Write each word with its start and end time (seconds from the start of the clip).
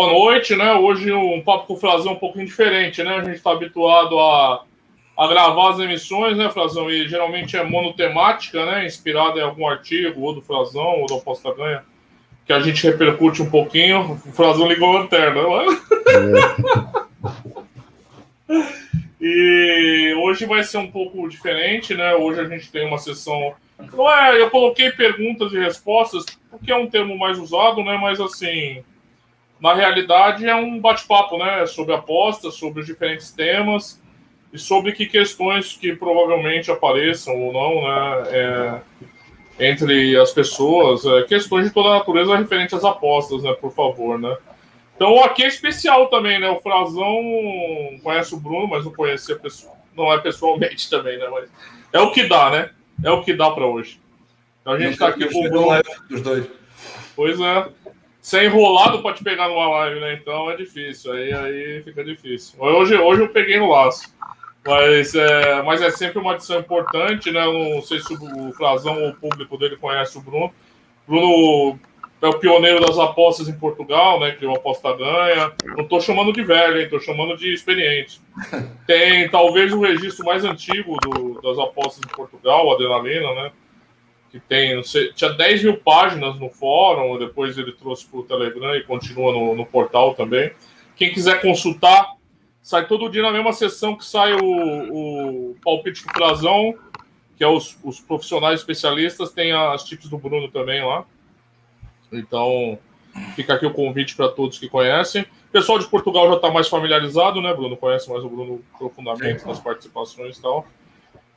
boa 0.00 0.12
noite, 0.14 0.56
né? 0.56 0.72
Hoje 0.72 1.12
um 1.12 1.42
papo 1.42 1.66
com 1.66 1.74
o 1.74 1.76
Frazão 1.76 2.14
um 2.14 2.18
pouquinho 2.18 2.46
diferente, 2.46 3.02
né? 3.02 3.16
A 3.16 3.22
gente 3.22 3.36
está 3.36 3.50
habituado 3.50 4.18
a, 4.18 4.64
a 5.14 5.28
gravar 5.28 5.72
as 5.72 5.78
emissões, 5.78 6.38
né, 6.38 6.48
Frazão? 6.48 6.90
E 6.90 7.06
geralmente 7.06 7.54
é 7.54 7.62
monotemática, 7.62 8.64
né? 8.64 8.86
Inspirada 8.86 9.38
em 9.38 9.42
algum 9.42 9.68
artigo, 9.68 10.22
ou 10.22 10.34
do 10.34 10.40
Frazão, 10.40 11.00
ou 11.00 11.06
do 11.06 11.16
Aposta 11.16 11.52
Ganha, 11.52 11.84
que 12.46 12.52
a 12.54 12.60
gente 12.60 12.82
repercute 12.82 13.42
um 13.42 13.50
pouquinho. 13.50 14.18
O 14.24 14.32
Frazão 14.32 14.66
ligou 14.66 14.88
a 14.88 15.00
lanterna, 15.00 15.42
não 15.42 15.60
é? 15.60 15.66
é. 18.48 18.80
E 19.20 20.14
hoje 20.18 20.46
vai 20.46 20.64
ser 20.64 20.78
um 20.78 20.90
pouco 20.90 21.28
diferente, 21.28 21.92
né? 21.94 22.14
Hoje 22.14 22.40
a 22.40 22.48
gente 22.48 22.72
tem 22.72 22.86
uma 22.86 22.96
sessão. 22.96 23.52
Não 23.92 24.10
é, 24.10 24.40
eu 24.40 24.48
coloquei 24.48 24.90
perguntas 24.92 25.52
e 25.52 25.58
respostas, 25.58 26.24
porque 26.50 26.72
é 26.72 26.76
um 26.76 26.88
termo 26.88 27.18
mais 27.18 27.38
usado, 27.38 27.84
né? 27.84 27.98
Mas 28.00 28.18
assim, 28.18 28.82
na 29.60 29.74
realidade 29.74 30.48
é 30.48 30.54
um 30.54 30.80
bate-papo, 30.80 31.36
né? 31.36 31.66
Sobre 31.66 31.94
apostas, 31.94 32.54
sobre 32.54 32.80
os 32.80 32.86
diferentes 32.86 33.30
temas 33.30 34.00
e 34.52 34.58
sobre 34.58 34.92
que 34.92 35.06
questões 35.06 35.76
que 35.76 35.94
provavelmente 35.94 36.70
apareçam 36.70 37.36
ou 37.36 37.52
não, 37.52 37.82
né? 37.82 38.22
É, 38.30 39.70
entre 39.70 40.16
as 40.18 40.32
pessoas, 40.32 41.04
é, 41.04 41.22
questões 41.24 41.66
de 41.66 41.74
toda 41.74 41.90
a 41.90 41.98
natureza 41.98 42.36
referentes 42.36 42.72
às 42.74 42.84
apostas, 42.84 43.42
né? 43.42 43.52
Por 43.52 43.72
favor, 43.72 44.18
né? 44.18 44.34
Então 44.96 45.22
aqui 45.22 45.44
é 45.44 45.48
especial 45.48 46.08
também, 46.08 46.40
né? 46.40 46.48
O 46.48 46.60
Frazão 46.60 47.22
conhece 48.02 48.34
o 48.34 48.40
Bruno, 48.40 48.68
mas 48.68 48.84
não 48.84 48.92
conhecia 48.92 49.36
pessoa, 49.36 49.74
não 49.94 50.10
é 50.12 50.18
pessoalmente 50.18 50.88
também, 50.90 51.18
né? 51.18 51.28
Mas 51.30 51.50
é 51.92 52.00
o 52.00 52.10
que 52.12 52.26
dá, 52.26 52.50
né? 52.50 52.70
É 53.04 53.10
o 53.10 53.22
que 53.22 53.34
dá 53.34 53.50
para 53.50 53.66
hoje. 53.66 54.00
Então 54.62 54.72
a 54.72 54.78
gente 54.78 54.92
está 54.92 55.08
aqui 55.08 55.28
com 55.28 55.46
o 55.46 55.50
Bruno. 55.50 55.82
Dos 56.08 56.22
dois. 56.22 56.46
Pois 57.14 57.38
é. 57.38 57.68
Ser 58.20 58.44
enrolado 58.44 59.02
pode 59.02 59.24
pegar 59.24 59.48
numa 59.48 59.68
live, 59.68 60.00
né? 60.00 60.14
Então 60.14 60.50
é 60.50 60.56
difícil. 60.56 61.12
Aí, 61.12 61.32
aí 61.32 61.82
fica 61.82 62.04
difícil. 62.04 62.60
Hoje, 62.60 62.94
hoje 62.96 63.22
eu 63.22 63.28
peguei 63.28 63.58
no 63.58 63.70
laço. 63.70 64.14
Mas 64.66 65.14
é, 65.14 65.62
mas 65.62 65.80
é 65.80 65.90
sempre 65.90 66.18
uma 66.18 66.34
adição 66.34 66.60
importante, 66.60 67.30
né? 67.30 67.44
Eu 67.44 67.52
não 67.52 67.82
sei 67.82 68.00
se 68.00 68.12
o 68.12 68.52
Frazão 68.52 69.02
ou 69.02 69.08
o 69.10 69.14
público 69.14 69.56
dele 69.56 69.76
conhece 69.76 70.18
o 70.18 70.20
Bruno. 70.20 70.52
Bruno 71.08 71.78
é 72.20 72.28
o 72.28 72.38
pioneiro 72.38 72.84
das 72.84 72.98
apostas 72.98 73.48
em 73.48 73.58
Portugal, 73.58 74.20
né? 74.20 74.32
Criou 74.32 74.54
aposta 74.54 74.94
ganha. 74.94 75.52
Não 75.64 75.84
estou 75.84 76.00
chamando 76.00 76.32
de 76.32 76.42
velho? 76.42 76.78
Estou 76.78 77.00
chamando 77.00 77.36
de 77.36 77.52
experiente. 77.52 78.20
Tem 78.86 79.28
talvez 79.30 79.72
o 79.72 79.80
registro 79.80 80.26
mais 80.26 80.44
antigo 80.44 80.96
do, 81.00 81.40
das 81.40 81.58
apostas 81.58 82.02
em 82.04 82.14
Portugal, 82.14 82.66
o 82.66 82.72
Adrenalina, 82.72 83.34
né? 83.34 83.52
Que 84.30 84.38
tem, 84.38 84.76
não 84.76 84.82
sei, 84.84 85.12
tinha 85.12 85.30
10 85.30 85.64
mil 85.64 85.76
páginas 85.78 86.38
no 86.38 86.48
fórum, 86.48 87.18
depois 87.18 87.58
ele 87.58 87.72
trouxe 87.72 88.06
para 88.06 88.20
o 88.20 88.22
Telegram 88.22 88.76
e 88.76 88.84
continua 88.84 89.32
no, 89.32 89.56
no, 89.56 89.66
portal 89.66 90.14
também. 90.14 90.52
Quem 90.94 91.12
quiser 91.12 91.40
consultar, 91.40 92.14
sai 92.62 92.86
todo 92.86 93.10
dia 93.10 93.22
na 93.22 93.32
mesma 93.32 93.52
sessão 93.52 93.96
que 93.96 94.04
sai 94.04 94.34
o, 94.34 95.50
o 95.50 95.56
palpite 95.64 96.06
do 96.06 96.12
Frazão, 96.12 96.74
que 97.36 97.42
é 97.42 97.48
os, 97.48 97.76
os 97.82 97.98
profissionais 97.98 98.60
especialistas, 98.60 99.32
tem 99.32 99.50
as 99.50 99.82
tips 99.82 100.08
do 100.08 100.18
Bruno 100.18 100.48
também 100.48 100.84
lá. 100.84 101.04
Então, 102.12 102.78
fica 103.34 103.54
aqui 103.54 103.66
o 103.66 103.72
convite 103.72 104.14
para 104.14 104.28
todos 104.28 104.58
que 104.58 104.68
conhecem. 104.68 105.22
O 105.22 105.52
pessoal 105.52 105.78
de 105.78 105.88
Portugal 105.88 106.28
já 106.28 106.36
está 106.36 106.50
mais 106.50 106.68
familiarizado, 106.68 107.40
né, 107.40 107.52
Bruno? 107.52 107.76
Conhece 107.76 108.08
mais 108.08 108.22
o 108.22 108.28
Bruno 108.28 108.62
profundamente 108.78 109.44
nas 109.46 109.58
participações 109.58 110.38
e 110.38 110.42
tal. 110.42 110.66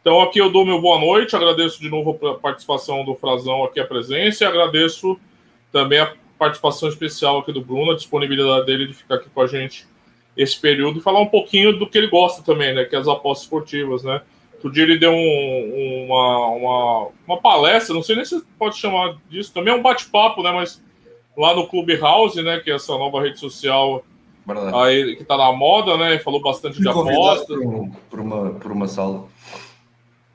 Então, 0.03 0.19
aqui 0.19 0.37
eu 0.37 0.51
dou 0.51 0.65
meu 0.65 0.81
boa 0.81 0.99
noite, 0.99 1.33
agradeço 1.33 1.79
de 1.79 1.89
novo 1.89 2.19
a 2.27 2.33
participação 2.33 3.05
do 3.05 3.15
Frazão 3.15 3.63
aqui, 3.63 3.79
a 3.79 3.87
presença, 3.87 4.43
e 4.43 4.47
agradeço 4.47 5.17
também 5.71 5.97
a 5.97 6.13
participação 6.37 6.89
especial 6.89 7.39
aqui 7.39 7.53
do 7.53 7.61
Bruno, 7.61 7.93
a 7.93 7.95
disponibilidade 7.95 8.65
dele 8.65 8.87
de 8.87 8.93
ficar 8.93 9.15
aqui 9.15 9.29
com 9.33 9.41
a 9.41 9.47
gente 9.47 9.87
esse 10.35 10.59
período 10.59 10.99
e 10.99 11.01
falar 11.01 11.21
um 11.21 11.27
pouquinho 11.27 11.79
do 11.79 11.89
que 11.89 11.97
ele 11.97 12.09
gosta 12.09 12.43
também, 12.43 12.75
né, 12.75 12.83
que 12.83 12.93
é 12.93 12.99
as 12.99 13.07
apostas 13.07 13.45
esportivas, 13.45 14.03
né. 14.03 14.21
Outro 14.55 14.71
dia 14.71 14.83
ele 14.83 14.97
deu 14.97 15.13
um, 15.13 16.05
uma, 16.05 16.47
uma, 16.47 17.07
uma, 17.25 17.37
palestra, 17.41 17.95
não 17.95 18.03
sei 18.03 18.17
nem 18.17 18.25
se 18.25 18.43
pode 18.59 18.77
chamar 18.77 19.15
disso, 19.29 19.53
também 19.53 19.73
é 19.73 19.77
um 19.77 19.81
bate-papo, 19.81 20.43
né? 20.43 20.51
Mas 20.51 20.81
lá 21.37 21.53
no 21.53 21.67
Clubhouse, 21.67 22.41
né? 22.41 22.61
Que 22.61 22.71
é 22.71 22.75
essa 22.75 22.97
nova 22.97 23.21
rede 23.21 23.39
social 23.39 24.05
aí, 24.73 25.17
que 25.17 25.25
tá 25.25 25.35
na 25.35 25.51
moda, 25.51 25.97
né? 25.97 26.17
Falou 26.19 26.41
bastante 26.41 26.81
de 26.81 26.87
apostas. 26.87 27.57
Por 28.09 28.19
uma, 28.21 28.51
por 28.51 28.71
uma 28.71 28.87
sala. 28.87 29.25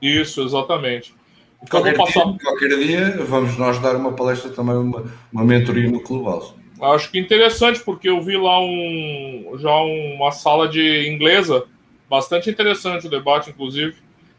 Isso, 0.01 0.41
exatamente. 0.41 1.13
Então, 1.61 1.81
qualquer, 1.81 1.97
passar... 1.97 2.25
dia, 2.25 2.39
qualquer 2.41 2.69
dia 2.77 3.25
vamos 3.25 3.57
nós 3.57 3.79
dar 3.79 3.95
uma 3.95 4.13
palestra 4.13 4.49
também, 4.49 4.75
uma, 4.75 5.03
uma 5.31 5.43
mentoria 5.43 5.89
no 5.89 6.01
Clubhouse. 6.01 6.53
Acho 6.81 7.11
que 7.11 7.19
interessante, 7.19 7.81
porque 7.81 8.07
eu 8.07 8.21
vi 8.21 8.37
lá 8.37 8.61
um, 8.61 9.57
já 9.59 9.75
uma 9.75 10.31
sala 10.31 10.69
de 10.69 11.09
inglesa, 11.09 11.65
bastante 12.09 12.49
interessante 12.49 13.07
o 13.07 13.09
debate, 13.09 13.49
inclusive. 13.49 13.95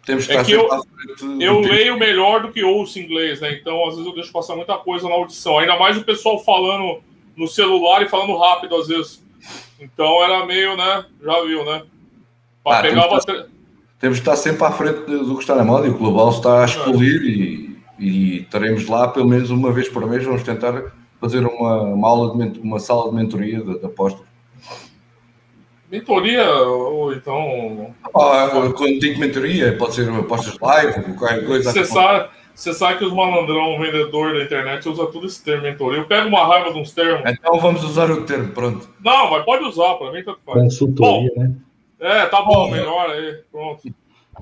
Temos 0.07 0.27
que 0.27 0.33
é 0.33 0.43
que 0.43 0.53
eu, 0.53 0.67
eu 1.39 1.61
leio 1.61 1.99
melhor 1.99 2.41
do 2.41 2.51
que 2.51 2.65
ouço 2.65 2.99
inglês, 2.99 3.43
né? 3.43 3.53
Então, 3.53 3.87
às 3.87 3.97
vezes, 3.97 4.07
eu 4.07 4.15
deixo 4.15 4.33
passar 4.33 4.57
muita 4.57 4.79
coisa 4.79 5.07
na 5.07 5.15
audição. 5.15 5.59
Ainda 5.59 5.79
mais 5.79 5.99
o 5.99 6.05
pessoal 6.05 6.43
falando 6.43 7.03
no 7.37 7.47
celular 7.47 8.03
e 8.03 8.09
falando 8.09 8.37
rápido, 8.39 8.75
às 8.77 8.89
vezes. 8.89 9.23
Então, 9.79 10.25
era 10.25 10.47
meio, 10.47 10.75
né? 10.77 11.05
Já 11.23 11.43
viu, 11.43 11.65
né? 11.67 11.83
Para 12.65 12.79
ah, 12.79 12.83
pegar 12.83 13.09
bastante... 13.09 13.51
temos 14.01 14.17
de 14.17 14.23
estar 14.23 14.35
sempre 14.35 14.65
à 14.65 14.73
frente 14.73 15.03
do 15.03 15.35
que 15.35 15.43
está 15.43 15.55
na 15.55 15.63
moda 15.63 15.87
e 15.87 15.91
o 15.91 15.99
Global 15.99 16.31
está 16.31 16.63
a 16.63 16.65
explodir 16.65 17.23
e, 17.23 17.77
e 17.99 18.37
estaremos 18.39 18.89
lá 18.89 19.07
pelo 19.07 19.29
menos 19.29 19.51
uma 19.51 19.71
vez 19.71 19.89
por 19.89 20.05
mês. 20.09 20.25
Vamos 20.25 20.43
tentar 20.43 20.91
fazer 21.21 21.47
uma, 21.47 21.83
uma 21.83 22.09
aula 22.09 22.49
de 22.49 22.59
uma 22.61 22.81
sala 22.81 23.11
de 23.11 23.17
mentoria 23.17 23.63
de, 23.63 23.79
de 23.79 23.87
apostas 23.87 24.31
Mentoria, 25.91 26.49
ou 26.49 27.13
então. 27.13 27.93
Ah, 28.15 28.49
quando 28.77 29.01
digo 29.01 29.19
mentoria, 29.19 29.77
pode 29.77 29.95
ser 29.95 30.09
apostas 30.09 30.57
live, 30.61 31.15
qualquer 31.15 31.45
coisa. 31.45 31.73
Você 31.73 31.85
sabe, 31.85 32.29
você 32.55 32.73
sabe 32.73 32.99
que 32.99 33.05
os 33.05 33.13
malandrão, 33.13 33.75
o 33.75 33.79
vendedor 33.81 34.35
da 34.35 34.45
internet, 34.45 34.89
usa 34.89 35.07
tudo 35.07 35.27
esse 35.27 35.43
termo 35.43 35.65
mentoria. 35.65 35.99
Eu 35.99 36.07
pego 36.07 36.29
uma 36.29 36.47
raiva 36.47 36.73
de 36.73 36.79
uns 36.79 36.93
termos. 36.93 37.29
Então 37.29 37.59
vamos 37.59 37.83
usar 37.83 38.09
o 38.09 38.23
termo, 38.23 38.53
pronto. 38.53 38.89
Não, 39.05 39.33
mas 39.33 39.45
pode 39.45 39.65
usar, 39.65 39.95
para 39.95 40.13
mim 40.13 40.23
tanto 40.23 40.39
faz. 40.47 40.61
Consultoria, 40.61 41.29
bom, 41.35 41.43
né? 41.43 41.55
É, 42.01 42.27
tá 42.27 42.43
bom, 42.43 42.65
bom 42.65 42.71
melhor 42.71 43.11
aí, 43.11 43.41
pronto. 43.53 43.83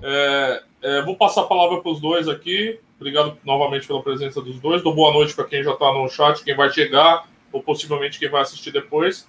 É, 0.01 0.63
é, 0.81 1.03
vou 1.03 1.17
passar 1.17 1.43
a 1.43 1.47
palavra 1.47 1.81
para 1.81 1.91
os 1.91 2.01
dois 2.01 2.29
aqui. 2.29 2.79
Obrigado 2.97 3.37
novamente 3.45 3.87
pela 3.87 4.03
presença 4.03 4.41
dos 4.41 4.61
dois. 4.61 4.83
Dou 4.83 4.95
boa 4.95 5.13
noite 5.13 5.35
para 5.35 5.45
quem 5.45 5.63
já 5.63 5.73
está 5.73 5.93
no 5.93 6.09
chat, 6.09 6.43
quem 6.45 6.55
vai 6.55 6.71
chegar, 6.71 7.29
ou 7.53 7.63
possivelmente 7.63 8.19
quem 8.19 8.29
vai 8.29 8.43
assistir 8.43 8.71
depois. 8.71 9.29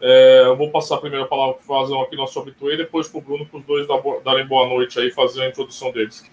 É, 0.00 0.44
eu 0.46 0.56
vou 0.56 0.70
passar 0.70 0.96
a 0.96 1.00
primeira 1.00 1.26
palavra 1.26 1.54
para 1.54 1.62
o 1.62 1.66
Fazão 1.66 2.00
aqui, 2.02 2.16
nosso 2.16 2.38
habitué, 2.38 2.74
e 2.74 2.76
depois 2.78 3.08
para 3.08 3.18
o 3.18 3.22
Bruno, 3.22 3.46
para 3.46 3.58
os 3.58 3.64
dois 3.64 3.86
darem 4.24 4.46
boa 4.46 4.66
noite 4.68 4.98
aí, 4.98 5.10
fazer 5.10 5.42
a 5.42 5.48
introdução 5.48 5.92
deles. 5.92 6.24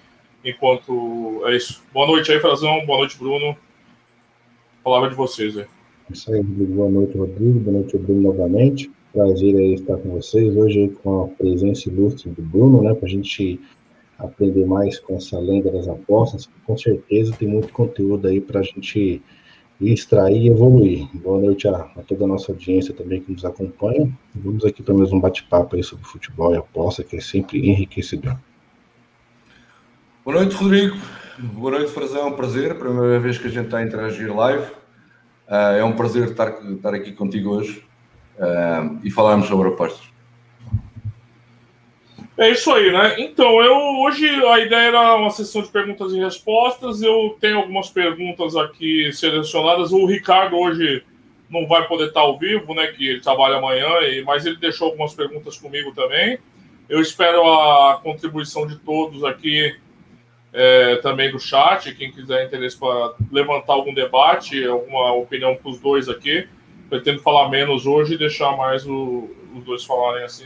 Enquanto 0.44 1.42
é 1.46 1.56
isso. 1.56 1.82
Boa 1.94 2.08
noite 2.08 2.32
aí, 2.32 2.40
Frazão. 2.40 2.86
Boa 2.86 3.00
noite, 3.00 3.18
Bruno. 3.18 3.56
Palavra 4.84 5.10
de 5.10 5.16
vocês 5.16 5.58
aí. 5.58 5.66
Isso 6.12 6.34
aí, 6.34 6.44
boa 6.44 6.90
noite, 6.90 7.18
Rodrigo. 7.18 7.60
Boa 7.60 7.78
noite, 7.78 7.98
Bruno, 7.98 8.34
novamente. 8.34 8.92
Prazer 9.14 9.56
aí 9.56 9.76
estar 9.76 9.96
com 9.98 10.10
vocês. 10.10 10.58
Hoje 10.58 10.92
com 11.04 11.26
a 11.26 11.28
presença 11.28 11.88
ilustre 11.88 12.32
do 12.32 12.42
Bruno, 12.42 12.82
né, 12.82 12.96
para 12.96 13.06
a 13.06 13.12
gente 13.12 13.62
aprender 14.18 14.66
mais 14.66 14.98
com 14.98 15.16
essa 15.16 15.38
lenda 15.38 15.70
das 15.70 15.88
apostas. 15.88 16.50
Com 16.66 16.76
certeza 16.76 17.32
tem 17.38 17.48
muito 17.48 17.72
conteúdo 17.72 18.28
aí 18.28 18.42
para 18.42 18.62
a 18.62 18.64
gente 18.64 19.22
extrair 19.80 20.42
e 20.42 20.48
evoluir. 20.48 21.08
Boa 21.14 21.40
noite 21.40 21.68
a, 21.68 21.76
a, 21.76 22.02
toda 22.08 22.24
a 22.24 22.28
nossa 22.28 22.52
audiência 22.52 22.92
também 22.92 23.22
que 23.22 23.32
nos 23.32 23.46
acompanha. 23.46 24.12
Vamos 24.34 24.66
aqui 24.66 24.82
para 24.82 24.96
mais 24.96 25.14
um 25.14 25.20
bate-papo 25.20 25.76
aí 25.76 25.84
sobre 25.84 26.06
futebol 26.06 26.52
e 26.52 26.58
aposta, 26.58 27.04
que 27.04 27.18
é 27.18 27.22
sempre 27.22 27.60
enriquecedor. 27.70 28.36
Boa 30.26 30.38
noite, 30.38 30.56
Rodrigo. 30.56 30.98
Boa 31.38 31.70
noite, 31.70 31.92
Frazão. 31.92 32.22
É 32.22 32.26
um 32.26 32.36
prazer. 32.36 32.80
Primeira 32.80 33.20
vez 33.20 33.38
que 33.38 33.46
a 33.46 33.52
gente 33.52 33.66
está 33.66 33.78
a 33.78 33.84
interagir 33.84 34.36
live. 34.36 34.66
Uh, 35.48 35.78
é 35.78 35.84
um 35.84 35.94
prazer 35.94 36.30
estar, 36.30 36.50
estar 36.64 36.96
aqui 36.96 37.12
contigo 37.12 37.52
hoje 37.52 37.93
uh, 38.38 39.00
e 39.04 39.12
falarmos 39.12 39.48
sobre 39.48 39.70
apostas. 39.70 40.14
É 42.36 42.50
isso 42.50 42.72
aí, 42.72 42.92
né? 42.92 43.16
Então, 43.20 43.62
eu 43.62 43.76
hoje 44.02 44.28
a 44.28 44.60
ideia 44.60 44.88
era 44.88 45.16
uma 45.16 45.30
sessão 45.30 45.62
de 45.62 45.70
perguntas 45.70 46.12
e 46.14 46.20
respostas. 46.20 47.02
Eu 47.02 47.38
tenho 47.40 47.58
algumas 47.58 47.90
perguntas 47.90 48.56
aqui 48.56 49.14
selecionadas. 49.14 49.92
O 49.92 50.08
Ricardo 50.08 50.58
hoje 50.58 51.04
não 51.48 51.68
vai 51.68 51.88
poder 51.88 52.08
estar 52.08 52.22
ao 52.22 52.40
vivo, 52.40 52.74
né? 52.74 52.88
Que 52.88 53.08
ele 53.08 53.22
trabalha 53.22 53.58
amanhã, 53.58 53.88
mas 54.26 54.48
ele 54.48 54.56
deixou 54.56 54.88
algumas 54.88 55.14
perguntas 55.14 55.58
comigo 55.58 55.94
também. 55.94 56.40
Eu 56.90 57.00
espero 57.00 57.48
a 57.48 58.00
contribuição 58.02 58.66
de 58.66 58.78
todos 58.78 59.24
aqui, 59.24 59.76
é, 60.52 60.96
também 60.98 61.32
do 61.32 61.40
chat. 61.40 61.94
Quem 61.94 62.12
quiser 62.12 62.48
interesse 62.48 62.78
para 62.78 63.14
levantar 63.32 63.74
algum 63.74 63.94
debate, 63.94 64.66
alguma 64.66 65.14
opinião 65.14 65.56
para 65.56 65.70
os 65.70 65.80
dois 65.80 66.10
aqui. 66.10 66.48
Pretendo 66.94 67.24
falar 67.24 67.50
menos 67.50 67.88
hoje 67.88 68.14
e 68.14 68.18
deixar 68.20 68.56
mais 68.56 68.86
o, 68.86 69.28
os 69.56 69.64
dois 69.64 69.84
falarem 69.84 70.24
assim 70.24 70.46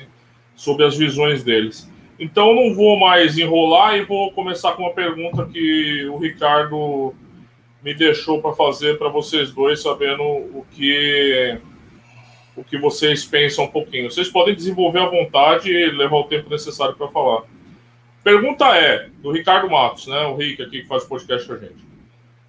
sobre 0.56 0.86
as 0.86 0.96
visões 0.96 1.44
deles. 1.44 1.92
Então 2.18 2.56
não 2.56 2.74
vou 2.74 2.98
mais 2.98 3.38
enrolar 3.38 3.98
e 3.98 4.06
vou 4.06 4.32
começar 4.32 4.72
com 4.72 4.84
uma 4.84 4.94
pergunta 4.94 5.46
que 5.46 6.06
o 6.06 6.16
Ricardo 6.18 7.14
me 7.84 7.94
deixou 7.94 8.42
para 8.42 8.54
fazer 8.54 8.98
para 8.98 9.10
vocês 9.10 9.52
dois, 9.52 9.82
sabendo 9.82 10.24
o 10.24 10.66
que 10.72 11.60
o 12.56 12.64
que 12.64 12.78
vocês 12.78 13.26
pensam 13.26 13.66
um 13.66 13.70
pouquinho. 13.70 14.10
Vocês 14.10 14.30
podem 14.30 14.56
desenvolver 14.56 15.00
à 15.00 15.06
vontade 15.06 15.70
e 15.70 15.92
levar 15.92 16.16
o 16.16 16.30
tempo 16.30 16.50
necessário 16.50 16.96
para 16.96 17.10
falar. 17.10 17.44
Pergunta 18.24 18.74
é, 18.74 19.10
do 19.22 19.34
Ricardo 19.34 19.70
Matos, 19.70 20.08
né? 20.08 20.26
O 20.28 20.38
Rick 20.38 20.64
aqui 20.64 20.84
que 20.84 20.88
faz 20.88 21.04
o 21.04 21.10
podcast 21.10 21.46
com 21.46 21.56
a 21.56 21.58
gente. 21.58 21.86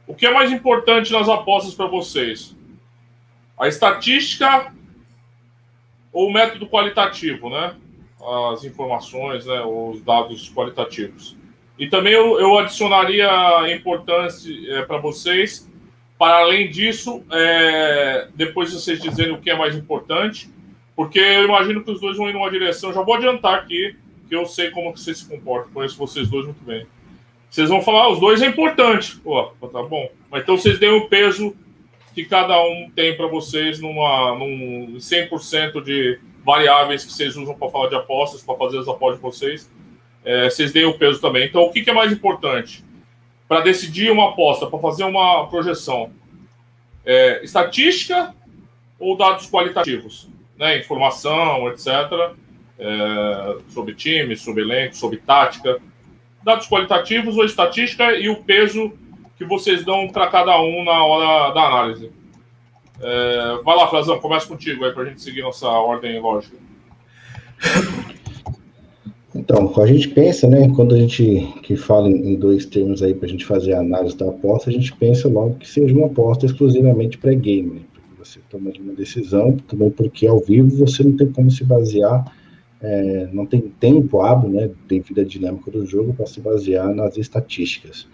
O 0.07 0.15
que 0.15 0.25
é 0.25 0.33
mais 0.33 0.53
importante 0.53 1.13
nas 1.13 1.29
apostas 1.29 1.75
para 1.75 1.87
vocês? 1.89 2.57
A 3.59 3.69
estatística 3.69 4.73
ou 6.13 6.29
o 6.29 6.33
método 6.33 6.69
qualitativo, 6.69 7.51
né? 7.51 7.75
As 8.53 8.65
informações, 8.65 9.47
né? 9.47 9.61
Os 9.63 10.01
dados 10.03 10.53
qualitativos. 10.55 11.37
E 11.79 11.89
também 11.89 12.13
eu, 12.13 12.41
eu 12.41 12.59
adicionaria 12.59 13.29
importância 13.73 14.53
é, 14.73 14.83
para 14.83 14.99
vocês, 14.99 15.71
para 16.19 16.39
além 16.39 16.69
disso, 16.69 17.23
é, 17.31 18.29
depois 18.35 18.71
de 18.71 18.77
vocês 18.77 19.01
dizerem 19.01 19.33
o 19.33 19.41
que 19.41 19.51
é 19.51 19.57
mais 19.57 19.77
importante, 19.77 20.51
porque 20.97 21.21
eu 21.21 21.45
imagino 21.45 21.85
que 21.85 21.93
os 21.93 22.01
dois 22.01 22.17
vão 22.17 22.29
ir 22.29 22.33
numa 22.33 22.51
direção. 22.51 22.93
Já 22.93 23.03
vou 23.03 23.15
adiantar 23.15 23.55
aqui, 23.55 23.97
que 24.29 24.35
eu 24.35 24.45
sei 24.45 24.71
como 24.73 24.93
que 24.93 25.01
vocês 25.01 25.19
se 25.19 25.29
comportam, 25.29 25.73
conheço 25.73 25.97
vocês 25.97 26.29
dois 26.29 26.45
muito 26.45 26.65
bem. 26.65 26.85
Vocês 27.49 27.69
vão 27.69 27.81
falar, 27.81 28.03
ah, 28.03 28.13
os 28.13 28.19
dois 28.19 28.43
é 28.43 28.47
importante. 28.47 29.17
Pô, 29.19 29.45
tá 29.45 29.83
bom. 29.83 30.11
Mas 30.31 30.43
então 30.43 30.59
vocês 30.59 30.79
deem 30.81 30.93
o 30.93 31.09
peso 31.09 31.57
que 32.19 32.25
cada 32.25 32.61
um 32.61 32.91
tem 32.91 33.17
para 33.17 33.29
vocês 33.29 33.79
numa, 33.79 34.35
num 34.37 34.97
100% 34.97 35.81
de 35.83 36.19
variáveis 36.45 37.05
que 37.05 37.13
vocês 37.13 37.37
usam 37.37 37.55
para 37.55 37.71
falar 37.71 37.89
de 37.89 37.95
apostas, 37.95 38.43
para 38.43 38.57
fazer 38.57 38.79
as 38.79 38.89
apostas 38.89 39.19
de 39.19 39.23
vocês. 39.23 39.71
É, 40.25 40.51
vocês 40.51 40.73
deem 40.73 40.85
o 40.85 40.99
peso 40.99 41.21
também. 41.21 41.47
Então, 41.47 41.63
o 41.63 41.71
que, 41.71 41.83
que 41.83 41.91
é 41.91 41.93
mais 41.93 42.13
importante? 42.13 42.85
Para 43.47 43.61
decidir 43.61 44.11
uma 44.11 44.31
aposta, 44.31 44.67
para 44.67 44.81
fazer 44.81 45.05
uma 45.05 45.47
projeção? 45.47 46.11
É, 47.07 47.45
estatística 47.45 48.35
ou 48.99 49.17
dados 49.17 49.49
qualitativos? 49.49 50.29
Né? 50.59 50.79
Informação, 50.79 51.69
etc. 51.69 51.87
É, 52.81 53.57
sobre 53.69 53.95
time, 53.95 54.37
sobre 54.37 54.65
elenco, 54.65 54.97
sobre 54.97 55.19
tática 55.19 55.81
dados 56.43 56.67
qualitativos 56.67 57.37
ou 57.37 57.45
estatística 57.45 58.13
e 58.15 58.29
o 58.29 58.37
peso 58.43 58.93
que 59.39 59.45
vocês 59.45 59.85
dão 59.85 60.09
para 60.09 60.27
cada 60.27 60.61
um 60.61 60.85
na 60.85 61.05
hora 61.05 61.55
da 61.55 61.63
análise. 61.63 62.11
É, 63.01 63.61
vai 63.65 63.77
lá, 63.77 63.87
Frazão, 63.89 64.19
começa 64.19 64.49
contigo 64.49 64.85
aí 64.85 64.93
para 64.93 65.05
a 65.05 65.07
gente 65.07 65.23
seguir 65.23 65.43
nossa 65.43 65.69
ordem 65.69 66.21
lógica. 66.21 66.57
Então, 69.35 69.73
a 69.81 69.87
gente 69.87 70.09
pensa, 70.09 70.49
né, 70.49 70.69
quando 70.75 70.95
a 70.95 70.99
gente 70.99 71.55
que 71.63 71.77
fala 71.77 72.11
em 72.11 72.35
dois 72.35 72.67
termos 72.67 73.03
aí 73.03 73.15
para 73.15 73.27
a 73.27 73.31
gente 73.31 73.47
fazer 73.47 73.75
a 73.75 73.81
análise 73.81 74.17
da 74.17 74.29
aposta, 74.29 74.69
a 74.69 74.73
gente 74.73 74.93
pensa 74.97 75.29
logo 75.29 75.55
que 75.55 75.69
seja 75.69 75.95
uma 75.95 76.07
aposta 76.07 76.45
exclusivamente 76.45 77.17
pré-game, 77.17 77.71
né, 77.71 77.81
porque 77.93 78.09
você 78.19 78.41
toma 78.51 78.73
uma 78.81 78.95
decisão, 78.95 79.57
também 79.69 79.91
porque 79.91 80.27
ao 80.27 80.41
vivo 80.41 80.77
você 80.85 81.05
não 81.05 81.17
tem 81.17 81.31
como 81.31 81.51
se 81.51 81.65
basear 81.65 82.25
é, 82.81 83.29
não 83.33 83.45
tem 83.45 83.61
tempo 83.61 84.21
hábil, 84.21 84.51
né, 84.51 84.71
devido 84.87 85.21
à 85.21 85.25
dinâmica 85.25 85.71
do 85.71 85.85
jogo, 85.85 86.15
para 86.15 86.27
se 86.27 86.41
basear 86.41 86.95
nas 86.95 87.17
estatísticas. 87.17 88.07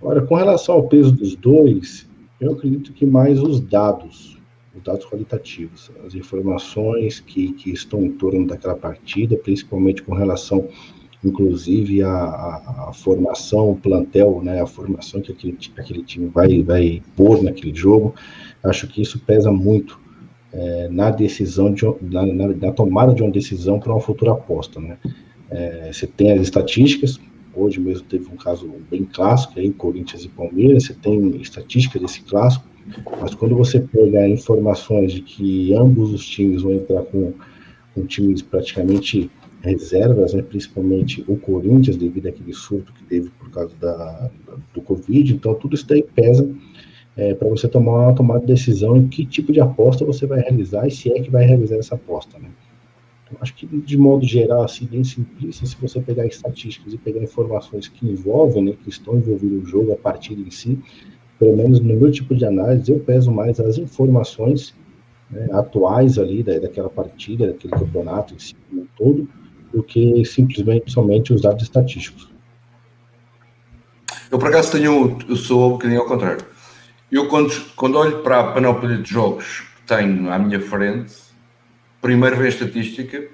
Agora, 0.00 0.22
com 0.22 0.36
relação 0.36 0.76
ao 0.76 0.88
peso 0.88 1.12
dos 1.12 1.34
dois, 1.34 2.08
eu 2.40 2.52
acredito 2.52 2.92
que 2.92 3.04
mais 3.04 3.42
os 3.42 3.60
dados, 3.60 4.38
os 4.74 4.82
dados 4.82 5.04
qualitativos, 5.06 5.90
as 6.06 6.14
informações 6.14 7.18
que, 7.20 7.52
que 7.54 7.70
estão 7.70 8.02
em 8.02 8.12
torno 8.12 8.46
daquela 8.46 8.76
partida, 8.76 9.36
principalmente 9.36 10.02
com 10.02 10.14
relação, 10.14 10.68
inclusive, 11.24 12.02
à, 12.02 12.92
formação, 12.94 13.72
o 13.72 13.76
plantel, 13.76 14.40
né, 14.42 14.62
a 14.62 14.66
formação 14.66 15.20
que 15.20 15.32
aquele, 15.32 15.58
aquele 15.76 16.04
time 16.04 16.26
vai, 16.28 16.62
vai 16.62 17.02
pôr 17.16 17.42
naquele 17.42 17.74
jogo, 17.74 18.14
acho 18.62 18.86
que 18.86 19.02
isso 19.02 19.18
pesa 19.18 19.50
muito 19.50 20.00
é, 20.52 20.88
na 20.88 21.10
decisão, 21.10 21.72
de, 21.72 21.84
na, 22.02 22.24
na, 22.24 22.48
na, 22.48 22.72
tomada 22.72 23.12
de 23.12 23.22
uma 23.22 23.32
decisão 23.32 23.80
para 23.80 23.92
uma 23.92 24.00
futura 24.00 24.30
aposta. 24.32 24.80
Né? 24.80 24.96
É, 25.50 25.90
você 25.92 26.06
tem 26.06 26.32
as 26.32 26.40
estatísticas, 26.40 27.18
hoje 27.54 27.80
mesmo 27.80 28.06
teve 28.06 28.26
um 28.32 28.36
caso 28.36 28.70
bem 28.90 29.04
clássico 29.04 29.58
aí, 29.58 29.70
Corinthians 29.72 30.24
e 30.24 30.28
Palmeiras, 30.28 30.84
você 30.84 30.94
tem 30.94 31.36
estatística 31.40 31.98
desse 31.98 32.22
clássico, 32.22 32.64
mas 33.20 33.34
quando 33.34 33.54
você 33.54 33.80
pega 33.80 34.28
informações 34.28 35.12
de 35.12 35.22
que 35.22 35.74
ambos 35.74 36.12
os 36.12 36.26
times 36.26 36.62
vão 36.62 36.72
entrar 36.72 37.02
com, 37.02 37.32
com 37.94 38.06
times 38.06 38.42
praticamente 38.42 39.30
reservas, 39.62 40.34
né, 40.34 40.42
principalmente 40.42 41.24
o 41.26 41.36
Corinthians, 41.36 41.96
devido 41.96 42.28
àquele 42.28 42.52
surto 42.52 42.92
que 42.92 43.04
teve 43.04 43.30
por 43.30 43.50
causa 43.50 43.74
da, 43.80 44.30
do 44.72 44.80
Covid, 44.80 45.34
então 45.34 45.54
tudo 45.54 45.74
isso 45.74 45.86
daí 45.86 46.02
pesa 46.02 46.48
é, 47.16 47.34
para 47.34 47.48
você 47.48 47.66
tomar 47.66 48.06
uma 48.06 48.14
tomada 48.14 48.40
de 48.40 48.46
decisão 48.46 48.96
em 48.96 49.08
que 49.08 49.26
tipo 49.26 49.52
de 49.52 49.60
aposta 49.60 50.04
você 50.04 50.24
vai 50.26 50.40
realizar 50.40 50.86
e 50.86 50.90
se 50.90 51.10
é 51.10 51.20
que 51.20 51.30
vai 51.30 51.44
realizar 51.44 51.76
essa 51.76 51.96
aposta, 51.96 52.38
né? 52.38 52.48
Acho 53.40 53.54
que 53.54 53.66
de 53.66 53.98
modo 53.98 54.26
geral, 54.26 54.62
assim, 54.62 54.86
bem 54.86 55.04
simplista, 55.04 55.66
se 55.66 55.76
você 55.76 56.00
pegar 56.00 56.26
estatísticas 56.26 56.92
e 56.92 56.98
pegar 56.98 57.22
informações 57.22 57.88
que 57.88 58.06
envolvem, 58.06 58.64
né, 58.64 58.74
que 58.82 58.88
estão 58.88 59.16
envolvidas 59.16 59.62
no 59.62 59.66
jogo, 59.66 59.92
a 59.92 59.96
partida 59.96 60.40
em 60.40 60.50
si, 60.50 60.78
pelo 61.38 61.56
menos 61.56 61.80
no 61.80 61.94
meu 61.94 62.10
tipo 62.10 62.34
de 62.34 62.44
análise, 62.44 62.90
eu 62.90 63.00
peso 63.00 63.30
mais 63.30 63.60
as 63.60 63.78
informações 63.78 64.74
né, 65.30 65.48
atuais 65.52 66.18
ali 66.18 66.42
da, 66.42 66.58
daquela 66.58 66.88
partida, 66.88 67.48
daquele 67.48 67.72
campeonato 67.74 68.34
em 68.34 68.38
si, 68.38 68.54
todo, 68.96 69.28
do 69.72 69.82
que 69.82 70.24
simplesmente 70.24 70.90
somente 70.90 71.32
os 71.32 71.42
dados 71.42 71.62
estatísticos. 71.62 72.30
Eu, 74.30 74.38
por 74.38 74.48
acaso, 74.48 74.72
tenho, 74.72 75.18
eu 75.28 75.36
sou 75.36 75.68
um 75.68 75.72
bocadinho 75.72 76.00
ao 76.00 76.06
contrário 76.06 76.44
eu, 77.10 77.26
quando, 77.28 77.50
quando 77.74 77.96
olho 77.96 78.18
para 78.18 78.40
a 78.40 78.52
panóplia 78.52 78.98
de 78.98 79.10
jogos 79.10 79.60
que 79.60 79.82
tenho 79.86 80.30
à 80.30 80.38
minha 80.38 80.60
frente, 80.60 81.14
primeiro 82.00 82.36
vem 82.36 82.46
a 82.46 82.48
estatística, 82.48 83.28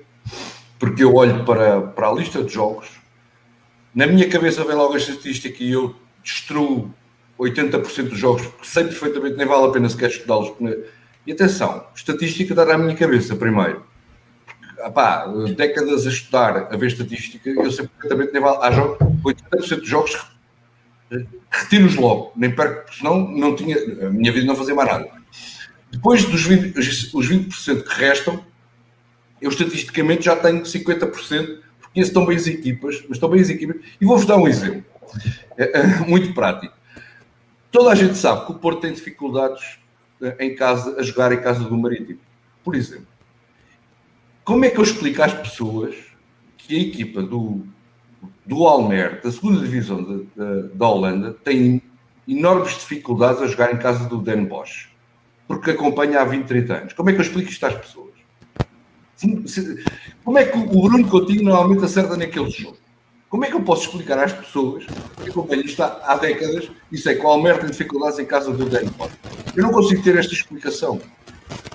porque 0.78 1.04
eu 1.04 1.14
olho 1.14 1.44
para, 1.44 1.80
para 1.80 2.08
a 2.08 2.12
lista 2.12 2.42
de 2.42 2.52
jogos, 2.52 2.88
na 3.94 4.06
minha 4.06 4.28
cabeça 4.28 4.64
vem 4.64 4.74
logo 4.74 4.94
a 4.94 4.96
estatística 4.96 5.62
e 5.62 5.72
eu 5.72 5.94
destruo 6.22 6.92
80% 7.38 8.08
dos 8.08 8.18
jogos, 8.18 8.46
porque 8.46 8.66
sei 8.66 8.84
perfeitamente 8.84 9.36
nem 9.36 9.46
vale 9.46 9.66
a 9.66 9.70
pena 9.70 9.88
sequer 9.88 10.10
estudá-los. 10.10 10.52
E 11.26 11.32
atenção, 11.32 11.86
estatística 11.94 12.52
está 12.52 12.64
na 12.64 12.78
minha 12.78 12.96
cabeça 12.96 13.36
primeiro. 13.36 13.84
Apá, 14.82 15.26
décadas 15.56 16.06
a 16.06 16.10
estudar, 16.10 16.68
a 16.72 16.76
ver 16.76 16.88
estatística, 16.88 17.48
eu 17.48 17.70
sei 17.70 17.86
perfeitamente 17.86 18.32
nem 18.32 18.42
vale. 18.42 18.58
Há 18.60 18.70
jogos, 18.70 18.98
80% 19.22 19.76
dos 19.76 19.88
jogos 19.88 20.34
retiro-os 21.50 21.94
logo, 21.96 22.32
nem 22.36 22.50
perco, 22.50 22.92
senão 22.94 23.30
não 23.30 23.54
tinha, 23.54 23.76
a 24.06 24.10
minha 24.10 24.32
vida 24.32 24.46
não 24.46 24.56
fazia 24.56 24.74
mais 24.74 24.88
nada. 24.88 25.08
Depois 25.90 26.24
dos 26.24 26.48
20%, 26.48 27.14
os 27.14 27.28
20% 27.28 27.82
que 27.82 28.00
restam, 28.00 28.44
eu 29.44 29.50
estatisticamente 29.50 30.24
já 30.24 30.36
tenho 30.36 30.62
50%, 30.62 31.58
porque 31.80 32.00
estão 32.00 32.24
bem 32.24 32.36
as 32.36 32.46
equipas, 32.46 33.02
mas 33.02 33.12
estão 33.12 33.28
bem 33.28 33.40
as 33.40 33.50
equipas, 33.50 33.76
e 34.00 34.04
vou-vos 34.04 34.26
dar 34.26 34.36
um 34.36 34.48
exemplo, 34.48 34.84
é, 35.56 35.80
é, 35.80 35.86
muito 36.06 36.32
prático. 36.32 36.74
Toda 37.70 37.90
a 37.90 37.94
gente 37.94 38.16
sabe 38.16 38.46
que 38.46 38.52
o 38.52 38.54
Porto 38.54 38.80
tem 38.80 38.92
dificuldades 38.92 39.78
eh, 40.22 40.36
em 40.40 40.54
casa, 40.54 40.96
a 40.98 41.02
jogar 41.02 41.32
em 41.32 41.40
casa 41.40 41.64
do 41.64 41.76
Marítimo. 41.76 42.20
Por 42.62 42.74
exemplo, 42.74 43.08
como 44.44 44.64
é 44.64 44.70
que 44.70 44.78
eu 44.78 44.84
explico 44.84 45.22
às 45.22 45.34
pessoas 45.34 45.96
que 46.56 46.76
a 46.76 46.80
equipa 46.80 47.20
do 47.20 47.66
do 48.46 48.66
Almer, 48.66 49.20
da 49.22 49.30
segunda 49.30 49.60
divisão 49.60 50.02
de, 50.02 50.24
de, 50.24 50.68
da 50.74 50.88
Holanda, 50.88 51.32
tem 51.44 51.82
enormes 52.26 52.72
dificuldades 52.74 53.42
a 53.42 53.46
jogar 53.46 53.72
em 53.72 53.78
casa 53.78 54.08
do 54.08 54.18
Den 54.18 54.44
Bosch, 54.44 54.88
porque 55.46 55.72
acompanha 55.72 56.20
há 56.20 56.24
20, 56.24 56.46
30 56.46 56.74
anos. 56.74 56.92
Como 56.92 57.10
é 57.10 57.12
que 57.12 57.18
eu 57.18 57.24
explico 57.24 57.50
isto 57.50 57.64
às 57.64 57.74
pessoas? 57.74 58.13
Como 60.24 60.38
é 60.38 60.44
que 60.44 60.56
o 60.56 60.66
Bruno 60.66 61.08
Coutinho 61.08 61.44
normalmente 61.44 61.84
acerta 61.84 62.16
naquele 62.16 62.50
jogo? 62.50 62.76
Como 63.28 63.44
é 63.44 63.48
que 63.48 63.54
eu 63.54 63.62
posso 63.62 63.86
explicar 63.86 64.18
às 64.18 64.32
pessoas 64.32 64.86
que 65.22 65.30
acompanham 65.30 65.64
isto 65.64 65.82
há, 65.82 66.00
há 66.04 66.16
décadas 66.16 66.70
e 66.92 66.96
sei 66.96 67.16
que 67.16 67.22
o 67.22 67.28
Almer 67.28 67.58
tem 67.58 67.68
dificuldades 67.68 68.18
em 68.18 68.24
casa 68.24 68.52
do 68.52 68.64
Bosch? 68.64 69.12
Eu 69.56 69.62
não 69.62 69.72
consigo 69.72 70.02
ter 70.02 70.16
esta 70.16 70.32
explicação. 70.32 71.00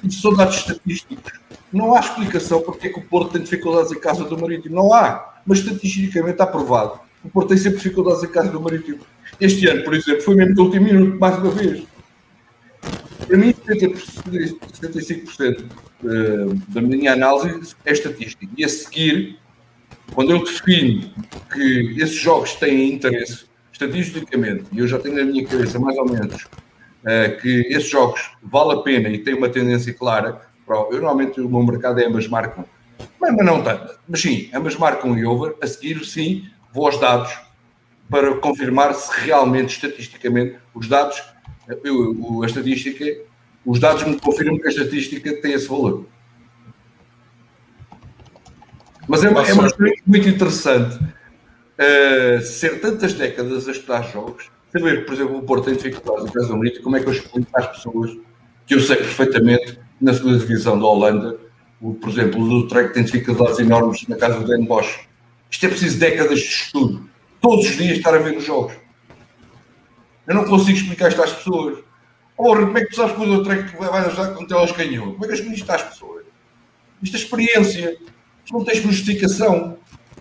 Isso 0.03 0.21
são 0.21 0.33
dados 0.33 0.55
estatísticos. 0.55 1.33
Não 1.71 1.93
há 1.93 1.99
explicação 1.99 2.61
porque 2.61 2.87
é 2.87 2.93
que 2.93 2.99
o 2.99 3.03
Porto 3.03 3.33
tem 3.33 3.41
dificuldades 3.41 3.91
em 3.91 3.99
casa 3.99 4.23
do 4.23 4.39
Marítimo. 4.39 4.75
Não 4.75 4.93
há 4.93 5.29
mas 5.49 5.59
estatisticamente 5.59 6.33
está 6.33 6.45
provado. 6.45 6.99
O 7.23 7.29
Porto 7.29 7.49
tem 7.49 7.57
sempre 7.57 7.77
dificuldades 7.77 8.23
em 8.23 8.27
casa 8.27 8.49
do 8.49 8.61
Marítimo. 8.61 8.99
Este 9.41 9.67
ano, 9.67 9.83
por 9.83 9.95
exemplo, 9.95 10.21
foi 10.21 10.35
mesmo 10.35 10.55
no 10.55 10.63
último 10.63 10.85
minuto, 10.85 11.19
mais 11.19 11.37
uma 11.37 11.49
vez. 11.49 11.83
Para 13.27 13.37
mim, 13.37 13.53
75% 13.53 15.65
eh, 16.03 16.55
da 16.69 16.81
minha 16.81 17.13
análise 17.13 17.75
é 17.85 17.91
estatística. 17.91 18.47
E 18.57 18.63
a 18.63 18.69
seguir, 18.69 19.37
quando 20.13 20.31
eu 20.31 20.43
defino 20.43 21.11
que 21.53 21.95
esses 21.97 22.15
jogos 22.15 22.55
têm 22.55 22.93
interesse, 22.93 23.45
estatisticamente, 23.71 24.65
e 24.71 24.79
eu 24.79 24.87
já 24.87 24.97
tenho 24.99 25.15
na 25.15 25.23
minha 25.23 25.45
cabeça 25.45 25.79
mais 25.79 25.97
ou 25.97 26.05
menos 26.05 26.47
eh, 27.05 27.29
que 27.41 27.67
esses 27.69 27.89
jogos 27.89 28.31
vale 28.41 28.73
a 28.73 28.77
pena 28.77 29.09
e 29.09 29.19
têm 29.19 29.35
uma 29.35 29.49
tendência 29.49 29.93
clara, 29.93 30.41
eu 30.67 30.91
normalmente 30.91 31.41
o 31.41 31.49
meu 31.49 31.63
mercado 31.63 31.99
é 31.99 32.05
ambas 32.05 32.27
marcam 32.27 32.63
mas 33.19 33.45
não 33.45 33.63
tanto. 33.63 33.97
Mas 34.07 34.21
sim, 34.21 34.49
ambas 34.53 34.75
marcam 34.75 35.17
e 35.17 35.25
over. 35.25 35.55
A 35.61 35.67
seguir, 35.67 36.03
sim, 36.05 36.47
vou 36.73 36.85
aos 36.85 36.99
dados 36.99 37.37
para 38.09 38.35
confirmar 38.37 38.93
se 38.95 39.11
realmente, 39.21 39.75
estatisticamente, 39.75 40.57
os 40.73 40.87
dados, 40.87 41.21
a 41.69 42.45
estatística, 42.45 43.05
os 43.65 43.79
dados 43.79 44.03
me 44.03 44.19
confirmam 44.19 44.59
que 44.59 44.67
a 44.67 44.69
estatística 44.69 45.33
tem 45.41 45.53
esse 45.53 45.67
valor. 45.67 46.05
Mas 49.07 49.23
é, 49.23 49.27
é 49.27 49.53
uma 49.53 49.67
experiência 49.67 50.03
muito 50.05 50.29
interessante 50.29 50.95
uh, 50.97 52.41
ser 52.41 52.79
tantas 52.79 53.13
décadas 53.13 53.67
a 53.67 53.71
estudar 53.71 54.03
jogos, 54.11 54.51
saber, 54.71 55.05
por 55.05 55.15
exemplo, 55.15 55.37
o 55.37 55.43
Porto 55.43 55.65
tem 55.65 55.75
dificuldades 55.75 56.25
em 56.25 56.31
Casa 56.31 56.53
Unida, 56.53 56.81
como 56.81 56.95
é 56.95 56.99
que 56.99 57.07
eu 57.07 57.13
explico 57.13 57.47
às 57.53 57.67
pessoas 57.67 58.17
que 58.67 58.75
eu 58.75 58.79
sei 58.79 58.97
perfeitamente 58.97 59.79
na 59.99 60.13
segunda 60.13 60.37
divisão 60.37 60.77
da 60.79 60.85
Holanda, 60.85 61.39
o, 61.81 61.93
por 61.93 62.09
exemplo, 62.09 62.41
o 62.41 62.59
Utrecht 62.59 62.93
tem 62.93 63.03
dificuldades 63.03 63.57
enormes 63.59 64.07
na 64.07 64.15
casa 64.15 64.39
do 64.39 64.45
Den 64.45 64.65
Bosch. 64.65 65.07
Isto 65.49 65.65
é 65.65 65.69
preciso 65.69 65.99
décadas 65.99 66.39
de 66.39 66.45
estudo. 66.45 67.09
Todos 67.41 67.67
os 67.67 67.77
dias 67.77 67.97
estar 67.97 68.13
a 68.13 68.19
ver 68.19 68.37
os 68.37 68.43
jogos. 68.43 68.73
Eu 70.29 70.35
não 70.35 70.45
consigo 70.45 70.77
explicar 70.77 71.09
isto 71.09 71.23
às 71.23 71.33
pessoas. 71.33 71.79
Porra, 72.37 72.63
como 72.67 72.77
é 72.77 72.81
que 72.81 72.91
tu 72.91 72.97
sabes 72.97 73.15
que 73.15 73.21
o 73.21 73.33
Utrecht 73.33 73.75
vai 73.75 74.05
ajudar 74.05 74.35
quando 74.35 74.53
elas 74.53 74.71
ganhou? 74.71 75.13
Como 75.13 75.25
é 75.25 75.27
que 75.27 75.33
explico 75.33 75.55
isto 75.55 75.71
às 75.71 75.81
pessoas? 75.81 76.23
Isto 77.01 77.17
é 77.17 77.19
experiência. 77.19 77.97
Isto 78.45 78.53
não 78.53 78.63
tens 78.63 78.83
justificação. 78.83 79.79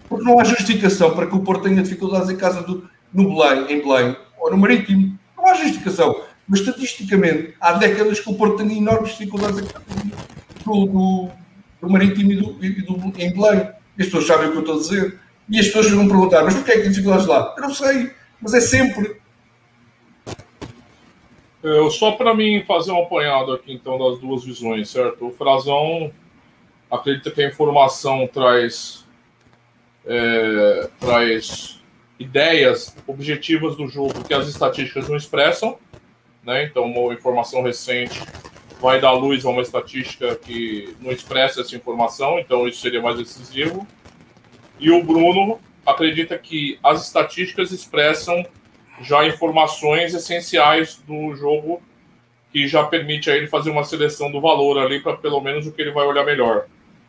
Porque 0.09 0.25
não 0.25 0.41
há 0.41 0.45
justificação 0.45 1.15
para 1.15 1.27
que 1.27 1.37
o 1.37 1.41
Porto 1.41 1.65
tenha 1.65 1.83
dificuldades 1.83 2.31
em 2.31 2.37
casa 2.37 2.63
do, 2.63 2.89
no 3.13 3.35
Belém, 3.35 3.71
em 3.71 3.83
Belém 3.83 4.17
ou 4.41 4.51
no 4.51 4.57
Marítimo. 4.57 5.19
Não 5.37 5.47
há 5.47 5.53
justificação. 5.53 6.25
Mas 6.49 6.61
estatisticamente, 6.61 7.55
há 7.61 7.75
décadas 7.75 8.19
que 8.19 8.31
o 8.31 8.35
Porto 8.35 8.57
tem 8.57 8.79
enormes 8.79 9.11
dificuldades 9.11 9.59
em 9.59 9.67
casa 9.67 9.85
do, 10.65 10.87
do, 10.87 11.29
do 11.83 11.91
Marítimo 11.91 12.33
e 12.33 12.37
do, 12.37 12.65
e 12.65 12.83
do, 12.83 12.95
em 13.19 13.31
Belém. 13.35 13.69
As 14.01 14.07
pessoas 14.07 14.27
sabem 14.27 14.49
o 14.49 14.53
que 14.53 14.57
eu 14.57 14.61
estou 14.61 14.77
a 14.77 14.79
dizer. 14.79 15.21
E 15.51 15.61
as 15.61 15.67
pessoas 15.67 15.91
vão 15.91 16.09
perguntar, 16.09 16.45
mas 16.45 16.55
porquê 16.55 16.71
é 16.71 16.75
que 16.77 16.81
tem 16.81 16.91
dificuldades 16.91 17.27
lá? 17.27 17.55
Eu 17.59 17.63
não 17.63 17.75
sei, 17.75 18.11
mas 18.41 18.55
é 18.55 18.61
sempre. 18.61 19.19
Eu, 21.63 21.91
só 21.91 22.13
para 22.13 22.35
mim 22.35 22.63
fazer 22.65 22.93
um 22.93 23.03
apanhado 23.03 23.53
aqui, 23.53 23.73
então, 23.73 23.99
das 23.99 24.21
duas 24.21 24.45
visões, 24.45 24.91
certo? 24.91 25.27
O 25.27 25.33
Frazão 25.33 26.13
acredita 26.91 27.31
que 27.31 27.43
a 27.43 27.49
informação 27.49 28.27
traz 28.29 29.05
é, 30.07 30.89
traz 30.99 31.81
ideias 32.19 32.97
objetivas 33.07 33.77
do 33.77 33.87
jogo 33.89 34.25
que 34.25 34.33
as 34.33 34.49
estatísticas 34.49 35.09
não 35.09 35.17
expressam, 35.17 35.79
né? 36.43 36.65
Então, 36.65 36.85
uma 36.85 37.13
informação 37.13 37.63
recente 37.63 38.21
vai 38.81 39.01
dar 39.01 39.13
luz 39.13 39.45
a 39.45 39.51
uma 39.51 39.63
estatística 39.63 40.37
que 40.37 40.97
não 41.01 41.11
expressa 41.11 41.61
essa 41.61 41.77
informação, 41.77 42.39
então 42.39 42.67
isso 42.67 42.81
seria 42.81 43.03
mais 43.03 43.19
decisivo. 43.19 43.87
E 44.79 44.91
o 44.91 45.03
Bruno 45.03 45.61
acredita 45.85 46.39
que 46.39 46.79
as 46.83 47.05
estatísticas 47.05 47.73
expressam 47.73 48.47
já 49.01 49.27
informações 49.27 50.15
essenciais 50.15 50.97
do 51.07 51.35
jogo 51.35 51.83
que 52.53 52.67
já 52.67 52.85
permite 52.85 53.31
a 53.31 53.37
ele 53.37 53.47
fazer 53.47 53.71
uma 53.71 53.85
seleção 53.85 54.31
do 54.31 54.41
valor 54.41 54.79
ali 54.79 55.01
para 55.01 55.17
pelo 55.17 55.41
menos 55.41 55.67
o 55.67 55.73
que 55.73 55.83
ele 55.83 55.93
vai 55.93 56.07
olhar 56.07 56.25
melhor. 56.25 56.67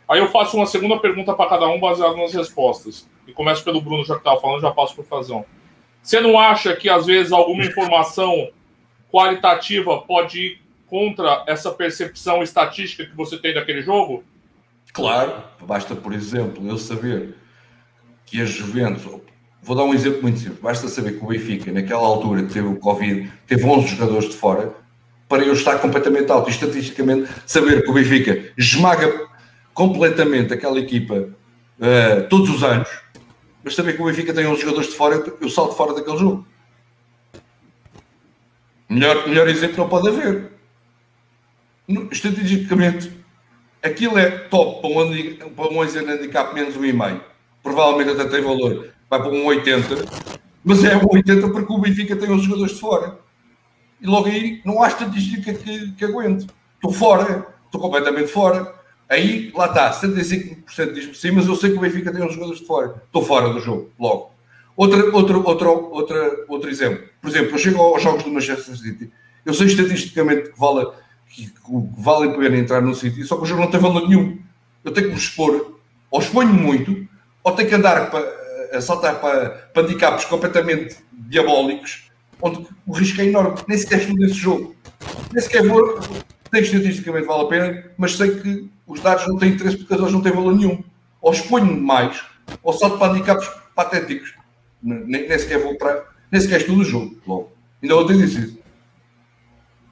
Aí 0.07 0.19
eu 0.19 0.27
faço 0.27 0.57
uma 0.57 0.65
segunda 0.65 0.97
pergunta 0.97 1.33
para 1.33 1.49
cada 1.49 1.67
um 1.67 1.79
baseado 1.79 2.17
nas 2.17 2.33
respostas. 2.33 3.07
E 3.27 3.31
começo 3.31 3.63
pelo 3.63 3.79
Bruno, 3.79 4.03
já 4.03 4.15
que 4.15 4.21
estava 4.21 4.41
falando, 4.41 4.61
já 4.61 4.71
passo 4.71 4.95
para 4.95 5.03
o 5.03 5.05
Fazão. 5.05 5.45
Você 6.01 6.19
não 6.19 6.39
acha 6.39 6.75
que, 6.75 6.89
às 6.89 7.05
vezes, 7.05 7.31
alguma 7.31 7.63
informação 7.63 8.49
qualitativa 9.11 10.01
pode 10.01 10.39
ir 10.39 10.61
contra 10.87 11.43
essa 11.47 11.71
percepção 11.71 12.41
estatística 12.41 13.05
que 13.05 13.15
você 13.15 13.37
tem 13.37 13.53
daquele 13.53 13.83
jogo? 13.83 14.23
Claro, 14.91 15.43
basta, 15.61 15.95
por 15.95 16.13
exemplo, 16.13 16.67
eu 16.67 16.77
saber 16.77 17.35
que 18.25 18.41
a 18.41 18.45
Juventus, 18.45 19.21
vou 19.69 19.77
dar 19.77 19.83
um 19.83 19.93
exemplo 19.93 20.23
muito 20.23 20.39
simples, 20.39 20.59
basta 20.59 20.87
saber 20.87 21.19
que 21.19 21.23
o 21.23 21.27
Benfica, 21.27 21.71
naquela 21.71 22.01
altura 22.01 22.41
que 22.41 22.51
teve 22.51 22.67
o 22.67 22.77
Covid, 22.77 23.31
teve 23.45 23.63
11 23.63 23.87
jogadores 23.89 24.29
de 24.29 24.35
fora, 24.35 24.73
para 25.27 25.43
eu 25.43 25.53
estar 25.53 25.77
completamente 25.77 26.31
alto 26.31 26.49
e 26.49 26.51
estatisticamente 26.51 27.29
saber 27.45 27.83
que 27.83 27.89
o 27.91 27.93
Benfica 27.93 28.51
esmaga 28.57 29.27
completamente 29.71 30.51
aquela 30.51 30.79
equipa 30.79 31.13
uh, 31.13 32.27
todos 32.31 32.49
os 32.49 32.63
anos, 32.63 32.89
mas 33.63 33.75
saber 33.75 33.95
que 33.95 34.01
o 34.01 34.05
Benfica 34.05 34.33
tem 34.33 34.47
uns 34.47 34.59
jogadores 34.59 34.89
de 34.89 34.95
fora, 34.95 35.23
eu 35.39 35.49
salto 35.49 35.75
fora 35.75 35.93
daquele 35.93 36.17
jogo. 36.17 36.47
Melhor, 38.89 39.27
melhor 39.27 39.47
exemplo 39.47 39.77
não 39.77 39.87
pode 39.87 40.07
haver. 40.07 40.51
Estatisticamente, 42.11 43.11
aquilo 43.83 44.17
é 44.17 44.31
top 44.31 44.81
para 44.81 44.89
um, 44.89 45.49
para 45.51 45.69
um 45.71 45.81
handicap 45.83 46.55
menos 46.55 46.75
um 46.75 46.83
e 46.83 46.91
meio. 46.91 47.21
Provavelmente 47.61 48.09
até 48.09 48.25
tem 48.27 48.41
valor. 48.41 48.97
Vai 49.09 49.19
para 49.19 49.29
um 49.29 49.45
80, 49.45 50.05
mas 50.63 50.83
é 50.83 50.95
um 50.95 51.07
80 51.09 51.49
porque 51.49 51.73
o 51.73 51.79
Benfica 51.79 52.15
tem 52.15 52.31
os 52.31 52.43
jogadores 52.43 52.73
de 52.73 52.79
fora. 52.79 53.19
E 53.99 54.05
logo 54.05 54.27
aí 54.27 54.61
não 54.63 54.83
há 54.83 54.87
estatística 54.87 55.53
que, 55.53 55.91
que 55.93 56.05
aguente. 56.05 56.47
Estou 56.75 56.93
fora, 56.93 57.47
estou 57.65 57.81
completamente 57.81 58.31
fora. 58.31 58.73
Aí, 59.09 59.51
lá 59.55 59.65
está, 59.65 59.91
75% 59.91 60.93
diz-me 60.93 61.15
sim, 61.15 61.31
mas 61.31 61.47
eu 61.47 61.55
sei 61.55 61.71
que 61.71 61.77
o 61.77 61.81
Benfica 61.81 62.11
tem 62.11 62.23
uns 62.23 62.33
jogadores 62.33 62.61
de 62.61 62.67
fora. 62.67 63.01
Estou 63.05 63.23
fora 63.23 63.49
do 63.51 63.59
jogo, 63.59 63.89
logo. 63.99 64.31
Outra, 64.77 65.03
outra, 65.13 65.37
outra, 65.37 65.69
outra, 65.69 66.45
outro 66.47 66.69
exemplo. 66.69 67.03
Por 67.19 67.29
exemplo, 67.29 67.55
eu 67.55 67.57
chego 67.57 67.81
aos 67.81 68.01
jogos 68.01 68.23
do 68.23 68.31
Manchester 68.31 68.77
City. 68.77 69.11
Eu 69.43 69.53
sei 69.53 69.67
estatisticamente 69.67 70.51
que 70.51 70.59
vale, 70.59 70.87
que, 71.27 71.47
que 71.47 71.53
vale 71.97 72.29
a 72.29 72.37
pena 72.37 72.57
entrar 72.57 72.81
no 72.81 72.93
City, 72.93 73.23
só 73.23 73.35
que 73.35 73.43
o 73.43 73.45
jogo 73.45 73.61
não 73.61 73.71
tem 73.71 73.79
valor 73.79 74.07
nenhum. 74.07 74.37
Eu 74.83 74.91
tenho 74.91 75.07
que 75.07 75.13
me 75.13 75.19
expor, 75.19 75.79
ou 76.11 76.21
exponho 76.21 76.53
muito, 76.53 77.07
ou 77.43 77.51
tenho 77.53 77.67
que 77.67 77.75
andar 77.75 78.09
para, 78.11 78.21
a 78.71 78.81
saltar 78.81 79.19
para, 79.19 79.49
para 79.73 79.83
handicaps 79.83 80.25
completamente 80.25 80.97
diabólicos, 81.11 82.09
onde 82.41 82.67
o 82.85 82.93
risco 82.93 83.21
é 83.21 83.25
enorme. 83.25 83.57
Nem 83.67 83.77
sequer 83.77 83.99
estudo 83.99 84.25
esse 84.25 84.35
jogo. 84.35 84.75
Nem 85.31 85.41
sequer 85.41 85.67
vou. 85.67 85.99
Tem 86.51 86.61
estatisticamente 86.61 87.27
vale 87.27 87.43
a 87.43 87.47
pena, 87.47 87.91
mas 87.95 88.15
sei 88.15 88.39
que 88.39 88.69
os 88.87 88.99
dados 89.01 89.27
não 89.27 89.37
têm 89.37 89.51
interesse 89.51 89.77
porque 89.77 89.93
eles 89.93 90.11
não 90.11 90.21
têm 90.21 90.31
valor 90.31 90.55
nenhum. 90.55 90.83
Ou 91.21 91.31
exponho 91.31 91.79
mais, 91.79 92.23
ou 92.63 92.73
salto 92.73 92.97
para 92.97 93.13
handicaps 93.13 93.47
patéticos. 93.75 94.33
Nem, 94.81 95.27
nem 95.27 95.39
sequer 95.39 95.61
vou 95.61 95.77
para. 95.77 96.05
Nem 96.31 96.41
sequer 96.41 96.61
estudo 96.61 96.81
o 96.81 96.85
jogo. 96.85 97.17
Logo. 97.27 97.51
Ainda 97.81 97.95
ontem 97.95 98.17
disse 98.17 98.39
isso. 98.39 98.59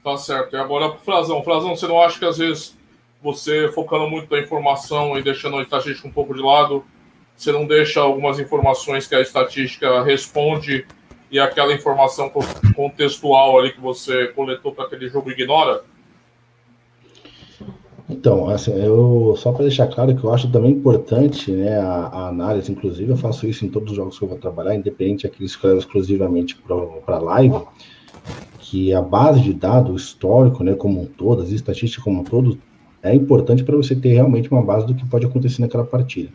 Tá 0.02 0.16
certo. 0.16 0.56
E 0.56 0.58
agora 0.58 0.96
Frazão. 0.98 1.42
Frazão, 1.42 1.76
você 1.76 1.86
não 1.86 2.00
acha 2.00 2.18
que 2.18 2.24
às 2.24 2.38
vezes 2.38 2.76
você 3.22 3.70
focando 3.72 4.08
muito 4.08 4.30
na 4.30 4.40
informação 4.40 5.18
e 5.18 5.22
deixando 5.22 5.56
a 5.58 5.62
estatística 5.62 6.06
um 6.06 6.12
pouco 6.12 6.34
de 6.34 6.40
lado, 6.40 6.84
você 7.38 7.52
não 7.52 7.64
deixa 7.64 8.00
algumas 8.00 8.40
informações 8.40 9.06
que 9.06 9.14
a 9.14 9.20
estatística 9.20 10.02
responde 10.02 10.84
e 11.30 11.38
aquela 11.38 11.72
informação 11.72 12.30
contextual 12.74 13.58
ali 13.58 13.72
que 13.72 13.80
você 13.80 14.26
coletou 14.28 14.72
para 14.72 14.86
aquele 14.86 15.08
jogo 15.08 15.30
ignora? 15.30 15.82
Então, 18.10 18.48
assim, 18.48 18.72
eu 18.72 19.34
só 19.36 19.52
para 19.52 19.62
deixar 19.62 19.86
claro 19.86 20.16
que 20.16 20.24
eu 20.24 20.32
acho 20.32 20.50
também 20.50 20.72
importante, 20.72 21.52
né, 21.52 21.78
a, 21.78 22.06
a, 22.06 22.28
análise, 22.28 22.72
inclusive 22.72 23.10
eu 23.10 23.16
faço 23.16 23.46
isso 23.46 23.64
em 23.64 23.68
todos 23.68 23.90
os 23.90 23.96
jogos 23.96 24.18
que 24.18 24.24
eu 24.24 24.28
vou 24.28 24.38
trabalhar, 24.38 24.74
independente 24.74 25.26
aqueles 25.26 25.54
que 25.54 25.64
eu 25.64 25.78
exclusivamente 25.78 26.58
para 27.04 27.18
live, 27.18 27.62
que 28.58 28.92
a 28.92 29.02
base 29.02 29.40
de 29.40 29.52
dados, 29.52 30.02
histórico, 30.02 30.64
né, 30.64 30.74
como 30.74 31.02
um 31.02 31.06
todo, 31.06 31.42
as 31.42 31.50
estatísticas 31.50 32.02
como 32.02 32.22
um 32.22 32.24
todo, 32.24 32.58
é 33.00 33.14
importante 33.14 33.62
para 33.62 33.76
você 33.76 33.94
ter 33.94 34.14
realmente 34.14 34.50
uma 34.50 34.62
base 34.62 34.86
do 34.86 34.94
que 34.94 35.06
pode 35.06 35.26
acontecer 35.26 35.60
naquela 35.60 35.84
partida. 35.84 36.30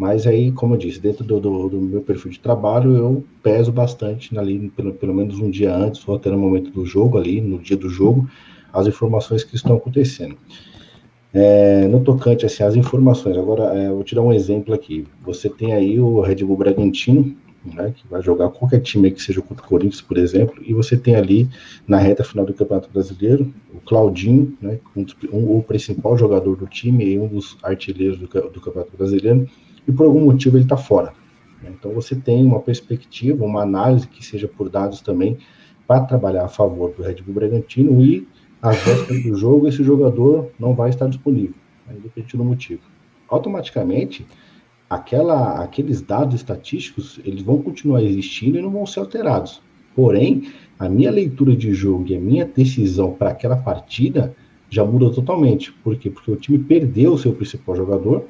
Mas 0.00 0.26
aí, 0.26 0.50
como 0.50 0.72
eu 0.72 0.78
disse, 0.78 0.98
dentro 0.98 1.22
do, 1.22 1.38
do, 1.38 1.68
do 1.68 1.78
meu 1.78 2.00
perfil 2.00 2.30
de 2.30 2.40
trabalho, 2.40 2.96
eu 2.96 3.22
peso 3.42 3.70
bastante 3.70 4.36
ali, 4.38 4.70
pelo, 4.70 4.94
pelo 4.94 5.14
menos 5.14 5.38
um 5.38 5.50
dia 5.50 5.76
antes, 5.76 6.08
ou 6.08 6.16
até 6.16 6.30
no 6.30 6.38
momento 6.38 6.70
do 6.70 6.86
jogo 6.86 7.18
ali, 7.18 7.38
no 7.38 7.58
dia 7.58 7.76
do 7.76 7.90
jogo, 7.90 8.26
as 8.72 8.86
informações 8.86 9.44
que 9.44 9.54
estão 9.54 9.76
acontecendo. 9.76 10.38
É, 11.34 11.86
no 11.86 12.02
tocante 12.02 12.46
assim, 12.46 12.62
às 12.62 12.74
informações, 12.74 13.36
agora 13.36 13.74
é, 13.78 13.90
vou 13.90 14.02
te 14.02 14.14
dar 14.14 14.22
um 14.22 14.32
exemplo 14.32 14.72
aqui. 14.72 15.06
Você 15.22 15.50
tem 15.50 15.74
aí 15.74 16.00
o 16.00 16.22
Red 16.22 16.36
Bull 16.36 16.56
Bragantino, 16.56 17.36
né, 17.62 17.92
que 17.94 18.08
vai 18.08 18.22
jogar 18.22 18.48
qualquer 18.48 18.80
time 18.80 19.10
que 19.10 19.22
seja 19.22 19.42
contra 19.42 19.66
o 19.66 19.68
Corinthians, 19.68 20.00
por 20.00 20.16
exemplo, 20.16 20.62
e 20.64 20.72
você 20.72 20.96
tem 20.96 21.14
ali 21.14 21.46
na 21.86 21.98
reta 21.98 22.24
final 22.24 22.46
do 22.46 22.54
Campeonato 22.54 22.88
Brasileiro 22.90 23.52
o 23.70 23.78
Claudinho, 23.80 24.56
né, 24.62 24.78
um, 24.96 25.04
um, 25.30 25.58
o 25.58 25.62
principal 25.62 26.16
jogador 26.16 26.56
do 26.56 26.66
time 26.66 27.04
e 27.04 27.18
um 27.18 27.28
dos 27.28 27.58
artilheiros 27.62 28.18
do, 28.18 28.26
do 28.26 28.60
Campeonato 28.62 28.96
Brasileiro, 28.96 29.46
e 29.86 29.92
por 29.92 30.06
algum 30.06 30.24
motivo 30.24 30.56
ele 30.56 30.64
está 30.64 30.76
fora. 30.76 31.12
Né. 31.62 31.72
Então 31.78 31.92
você 31.92 32.14
tem 32.14 32.44
uma 32.44 32.60
perspectiva, 32.60 33.44
uma 33.44 33.62
análise 33.62 34.06
que 34.06 34.24
seja 34.24 34.48
por 34.48 34.68
dados 34.68 35.00
também 35.00 35.38
para 35.86 36.02
trabalhar 36.02 36.44
a 36.44 36.48
favor 36.48 36.92
do 36.92 37.02
Red 37.02 37.16
Bull 37.22 37.34
Bragantino 37.34 38.00
e 38.02 38.26
às 38.62 38.76
vésperas 38.82 39.22
do 39.22 39.34
jogo, 39.34 39.68
esse 39.68 39.82
jogador 39.82 40.50
não 40.58 40.74
vai 40.74 40.90
estar 40.90 41.08
disponível, 41.08 41.54
né, 41.86 41.94
independente 41.98 42.36
do 42.36 42.44
motivo. 42.44 42.82
Automaticamente, 43.28 44.26
aquela, 44.88 45.62
aqueles 45.62 46.02
dados 46.02 46.34
estatísticos, 46.34 47.18
eles 47.24 47.42
vão 47.42 47.62
continuar 47.62 48.02
existindo 48.02 48.58
e 48.58 48.62
não 48.62 48.70
vão 48.70 48.84
ser 48.84 49.00
alterados. 49.00 49.62
Porém, 49.96 50.52
a 50.78 50.88
minha 50.88 51.10
leitura 51.10 51.56
de 51.56 51.72
jogo 51.72 52.06
e 52.08 52.16
a 52.16 52.20
minha 52.20 52.44
decisão 52.44 53.12
para 53.12 53.30
aquela 53.30 53.56
partida 53.56 54.34
já 54.68 54.84
muda 54.84 55.10
totalmente. 55.10 55.72
Por 55.72 55.96
quê? 55.96 56.10
Porque 56.10 56.30
o 56.30 56.36
time 56.36 56.58
perdeu 56.58 57.14
o 57.14 57.18
seu 57.18 57.32
principal 57.32 57.74
jogador, 57.74 58.26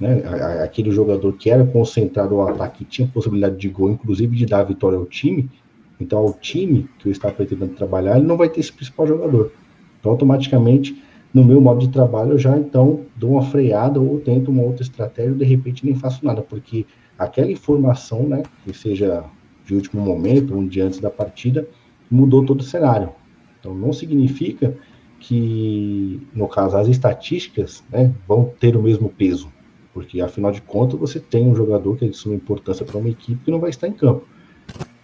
né? 0.00 0.22
aquele 0.64 0.90
jogador 0.90 1.32
que 1.34 1.50
era 1.50 1.64
concentrado 1.64 2.40
ao 2.40 2.48
ataque, 2.48 2.84
tinha 2.84 3.06
possibilidade 3.06 3.56
de 3.56 3.68
gol, 3.68 3.90
inclusive 3.90 4.34
de 4.34 4.46
dar 4.46 4.60
a 4.60 4.64
vitória 4.64 4.96
ao 4.96 5.04
time. 5.04 5.50
Então, 6.00 6.24
o 6.24 6.32
time 6.32 6.88
que 6.98 7.08
eu 7.08 7.12
estava 7.12 7.34
pretendendo 7.34 7.74
trabalhar, 7.74 8.16
ele 8.16 8.26
não 8.26 8.36
vai 8.36 8.48
ter 8.48 8.60
esse 8.60 8.72
principal 8.72 9.06
jogador. 9.06 9.52
Então, 9.98 10.12
automaticamente, 10.12 11.02
no 11.32 11.44
meu 11.44 11.60
modo 11.60 11.80
de 11.80 11.88
trabalho, 11.88 12.32
eu 12.32 12.38
já 12.38 12.56
então 12.56 13.02
dou 13.14 13.32
uma 13.32 13.42
freada 13.42 14.00
ou 14.00 14.18
tento 14.18 14.50
uma 14.50 14.62
outra 14.62 14.82
estratégia, 14.82 15.34
de 15.34 15.44
repente 15.44 15.84
nem 15.84 15.94
faço 15.94 16.24
nada, 16.24 16.40
porque 16.40 16.86
aquela 17.18 17.50
informação, 17.50 18.22
né, 18.22 18.42
que 18.64 18.76
seja 18.76 19.24
de 19.66 19.74
último 19.74 20.02
momento, 20.02 20.56
um 20.56 20.66
dia 20.66 20.86
antes 20.86 20.98
da 20.98 21.10
partida, 21.10 21.68
mudou 22.10 22.44
todo 22.44 22.60
o 22.60 22.64
cenário. 22.64 23.10
Então, 23.60 23.74
não 23.74 23.92
significa 23.92 24.74
que, 25.20 26.26
no 26.34 26.48
caso, 26.48 26.78
as 26.78 26.88
estatísticas 26.88 27.84
né, 27.92 28.10
vão 28.26 28.50
ter 28.58 28.74
o 28.74 28.82
mesmo 28.82 29.10
peso, 29.10 29.52
porque, 29.92 30.20
afinal 30.20 30.52
de 30.52 30.60
contas, 30.60 30.98
você 30.98 31.18
tem 31.18 31.46
um 31.46 31.54
jogador 31.54 31.96
que 31.96 32.04
é 32.04 32.08
de 32.08 32.16
suma 32.16 32.34
importância 32.34 32.84
para 32.84 32.98
uma 32.98 33.08
equipe 33.08 33.44
que 33.44 33.50
não 33.50 33.58
vai 33.58 33.70
estar 33.70 33.88
em 33.88 33.92
campo. 33.92 34.24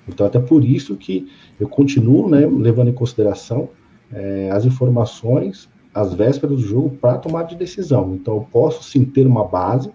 Então, 0.09 0.27
até 0.27 0.39
por 0.39 0.65
isso 0.65 0.97
que 0.97 1.29
eu 1.59 1.69
continuo 1.69 2.29
né, 2.29 2.47
levando 2.47 2.89
em 2.89 2.93
consideração 2.93 3.69
é, 4.13 4.51
as 4.53 4.65
informações 4.65 5.69
às 5.93 6.15
vésperas 6.15 6.57
do 6.57 6.63
jogo 6.63 6.91
para 6.91 7.19
tomar 7.19 7.45
de 7.45 7.57
decisão. 7.57 8.15
Então, 8.15 8.37
eu 8.37 8.47
posso 8.53 8.85
sim 8.85 9.05
ter 9.05 9.27
uma 9.27 9.45
base, 9.45 9.91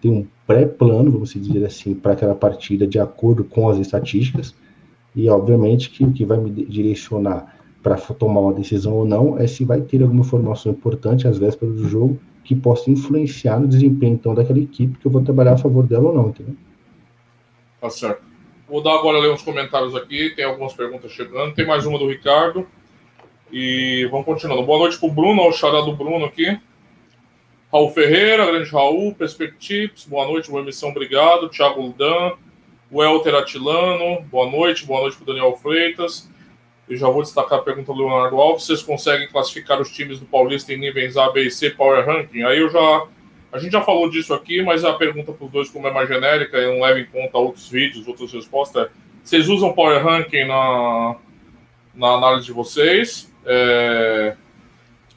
ter 0.00 0.08
um 0.08 0.26
pré-plano, 0.46 1.10
vamos 1.12 1.32
dizer 1.32 1.64
assim, 1.64 1.94
para 1.94 2.14
aquela 2.14 2.34
partida 2.34 2.86
de 2.86 2.98
acordo 2.98 3.44
com 3.44 3.68
as 3.68 3.78
estatísticas, 3.78 4.54
e 5.14 5.28
obviamente 5.28 5.90
que 5.90 6.04
o 6.04 6.12
que 6.12 6.24
vai 6.24 6.38
me 6.38 6.50
direcionar 6.50 7.54
para 7.82 7.96
tomar 7.96 8.40
uma 8.40 8.54
decisão 8.54 8.94
ou 8.94 9.04
não 9.04 9.38
é 9.38 9.46
se 9.46 9.64
vai 9.64 9.80
ter 9.80 10.02
alguma 10.02 10.22
informação 10.22 10.72
importante 10.72 11.28
às 11.28 11.36
vésperas 11.36 11.74
do 11.74 11.88
jogo 11.88 12.18
que 12.44 12.54
possa 12.54 12.90
influenciar 12.90 13.60
no 13.60 13.68
desempenho 13.68 14.14
então 14.14 14.34
daquela 14.34 14.58
equipe 14.58 14.98
que 14.98 15.06
eu 15.06 15.10
vou 15.10 15.22
trabalhar 15.22 15.52
a 15.52 15.58
favor 15.58 15.86
dela 15.86 16.08
ou 16.08 16.14
não, 16.14 16.28
entendeu? 16.28 16.56
Tá 17.80 17.90
certo. 17.90 18.22
Vou 18.68 18.82
dar 18.82 18.94
agora 18.94 19.18
ler 19.18 19.30
uns 19.30 19.42
comentários 19.42 19.94
aqui, 19.94 20.30
tem 20.30 20.44
algumas 20.44 20.72
perguntas 20.72 21.12
chegando, 21.12 21.54
tem 21.54 21.66
mais 21.66 21.84
uma 21.84 21.98
do 21.98 22.08
Ricardo. 22.08 22.66
E 23.52 24.08
vamos 24.10 24.24
continuando. 24.24 24.62
Boa 24.62 24.78
noite 24.78 24.98
para 24.98 25.08
o 25.08 25.12
Bruno, 25.12 25.42
o 25.42 25.52
xará 25.52 25.82
do 25.82 25.94
Bruno 25.94 26.24
aqui. 26.24 26.58
Raul 27.70 27.90
Ferreira, 27.90 28.46
grande 28.46 28.70
Raul, 28.70 29.14
Perspectives, 29.14 30.06
boa 30.06 30.26
noite, 30.26 30.50
boa 30.50 30.62
emissão, 30.62 30.88
obrigado. 30.88 31.48
Thiago 31.48 31.82
Ludan, 31.82 32.32
Welter 32.90 33.34
Atilano, 33.34 34.22
boa 34.30 34.50
noite, 34.50 34.86
boa 34.86 35.02
noite 35.02 35.16
para 35.16 35.26
Daniel 35.26 35.56
Freitas. 35.56 36.30
Eu 36.92 36.98
já 36.98 37.08
vou 37.08 37.22
destacar 37.22 37.58
a 37.58 37.62
pergunta 37.62 37.90
do 37.90 38.06
Leonardo 38.06 38.36
Alves. 38.36 38.66
Vocês 38.66 38.82
conseguem 38.82 39.26
classificar 39.26 39.80
os 39.80 39.90
times 39.90 40.20
do 40.20 40.26
Paulista 40.26 40.74
em 40.74 40.76
níveis 40.76 41.16
A, 41.16 41.30
B 41.30 41.44
e 41.44 41.50
C 41.50 41.70
Power 41.70 42.04
Ranking? 42.04 42.42
Aí 42.42 42.58
eu 42.58 42.68
já. 42.68 43.06
A 43.50 43.58
gente 43.58 43.72
já 43.72 43.80
falou 43.80 44.10
disso 44.10 44.34
aqui, 44.34 44.62
mas 44.62 44.84
a 44.84 44.92
pergunta 44.92 45.32
para 45.32 45.46
os 45.46 45.50
dois, 45.50 45.70
como 45.70 45.88
é 45.88 45.90
mais 45.90 46.06
genérica 46.06 46.58
e 46.58 46.66
não 46.66 46.82
leva 46.82 47.00
em 47.00 47.06
conta 47.06 47.38
outros 47.38 47.68
vídeos, 47.70 48.06
outras 48.06 48.30
respostas, 48.30 48.86
é: 48.86 48.90
vocês 49.24 49.48
usam 49.48 49.72
Power 49.72 50.04
Ranking 50.04 50.44
na, 50.44 51.16
na 51.94 52.08
análise 52.08 52.44
de 52.44 52.52
vocês? 52.52 53.32
É, 53.46 54.36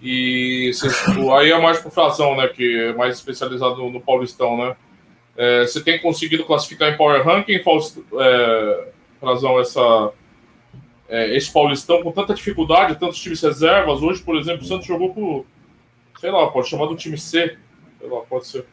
e 0.02 0.72
vocês, 0.74 1.04
aí 1.38 1.52
é 1.52 1.60
mais 1.60 1.80
por 1.82 1.92
Frazão, 1.92 2.38
né? 2.38 2.48
Que 2.48 2.86
é 2.86 2.94
mais 2.94 3.16
especializado 3.16 3.76
no, 3.76 3.92
no 3.92 4.00
Paulistão, 4.00 4.56
né? 4.56 4.78
É, 5.36 5.68
você 5.68 5.84
tem 5.84 6.00
conseguido 6.00 6.46
classificar 6.46 6.94
em 6.94 6.96
Power 6.96 7.22
Ranking, 7.22 7.62
é, 8.18 8.88
Frazão, 9.20 9.60
essa 9.60 10.14
é, 11.08 11.36
esse 11.36 11.52
Paulistão 11.52 12.02
com 12.02 12.12
tanta 12.12 12.34
dificuldade, 12.34 13.00
tantos 13.00 13.20
times 13.20 13.42
reservas. 13.42 14.02
Hoje, 14.02 14.22
por 14.22 14.36
exemplo, 14.38 14.64
o 14.64 14.68
Santos 14.68 14.88
jogou 14.88 15.14
por, 15.14 15.46
sei 16.20 16.32
lá, 16.32 16.48
pode 16.48 16.68
chamar 16.68 16.88
do 16.88 16.96
time 16.96 17.18
C, 17.18 17.58
sei 18.00 18.10
lá, 18.10 18.22
pode 18.22 18.48
ser. 18.48 18.66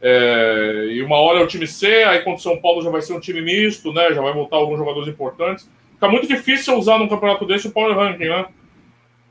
É, 0.00 0.88
e 0.90 1.02
uma 1.02 1.16
hora 1.16 1.40
é 1.40 1.42
o 1.42 1.46
time 1.46 1.66
C, 1.66 1.86
aí 2.04 2.18
contra 2.18 2.40
o 2.40 2.42
São 2.42 2.60
Paulo 2.60 2.82
já 2.82 2.90
vai 2.90 3.00
ser 3.00 3.14
um 3.14 3.20
time 3.20 3.40
misto, 3.40 3.92
né? 3.92 4.12
Já 4.12 4.20
vai 4.20 4.32
voltar 4.32 4.56
alguns 4.56 4.78
jogadores 4.78 5.08
importantes. 5.08 5.70
Fica 5.94 6.08
muito 6.08 6.26
difícil 6.26 6.76
usar 6.76 6.98
num 6.98 7.08
campeonato 7.08 7.46
desse 7.46 7.68
o 7.68 7.72
Power 7.72 7.96
Ranking, 7.96 8.28
né? 8.28 8.46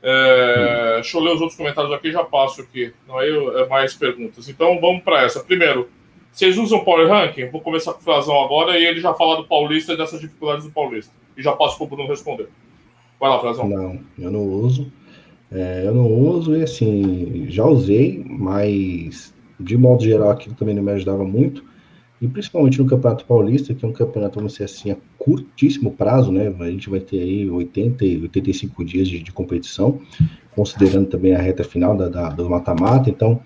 É, 0.02 0.94
deixa 0.94 1.16
eu 1.16 1.22
ler 1.22 1.34
os 1.34 1.40
outros 1.40 1.56
comentários 1.56 1.92
aqui 1.92 2.10
já 2.10 2.24
passo 2.24 2.62
aqui. 2.62 2.92
Não, 3.06 3.18
aí 3.18 3.30
é 3.30 3.66
mais 3.68 3.94
perguntas. 3.94 4.48
Então 4.48 4.80
vamos 4.80 5.02
para 5.04 5.22
essa. 5.22 5.44
Primeiro, 5.44 5.88
vocês 6.32 6.56
usam 6.58 6.82
Power 6.82 7.06
Ranking? 7.06 7.50
Vou 7.50 7.60
começar 7.60 7.92
com 7.92 8.00
o 8.00 8.02
Frazão 8.02 8.42
agora 8.42 8.78
e 8.78 8.84
ele 8.84 9.00
já 9.00 9.14
fala 9.14 9.36
do 9.36 9.44
Paulista 9.44 9.92
e 9.92 9.96
dessas 9.96 10.20
dificuldades 10.20 10.64
do 10.64 10.72
Paulista 10.72 11.21
e 11.36 11.42
já 11.42 11.52
passo 11.52 11.76
para 11.76 11.84
o 11.84 11.88
Bruno 11.88 12.08
responder. 12.08 12.48
Vai 13.18 13.30
lá, 13.30 13.40
Frazão. 13.40 13.68
Não, 13.68 14.00
eu 14.18 14.30
não 14.30 14.42
uso. 14.42 14.92
É, 15.50 15.82
eu 15.86 15.94
não 15.94 16.10
uso 16.10 16.56
e 16.56 16.62
assim, 16.62 17.46
já 17.48 17.64
usei, 17.64 18.24
mas 18.26 19.34
de 19.60 19.76
modo 19.76 20.02
geral 20.02 20.30
aquilo 20.30 20.54
também 20.54 20.74
não 20.74 20.82
me 20.82 20.92
ajudava 20.92 21.24
muito. 21.24 21.62
E 22.20 22.28
principalmente 22.28 22.80
no 22.80 22.86
Campeonato 22.86 23.24
Paulista, 23.24 23.74
que 23.74 23.84
é 23.84 23.88
um 23.88 23.92
campeonato, 23.92 24.36
vamos 24.36 24.52
dizer 24.52 24.64
assim, 24.64 24.92
a 24.92 24.96
curtíssimo 25.18 25.90
prazo, 25.90 26.30
né? 26.30 26.54
A 26.60 26.70
gente 26.70 26.88
vai 26.88 27.00
ter 27.00 27.20
aí 27.20 27.50
80 27.50 28.04
e 28.04 28.22
85 28.22 28.84
dias 28.84 29.08
de, 29.08 29.20
de 29.20 29.32
competição, 29.32 30.00
considerando 30.54 31.08
também 31.08 31.34
a 31.34 31.42
reta 31.42 31.64
final 31.64 31.96
da, 31.96 32.08
da 32.08 32.28
do 32.28 32.48
mata-mata. 32.48 33.10
Então, 33.10 33.42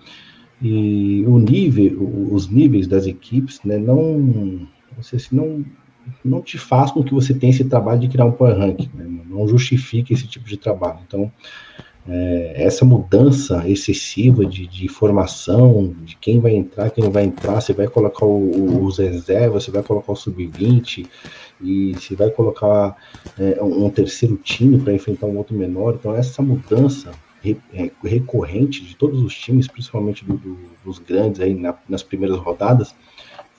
e 0.61 1.23
o 1.27 1.39
nível, 1.39 2.29
os 2.31 2.49
níveis 2.49 2.85
das 2.85 3.07
equipes, 3.07 3.59
né? 3.63 3.79
Não, 3.79 4.19
não 4.19 5.01
sei 5.01 5.17
se 5.17 5.35
não 5.35 5.65
não 6.23 6.41
te 6.41 6.57
faz 6.57 6.91
com 6.91 7.03
que 7.03 7.13
você 7.13 7.33
tenha 7.33 7.51
esse 7.51 7.65
trabalho 7.65 7.99
de 7.99 8.07
criar 8.07 8.25
um 8.25 8.31
power 8.31 8.57
ranking, 8.57 8.89
né? 8.93 9.05
não 9.29 9.47
justifica 9.47 10.13
esse 10.13 10.27
tipo 10.27 10.47
de 10.47 10.57
trabalho. 10.57 10.99
Então, 11.07 11.31
é, 12.09 12.53
essa 12.55 12.85
mudança 12.85 13.67
excessiva 13.67 14.45
de, 14.45 14.65
de, 14.65 14.85
informação, 14.85 15.93
de 16.03 16.15
quem 16.15 16.39
vai 16.39 16.55
entrar, 16.55 16.89
quem 16.89 17.03
não 17.03 17.11
vai 17.11 17.25
entrar, 17.25 17.59
você 17.59 17.73
vai 17.73 17.87
colocar 17.87 18.25
o, 18.25 18.85
os 18.85 18.97
reservas, 18.97 19.65
você 19.65 19.71
vai 19.71 19.83
colocar 19.83 20.13
o 20.13 20.15
sub-20, 20.15 21.05
e 21.61 21.95
se 21.99 22.15
vai 22.15 22.29
colocar 22.29 22.95
é, 23.37 23.61
um 23.61 23.89
terceiro 23.89 24.37
time 24.37 24.77
para 24.79 24.93
enfrentar 24.93 25.25
um 25.25 25.37
outro 25.37 25.55
menor. 25.55 25.95
Então, 25.95 26.15
essa 26.15 26.41
mudança 26.41 27.11
é, 27.73 27.91
recorrente 28.03 28.83
de 28.83 28.95
todos 28.95 29.21
os 29.21 29.35
times, 29.35 29.67
principalmente 29.67 30.23
do, 30.23 30.37
do, 30.37 30.57
dos 30.85 30.99
grandes 30.99 31.41
aí 31.41 31.53
na, 31.53 31.75
nas 31.89 32.03
primeiras 32.03 32.37
rodadas, 32.37 32.95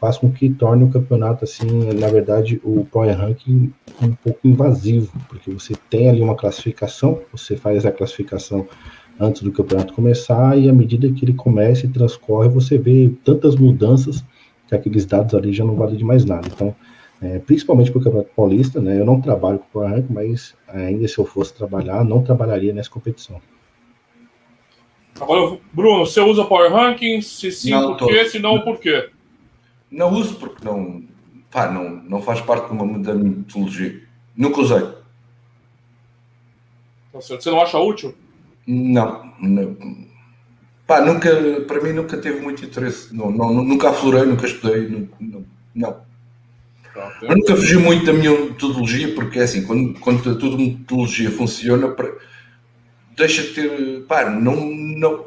faz 0.01 0.17
com 0.17 0.31
que 0.31 0.49
torne 0.49 0.85
o 0.85 0.91
campeonato, 0.91 1.45
assim, 1.45 1.67
na 1.95 2.09
verdade, 2.09 2.61
o 2.63 2.85
Power 2.85 3.17
Ranking 3.17 3.73
um 4.01 4.13
pouco 4.13 4.47
invasivo, 4.47 5.13
porque 5.29 5.51
você 5.51 5.75
tem 5.91 6.09
ali 6.09 6.21
uma 6.21 6.37
classificação, 6.37 7.21
você 7.33 7.57
faz 7.57 7.85
a 7.85 7.91
classificação 7.91 8.67
antes 9.19 9.43
do 9.43 9.51
campeonato 9.51 9.93
começar, 9.93 10.57
e 10.57 10.69
à 10.69 10.73
medida 10.73 11.11
que 11.11 11.25
ele 11.25 11.35
começa 11.35 11.85
e 11.85 11.89
transcorre, 11.89 12.49
você 12.49 12.79
vê 12.79 13.11
tantas 13.25 13.57
mudanças 13.57 14.25
que 14.69 14.75
aqueles 14.75 15.05
dados 15.05 15.35
ali 15.35 15.53
já 15.53 15.65
não 15.65 15.75
valem 15.75 15.97
de 15.97 16.05
mais 16.05 16.25
nada. 16.25 16.47
Então, 16.47 16.75
é, 17.21 17.41
principalmente 17.41 17.91
para 17.91 17.99
o 17.99 18.05
Campeonato 18.05 18.31
Paulista, 18.37 18.81
né, 18.81 19.01
eu 19.01 19.05
não 19.05 19.21
trabalho 19.21 19.59
com 19.59 19.65
o 19.65 19.69
Power 19.73 19.91
Ranking, 19.91 20.13
mas 20.13 20.55
ainda 20.69 21.09
se 21.09 21.19
eu 21.19 21.25
fosse 21.25 21.53
trabalhar, 21.53 22.05
não 22.05 22.23
trabalharia 22.23 22.73
nessa 22.73 22.91
competição. 22.91 23.41
Agora, 25.21 25.59
Bruno, 25.73 26.07
você 26.07 26.21
usa 26.21 26.45
Power 26.45 26.73
Ranking? 26.73 27.21
Se 27.21 27.51
sim, 27.51 27.71
não, 27.71 27.97
por 27.97 28.07
quê? 28.07 28.25
Se 28.27 28.39
não, 28.39 28.61
por 28.61 28.79
quê? 28.79 29.11
Não 29.91 30.13
uso 30.13 30.35
porque 30.37 30.65
não, 30.65 31.03
pá, 31.51 31.71
não, 31.71 32.03
não 32.05 32.23
faz 32.23 32.41
parte 32.41 32.67
de 32.67 32.73
uma, 32.73 32.99
da 32.99 33.15
metodologia. 33.15 34.03
Nunca 34.37 34.61
usei. 34.61 34.81
Tá 37.13 37.21
Você 37.21 37.51
não 37.51 37.61
acha 37.61 37.79
útil? 37.79 38.15
Não, 38.67 39.33
não. 39.41 39.77
Pá, 40.87 41.01
nunca, 41.01 41.31
para 41.67 41.83
mim 41.83 41.93
nunca 41.93 42.17
teve 42.17 42.41
muito 42.41 42.65
interesse. 42.65 43.15
Não, 43.15 43.31
não, 43.31 43.53
nunca 43.53 43.91
aflorei, 43.91 44.25
nunca 44.25 44.47
estudei. 44.47 44.89
Não. 44.89 45.09
não, 45.21 45.47
não. 45.75 46.09
Eu 47.23 47.37
nunca 47.37 47.57
fugi 47.57 47.77
muito 47.77 48.05
da 48.07 48.13
minha 48.13 48.31
metodologia, 48.31 49.15
porque 49.15 49.39
é 49.39 49.43
assim, 49.43 49.65
quando, 49.65 49.99
quando 50.01 50.31
a 50.31 50.35
tua 50.35 50.57
metodologia 50.57 51.31
funciona, 51.31 51.95
deixa 53.17 53.43
de 53.43 53.49
ter. 53.49 54.05
Pá, 54.07 54.29
não, 54.31 54.57
não, 54.57 55.27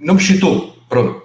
não 0.00 0.14
me 0.14 0.20
excitou. 0.20 0.76
Pronto. 0.88 1.23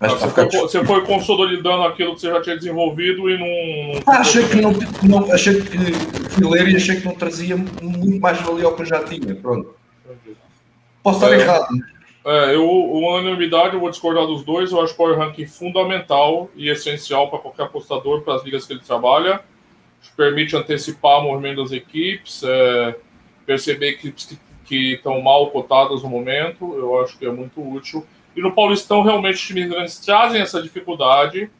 Mas 0.00 0.12
você, 0.12 0.28
foi, 0.28 0.46
você 0.48 0.84
foi 0.84 1.04
consolidando 1.04 1.82
aquilo 1.82 2.14
que 2.14 2.20
você 2.20 2.28
já 2.28 2.40
tinha 2.40 2.56
desenvolvido 2.56 3.28
e 3.28 3.36
não. 3.36 4.02
Ah, 4.06 4.20
achei 4.20 4.46
que 4.46 4.60
não, 4.60 4.72
não. 5.02 5.32
Achei 5.32 5.60
que 5.60 5.76
fui 6.30 6.48
ler 6.48 6.68
e 6.68 6.76
achei 6.76 7.00
que 7.00 7.04
não 7.04 7.14
trazia 7.16 7.56
muito 7.56 8.20
mais 8.20 8.40
valia 8.40 8.66
ao 8.66 8.76
que 8.76 8.82
eu 8.82 8.86
já 8.86 9.02
tinha. 9.02 9.34
Pronto. 9.34 9.74
Posso 11.02 11.24
estar 11.24 11.36
é, 11.36 11.40
errado. 11.40 11.66
É, 12.24 12.54
eu, 12.54 12.64
unanimidade, 12.68 13.74
eu 13.74 13.80
vou 13.80 13.90
discordar 13.90 14.24
dos 14.24 14.44
dois. 14.44 14.70
Eu 14.70 14.80
acho 14.80 14.94
o 14.94 14.96
Power 14.96 15.18
Ranking 15.18 15.46
fundamental 15.46 16.48
e 16.54 16.68
essencial 16.68 17.28
para 17.28 17.40
qualquer 17.40 17.64
apostador, 17.64 18.22
para 18.22 18.34
as 18.36 18.44
ligas 18.44 18.66
que 18.66 18.74
ele 18.74 18.80
trabalha. 18.80 19.40
Permite 20.16 20.54
antecipar 20.54 21.18
o 21.18 21.22
movimento 21.24 21.60
das 21.60 21.72
equipes, 21.72 22.44
é, 22.44 22.94
perceber 23.44 23.88
equipes 23.88 24.26
que, 24.26 24.38
que 24.64 24.94
estão 24.94 25.20
mal 25.20 25.50
cotadas 25.50 26.04
no 26.04 26.08
momento. 26.08 26.72
Eu 26.76 27.00
acho 27.00 27.18
que 27.18 27.26
é 27.26 27.32
muito 27.32 27.60
útil 27.60 28.06
e 28.38 28.40
no 28.40 28.52
Paulistão, 28.52 29.02
realmente, 29.02 29.34
os 29.34 29.40
times 29.40 29.68
grandes 29.68 29.98
trazem 29.98 30.40
essa 30.40 30.62
dificuldade. 30.62 31.50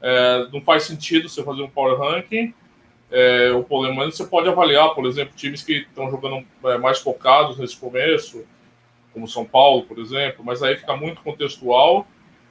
É, 0.00 0.46
não 0.50 0.62
faz 0.62 0.84
sentido 0.84 1.28
você 1.28 1.42
fazer 1.44 1.60
um 1.60 1.68
power 1.68 1.98
ranking. 1.98 2.54
É, 3.10 3.52
o 3.52 3.62
problema 3.62 4.04
é 4.04 4.06
que 4.06 4.16
você 4.16 4.24
pode 4.24 4.48
avaliar, 4.48 4.94
por 4.94 5.04
exemplo, 5.04 5.36
times 5.36 5.62
que 5.62 5.80
estão 5.80 6.10
jogando 6.10 6.42
é, 6.64 6.78
mais 6.78 7.00
focados 7.00 7.58
nesse 7.58 7.76
começo, 7.76 8.46
como 9.12 9.28
São 9.28 9.44
Paulo, 9.44 9.82
por 9.82 9.98
exemplo, 9.98 10.42
mas 10.42 10.62
aí 10.62 10.74
fica 10.74 10.96
muito 10.96 11.20
contextual. 11.20 12.06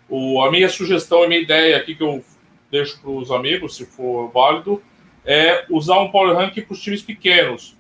O, 0.08 0.39
a 0.44 0.52
minha 0.52 0.70
sugestão, 0.70 1.24
a 1.24 1.28
minha 1.28 1.41
ideia 1.41 1.76
aqui 1.76 1.96
que 1.96 2.04
eu 2.04 2.24
deixo 2.70 3.02
para 3.02 3.10
os 3.10 3.32
amigos, 3.32 3.76
se 3.76 3.88
for 3.88 4.30
válido, 4.30 4.80
é 5.26 5.65
usar 5.72 6.00
um 6.00 6.12
power 6.12 6.38
ranking 6.38 6.62
para 6.62 6.74
os 6.74 6.82
times 6.84 7.02
pequenos. 7.02 7.76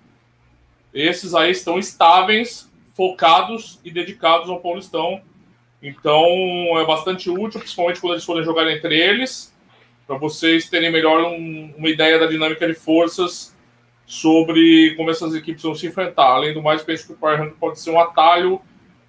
esses 0.91 1.35
aí 1.35 1.51
estão 1.51 1.77
estáveis, 1.77 2.71
focados 2.95 3.79
e 3.85 3.91
dedicados 3.91 4.49
ao 4.49 4.59
Paulistão. 4.59 5.21
Então 5.81 6.25
é 6.77 6.85
bastante 6.85 7.29
útil, 7.29 7.59
principalmente 7.59 7.99
quando 7.99 8.13
eles 8.13 8.25
forem 8.25 8.43
jogar 8.43 8.69
entre 8.71 8.97
eles, 8.97 9.53
para 10.05 10.17
vocês 10.17 10.69
terem 10.69 10.91
melhor 10.91 11.23
um, 11.23 11.73
uma 11.77 11.89
ideia 11.89 12.19
da 12.19 12.27
dinâmica 12.27 12.67
de 12.67 12.73
forças 12.73 13.55
sobre 14.05 14.93
como 14.95 15.09
essas 15.09 15.33
equipes 15.33 15.63
vão 15.63 15.73
se 15.73 15.87
enfrentar. 15.87 16.27
Além 16.27 16.53
do 16.53 16.61
mais, 16.61 16.83
penso 16.83 17.07
que 17.07 17.13
o 17.13 17.15
Power 17.15 17.51
pode 17.59 17.79
ser 17.79 17.91
um 17.91 17.99
atalho 17.99 18.61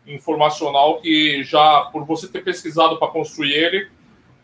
informacional 0.06 1.00
que 1.00 1.42
já, 1.42 1.82
por 1.92 2.04
você 2.04 2.28
ter 2.28 2.42
pesquisado 2.42 2.98
para 2.98 3.08
construir 3.08 3.52
ele, 3.52 3.88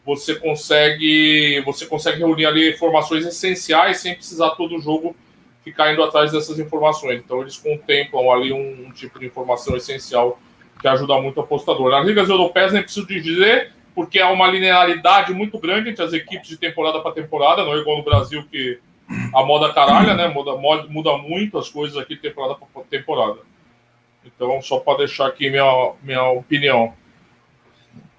você 0.05 0.35
consegue, 0.35 1.63
você 1.65 1.87
consegue 1.87 2.19
reunir 2.19 2.47
ali 2.47 2.71
informações 2.71 3.27
essenciais 3.27 3.99
sem 4.01 4.15
precisar 4.15 4.51
todo 4.51 4.81
jogo 4.81 5.15
ficar 5.63 5.93
indo 5.93 6.03
atrás 6.03 6.33
dessas 6.33 6.59
informações. 6.59 7.21
Então 7.25 7.43
eles 7.43 7.57
contemplam 7.57 8.31
ali 8.31 8.53
um, 8.53 8.87
um 8.87 8.93
tipo 8.93 9.19
de 9.19 9.27
informação 9.27 9.77
essencial 9.77 10.41
que 10.81 10.89
ajuda 10.89 11.21
muito 11.21 11.39
o 11.39 11.41
apostador. 11.41 11.91
Nas 11.91 12.07
ligas 12.07 12.29
europeias 12.29 12.73
nem 12.73 12.83
preciso 12.83 13.07
dizer, 13.07 13.73
porque 13.95 14.21
há 14.21 14.31
uma 14.31 14.47
linearidade 14.47 15.33
muito 15.33 15.59
grande 15.59 15.91
entre 15.91 16.05
as 16.05 16.13
equipes 16.13 16.49
de 16.49 16.57
temporada 16.57 17.01
para 17.01 17.13
temporada, 17.13 17.65
não 17.65 17.75
é 17.75 17.79
igual 17.79 17.99
no 17.99 18.05
Brasil 18.05 18.45
que 18.51 18.79
a 19.35 19.43
moda 19.45 19.73
caralha, 19.73 20.15
né? 20.15 20.29
Muda, 20.29 20.55
muda 20.89 21.19
muito 21.19 21.59
as 21.59 21.69
coisas 21.69 21.97
aqui 21.97 22.15
temporada 22.15 22.55
para 22.55 22.83
temporada. 22.85 23.39
Então, 24.25 24.61
só 24.61 24.79
para 24.79 24.99
deixar 24.99 25.27
aqui 25.27 25.51
minha, 25.51 25.93
minha 26.03 26.25
opinião. 26.25 26.93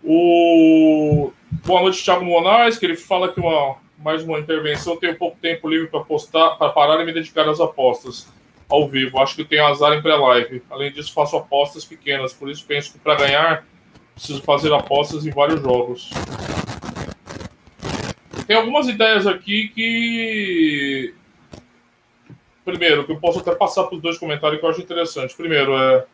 O... 0.03 1.31
Boa 1.65 1.81
noite, 1.81 2.03
Thiago 2.03 2.25
Moraes, 2.25 2.77
que 2.77 2.85
ele 2.85 2.95
fala 2.95 3.31
que 3.31 3.39
uma, 3.39 3.75
mais 3.97 4.23
uma 4.23 4.39
intervenção. 4.39 4.97
Tenho 4.97 5.17
pouco 5.17 5.37
tempo 5.39 5.69
livre 5.69 5.87
para 5.87 5.99
postar, 6.01 6.51
para 6.51 6.71
parar 6.71 7.01
e 7.01 7.05
me 7.05 7.13
dedicar 7.13 7.47
às 7.47 7.59
apostas 7.59 8.27
ao 8.69 8.87
vivo. 8.87 9.19
Acho 9.19 9.35
que 9.35 9.43
tenho 9.43 9.65
azar 9.65 9.93
em 9.93 10.01
pré-live. 10.01 10.61
Além 10.69 10.91
disso, 10.91 11.11
faço 11.13 11.35
apostas 11.35 11.83
pequenas, 11.83 12.33
por 12.33 12.49
isso 12.49 12.63
penso 12.65 12.93
que 12.93 12.99
para 12.99 13.15
ganhar 13.15 13.65
preciso 14.13 14.41
fazer 14.41 14.73
apostas 14.73 15.25
em 15.25 15.31
vários 15.31 15.61
jogos. 15.61 16.09
Tem 18.45 18.55
algumas 18.55 18.87
ideias 18.87 19.25
aqui 19.25 19.69
que 19.69 21.13
primeiro, 22.65 23.05
que 23.05 23.11
eu 23.11 23.19
posso 23.19 23.39
até 23.39 23.53
passar 23.55 23.85
para 23.85 23.95
os 23.95 24.01
dois 24.01 24.17
comentários 24.17 24.59
que 24.59 24.65
eu 24.65 24.69
acho 24.69 24.81
interessante. 24.81 25.35
Primeiro, 25.35 25.75
é 25.75 26.05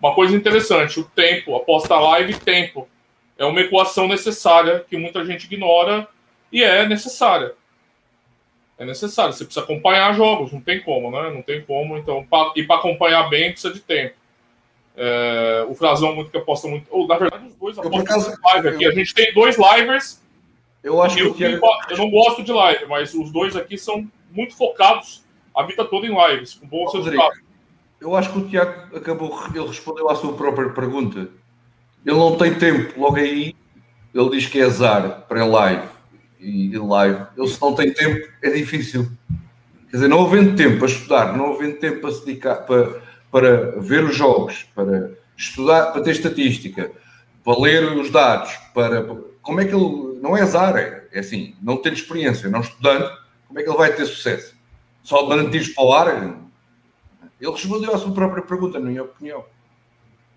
uma 0.00 0.14
coisa 0.14 0.36
interessante: 0.36 1.00
o 1.00 1.04
tempo, 1.04 1.56
aposta 1.56 1.98
live 1.98 2.34
tempo. 2.34 2.88
É 3.36 3.44
uma 3.44 3.60
equação 3.60 4.08
necessária 4.08 4.84
que 4.88 4.96
muita 4.96 5.24
gente 5.24 5.44
ignora 5.44 6.08
e 6.52 6.62
é 6.62 6.86
necessária. 6.86 7.54
É 8.78 8.84
necessário. 8.84 9.32
Você 9.32 9.44
precisa 9.44 9.64
acompanhar 9.64 10.14
jogos, 10.14 10.52
não 10.52 10.60
tem 10.60 10.80
como, 10.80 11.10
né? 11.10 11.30
Não 11.30 11.42
tem 11.42 11.60
como. 11.62 11.98
Então, 11.98 12.24
pra, 12.24 12.52
e 12.54 12.62
para 12.62 12.76
acompanhar 12.76 13.28
bem 13.28 13.50
precisa 13.50 13.74
de 13.74 13.80
tempo. 13.80 14.14
É, 14.96 15.66
o 15.68 15.74
Frazão 15.74 16.14
muito 16.14 16.30
que 16.30 16.38
aposta 16.38 16.68
muito. 16.68 16.86
Ou, 16.90 17.06
na 17.06 17.16
verdade, 17.16 17.46
os 17.46 17.54
dois 17.54 17.76
apostam 17.76 18.04
caso, 18.04 18.34
live 18.44 18.68
aqui. 18.68 18.84
Eu... 18.84 18.90
A 18.90 18.94
gente 18.94 19.12
tem 19.12 19.34
dois 19.34 19.56
livers. 19.58 20.22
Eu 20.82 21.02
acho 21.02 21.16
que 21.34 21.42
eu, 21.42 21.60
eu 21.90 21.96
não 21.96 22.08
gosto 22.08 22.42
de 22.42 22.52
live, 22.52 22.86
mas 22.86 23.12
os 23.12 23.32
dois 23.32 23.56
aqui 23.56 23.76
são 23.76 24.08
muito 24.30 24.56
focados 24.56 25.24
a 25.54 25.64
vida 25.64 25.84
toda 25.84 26.06
em 26.06 26.14
lives, 26.14 26.54
com 26.54 26.68
bons 26.68 26.94
resultados. 26.94 27.40
Eu 28.00 28.14
acho 28.14 28.32
que 28.32 28.38
o 28.38 28.48
Tiago 28.48 28.96
acabou, 28.96 29.36
ele 29.52 29.66
respondeu 29.66 30.08
à 30.08 30.14
sua 30.14 30.34
própria 30.34 30.70
pergunta. 30.70 31.28
Ele 32.06 32.16
não 32.16 32.36
tem 32.36 32.54
tempo, 32.54 32.98
logo 32.98 33.16
aí 33.16 33.56
ele 34.14 34.30
diz 34.30 34.46
que 34.46 34.60
é 34.60 34.64
azar 34.64 35.24
para 35.28 35.44
live 35.44 35.88
e 36.40 36.76
live. 36.76 37.26
Ele 37.36 37.48
se 37.48 37.60
não 37.60 37.74
tem 37.74 37.92
tempo, 37.92 38.28
é 38.42 38.50
difícil. 38.50 39.10
Quer 39.90 39.96
dizer, 39.96 40.08
não 40.08 40.24
havendo 40.26 40.56
tempo 40.56 40.78
para 40.78 40.88
estudar, 40.88 41.36
não 41.36 41.54
havendo 41.54 41.76
tempo 41.76 42.00
para 42.00 42.12
se 42.12 42.24
dedicar, 42.24 42.56
para, 42.56 43.02
para 43.30 43.80
ver 43.80 44.04
os 44.04 44.14
jogos, 44.14 44.66
para 44.74 45.12
estudar, 45.36 45.92
para 45.92 46.02
ter 46.02 46.10
estatística, 46.10 46.90
para 47.44 47.60
ler 47.60 47.84
os 47.96 48.10
dados, 48.10 48.52
para. 48.74 49.04
Como 49.42 49.60
é 49.60 49.64
que 49.64 49.74
ele. 49.74 50.18
Não 50.20 50.36
é 50.36 50.42
azar, 50.42 50.76
é, 50.76 51.06
é 51.12 51.20
assim, 51.20 51.54
não 51.62 51.76
ter 51.76 51.92
experiência, 51.92 52.50
não 52.50 52.60
estudando, 52.60 53.08
como 53.46 53.60
é 53.60 53.62
que 53.62 53.68
ele 53.68 53.78
vai 53.78 53.92
ter 53.92 54.04
sucesso? 54.04 54.58
só 55.08 55.26
garantidos 55.26 55.68
para 55.68 55.84
o 55.84 55.92
ar. 55.94 56.08
Ele 57.40 57.50
respondeu 57.50 57.94
à 57.94 57.98
sua 57.98 58.12
própria 58.12 58.42
pergunta, 58.42 58.78
na 58.78 58.90
minha 58.90 59.02
opinião. 59.02 59.42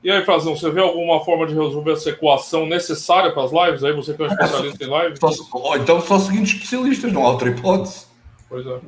E 0.04 0.10
aí, 0.10 0.26
Frazão, 0.26 0.56
você 0.56 0.70
vê 0.72 0.82
alguma 0.82 1.24
forma 1.24 1.46
de 1.46 1.54
resolver 1.54 1.92
essa 1.92 2.10
equação 2.10 2.66
necessária 2.66 3.32
para 3.32 3.44
as 3.44 3.52
lives? 3.52 3.84
Aí 3.84 3.94
você 3.94 4.14
que 4.14 4.24
é 4.24 4.26
um 4.26 4.30
especialista 4.30 4.84
em 4.84 4.88
lives? 4.88 5.20
Só, 5.20 5.78
então 5.78 6.02
só 6.02 6.18
seguindo 6.18 6.46
especialistas, 6.46 7.14
não 7.14 7.26
há 7.26 7.32
outra 7.32 7.50
hipótese. 7.50 8.08
Pois 8.50 8.66
é. 8.66 8.80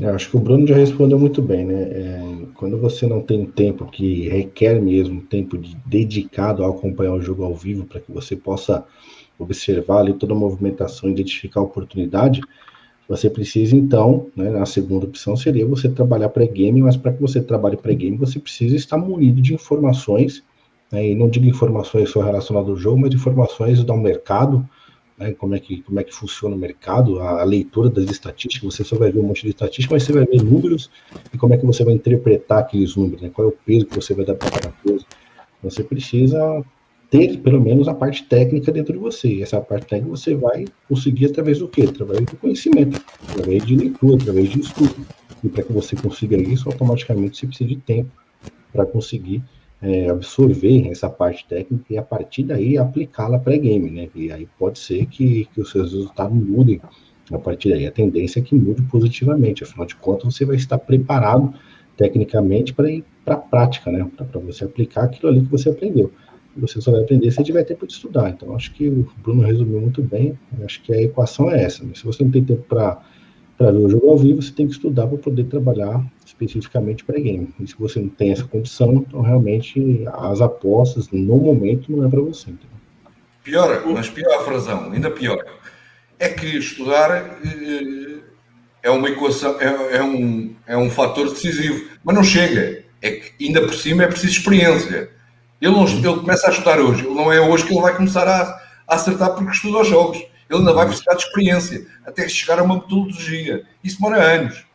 Eu 0.00 0.14
acho 0.14 0.30
que 0.30 0.36
o 0.36 0.40
Bruno 0.40 0.66
já 0.66 0.74
respondeu 0.74 1.18
muito 1.18 1.42
bem, 1.42 1.64
né? 1.66 1.82
É, 1.82 2.46
quando 2.54 2.78
você 2.78 3.06
não 3.06 3.20
tem 3.20 3.44
tempo 3.44 3.84
que 3.84 4.28
requer 4.28 4.80
mesmo 4.80 5.20
tempo 5.20 5.58
de, 5.58 5.76
dedicado 5.86 6.64
a 6.64 6.70
acompanhar 6.70 7.12
o 7.12 7.20
jogo 7.20 7.44
ao 7.44 7.54
vivo 7.54 7.84
para 7.84 8.00
que 8.00 8.10
você 8.10 8.34
possa 8.34 8.84
observar 9.38 9.98
ali 9.98 10.14
toda 10.14 10.32
a 10.32 10.36
movimentação, 10.36 11.10
identificar 11.10 11.60
a 11.60 11.64
oportunidade, 11.64 12.40
você 13.08 13.28
precisa, 13.28 13.76
então, 13.76 14.28
né, 14.34 14.58
a 14.58 14.66
segunda 14.66 15.06
opção 15.06 15.36
seria 15.36 15.66
você 15.66 15.88
trabalhar 15.88 16.30
pré-game, 16.30 16.82
mas 16.82 16.96
para 16.96 17.12
que 17.12 17.20
você 17.20 17.40
trabalhe 17.40 17.76
pré-game, 17.76 18.16
você 18.16 18.38
precisa 18.38 18.74
estar 18.76 18.96
munido 18.96 19.42
de 19.42 19.54
informações, 19.54 20.42
né, 20.90 21.08
e 21.08 21.14
não 21.14 21.28
digo 21.28 21.46
informações 21.46 22.10
só 22.10 22.22
relacionadas 22.22 22.70
ao 22.70 22.76
jogo, 22.76 22.98
mas 22.98 23.12
informações 23.12 23.84
do 23.84 23.96
mercado, 23.96 24.66
né, 25.18 25.32
como, 25.32 25.54
é 25.54 25.60
que, 25.60 25.82
como 25.82 26.00
é 26.00 26.04
que 26.04 26.14
funciona 26.14 26.56
o 26.56 26.58
mercado, 26.58 27.20
a, 27.20 27.42
a, 27.42 27.44
leitura 27.44 27.90
das 27.90 28.10
estatísticas, 28.10 28.74
você 28.74 28.82
só 28.82 28.96
vai 28.96 29.12
ver 29.12 29.20
um 29.20 29.24
monte 29.24 29.42
de 29.42 29.50
estatística, 29.50 29.94
mas 29.94 30.02
você 30.02 30.12
vai 30.12 30.24
ver 30.24 30.42
números 30.42 30.90
e 31.32 31.36
como 31.36 31.52
é 31.52 31.58
que 31.58 31.66
você 31.66 31.84
vai 31.84 31.94
interpretar 31.94 32.60
aqueles 32.60 32.96
números, 32.96 33.20
né, 33.20 33.30
qual 33.32 33.48
é 33.48 33.50
o 33.50 33.56
peso 33.64 33.86
que 33.86 33.94
você 33.94 34.14
vai 34.14 34.24
dar 34.24 34.34
para 34.34 34.50
cada 34.50 34.72
coisa. 34.82 35.04
Você 35.62 35.84
precisa 35.84 36.64
ter 37.14 37.38
pelo 37.38 37.60
menos 37.60 37.86
a 37.86 37.94
parte 37.94 38.24
técnica 38.24 38.72
dentro 38.72 38.92
de 38.92 38.98
você. 38.98 39.28
E 39.28 39.42
essa 39.42 39.60
parte 39.60 39.86
técnica 39.86 40.10
você 40.16 40.34
vai 40.34 40.64
conseguir 40.88 41.26
através 41.26 41.60
do 41.60 41.68
quê? 41.68 41.82
Através 41.88 42.22
do 42.22 42.36
conhecimento, 42.36 43.00
através 43.30 43.64
de 43.64 43.76
leitura, 43.76 44.16
através 44.16 44.48
de 44.48 44.58
estudo. 44.58 45.06
E 45.44 45.48
para 45.48 45.62
que 45.62 45.72
você 45.72 45.94
consiga 45.94 46.36
isso, 46.36 46.68
automaticamente 46.68 47.38
você 47.38 47.46
precisa 47.46 47.68
de 47.68 47.76
tempo 47.76 48.10
para 48.72 48.84
conseguir 48.84 49.40
é, 49.80 50.08
absorver 50.10 50.88
essa 50.88 51.08
parte 51.08 51.46
técnica 51.46 51.84
e 51.88 51.96
a 51.96 52.02
partir 52.02 52.42
daí 52.42 52.76
aplicá-la 52.76 53.38
pré-game, 53.38 53.90
né? 53.90 54.08
E 54.12 54.32
aí 54.32 54.48
pode 54.58 54.80
ser 54.80 55.06
que, 55.06 55.46
que 55.54 55.60
os 55.60 55.70
seus 55.70 55.92
resultados 55.92 56.36
mudem 56.36 56.80
a 57.30 57.38
partir 57.38 57.70
daí. 57.70 57.86
A 57.86 57.92
tendência 57.92 58.40
é 58.40 58.42
que 58.42 58.56
mude 58.56 58.82
positivamente, 58.82 59.62
afinal 59.62 59.86
de 59.86 59.94
contas, 59.94 60.34
você 60.34 60.44
vai 60.44 60.56
estar 60.56 60.78
preparado 60.78 61.54
tecnicamente 61.96 62.74
para 62.74 62.90
ir 62.90 63.04
para 63.24 63.36
a 63.36 63.38
prática, 63.38 63.92
né? 63.92 64.04
Para 64.16 64.40
você 64.40 64.64
aplicar 64.64 65.04
aquilo 65.04 65.30
ali 65.30 65.42
que 65.42 65.50
você 65.52 65.70
aprendeu 65.70 66.10
você 66.56 66.80
só 66.80 66.90
vai 66.90 67.02
aprender 67.02 67.30
se 67.30 67.42
tiver 67.42 67.64
tempo 67.64 67.86
de 67.86 67.92
estudar. 67.92 68.30
Então, 68.30 68.54
acho 68.54 68.72
que 68.72 68.88
o 68.88 69.08
Bruno 69.22 69.42
resumiu 69.42 69.80
muito 69.80 70.02
bem. 70.02 70.38
Acho 70.64 70.82
que 70.82 70.92
a 70.92 71.00
equação 71.00 71.50
é 71.50 71.62
essa. 71.62 71.84
Né? 71.84 71.92
Se 71.94 72.04
você 72.04 72.24
não 72.24 72.30
tem 72.30 72.44
tempo 72.44 72.62
para 72.68 73.00
ver 73.58 73.76
o 73.76 73.88
jogo 73.88 74.10
ao 74.10 74.18
vivo, 74.18 74.42
você 74.42 74.52
tem 74.52 74.66
que 74.66 74.72
estudar 74.72 75.06
para 75.06 75.18
poder 75.18 75.44
trabalhar 75.44 76.04
especificamente 76.24 77.04
para 77.04 77.18
game. 77.18 77.48
E 77.60 77.66
se 77.66 77.74
você 77.78 78.00
não 78.00 78.08
tem 78.08 78.32
essa 78.32 78.44
condição, 78.44 78.94
então 78.94 79.20
realmente 79.20 80.04
as 80.12 80.40
apostas, 80.40 81.08
no 81.10 81.36
momento, 81.36 81.90
não 81.90 82.04
é 82.04 82.08
para 82.08 82.20
você. 82.20 82.52
Pior, 83.42 83.86
mas 83.86 84.08
pior, 84.08 84.44
Frazão, 84.44 84.90
ainda 84.90 85.10
pior. 85.10 85.44
É 86.18 86.28
que 86.28 86.46
estudar 86.46 87.10
eh, 87.44 88.20
é 88.82 88.90
uma 88.90 89.08
equação, 89.08 89.60
é, 89.60 89.96
é, 89.96 90.02
um, 90.02 90.54
é 90.66 90.76
um 90.76 90.90
fator 90.90 91.28
decisivo, 91.28 91.88
mas 92.02 92.14
não 92.14 92.22
chega. 92.22 92.84
É 93.00 93.10
que 93.10 93.44
ainda 93.44 93.62
por 93.62 93.74
cima 93.74 94.04
é 94.04 94.06
preciso 94.06 94.32
experiência. 94.32 95.10
Ele, 95.64 95.72
não, 95.72 95.88
ele 95.88 96.20
começa 96.20 96.46
a 96.46 96.50
estudar 96.50 96.78
hoje. 96.78 97.08
Não 97.08 97.32
é 97.32 97.40
hoje 97.40 97.64
que 97.64 97.72
ele 97.72 97.80
vai 97.80 97.96
começar 97.96 98.28
a, 98.28 98.42
a 98.86 98.94
acertar 98.96 99.34
porque 99.34 99.50
estuda 99.50 99.78
os 99.78 99.88
jogos. 99.88 100.18
Ele 100.18 100.58
ainda 100.58 100.74
vai 100.74 100.84
precisar 100.84 101.14
de 101.14 101.22
experiência 101.22 101.86
até 102.04 102.28
chegar 102.28 102.58
a 102.58 102.62
uma 102.62 102.74
metodologia. 102.74 103.64
Isso 103.82 103.96
demora 103.96 104.22
anos. 104.22 104.66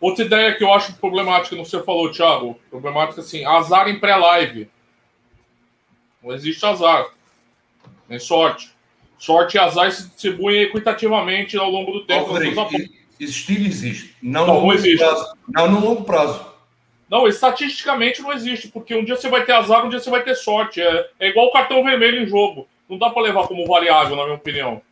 Outra 0.00 0.24
ideia 0.24 0.54
que 0.56 0.64
eu 0.64 0.72
acho 0.72 0.94
problemática, 0.94 1.54
não 1.54 1.64
sei 1.66 1.82
falou, 1.82 2.10
Thiago, 2.10 2.58
problemática 2.70 3.20
assim, 3.20 3.44
azar 3.44 3.86
em 3.88 4.00
pré-live. 4.00 4.70
Não 6.22 6.32
existe 6.32 6.64
azar. 6.64 7.04
Nem 8.08 8.18
sorte. 8.18 8.72
Sorte 9.18 9.56
e 9.56 9.60
azar 9.60 9.92
se 9.92 10.04
distribuem 10.04 10.62
equitativamente 10.62 11.58
ao 11.58 11.68
longo 11.68 11.92
do 11.92 12.06
tempo. 12.06 12.30
Rodrigo, 12.30 12.66
existir 13.20 13.60
existe. 13.60 14.16
Não, 14.22 14.46
não, 14.46 14.62
no 14.62 14.72
existe. 14.72 14.96
Prazo. 14.96 15.32
Não 15.48 15.70
no 15.70 15.80
longo 15.80 16.04
prazo. 16.04 16.47
Não, 17.08 17.26
estatisticamente 17.26 18.20
não 18.20 18.32
existe, 18.32 18.68
porque 18.68 18.94
um 18.94 19.04
dia 19.04 19.16
você 19.16 19.28
vai 19.28 19.44
ter 19.44 19.52
azar, 19.52 19.84
um 19.84 19.88
dia 19.88 19.98
você 19.98 20.10
vai 20.10 20.22
ter 20.22 20.34
sorte. 20.34 20.80
É, 20.80 21.08
é 21.18 21.28
igual 21.28 21.46
o 21.46 21.52
cartão 21.52 21.82
vermelho 21.82 22.22
em 22.22 22.26
jogo. 22.26 22.68
Não 22.88 22.98
dá 22.98 23.10
para 23.10 23.22
levar 23.22 23.46
como 23.46 23.66
variável, 23.66 24.14
na 24.14 24.24
minha 24.24 24.36
opinião. 24.36 24.82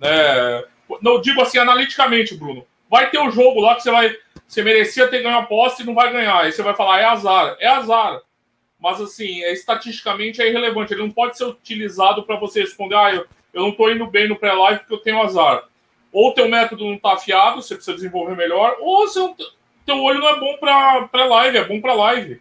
É, 0.00 0.64
não 1.02 1.20
digo 1.20 1.40
assim 1.42 1.58
analiticamente, 1.58 2.34
Bruno. 2.34 2.66
Vai 2.88 3.10
ter 3.10 3.18
um 3.18 3.30
jogo 3.30 3.60
lá 3.60 3.74
que 3.74 3.82
você 3.82 3.90
vai. 3.90 4.16
Você 4.46 4.62
merecia 4.62 5.08
ter 5.08 5.22
ganho 5.22 5.38
a 5.38 5.42
posse 5.42 5.82
e 5.82 5.86
não 5.86 5.94
vai 5.94 6.12
ganhar. 6.12 6.38
Aí 6.38 6.52
você 6.52 6.62
vai 6.62 6.74
falar, 6.74 7.00
é 7.00 7.04
azar. 7.04 7.56
É 7.60 7.66
azar. 7.66 8.20
Mas 8.78 9.00
assim, 9.00 9.42
é, 9.42 9.52
estatisticamente 9.52 10.40
é 10.40 10.48
irrelevante. 10.48 10.94
Ele 10.94 11.02
não 11.02 11.10
pode 11.10 11.36
ser 11.36 11.44
utilizado 11.44 12.22
para 12.22 12.36
você 12.36 12.60
responder, 12.60 12.94
ah, 12.94 13.14
eu, 13.14 13.26
eu 13.52 13.62
não 13.62 13.70
estou 13.70 13.90
indo 13.90 14.06
bem 14.06 14.28
no 14.28 14.36
pré-live 14.36 14.80
porque 14.80 14.94
eu 14.94 15.00
tenho 15.00 15.20
azar. 15.20 15.64
Ou 16.12 16.32
teu 16.32 16.48
método 16.48 16.84
não 16.84 16.94
está 16.94 17.14
afiado, 17.14 17.60
você 17.60 17.74
precisa 17.74 17.96
desenvolver 17.96 18.36
melhor, 18.36 18.76
ou 18.80 19.06
você 19.06 19.18
não 19.18 19.36
teu 19.86 20.02
olho 20.02 20.18
não 20.18 20.28
é 20.28 20.40
bom 20.40 20.56
para 20.58 21.24
live, 21.24 21.56
é 21.56 21.64
bom 21.64 21.80
para 21.80 21.94
live. 21.94 22.40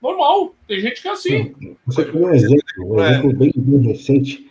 Normal, 0.00 0.54
tem 0.68 0.80
gente 0.80 1.02
que 1.02 1.08
é 1.08 1.10
assim. 1.10 1.52
Você 1.84 2.04
tem 2.04 2.22
um 2.22 2.32
exemplo, 2.32 2.62
um 2.78 3.00
é. 3.00 3.10
exemplo 3.10 3.32
bem, 3.32 3.52
bem 3.56 3.80
recente. 3.88 4.46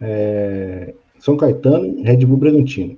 É, 0.00 0.94
São 1.18 1.36
Caetano 1.36 2.02
Red 2.02 2.24
Bull 2.24 2.36
Bragantino. 2.36 2.96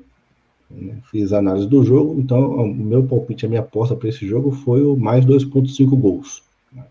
Né, 0.70 0.96
fiz 1.10 1.32
a 1.32 1.38
análise 1.38 1.68
do 1.68 1.84
jogo, 1.84 2.18
então 2.20 2.56
o 2.56 2.74
meu 2.74 3.04
palpite, 3.04 3.46
a 3.46 3.48
minha 3.48 3.60
aposta 3.60 3.94
para 3.94 4.08
esse 4.08 4.26
jogo 4.26 4.50
foi 4.50 4.82
o 4.82 4.96
mais 4.96 5.24
2,5 5.24 5.88
gols. 5.98 6.42
Né. 6.72 6.82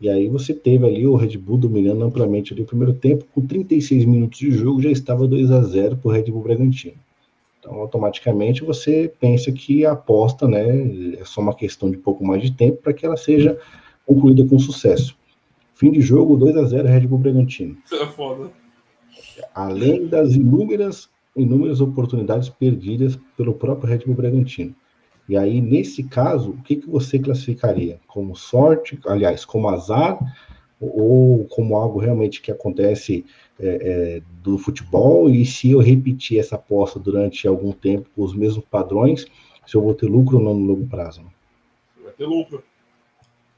E 0.00 0.08
aí 0.08 0.28
você 0.28 0.52
teve 0.52 0.86
ali 0.86 1.06
o 1.06 1.14
Red 1.14 1.38
Bull 1.38 1.58
dominando 1.58 2.02
amplamente 2.02 2.52
ali 2.52 2.62
o 2.62 2.66
primeiro 2.66 2.94
tempo, 2.94 3.24
com 3.32 3.46
36 3.46 4.04
minutos 4.04 4.38
de 4.38 4.50
jogo 4.50 4.82
já 4.82 4.90
estava 4.90 5.26
2 5.26 5.50
a 5.50 5.62
0 5.62 5.96
para 5.96 6.08
o 6.08 6.12
Red 6.12 6.24
Bull 6.24 6.42
Bragantino. 6.42 6.96
Então, 7.62 7.74
automaticamente 7.74 8.64
você 8.64 9.12
pensa 9.20 9.52
que 9.52 9.86
a 9.86 9.92
aposta, 9.92 10.48
né, 10.48 11.16
é 11.16 11.24
só 11.24 11.40
uma 11.40 11.54
questão 11.54 11.88
de 11.88 11.96
pouco 11.96 12.26
mais 12.26 12.42
de 12.42 12.50
tempo 12.50 12.82
para 12.82 12.92
que 12.92 13.06
ela 13.06 13.16
seja 13.16 13.56
concluída 14.04 14.44
com 14.44 14.58
sucesso. 14.58 15.16
Fim 15.72 15.92
de 15.92 16.00
jogo, 16.00 16.36
2 16.36 16.56
a 16.56 16.64
0 16.64 16.88
Red 16.88 17.06
Bull 17.06 17.20
Bragantino. 17.20 17.76
É 17.92 18.04
foda. 18.06 18.50
Além 19.54 20.08
das 20.08 20.34
inúmeras, 20.34 21.08
inúmeras 21.36 21.80
oportunidades 21.80 22.48
perdidas 22.48 23.16
pelo 23.36 23.54
próprio 23.54 23.88
Red 23.88 24.00
Bull 24.06 24.16
Bragantino. 24.16 24.74
E 25.28 25.36
aí, 25.36 25.60
nesse 25.60 26.02
caso, 26.02 26.50
o 26.50 26.62
que, 26.62 26.74
que 26.74 26.90
você 26.90 27.16
classificaria? 27.16 28.00
Como 28.08 28.34
sorte, 28.34 28.98
aliás, 29.06 29.44
como 29.44 29.68
azar, 29.68 30.18
ou 30.80 31.44
como 31.44 31.76
algo 31.76 32.00
realmente 32.00 32.42
que 32.42 32.50
acontece 32.50 33.24
é, 33.60 33.66
é, 33.66 34.22
do 34.42 34.58
futebol? 34.58 35.30
E 35.30 35.44
se 35.44 35.70
eu 35.70 35.80
repetir 35.80 36.38
essa 36.38 36.56
aposta 36.56 36.98
durante 36.98 37.46
algum 37.46 37.72
tempo 37.72 38.08
com 38.14 38.22
os 38.22 38.34
mesmos 38.34 38.64
padrões, 38.64 39.26
se 39.66 39.76
eu 39.76 39.82
vou 39.82 39.94
ter 39.94 40.06
lucro 40.06 40.38
ou 40.38 40.44
não 40.44 40.54
no 40.54 40.66
longo 40.66 40.86
prazo? 40.86 41.24
Vai 42.02 42.12
ter 42.12 42.26
lucro. 42.26 42.62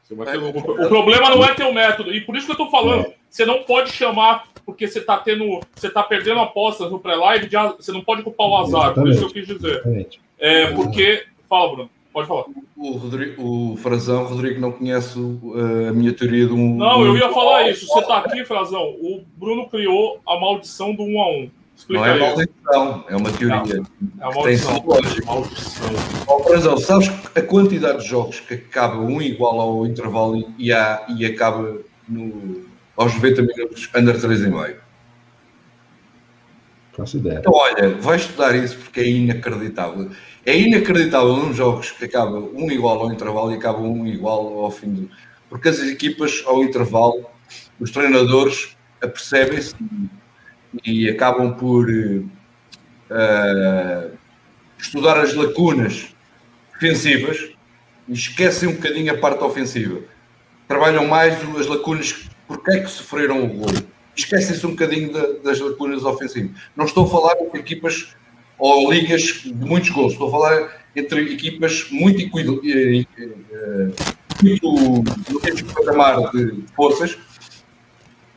Você 0.03 0.15
vai 0.15 0.27
ter 0.27 0.37
lucro. 0.37 0.73
O 0.73 0.89
problema 0.89 1.31
não 1.31 1.45
é 1.45 1.55
ter 1.55 1.65
o 1.65 1.73
método, 1.73 2.13
e 2.13 2.21
por 2.21 2.37
isso 2.37 2.47
que 2.47 2.53
eu 2.53 2.67
estou 2.67 2.71
falando, 2.71 3.07
é. 3.07 3.15
você 3.29 3.47
não 3.47 3.63
pode 3.63 3.91
chamar 3.91 4.49
porque 4.65 4.89
você 4.89 4.99
está 4.99 5.19
tendo, 5.19 5.61
você 5.75 5.91
tá 5.91 6.03
perdendo 6.03 6.41
apostas 6.41 6.91
no 6.91 6.99
pré-live, 6.99 7.51
você 7.77 7.93
não 7.93 8.03
pode 8.03 8.23
culpar 8.23 8.47
o 8.47 8.57
azar, 8.57 8.93
Exatamente. 8.93 8.95
por 8.95 9.09
isso 9.09 9.21
que 9.21 9.39
eu 9.39 9.45
quis 9.45 9.57
dizer. 9.57 10.09
É, 10.39 10.73
porque, 10.73 11.27
fala, 11.49 11.73
Bruno. 11.73 11.91
Pode 12.15 12.29
falar. 12.29 12.45
O, 12.77 12.93
Rodrigo, 12.93 13.43
o 13.43 13.77
Frazão, 13.77 14.23
o 14.23 14.29
Rodrigo 14.29 14.61
não 14.61 14.71
conhece 14.71 15.19
a 15.19 15.93
minha 15.93 16.13
teoria 16.13 16.47
do 16.47 16.55
um. 16.55 16.77
Não, 16.77 17.05
eu 17.05 17.17
ia 17.19 17.29
falar 17.33 17.69
isso. 17.69 17.89
Você 17.89 17.99
está 17.99 18.19
aqui, 18.19 18.45
Frazão. 18.45 18.83
O 18.83 19.25
Bruno 19.37 19.69
criou 19.69 20.21
a 20.25 20.39
maldição 20.39 20.95
do 20.95 21.03
1 21.03 21.13
um 21.13 21.21
a 21.21 21.29
1 21.29 21.33
um. 21.33 21.51
Explica 21.77 22.07
não 22.07 22.07
é 22.07 22.19
maldição, 22.21 23.05
é 23.09 23.17
uma 23.17 23.33
teoria. 23.33 23.83
É 24.21 24.27
uma 24.27 24.33
maldição. 24.33 24.81
Tem 24.81 25.25
maldição. 25.27 25.91
Oh, 26.29 26.39
Frazão, 26.45 26.77
sabes 26.77 27.11
a 27.35 27.43
quantidade 27.43 27.99
de 27.99 28.09
jogos 28.09 28.39
que 28.39 28.55
acaba 28.55 28.97
um 28.97 29.21
igual 29.21 29.61
ao 29.61 29.85
intervalo 29.85 30.55
e, 30.57 30.73
há, 30.73 31.05
e 31.19 31.27
acaba 31.27 31.79
no, 32.09 32.65
aos 32.97 33.13
90 33.13 33.43
minutos 33.43 33.91
under 33.93 34.15
3,5? 34.15 34.77
Faço 36.93 37.17
ideia. 37.17 37.41
Então, 37.41 37.53
olha, 37.53 37.91
vai 37.97 38.19
estudar 38.19 38.55
isso 38.55 38.79
porque 38.79 39.01
é 39.01 39.09
inacreditável. 39.09 40.13
É 40.47 40.59
inacreditável 40.59 41.37
nos 41.37 41.57
jogos 41.57 41.91
que 41.91 42.05
acaba 42.05 42.39
um 42.39 42.71
igual 42.71 43.01
ao 43.01 43.13
intervalo 43.13 43.53
e 43.53 43.57
acaba 43.57 43.79
um 43.79 44.07
igual 44.07 44.65
ao 44.65 44.71
fim 44.71 44.93
do. 44.93 45.11
Porque 45.49 45.69
as 45.69 45.79
equipas, 45.81 46.43
ao 46.47 46.63
intervalo, 46.63 47.27
os 47.81 47.91
treinadores 47.91 48.77
apercebem-se 49.01 49.75
e 50.85 51.09
acabam 51.09 51.55
por 51.55 51.89
uh, 51.89 52.29
estudar 54.79 55.19
as 55.19 55.35
lacunas 55.35 56.15
defensivas 56.75 57.51
e 58.09 58.13
esquecem 58.13 58.69
um 58.69 58.75
bocadinho 58.75 59.15
a 59.15 59.19
parte 59.19 59.43
ofensiva. 59.43 60.01
Trabalham 60.69 61.07
mais 61.07 61.37
as 61.59 61.67
lacunas, 61.67 62.29
porque 62.47 62.71
é 62.71 62.81
que 62.81 62.91
sofreram 62.91 63.45
o 63.45 63.49
gol. 63.49 63.73
Esquecem-se 64.15 64.67
um 64.67 64.71
bocadinho 64.71 65.11
das 65.43 65.59
lacunas 65.59 66.05
ofensivas. 66.05 66.51
Não 66.77 66.85
estou 66.85 67.07
a 67.07 67.11
falar 67.11 67.35
de 67.35 67.59
equipas 67.59 68.15
ou 68.59 68.93
ligas 68.93 69.23
de 69.45 69.53
muitos 69.55 69.91
gols. 69.91 70.13
Estou 70.13 70.29
a 70.29 70.31
falar 70.31 70.85
entre 70.95 71.33
equipas 71.33 71.89
muito 71.91 72.21
eh, 72.21 73.05
eh, 73.19 73.89
muito 74.43 74.73
no 74.73 75.41
mesmo 75.43 75.75
patamar 75.75 76.31
de 76.31 76.65
forças. 76.75 77.19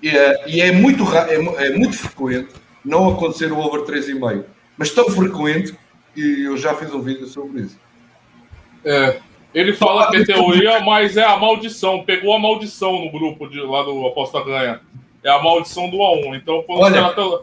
Eh, 0.03 0.43
e 0.47 0.61
é 0.61 0.71
muito 0.71 1.03
é, 1.15 1.67
é 1.67 1.77
muito 1.77 1.97
frequente 1.97 2.49
não 2.83 3.09
acontecer 3.09 3.51
o 3.51 3.59
over 3.59 3.81
3,5 3.81 4.43
mas 4.77 4.91
tão 4.91 5.09
frequente 5.09 5.75
que 6.13 6.43
eu 6.43 6.55
já 6.55 6.73
fiz 6.75 6.93
um 6.93 7.01
vídeo 7.01 7.25
sobre 7.27 7.61
isso. 7.61 7.79
É, 8.85 9.19
ele 9.53 9.73
fala 9.73 10.09
que 10.09 10.17
é 10.17 10.25
teoria 10.25 10.79
mas 10.81 11.17
é 11.17 11.23
a 11.23 11.35
maldição. 11.37 12.03
Pegou 12.03 12.33
a 12.33 12.39
maldição 12.39 13.03
no 13.03 13.11
grupo 13.11 13.47
de, 13.47 13.59
lá 13.59 13.83
do 13.83 14.05
Aposta 14.05 14.43
Ganha. 14.43 14.81
É 15.23 15.29
a 15.29 15.41
maldição 15.41 15.89
do 15.89 15.97
A1 15.97 16.37
então 16.37 16.63
quando 16.63 16.81
Olha, 16.81 17.35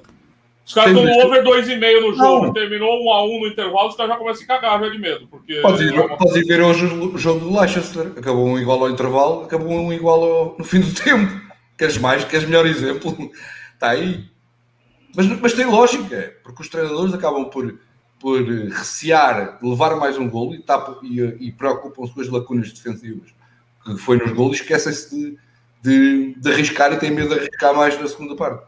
os 0.64 0.72
caras 0.72 0.96
estão 0.96 1.04
no 1.04 1.26
over 1.26 1.44
2,5 1.44 2.00
no 2.00 2.14
jogo, 2.14 2.46
não. 2.46 2.52
terminou 2.52 3.02
1 3.02 3.04
um 3.04 3.12
a 3.12 3.24
1 3.24 3.26
um 3.26 3.40
no 3.40 3.46
intervalo, 3.48 3.88
os 3.88 3.96
caras 3.96 4.12
já 4.12 4.18
começam 4.18 4.44
a 4.44 4.46
cagar 4.46 4.80
já 4.80 4.88
de 4.88 4.98
medo. 4.98 5.28
Porque 5.28 5.60
pode, 5.60 5.84
ir, 5.84 5.94
é 5.94 6.16
pode 6.16 6.38
ir 6.38 6.44
ver 6.44 6.62
hoje 6.62 6.86
o 6.86 7.18
jogo 7.18 7.40
do 7.40 7.58
Leicester. 7.58 8.12
Acabou 8.16 8.46
um 8.46 8.58
igual 8.58 8.80
ao 8.80 8.90
intervalo, 8.90 9.44
acabou 9.44 9.72
um 9.72 9.92
igual 9.92 10.24
ao, 10.24 10.56
no 10.58 10.64
fim 10.64 10.80
do 10.80 10.92
tempo. 10.98 11.40
Queres 11.76 11.98
mais? 11.98 12.24
Queres 12.24 12.46
melhor 12.46 12.66
exemplo? 12.66 13.30
Está 13.74 13.90
aí. 13.90 14.24
Mas, 15.14 15.26
mas 15.26 15.52
tem 15.52 15.66
lógica, 15.66 16.34
porque 16.42 16.62
os 16.62 16.68
treinadores 16.68 17.14
acabam 17.14 17.44
por, 17.44 17.78
por 18.18 18.42
recear 18.42 19.58
levar 19.62 19.94
mais 19.96 20.18
um 20.18 20.28
golo 20.28 20.54
e, 20.54 20.62
tá, 20.62 20.96
e, 21.02 21.20
e 21.48 21.52
preocupam-se 21.52 22.12
com 22.12 22.20
as 22.20 22.28
lacunas 22.28 22.72
defensivas 22.72 23.32
que 23.84 23.96
foi 23.98 24.16
nos 24.16 24.32
golos 24.32 24.58
e 24.58 24.60
esquecem-se 24.62 25.10
de, 25.10 25.38
de, 25.82 26.34
de 26.40 26.50
arriscar 26.50 26.92
e 26.92 26.96
têm 26.96 27.10
medo 27.10 27.28
de 27.28 27.40
arriscar 27.40 27.74
mais 27.74 28.00
na 28.00 28.08
segunda 28.08 28.34
parte. 28.34 28.64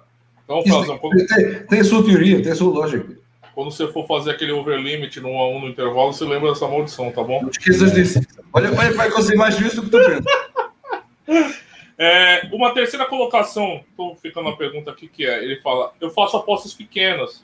Então, 0.46 0.62
Frazão, 0.62 0.96
quando... 0.98 1.26
tem, 1.26 1.66
tem 1.66 1.80
a 1.80 1.85
sua 1.85 2.04
teoria, 2.04 2.40
tem 2.40 2.52
a 2.52 2.54
sua 2.54 2.72
lógica. 2.72 3.18
Quando 3.52 3.72
você 3.72 3.88
for 3.88 4.06
fazer 4.06 4.30
aquele 4.30 4.52
overlimit 4.52 5.20
no 5.20 5.30
1 5.30 5.38
a 5.38 5.48
1 5.48 5.61
no 5.61 5.68
intervalo, 5.68 6.12
você 6.12 6.24
lembra 6.24 6.50
dessa 6.50 6.68
maldição, 6.68 7.11
tá 7.11 7.22
bom? 7.22 7.42
Não 7.42 7.50
esqueças 7.50 7.92
disso. 7.92 8.20
Olha, 8.52 8.70
olha 8.78 8.92
vai 8.92 9.11
conseguir 9.11 9.37
mais 9.37 9.56
disso 9.56 9.76
do 9.76 9.82
que 9.82 9.90
tu 9.90 9.98
pensa. 9.98 11.56
É, 11.98 12.46
uma 12.52 12.74
terceira 12.74 13.06
colocação, 13.06 13.82
estou 13.88 14.14
ficando 14.16 14.50
a 14.50 14.56
pergunta 14.59 14.90
aqui, 14.90 15.09
que 15.09 15.24
é, 15.24 15.42
ele 15.42 15.56
fala, 15.62 15.94
eu 15.98 16.11
faço 16.11 16.37
apostas 16.37 16.74
pequenas, 16.74 17.42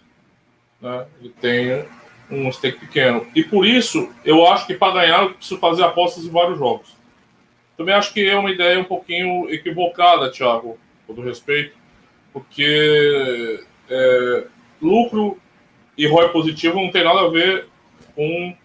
né? 0.78 1.06
Ele 1.18 1.32
tem 1.40 1.86
um 2.30 2.52
stake 2.52 2.80
pequeno. 2.80 3.26
E 3.34 3.42
por 3.42 3.66
isso, 3.66 4.12
eu 4.22 4.46
acho 4.46 4.66
que 4.66 4.74
para 4.74 4.92
ganhar, 4.92 5.22
eu 5.22 5.32
preciso 5.32 5.58
fazer 5.58 5.82
apostas 5.84 6.26
em 6.26 6.28
vários 6.28 6.58
jogos. 6.58 6.94
Também 7.78 7.94
acho 7.94 8.12
que 8.12 8.28
é 8.28 8.36
uma 8.36 8.50
ideia 8.50 8.78
um 8.78 8.84
pouquinho 8.84 9.48
equivocada, 9.48 10.30
Thiago, 10.30 10.78
com 11.06 11.14
todo 11.14 11.26
respeito 11.26 11.81
porque 12.32 13.64
é, 13.88 14.44
lucro 14.80 15.38
e 15.96 16.06
ROI 16.06 16.28
positivo 16.30 16.76
não 16.76 16.90
tem 16.90 17.04
nada 17.04 17.20
a 17.20 17.28
ver 17.28 17.68
com 18.14 18.56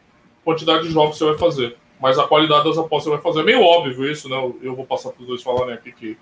quantidade 0.43 0.87
de 0.87 0.93
jogos 0.93 1.17
que 1.17 1.19
você 1.19 1.31
vai 1.31 1.37
fazer, 1.37 1.77
mas 1.99 2.17
a 2.17 2.27
qualidade 2.27 2.63
das 2.63 2.77
apostas 2.77 3.03
você 3.03 3.09
vai 3.09 3.21
fazer. 3.21 3.41
É 3.41 3.43
meio 3.43 3.61
óbvio 3.61 4.09
isso, 4.09 4.29
né? 4.29 4.35
Eu 4.61 4.75
vou 4.75 4.85
passar 4.85 5.11
para 5.11 5.21
os 5.21 5.27
dois 5.27 5.43
falarem 5.43 5.73
aqui 5.73 5.91
que 5.91 6.17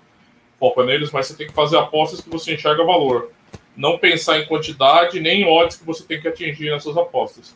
foca 0.58 0.84
neles, 0.84 1.12
mas 1.12 1.26
você 1.26 1.36
tem 1.36 1.46
que 1.46 1.52
fazer 1.52 1.78
apostas 1.78 2.20
que 2.20 2.28
você 2.28 2.54
enxerga 2.54 2.84
valor. 2.84 3.30
Não 3.76 3.98
pensar 3.98 4.38
em 4.38 4.46
quantidade 4.46 5.20
nem 5.20 5.42
em 5.42 5.46
odds 5.46 5.76
que 5.76 5.84
você 5.84 6.02
tem 6.02 6.20
que 6.20 6.28
atingir 6.28 6.70
nessas 6.70 6.96
apostas. 6.96 7.54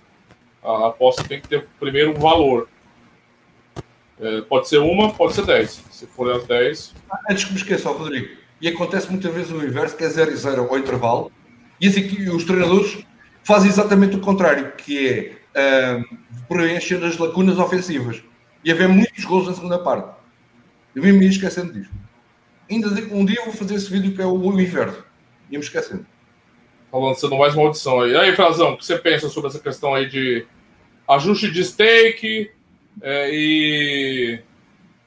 A 0.63 0.89
aposta 0.89 1.25
tem 1.25 1.41
que 1.41 1.49
ter 1.49 1.67
primeiro 1.79 2.15
valor. 2.15 2.69
É, 4.21 4.43
pode 4.43 4.69
ser 4.69 4.79
uma, 4.79 5.15
pode 5.15 5.33
ser 5.33 5.47
dez. 5.47 5.83
Se 5.91 6.07
for 6.07 6.31
as 6.31 6.47
dez. 6.47 6.95
Antes 7.29 7.45
que 7.45 7.53
me 7.53 7.59
esqueça, 7.59 7.91
Rodrigo, 7.91 8.40
e 8.61 8.69
acontece 8.69 9.11
muitas 9.11 9.33
vezes 9.33 9.51
o 9.51 9.65
inverso, 9.65 9.97
que 9.97 10.05
é 10.05 10.09
0 10.09 10.31
e 10.31 10.37
0 10.37 10.69
ao 10.69 10.79
intervalo, 10.79 11.33
e 11.81 11.89
assim, 11.89 12.29
os 12.29 12.45
treinadores 12.45 13.05
fazem 13.43 13.71
exatamente 13.71 14.17
o 14.17 14.21
contrário, 14.21 14.73
que 14.73 15.33
é 15.55 15.97
uh, 15.97 16.19
preencher 16.47 17.03
as 17.05 17.17
lacunas 17.17 17.59
ofensivas 17.59 18.23
e 18.65 18.71
haver 18.71 18.89
muitos 18.89 19.25
gols 19.25 19.47
na 19.47 19.55
segunda 19.55 19.79
parte. 19.79 20.11
Eu 20.95 21.03
me 21.03 21.27
esquecendo 21.27 21.73
disto. 21.73 21.95
Ainda 22.71 22.89
um 23.15 23.25
dia 23.25 23.43
vou 23.45 23.55
fazer 23.55 23.75
esse 23.75 23.91
vídeo 23.91 24.15
que 24.15 24.21
é 24.21 24.27
o 24.27 24.61
inverso. 24.61 25.05
Ia 25.51 25.59
me 25.59 25.65
esquecendo. 25.65 26.07
Falando, 26.91 27.17
não 27.31 27.39
mais 27.39 27.55
maldição 27.55 28.01
aí. 28.01 28.13
E 28.13 28.17
aí, 28.17 28.37
Frazão, 28.37 28.73
o 28.73 28.77
que 28.77 28.85
você 28.85 28.99
pensa 28.99 29.29
sobre 29.29 29.49
essa 29.49 29.59
questão 29.59 29.95
aí 29.95 30.09
de 30.09 30.47
ajuste 31.09 31.51
de 31.51 31.65
stake 31.65 32.51
é, 33.01 33.31
e 33.33 34.41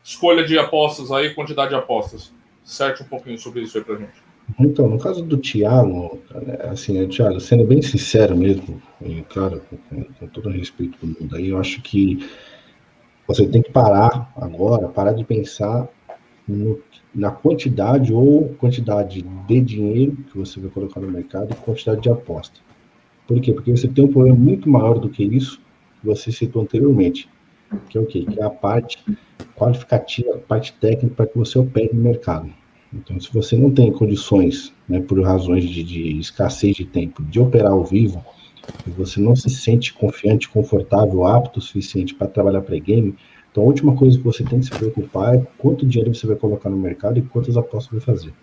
escolha 0.04 0.44
de 0.44 0.58
apostas 0.58 1.12
aí, 1.12 1.34
quantidade 1.34 1.70
de 1.70 1.76
apostas? 1.76 2.34
Certe 2.64 3.04
um 3.04 3.06
pouquinho 3.06 3.38
sobre 3.38 3.62
isso 3.62 3.78
aí 3.78 3.84
pra 3.84 3.96
gente. 3.96 4.24
Então, 4.60 4.88
no 4.88 5.00
caso 5.00 5.24
do 5.24 5.38
Thiago, 5.38 6.22
assim, 6.70 6.94
né, 6.94 7.08
Thiago, 7.08 7.40
sendo 7.40 7.66
bem 7.66 7.82
sincero 7.82 8.36
mesmo, 8.36 8.82
e, 9.02 9.22
claro, 9.24 9.62
com, 9.70 10.04
com 10.04 10.28
todo 10.28 10.50
respeito 10.50 10.98
do 11.06 11.08
mundo 11.08 11.36
aí, 11.36 11.50
eu 11.50 11.58
acho 11.58 11.82
que 11.82 12.30
você 13.28 13.48
tem 13.48 13.62
que 13.62 13.72
parar 13.72 14.32
agora, 14.36 14.90
parar 14.90 15.14
de 15.14 15.24
pensar 15.24 15.88
no, 16.48 16.80
na 17.16 17.32
quantidade 17.32 18.14
ou 18.14 18.50
quantidade 18.56 19.22
de 19.22 19.62
dinheiro 19.62 20.18
que 20.30 20.38
você 20.38 20.60
vai 20.60 20.70
colocar 20.70 21.00
no 21.00 21.10
mercado 21.10 21.52
e 21.52 21.56
quantidade 21.56 22.02
de 22.02 22.10
aposta. 22.10 22.60
Por 23.28 23.40
quê? 23.40 23.54
Porque 23.54 23.72
você 23.72 23.88
tem 23.88 24.04
um 24.04 24.12
problema 24.12 24.38
muito 24.38 24.70
maior 24.70 25.00
do 25.00 25.10
que 25.10 25.24
isso 25.24 25.60
que 26.02 26.06
você 26.06 26.32
citou 26.32 26.62
anteriormente. 26.62 27.30
Que 27.90 27.98
é 27.98 28.02
o 28.02 28.06
quê? 28.06 28.26
Que 28.26 28.40
é 28.40 28.44
a 28.44 28.50
parte 28.50 29.04
qualificativa, 29.56 30.36
a 30.36 30.40
parte 30.40 30.74
técnica 30.74 31.16
para 31.16 31.28
que 31.28 31.38
você 31.38 31.58
opere 31.60 31.90
no 31.94 32.02
mercado. 32.02 32.50
Então, 32.94 33.20
se 33.20 33.34
você 33.34 33.56
não 33.56 33.72
tem 33.72 33.92
condições, 33.92 34.74
né, 34.88 35.00
por 35.02 35.20
razões 35.22 35.64
de, 35.64 35.84
de 35.84 36.20
escassez 36.20 36.76
de 36.76 36.86
tempo, 36.86 37.24
de 37.24 37.40
operar 37.40 37.72
ao 37.72 37.84
vivo, 37.84 38.24
e 38.88 38.92
você 38.92 39.20
não 39.20 39.36
se 39.36 39.50
sente 39.50 39.94
confiante, 39.94 40.48
confortável, 40.48 41.26
apto 41.26 41.60
o 41.60 41.62
suficiente 41.62 42.14
para 42.14 42.28
trabalhar 42.28 42.62
para 42.62 42.78
game, 42.78 43.16
então 43.52 43.64
a 43.64 43.66
última 43.68 43.96
coisa 43.96 44.18
que 44.18 44.24
você 44.24 44.44
tem 44.44 44.60
que 44.60 44.66
se 44.66 44.72
preocupar 44.72 45.36
é 45.36 45.48
quanto 45.58 45.86
dinheiro 45.86 46.14
você 46.14 46.26
vai 46.26 46.36
colocar 46.36 46.70
no 46.70 46.78
mercado 46.78 47.20
e 47.20 47.22
quantas 47.22 47.58
apostas 47.58 47.92
vai 47.92 48.02
fazer. 48.02 48.34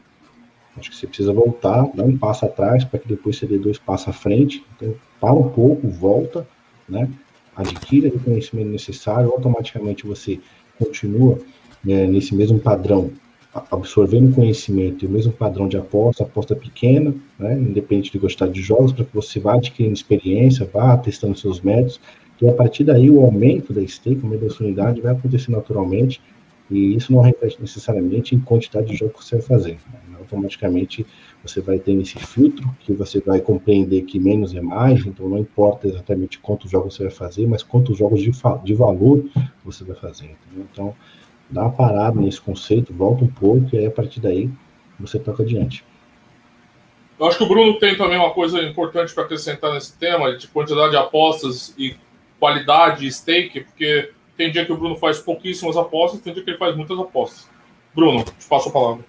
Acho 0.77 0.91
que 0.91 0.97
você 0.97 1.07
precisa 1.07 1.33
voltar, 1.33 1.91
dar 1.95 2.05
um 2.05 2.17
passo 2.17 2.45
atrás 2.45 2.85
para 2.85 3.01
que 3.01 3.09
depois 3.09 3.37
você 3.37 3.47
dê 3.47 3.59
dois 3.59 3.77
passos 3.77 4.09
à 4.09 4.13
frente. 4.13 4.65
Então, 4.77 4.95
para 5.21 5.35
um 5.35 5.49
pouco, 5.51 5.89
volta, 5.89 6.47
né? 6.89 7.11
Adquira 7.61 8.09
o 8.09 8.19
conhecimento 8.19 8.69
necessário, 8.69 9.31
automaticamente 9.31 10.07
você 10.07 10.39
continua 10.79 11.39
né, 11.85 12.07
nesse 12.07 12.35
mesmo 12.35 12.59
padrão, 12.59 13.11
absorvendo 13.71 14.35
conhecimento 14.35 15.05
e 15.05 15.09
o 15.09 15.11
mesmo 15.11 15.33
padrão 15.33 15.67
de 15.69 15.77
aposta, 15.77 16.23
aposta 16.23 16.55
pequena, 16.55 17.15
né, 17.39 17.55
independente 17.55 18.13
de 18.13 18.19
gostar 18.19 18.49
de 18.49 18.63
jogos, 18.63 18.93
para 18.93 19.05
que 19.05 19.15
você 19.15 19.41
vá 19.41 19.55
adquirindo 19.55 19.95
experiência, 19.95 20.69
vá 20.73 20.97
testando 20.97 21.37
seus 21.37 21.61
métodos, 21.61 22.01
e 22.41 22.49
a 22.49 22.53
partir 22.53 22.85
daí 22.85 23.11
o 23.11 23.21
aumento 23.21 23.73
da 23.73 23.87
stake, 23.87 24.21
o 24.21 24.25
aumento 24.25 24.45
da 24.45 24.51
sua 24.51 24.67
unidade 24.67 25.01
vai 25.01 25.13
acontecer 25.13 25.51
naturalmente, 25.51 26.21
e 26.71 26.95
isso 26.95 27.13
não 27.13 27.21
reflete 27.21 27.61
necessariamente 27.61 28.35
em 28.35 28.41
quantidade 28.41 28.87
de 28.87 28.97
jogos 28.97 29.17
que 29.17 29.25
você 29.25 29.37
vai 29.37 29.45
fazer. 29.45 29.79
Né? 29.93 30.17
Automaticamente 30.19 31.05
você 31.43 31.61
vai 31.61 31.79
ter 31.79 31.93
esse 31.93 32.19
filtro 32.19 32.69
que 32.81 32.93
você 32.93 33.21
vai 33.21 33.41
compreender 33.41 34.03
que 34.03 34.19
menos 34.19 34.55
é 34.55 34.61
mais, 34.61 35.05
então 35.07 35.29
não 35.29 35.39
importa 35.39 35.89
exatamente 35.89 36.39
quantos 36.39 36.71
jogos 36.71 36.95
você 36.95 37.05
vai 37.05 37.13
fazer, 37.13 37.47
mas 37.47 37.63
quantos 37.63 37.97
jogos 37.97 38.21
de, 38.21 38.31
de 38.65 38.75
valor 38.75 39.25
você 39.65 39.85
vai 39.85 39.97
fazer. 39.97 40.27
Entendeu? 40.27 40.67
Então, 40.71 40.95
dá 41.49 41.63
uma 41.63 41.73
parada 41.73 42.21
nesse 42.21 42.41
conceito, 42.41 42.93
volta 42.93 43.25
um 43.25 43.29
pouco 43.29 43.75
e 43.75 43.79
aí 43.79 43.87
a 43.87 43.91
partir 43.91 44.21
daí 44.21 44.51
você 44.99 45.19
toca 45.19 45.43
adiante. 45.43 45.85
Eu 47.19 47.27
acho 47.27 47.37
que 47.37 47.45
o 47.45 47.49
Bruno 47.49 47.79
tem 47.79 47.97
também 47.97 48.19
uma 48.19 48.31
coisa 48.31 48.63
importante 48.63 49.15
para 49.15 49.25
acrescentar 49.25 49.73
nesse 49.75 49.99
tema, 49.99 50.35
de 50.37 50.49
quantidade 50.49 50.91
de 50.91 50.97
apostas 50.97 51.75
e 51.79 51.95
qualidade 52.39 53.07
e 53.07 53.13
stake, 53.13 53.61
porque 53.61 54.13
tem 54.37 54.51
dia 54.51 54.65
que 54.65 54.73
o 54.73 54.77
Bruno 54.77 54.97
faz 54.97 55.19
pouquíssimas 55.19 55.77
apostas, 55.77 56.21
tem 56.21 56.33
dia 56.33 56.43
que 56.43 56.51
ele 56.51 56.59
faz 56.59 56.75
muitas 56.75 56.99
apostas. 56.99 57.51
Bruno, 57.95 58.25
te 58.25 58.49
passo 58.49 58.71
a 58.71 58.73
palavra. 58.73 59.05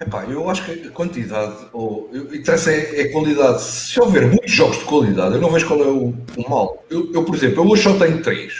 Epá, 0.00 0.24
eu 0.24 0.48
acho 0.48 0.64
que 0.64 0.88
a 0.88 0.90
quantidade, 0.90 1.66
ou 1.74 2.10
interessa 2.32 2.72
é, 2.72 3.02
é 3.02 3.08
qualidade. 3.08 3.62
Se 3.62 4.00
houver 4.00 4.26
muitos 4.28 4.50
jogos 4.50 4.78
de 4.78 4.84
qualidade, 4.84 5.34
eu 5.34 5.40
não 5.42 5.50
vejo 5.50 5.66
qual 5.66 5.80
é 5.82 5.88
o, 5.88 6.14
o 6.38 6.48
mal. 6.50 6.82
Eu, 6.88 7.12
eu, 7.12 7.22
por 7.22 7.34
exemplo, 7.34 7.62
eu 7.62 7.68
hoje 7.68 7.82
só 7.82 7.98
tenho 7.98 8.22
3. 8.22 8.52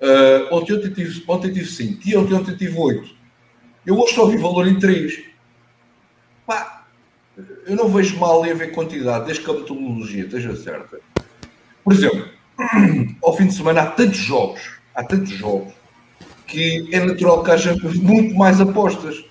Uh, 0.00 0.04
ah, 0.50 0.54
ontem, 0.54 0.74
ontem, 0.74 0.90
tive, 0.90 1.24
ontem 1.28 1.52
tive 1.52 1.66
5 1.66 2.00
e 2.06 2.16
ontem, 2.16 2.34
ontem 2.34 2.56
tive 2.56 2.78
8. 2.78 3.14
Eu 3.84 3.98
hoje 3.98 4.14
só 4.14 4.24
vi 4.24 4.38
valor 4.38 4.66
em 4.66 4.78
3. 4.78 5.22
Pá, 6.46 6.86
eu 7.66 7.76
não 7.76 7.90
vejo 7.90 8.18
mal 8.18 8.44
em 8.46 8.52
haver 8.52 8.72
quantidade, 8.72 9.26
desde 9.26 9.44
que 9.44 9.50
a 9.50 9.54
metodologia 9.54 10.24
esteja 10.24 10.56
certa. 10.56 10.98
Por 11.84 11.92
exemplo, 11.92 12.26
ao 13.22 13.36
fim 13.36 13.48
de 13.48 13.54
semana 13.54 13.82
há 13.82 13.86
tantos 13.86 14.18
jogos, 14.18 14.78
há 14.94 15.04
tantos 15.04 15.32
jogos, 15.32 15.74
que 16.46 16.88
é 16.90 17.04
natural 17.04 17.42
que 17.44 17.50
haja 17.50 17.76
muito 18.00 18.34
mais 18.34 18.62
apostas. 18.62 19.22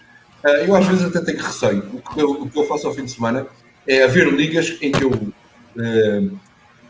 Ah, 0.46 0.64
eu 0.64 0.76
às 0.76 0.86
vezes 0.86 1.06
até 1.06 1.22
tenho 1.22 1.44
receio. 1.44 1.84
O 1.92 2.14
que 2.14 2.22
eu, 2.22 2.32
o 2.32 2.50
que 2.50 2.60
eu 2.60 2.68
faço 2.68 2.88
ao 2.88 2.94
fim 2.94 3.06
de 3.06 3.12
semana 3.12 3.48
é 3.88 4.04
haver 4.04 4.32
ligas 4.32 4.78
em 4.80 4.92
que 4.92 5.04
eu 5.04 5.10
uh, 5.10 6.40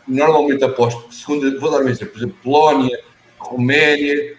normalmente 0.06 0.62
aposto, 0.62 1.12
segundo, 1.12 1.58
vou 1.58 1.70
dar 1.70 1.78
um 1.78 1.88
exemplo, 1.88 2.12
por 2.12 2.18
exemplo, 2.18 2.36
Polónia, 2.42 3.00
Roménia, 3.38 4.36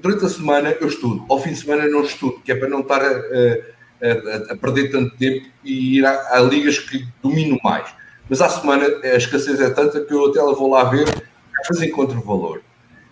durante 0.00 0.24
a 0.24 0.28
semana 0.28 0.76
eu 0.80 0.88
estudo, 0.88 1.24
ao 1.28 1.40
fim 1.40 1.50
de 1.50 1.56
semana 1.56 1.86
não 1.86 2.02
estudo, 2.02 2.40
que 2.44 2.50
é 2.50 2.54
para 2.54 2.68
não 2.68 2.80
estar 2.80 3.00
a, 3.02 3.08
a, 3.08 4.52
a 4.52 4.56
perder 4.56 4.90
tanto 4.90 5.16
tempo 5.16 5.46
e 5.62 5.98
ir 5.98 6.06
a, 6.06 6.38
a, 6.38 6.40
ligas 6.40 6.78
que 6.78 7.06
domino 7.22 7.58
mais. 7.62 7.88
Mas 8.28 8.40
à 8.40 8.48
semana 8.48 8.86
a 9.02 9.16
escassez 9.16 9.60
é 9.60 9.70
tanta 9.70 10.00
que 10.00 10.12
eu 10.12 10.30
até 10.30 10.40
vou 10.40 10.70
lá 10.70 10.84
ver, 10.84 11.08
às 11.60 11.68
vezes 11.68 11.82
encontro 11.82 12.20
valor. 12.22 12.62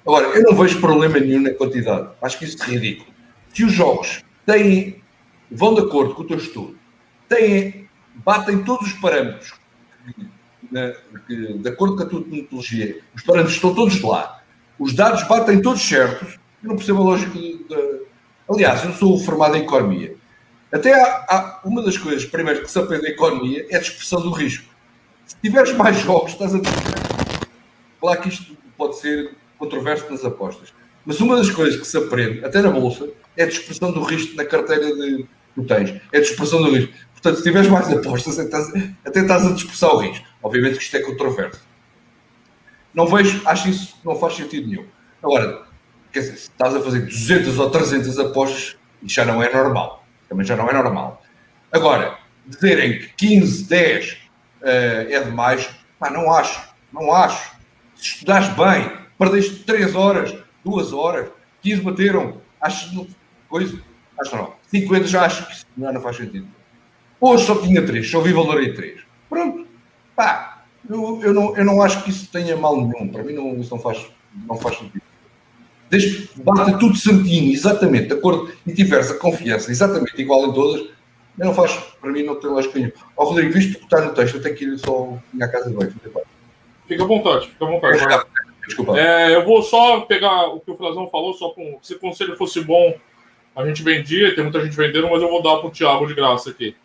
Agora, 0.07 0.29
eu 0.29 0.43
não 0.43 0.57
vejo 0.57 0.81
problema 0.81 1.19
nenhum 1.19 1.43
na 1.43 1.51
quantidade, 1.51 2.09
acho 2.23 2.39
que 2.39 2.45
isso 2.47 2.63
é 2.63 2.67
ritículo. 2.67 3.13
Se 3.53 3.65
os 3.65 3.73
jogos 3.73 4.25
têm 4.47 5.03
vão 5.51 5.75
de 5.75 5.81
acordo 5.81 6.15
com 6.15 6.23
o 6.23 6.27
teu 6.27 6.37
estudo, 6.37 6.77
têm, 7.29 7.89
batem 8.15 8.65
todos 8.65 8.89
os 8.89 8.93
parâmetros, 8.95 9.55
na, 10.71 10.93
de 11.29 11.69
acordo 11.69 11.97
com 11.97 12.03
a 12.03 12.07
tua 12.07 12.21
metodologia, 12.21 13.01
os 13.15 13.23
parâmetros 13.23 13.57
estão 13.57 13.75
todos 13.75 14.01
lá, 14.03 14.43
os 14.79 14.95
dados 14.95 15.27
batem 15.27 15.61
todos 15.61 15.83
certos, 15.83 16.39
eu 16.63 16.69
não 16.69 16.77
percebo 16.77 17.01
a 17.01 17.05
lógica 17.05 17.31
de, 17.33 17.65
de... 17.65 18.03
Aliás, 18.49 18.85
eu 18.85 18.93
sou 18.93 19.19
formado 19.19 19.57
em 19.57 19.63
economia. 19.63 20.17
Até 20.73 20.93
há, 20.93 21.27
há, 21.29 21.61
uma 21.65 21.83
das 21.83 21.97
coisas, 21.97 22.25
primeiro, 22.25 22.63
que 22.63 22.71
se 22.71 22.79
aprende 22.79 23.07
em 23.07 23.11
economia 23.11 23.67
é 23.71 23.77
a 23.77 23.81
dispersão 23.81 24.21
do 24.21 24.31
risco. 24.31 24.75
Se 25.27 25.37
tiveres 25.43 25.73
mais 25.75 25.99
jogos, 25.99 26.33
estás 26.33 26.55
a 26.55 26.61
Claro 28.01 28.21
que 28.21 28.29
isto 28.29 28.57
pode 28.77 28.99
ser 28.99 29.35
controverso 29.59 30.11
nas 30.11 30.25
apostas. 30.25 30.73
Mas 31.05 31.21
uma 31.21 31.37
das 31.37 31.51
coisas 31.51 31.79
que 31.81 31.87
se 31.87 31.97
aprende, 31.97 32.45
até 32.45 32.61
na 32.61 32.71
Bolsa, 32.71 33.09
é 33.37 33.45
a 33.45 33.47
dispersão 33.47 33.91
do 33.93 34.03
risco 34.03 34.37
na 34.37 34.45
carteira 34.45 34.95
de, 34.95 35.27
tu 35.59 35.67
tens, 35.67 36.01
é 36.13 36.19
a 36.19 36.21
dispersão 36.21 36.63
do 36.63 36.71
risco. 36.71 36.93
Portanto, 37.13 37.37
se 37.37 37.43
tiveres 37.43 37.69
mais 37.69 37.91
apostas, 37.91 38.39
até 38.39 39.21
estás 39.21 39.47
a 39.47 39.53
dispersar 39.53 39.91
o 39.91 39.99
risco. 39.99 40.25
Obviamente 40.43 40.79
que 40.79 40.85
isto 40.85 40.97
é 40.97 41.01
controverso. 41.01 41.61
Não 42.95 43.07
vejo, 43.07 43.43
acho 43.45 43.69
isso 43.69 43.97
não 44.05 44.17
faz 44.17 44.35
sentido 44.35 44.69
nenhum. 44.69 44.87
Agora, 45.23 45.67
quer 46.13 46.21
dizer, 46.21 46.37
se 46.37 46.51
estás 46.51 46.75
a 46.75 46.81
fazer 46.81 47.01
200 47.01 47.59
ou 47.59 47.71
300 47.71 48.19
apostas, 48.21 48.77
isso 49.03 49.15
já 49.15 49.25
não 49.25 49.43
é 49.43 49.53
normal. 49.53 50.05
Também 50.29 50.47
já 50.47 50.57
não 50.57 50.69
é 50.69 50.73
normal. 50.73 51.23
Agora, 51.73 52.19
dizerem 52.47 52.99
que 52.99 53.09
15, 53.15 53.65
10 53.65 54.13
uh, 54.13 54.19
é 54.63 55.21
demais, 55.21 55.69
pá, 55.99 56.11
não 56.11 56.33
acho. 56.33 56.69
Não 56.93 57.13
acho. 57.13 57.53
Se 57.97 58.05
estudares 58.05 58.49
bem, 58.51 58.97
perdeste 59.19 59.65
3 59.65 59.95
horas, 59.97 60.37
2 60.65 60.93
horas, 60.93 61.31
15 61.63 61.83
bateram, 61.83 62.41
acho 62.61 63.09
coisa, 63.49 63.81
acho 64.21 64.37
não. 64.37 64.58
50 64.69 65.07
já 65.07 65.25
acho 65.25 65.47
que 65.47 65.67
não, 65.77 65.93
não 65.93 66.01
faz 66.01 66.17
sentido. 66.17 66.47
Hoje 67.21 67.45
só 67.45 67.57
tinha 67.57 67.85
3, 67.85 68.09
só 68.09 68.21
vi 68.21 68.33
valor 68.33 68.63
em 68.63 68.73
3. 68.73 69.01
Pronto. 69.29 69.67
Pá, 70.15 70.63
eu, 70.89 71.21
eu, 71.23 71.35
não, 71.35 71.57
eu 71.57 71.65
não 71.65 71.83
acho 71.83 72.03
que 72.05 72.11
isso 72.11 72.31
tenha 72.31 72.57
mal 72.57 72.77
nenhum. 72.77 73.09
Para 73.09 73.23
mim 73.23 73.33
não, 73.35 73.59
isso 73.59 73.75
não 73.75 73.81
faz, 73.81 74.07
não 74.47 74.57
faz 74.57 74.79
sentido. 74.79 75.03
Desde 75.91 76.29
que 76.29 76.43
bata 76.43 76.79
tudo 76.79 76.97
certinho, 76.97 77.53
exatamente, 77.53 78.09
de 78.09 78.15
acordo, 78.15 78.53
e 78.67 78.75
tiveres 78.75 79.11
a 79.11 79.19
confiança 79.19 79.71
exatamente 79.71 80.21
igual 80.21 80.47
em 80.47 80.53
todas, 80.53 80.89
não 81.37 81.55
faz, 81.55 81.73
para 82.01 82.11
mim 82.11 82.25
não 82.25 82.35
tem 82.35 82.51
lógica 82.51 82.79
nenhuma. 82.79 82.95
Ó 83.17 83.25
Rodrigo, 83.25 83.53
visto 83.53 83.79
que 83.79 83.85
está 83.85 84.01
no 84.03 84.13
texto, 84.13 84.37
eu 84.37 84.43
tenho 84.43 84.57
que 84.57 84.65
ir 84.65 84.79
só 84.79 85.17
à 85.41 85.49
casa 85.49 85.71
de 85.71 85.77
banho. 85.77 85.95
Fica 86.87 87.05
à 87.05 87.07
vontade, 87.07 87.49
fica 87.49 87.65
à 87.65 87.69
vontade. 87.69 88.27
Desculpa. 88.67 88.99
É, 88.99 89.35
eu 89.35 89.47
vou 89.47 89.63
só 89.63 90.03
pegar 90.03 90.49
o 90.49 90.61
que 90.61 90.71
o 90.71 90.77
Frazão 90.77 91.09
falou, 91.09 91.33
só 91.33 91.51
com, 91.51 91.79
se 91.81 91.95
o 91.95 91.99
conselho 91.99 92.37
fosse 92.37 92.61
bom, 92.61 92.95
a 93.59 93.67
gente 93.67 93.83
vendia, 93.83 94.33
tem 94.37 94.45
muita 94.45 94.65
gente 94.65 94.77
vendendo, 94.77 95.11
mas 95.11 95.21
eu 95.21 95.29
vou 95.29 95.43
dar 95.43 95.57
para 95.57 95.67
o 95.67 95.71
Thiago 95.73 96.07
de 96.07 96.15
graça 96.15 96.51
aqui. 96.51 96.77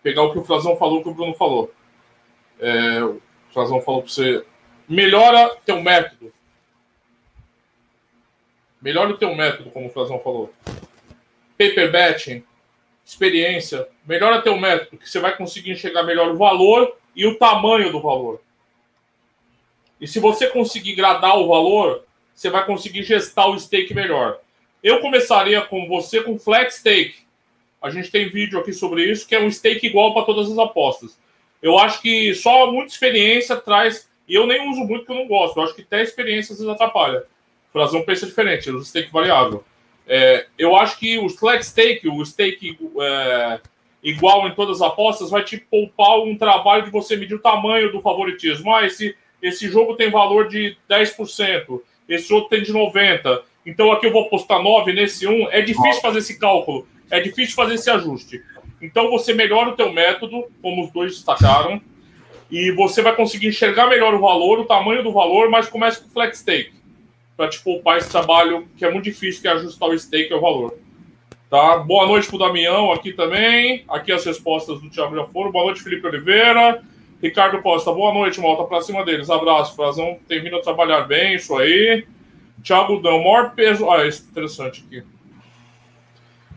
Pegar 0.00 0.22
o 0.22 0.32
que 0.32 0.38
o 0.38 0.44
Frazão 0.44 0.76
falou, 0.76 1.00
o 1.00 1.02
que 1.02 1.08
o 1.08 1.14
Bruno 1.14 1.34
falou. 1.34 1.74
É, 2.60 3.02
o 3.02 3.20
Frazão 3.52 3.80
falou 3.80 4.02
para 4.02 4.12
você, 4.12 4.44
melhora 4.88 5.56
teu 5.66 5.82
método. 5.82 6.32
Melhora 8.80 9.10
o 9.10 9.18
teu 9.18 9.34
método, 9.34 9.72
como 9.72 9.88
o 9.88 9.90
Frazão 9.90 10.20
falou. 10.20 10.54
Paper 11.58 11.90
betting, 11.90 12.44
experiência, 13.04 13.88
melhora 14.06 14.40
teu 14.40 14.56
método, 14.56 14.98
que 14.98 15.10
você 15.10 15.18
vai 15.18 15.36
conseguir 15.36 15.72
enxergar 15.72 16.04
melhor 16.04 16.30
o 16.30 16.38
valor 16.38 16.96
e 17.16 17.26
o 17.26 17.36
tamanho 17.38 17.90
do 17.90 18.00
valor. 18.00 18.40
E 20.00 20.06
se 20.06 20.20
você 20.20 20.46
conseguir 20.46 20.94
gradar 20.94 21.36
o 21.36 21.48
valor, 21.48 22.04
você 22.32 22.48
vai 22.48 22.64
conseguir 22.64 23.02
gestar 23.02 23.48
o 23.48 23.58
stake 23.58 23.92
melhor. 23.92 24.38
Eu 24.82 25.00
começaria 25.00 25.60
com 25.60 25.86
você 25.86 26.22
com 26.22 26.38
flat 26.38 26.70
stake. 26.70 27.16
A 27.82 27.90
gente 27.90 28.10
tem 28.10 28.28
vídeo 28.28 28.58
aqui 28.58 28.72
sobre 28.72 29.04
isso, 29.04 29.26
que 29.26 29.34
é 29.34 29.40
um 29.40 29.50
stake 29.50 29.86
igual 29.86 30.14
para 30.14 30.24
todas 30.24 30.50
as 30.50 30.58
apostas. 30.58 31.18
Eu 31.62 31.78
acho 31.78 32.00
que 32.00 32.34
só 32.34 32.70
muita 32.70 32.92
experiência 32.92 33.56
traz. 33.56 34.08
E 34.26 34.34
eu 34.34 34.46
nem 34.46 34.70
uso 34.70 34.80
muito 34.80 35.04
porque 35.04 35.12
eu 35.12 35.16
não 35.16 35.26
gosto. 35.26 35.58
Eu 35.58 35.64
acho 35.64 35.74
que 35.74 35.82
até 35.82 36.02
experiência 36.02 36.52
às 36.52 36.58
vezes 36.58 36.72
atrapalha. 36.72 37.24
Fazer 37.72 37.96
um 37.96 38.02
preço 38.04 38.26
diferente, 38.26 38.70
o 38.70 38.82
stake 38.82 39.12
variável. 39.12 39.64
É, 40.06 40.46
eu 40.58 40.74
acho 40.74 40.98
que 40.98 41.18
o 41.18 41.28
flat 41.28 41.64
stake, 41.64 42.08
o 42.08 42.24
stake 42.24 42.76
é, 43.00 43.60
igual 44.02 44.48
em 44.48 44.54
todas 44.54 44.80
as 44.80 44.88
apostas, 44.88 45.30
vai 45.30 45.44
te 45.44 45.58
poupar 45.58 46.20
um 46.20 46.36
trabalho 46.36 46.84
de 46.84 46.90
você 46.90 47.16
medir 47.16 47.34
o 47.34 47.40
tamanho 47.40 47.92
do 47.92 48.00
favoritismo. 48.00 48.74
Ah, 48.74 48.84
esse, 48.84 49.14
esse 49.42 49.68
jogo 49.68 49.94
tem 49.94 50.10
valor 50.10 50.48
de 50.48 50.76
10%, 50.88 51.80
esse 52.08 52.32
outro 52.32 52.50
tem 52.50 52.62
de 52.62 52.72
90%. 52.72 53.42
Então 53.70 53.92
aqui 53.92 54.06
eu 54.06 54.12
vou 54.12 54.28
postar 54.28 54.60
9 54.60 54.92
nesse 54.92 55.28
1. 55.28 55.48
É 55.50 55.60
difícil 55.60 56.02
fazer 56.02 56.18
esse 56.18 56.36
cálculo, 56.40 56.88
é 57.08 57.20
difícil 57.20 57.54
fazer 57.54 57.74
esse 57.74 57.88
ajuste. 57.88 58.42
Então 58.82 59.08
você 59.08 59.32
melhora 59.32 59.68
o 59.68 59.76
teu 59.76 59.92
método, 59.92 60.44
como 60.60 60.84
os 60.84 60.90
dois 60.90 61.12
destacaram, 61.14 61.80
e 62.50 62.72
você 62.72 63.00
vai 63.00 63.14
conseguir 63.14 63.46
enxergar 63.46 63.86
melhor 63.86 64.12
o 64.12 64.20
valor, 64.20 64.58
o 64.58 64.64
tamanho 64.64 65.04
do 65.04 65.12
valor, 65.12 65.48
mas 65.48 65.68
começa 65.68 66.02
com 66.02 66.10
flex 66.10 66.38
stake. 66.38 66.72
para 67.36 67.48
te 67.48 67.60
poupar 67.60 67.96
esse 67.96 68.10
trabalho 68.10 68.68
que 68.76 68.84
é 68.84 68.90
muito 68.90 69.04
difícil, 69.04 69.40
que 69.40 69.46
é 69.48 69.52
ajustar 69.52 69.88
o 69.88 69.98
stake 69.98 70.32
ao 70.32 70.40
valor. 70.40 70.76
Tá? 71.48 71.78
Boa 71.78 72.06
noite 72.06 72.28
pro 72.28 72.38
Damião 72.38 72.92
aqui 72.92 73.12
também. 73.12 73.84
Aqui 73.88 74.10
as 74.10 74.24
respostas 74.24 74.80
do 74.80 74.90
Thiago 74.90 75.14
já 75.14 75.24
foram. 75.26 75.52
Boa 75.52 75.66
noite, 75.66 75.82
Felipe 75.82 76.06
Oliveira. 76.06 76.82
Ricardo 77.22 77.62
Costa, 77.62 77.92
boa 77.92 78.12
noite, 78.12 78.40
malta. 78.40 78.64
Pra 78.64 78.80
cima 78.80 79.04
deles. 79.04 79.30
Abraço. 79.30 79.74
Frazão 79.76 80.18
tem 80.28 80.42
vindo 80.42 80.56
a 80.56 80.60
trabalhar 80.60 81.02
bem, 81.02 81.36
isso 81.36 81.56
aí. 81.56 82.04
Thiago 82.62 83.00
Dão, 83.00 83.22
maior 83.22 83.54
peso. 83.54 83.90
Ah, 83.90 84.06
isso 84.06 84.24
é 84.26 84.30
interessante 84.30 84.84
aqui. 84.86 85.02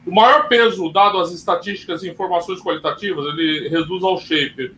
O 0.05 0.13
maior 0.13 0.47
peso 0.47 0.91
dado 0.91 1.17
às 1.17 1.31
estatísticas 1.31 2.03
e 2.03 2.09
informações 2.09 2.61
qualitativas, 2.61 3.25
ele 3.27 3.69
reduz 3.69 4.03
ao 4.03 4.19
shape. 4.19 4.75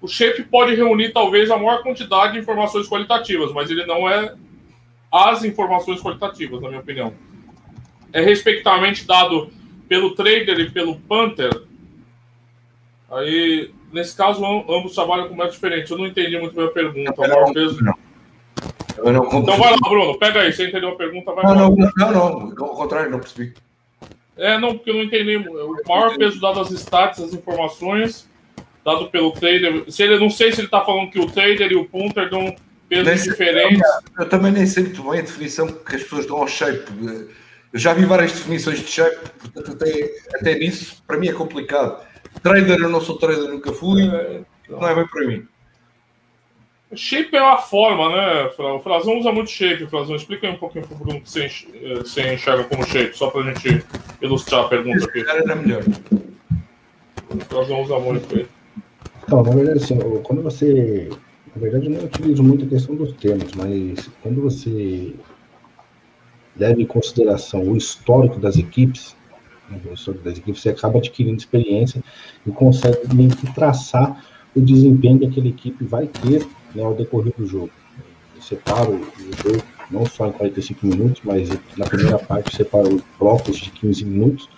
O 0.00 0.06
shape 0.06 0.44
pode 0.44 0.74
reunir 0.74 1.12
talvez 1.12 1.50
a 1.50 1.56
maior 1.56 1.82
quantidade 1.82 2.34
de 2.34 2.38
informações 2.38 2.88
qualitativas, 2.88 3.52
mas 3.52 3.68
ele 3.68 3.84
não 3.84 4.08
é 4.08 4.34
as 5.10 5.42
informações 5.42 6.00
qualitativas, 6.00 6.60
na 6.60 6.68
minha 6.68 6.80
opinião 6.80 7.12
é 8.12 8.20
respectivamente 8.20 9.06
dado 9.06 9.50
pelo 9.88 10.14
trader 10.14 10.58
e 10.60 10.70
pelo 10.70 10.96
punter. 11.00 11.62
Aí, 13.10 13.72
nesse 13.92 14.16
caso, 14.16 14.44
ambos 14.44 14.94
trabalham 14.94 15.28
com 15.28 15.34
métodos 15.34 15.54
diferentes. 15.54 15.90
Eu 15.90 15.98
não 15.98 16.06
entendi 16.06 16.38
muito 16.38 16.54
bem 16.54 16.66
a 16.66 16.70
pergunta. 16.70 17.14
O 17.16 17.28
maior 17.28 17.52
peso. 17.52 17.78
Então 19.00 19.56
vai 19.56 19.70
lá, 19.70 19.76
Bruno, 19.88 20.18
pega 20.18 20.40
aí. 20.40 20.52
Você 20.52 20.68
entendeu 20.68 20.90
a 20.90 20.96
pergunta? 20.96 21.32
Vai 21.32 21.44
não, 21.44 21.76
não, 21.76 21.90
não, 21.96 22.50
não, 22.50 22.64
ao 22.66 22.74
contrário, 22.74 23.10
não 23.10 23.20
percebi. 23.20 23.54
É, 24.36 24.58
não, 24.58 24.76
porque 24.76 24.90
eu 24.90 24.94
não 24.94 25.02
entendi. 25.02 25.36
O 25.36 25.76
maior 25.86 26.16
peso 26.16 26.40
dado 26.40 26.60
às 26.60 26.70
stats, 26.70 27.20
as 27.20 27.34
informações, 27.34 28.28
dado 28.84 29.08
pelo 29.10 29.32
trader. 29.32 29.84
Se 29.90 30.02
ele, 30.02 30.18
não 30.18 30.30
sei 30.30 30.52
se 30.52 30.60
ele 30.60 30.68
está 30.68 30.84
falando 30.84 31.10
que 31.10 31.18
o 31.18 31.26
trader 31.26 31.72
e 31.72 31.76
o 31.76 31.84
punter 31.84 32.30
dão 32.30 32.54
pesos 32.88 33.06
nem 33.06 33.16
diferentes. 33.16 33.80
eu, 33.80 34.24
eu, 34.24 34.28
também 34.28 34.52
nem 34.52 34.66
sei 34.66 34.84
muito 34.84 35.02
bem 35.02 35.20
a 35.20 35.22
definição 35.22 35.66
que 35.66 35.96
as 35.96 36.02
pessoas 36.02 36.26
dão 36.26 36.38
ao 36.38 36.48
shape. 36.48 36.90
Eu 37.72 37.78
já 37.78 37.92
vi 37.92 38.04
várias 38.04 38.32
definições 38.32 38.78
de 38.80 38.86
shape, 38.86 39.28
portanto, 39.40 39.72
até, 39.72 40.10
até 40.34 40.54
nisso, 40.58 41.02
para 41.06 41.18
mim 41.18 41.28
é 41.28 41.32
complicado. 41.32 42.02
Trader, 42.42 42.78
eu 42.80 42.88
não 42.88 43.00
sou 43.00 43.18
trader, 43.18 43.50
nunca 43.50 43.72
fui, 43.72 44.06
não 44.68 44.88
é 44.88 44.94
bem 44.94 45.06
para 45.06 45.26
mim. 45.26 45.46
Shape 46.94 47.36
é 47.36 47.42
uma 47.42 47.58
forma, 47.58 48.08
né? 48.08 48.50
O 48.58 48.80
Frazão 48.80 49.18
usa 49.18 49.30
muito 49.30 49.50
shape, 49.50 49.86
Frazão. 49.86 50.16
Explica 50.16 50.46
aí 50.46 50.54
um 50.54 50.58
pouquinho 50.58 50.86
para 50.86 50.96
o 50.96 50.98
Bruno 50.98 51.20
que 51.20 51.28
você, 51.30 51.46
enxerga 52.32 52.64
como 52.64 52.86
shape, 52.86 53.16
só 53.16 53.30
para 53.30 53.42
a 53.42 53.52
gente 53.52 53.84
ilustrar 54.22 54.64
a 54.64 54.68
pergunta 54.68 55.04
aqui. 55.04 55.22
O 57.30 57.40
Frazão 57.44 57.82
usa 57.82 57.98
muito 57.98 58.34
ele. 58.34 58.48
Não, 59.28 59.42
na 59.42 59.50
verdade, 59.54 59.78
assim, 59.84 59.98
quando 60.22 60.42
você. 60.42 61.10
Na 61.54 61.60
verdade, 61.60 61.86
eu 61.86 61.92
não 61.92 62.04
utilizo 62.04 62.42
muito 62.42 62.64
a 62.64 62.68
questão 62.68 62.94
dos 62.94 63.12
termos, 63.14 63.52
mas 63.52 64.10
quando 64.22 64.40
você 64.40 65.14
leva 66.56 66.80
em 66.80 66.86
consideração 66.86 67.62
o 67.62 67.76
histórico 67.76 68.40
das 68.40 68.56
equipes, 68.56 69.14
né, 69.68 69.78
o 69.90 69.92
histórico 69.92 70.24
das 70.24 70.38
equipes, 70.38 70.62
você 70.62 70.70
acaba 70.70 70.98
adquirindo 70.98 71.36
experiência 71.36 72.02
e 72.46 72.50
consegue 72.50 73.14
meio 73.14 73.30
que 73.30 73.52
traçar 73.52 74.24
o 74.56 74.60
desempenho 74.60 75.18
que 75.18 75.26
aquela 75.26 75.48
equipe 75.48 75.84
vai 75.84 76.06
ter 76.06 76.46
né, 76.74 76.82
ao 76.82 76.94
decorrer 76.94 77.32
do 77.36 77.46
jogo. 77.46 77.70
Separa 78.40 78.88
o 78.88 78.98
jogo 78.98 79.62
não 79.90 80.06
só 80.06 80.26
em 80.26 80.32
45 80.32 80.86
minutos, 80.86 81.22
mas 81.24 81.48
na 81.76 81.86
primeira 81.86 82.18
parte 82.18 82.54
separa 82.54 82.88
blocos 83.18 83.56
de 83.56 83.70
15 83.70 84.04
minutos. 84.04 84.48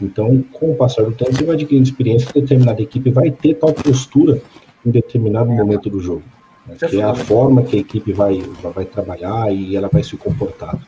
Então, 0.00 0.42
com 0.52 0.72
o 0.72 0.76
passar 0.76 1.04
do 1.04 1.12
tempo, 1.12 1.32
você 1.32 1.44
vai 1.44 1.54
adquirindo 1.54 1.86
experiência 1.86 2.26
que 2.30 2.40
determinada 2.40 2.82
equipe 2.82 3.10
vai 3.10 3.30
ter 3.30 3.54
tal 3.54 3.72
postura 3.72 4.40
em 4.84 4.90
determinado 4.90 5.50
momento 5.50 5.88
do 5.88 6.00
jogo. 6.00 6.22
Né, 6.66 6.76
que 6.88 7.00
é 7.00 7.04
a 7.04 7.14
forma 7.14 7.62
que 7.62 7.76
a 7.76 7.80
equipe 7.80 8.12
vai, 8.12 8.42
vai 8.74 8.84
trabalhar 8.84 9.52
e 9.52 9.76
ela 9.76 9.88
vai 9.88 10.02
se 10.02 10.16
comportar. 10.16 10.78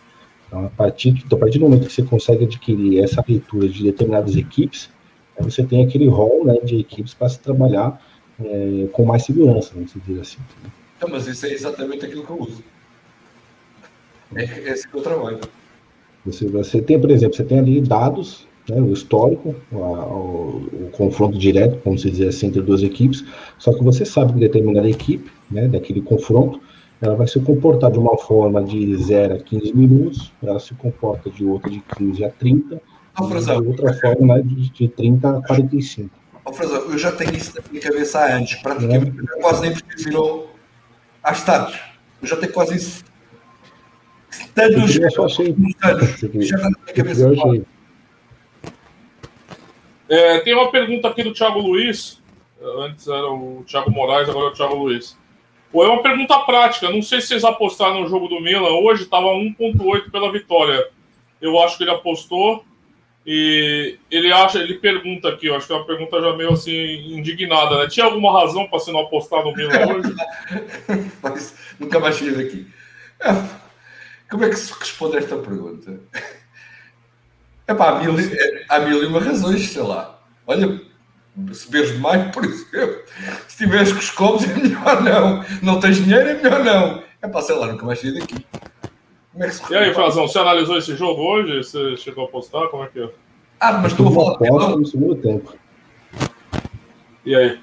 Então, 0.47 0.67
a 0.67 0.71
partir, 0.71 1.25
a 1.31 1.37
partir 1.37 1.59
do 1.59 1.65
momento 1.65 1.87
que 1.87 1.93
você 1.93 2.03
consegue 2.03 2.45
adquirir 2.45 3.03
essa 3.03 3.25
leitura 3.27 3.69
de 3.69 3.83
determinadas 3.83 4.37
equipes, 4.37 4.91
você 5.39 5.63
tem 5.63 5.85
aquele 5.85 6.09
rol 6.09 6.45
né, 6.45 6.59
de 6.65 6.79
equipes 6.79 7.13
para 7.15 7.29
se 7.29 7.39
trabalhar 7.41 8.01
é, 8.45 8.87
com 8.93 9.05
mais 9.05 9.25
segurança, 9.25 9.73
vamos 9.75 9.93
dizer 9.93 10.21
assim. 10.21 10.39
Não, 11.01 11.09
mas 11.09 11.27
isso 11.27 11.47
é 11.47 11.53
exatamente 11.53 12.07
aquilo 12.07 12.25
que 12.25 12.31
eu 12.31 12.41
uso. 12.41 12.65
É 14.35 14.43
esse 14.71 14.89
que 14.89 14.95
eu 14.95 15.03
trabalho. 15.03 15.41
Você, 16.25 16.47
você 16.47 16.83
tem, 16.83 17.01
por 17.01 17.11
exemplo, 17.11 17.37
você 17.37 17.45
tem 17.45 17.59
ali 17.59 17.81
dados, 17.81 18.47
né, 18.69 18.81
o 18.81 18.93
histórico, 18.93 19.55
a, 19.73 19.77
o, 19.77 20.69
o, 20.73 20.91
confronto 20.93 21.39
direto, 21.39 21.81
vamos 21.85 22.03
dizer 22.03 22.29
assim, 22.29 22.49
entre 22.49 22.61
duas 22.61 22.83
equipes, 22.83 23.25
só 23.59 23.73
que 23.73 23.83
você 23.85 24.05
sabe 24.05 24.33
que 24.33 24.41
determinada 24.41 24.89
equipe, 24.89 25.31
né, 25.51 25.69
daquele 25.69 26.03
confronto, 26.03 26.61
ela 27.01 27.15
vai 27.15 27.29
se 27.29 27.39
comportar 27.41 27.93
de 27.93 27.99
uma 27.99 28.17
forma 28.17 28.63
de 28.65 28.97
0 28.97 29.35
a 29.35 29.39
15 29.39 29.77
minutos, 29.77 30.33
ela 30.43 30.59
se 30.59 30.75
comporta 30.75 31.31
de 31.31 31.45
outra 31.45 31.71
de 31.71 31.81
15 31.81 32.25
a 32.25 32.31
30, 32.31 32.81
oh, 33.21 33.25
e 33.25 33.45
de 33.45 33.69
outra 33.69 33.93
forma 33.95 34.43
de, 34.43 34.71
de 34.71 34.89
30 34.89 35.39
a 35.39 35.43
45. 35.47 36.11
Oh, 36.49 36.53
Frazão, 36.53 36.83
eu 36.93 36.97
já 36.97 37.11
tenho 37.11 37.35
isso 37.35 37.53
na 37.57 37.63
minha 37.69 37.83
cabeça 37.83 38.25
antes, 38.37 38.63
praticamente 38.63 39.21
é. 39.21 39.41
quase 39.41 39.63
nem 39.63 39.75
preciso 39.75 40.09
ir 40.09 40.17
ao, 40.17 40.47
às 41.21 41.39
estados. 41.39 41.77
Eu 42.23 42.29
já 42.29 42.37
tenho 42.37 42.53
quase 42.53 42.77
isso. 42.77 43.05
Tantos 44.55 44.77
anos, 44.77 44.93
já 44.93 45.09
está 45.09 46.71
na 46.71 46.79
minha 46.79 46.95
cabeça. 46.95 47.67
É, 50.09 50.39
tem 50.39 50.55
uma 50.55 50.71
pergunta 50.71 51.09
aqui 51.09 51.25
do 51.25 51.35
Thiago 51.35 51.59
Luiz. 51.59 52.23
Antes 52.79 53.09
era 53.09 53.27
o 53.27 53.65
Thiago 53.67 53.91
Moraes, 53.91 54.29
agora 54.29 54.47
é 54.47 54.51
o 54.51 54.55
Thiago 54.55 54.77
Luiz. 54.77 55.19
Pô, 55.73 55.85
é 55.85 55.89
uma 55.89 56.03
pergunta 56.03 56.39
prática. 56.41 56.89
Não 56.91 57.03
sei 57.03 57.21
se 57.21 57.27
vocês 57.27 57.45
apostaram 57.45 58.03
no 58.03 58.09
jogo 58.09 58.29
do 58.29 58.41
Milan. 58.41 58.71
Hoje 58.71 59.03
estava 59.03 59.27
1,8 59.27 60.13
pela 60.13 60.31
vitória. 60.31 60.91
Eu 61.41 61.61
acho 61.61 61.77
que 61.77 61.83
ele 61.83 61.91
apostou. 61.91 62.65
E 63.27 63.99
ele 64.09 64.33
acha, 64.33 64.61
ele 64.61 64.75
pergunta 64.75 65.29
aqui, 65.29 65.47
eu 65.47 65.57
acho 65.57 65.67
que 65.67 65.73
é 65.73 65.77
uma 65.77 65.85
pergunta 65.85 66.21
já 66.21 66.37
meio 66.37 66.53
assim 66.53 67.17
indignada, 67.19 67.79
né? 67.79 67.89
Tinha 67.89 68.07
alguma 68.07 68.33
razão 68.41 68.69
para 68.69 68.79
você 68.79 68.93
não 68.93 69.01
apostar 69.01 69.43
no 69.45 69.53
Milan 69.53 69.73
hoje? 69.99 70.15
Mas 71.21 71.55
nunca 71.81 71.99
mais 71.99 72.17
tive 72.17 72.45
aqui. 72.45 72.67
É, 73.21 73.33
como 74.31 74.45
é 74.45 74.49
que 74.49 74.55
se 74.55 74.73
responde 74.79 75.17
a 75.17 75.19
esta 75.19 75.37
pergunta? 75.39 75.99
É 77.67 77.75
pá, 77.75 77.89
há 77.89 78.01
mil, 78.01 78.15
há 78.69 78.79
mil 78.79 79.03
e 79.03 79.07
uma 79.07 79.19
razões, 79.19 79.71
sei 79.71 79.83
lá. 79.83 80.21
Olha, 80.47 80.81
se 81.53 81.69
bebes 81.69 81.95
demais, 81.95 82.31
por 82.33 82.45
exemplo, 82.45 83.03
se 83.49 83.57
tiveres 83.57 83.91
com 83.93 83.99
os 83.99 84.11
copos 84.11 84.45
é 84.45 84.55
melhor 84.55 85.03
não. 85.03 85.45
Não 85.63 85.81
tens 85.81 85.97
dinheiro 85.97 86.29
é 86.29 86.35
melhor 86.35 86.63
não. 86.63 87.03
É 87.21 87.27
para 87.27 87.43
sei 87.43 87.57
lá, 87.57 87.67
nunca 87.67 87.85
mais 87.85 87.99
sair 87.99 88.17
daqui. 88.17 88.47
E 89.71 89.75
aí, 89.75 89.93
Frazão, 89.93 90.27
você 90.27 90.39
analisou 90.39 90.79
esse 90.79 90.97
jogo 90.97 91.23
hoje? 91.23 91.59
Você 91.59 91.97
chegou 91.97 92.25
a 92.25 92.29
postar? 92.29 92.69
Como 92.69 92.85
é 92.85 92.87
que 92.89 93.01
é? 93.01 93.11
Ah, 93.61 93.73
mas 93.75 93.93
estou 93.93 94.09
a 94.09 94.39
falar 94.39 94.77
no 94.77 94.87
segundo 94.87 95.17
tempo. 95.17 95.55
E 97.25 97.35
aí? 97.35 97.59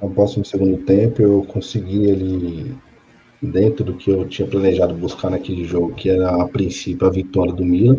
Após 0.00 0.36
no 0.36 0.44
segundo 0.44 0.78
tempo, 0.84 1.20
eu 1.22 1.44
consegui 1.48 2.10
ali, 2.10 2.76
dentro 3.42 3.84
do 3.84 3.94
que 3.94 4.10
eu 4.10 4.28
tinha 4.28 4.46
planejado 4.46 4.94
buscar 4.94 5.30
naquele 5.30 5.64
jogo, 5.64 5.94
que 5.94 6.10
era 6.10 6.42
a 6.42 6.46
princípio 6.46 7.06
a 7.06 7.10
vitória 7.10 7.52
do 7.52 7.64
Milan 7.64 7.98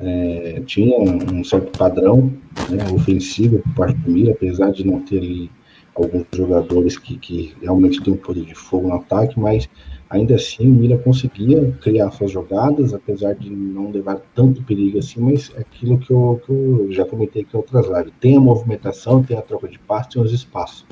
é, 0.00 0.62
tinha 0.66 0.98
um, 0.98 1.42
certo 1.42 1.76
padrão 1.76 2.32
né, 2.70 2.84
ofensivo 2.94 3.58
por 3.60 3.74
parte 3.74 3.98
do 3.98 4.10
Mira, 4.10 4.32
apesar 4.32 4.70
de 4.70 4.86
não 4.86 5.00
ter 5.00 5.18
ali 5.18 5.50
alguns 5.94 6.26
jogadores 6.34 6.98
que, 6.98 7.16
que 7.18 7.54
realmente 7.62 8.02
têm 8.02 8.12
um 8.12 8.18
poder 8.18 8.44
de 8.44 8.54
fogo 8.54 8.88
no 8.88 8.94
ataque, 8.94 9.38
mas 9.40 9.68
ainda 10.08 10.34
assim 10.36 10.70
o 10.70 10.74
Mira 10.74 10.98
conseguia 10.98 11.72
criar 11.80 12.10
suas 12.10 12.30
jogadas, 12.30 12.94
apesar 12.94 13.34
de 13.34 13.50
não 13.50 13.90
levar 13.90 14.20
tanto 14.34 14.62
perigo 14.62 14.98
assim, 14.98 15.20
mas 15.20 15.52
é 15.56 15.60
aquilo 15.60 15.98
que 15.98 16.10
eu, 16.10 16.40
que 16.44 16.52
eu 16.52 16.88
já 16.90 17.04
comentei 17.04 17.42
aqui 17.42 17.54
em 17.54 17.56
outras 17.56 17.86
lives, 17.86 18.12
tem 18.20 18.36
a 18.36 18.40
movimentação, 18.40 19.22
tem 19.22 19.36
a 19.36 19.42
troca 19.42 19.68
de 19.68 19.78
passos, 19.78 20.14
tem 20.14 20.22
os 20.22 20.32
espaços. 20.32 20.86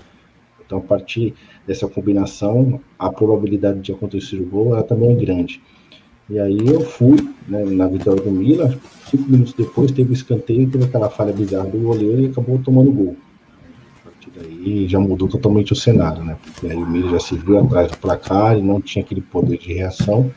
Então, 0.65 0.79
a 0.79 0.83
partir 0.83 1.35
dessa 1.67 1.87
combinação, 1.87 2.81
a 2.99 3.11
probabilidade 3.11 3.81
de 3.81 3.93
acontecer 3.93 4.41
o 4.41 4.47
gol 4.47 4.73
ela 4.73 4.83
também 4.83 5.13
é 5.13 5.15
grande. 5.15 5.61
E 6.29 6.39
aí 6.39 6.67
eu 6.67 6.81
fui 6.81 7.17
né, 7.47 7.65
na 7.65 7.87
vitória 7.87 8.23
do 8.23 8.31
Milan, 8.31 8.75
cinco 9.11 9.31
minutos 9.31 9.53
depois 9.53 9.93
teve 9.93 10.11
o 10.11 10.15
escanteio, 10.15 10.71
teve 10.71 10.85
aquela 10.85 11.11
falha 11.11 11.33
bizarra 11.33 11.69
do 11.69 11.79
goleiro 11.79 12.23
e 12.23 12.27
acabou 12.27 12.59
tomando 12.59 12.91
gol. 12.91 13.17
A 14.35 14.41
partir 14.41 14.57
daí 14.57 14.89
já 14.89 14.99
mudou 14.99 15.29
totalmente 15.29 15.73
o 15.73 15.77
cenário, 15.77 16.25
né? 16.25 16.37
Porque 16.43 16.67
aí 16.67 16.77
o 16.77 16.87
Milan 16.87 17.11
já 17.13 17.21
se 17.21 17.37
viu 17.37 17.59
atrás 17.59 17.91
do 17.91 17.99
placar 17.99 18.59
e 18.59 18.63
não 18.63 18.81
tinha 18.81 19.05
aquele 19.05 19.21
poder 19.21 19.59
de 19.59 19.73
reação. 19.73 20.31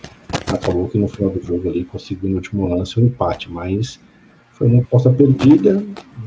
Acabou 0.47 0.87
que 0.87 0.97
no 0.97 1.07
final 1.07 1.31
do 1.31 1.41
jogo 1.41 1.67
ali 1.67 1.83
conseguiu 1.83 2.29
no 2.29 2.35
último 2.35 2.67
lance 2.67 2.99
o 2.99 3.03
um 3.03 3.07
empate, 3.07 3.51
mas 3.51 3.99
foi 4.57 4.67
uma 4.67 4.81
aposta 4.81 5.11
perdida 5.11 5.83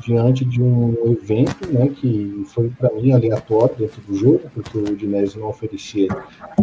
diante 0.06 0.44
de 0.44 0.62
um 0.62 0.94
evento 1.04 1.66
né, 1.72 1.88
que 1.88 2.42
foi 2.46 2.70
para 2.70 2.92
mim 2.94 3.10
aleatório 3.10 3.74
dentro 3.76 4.00
do 4.02 4.14
jogo, 4.14 4.42
porque 4.54 4.78
o 4.78 4.84
Udinese 4.84 5.36
não 5.36 5.48
oferecia 5.48 6.08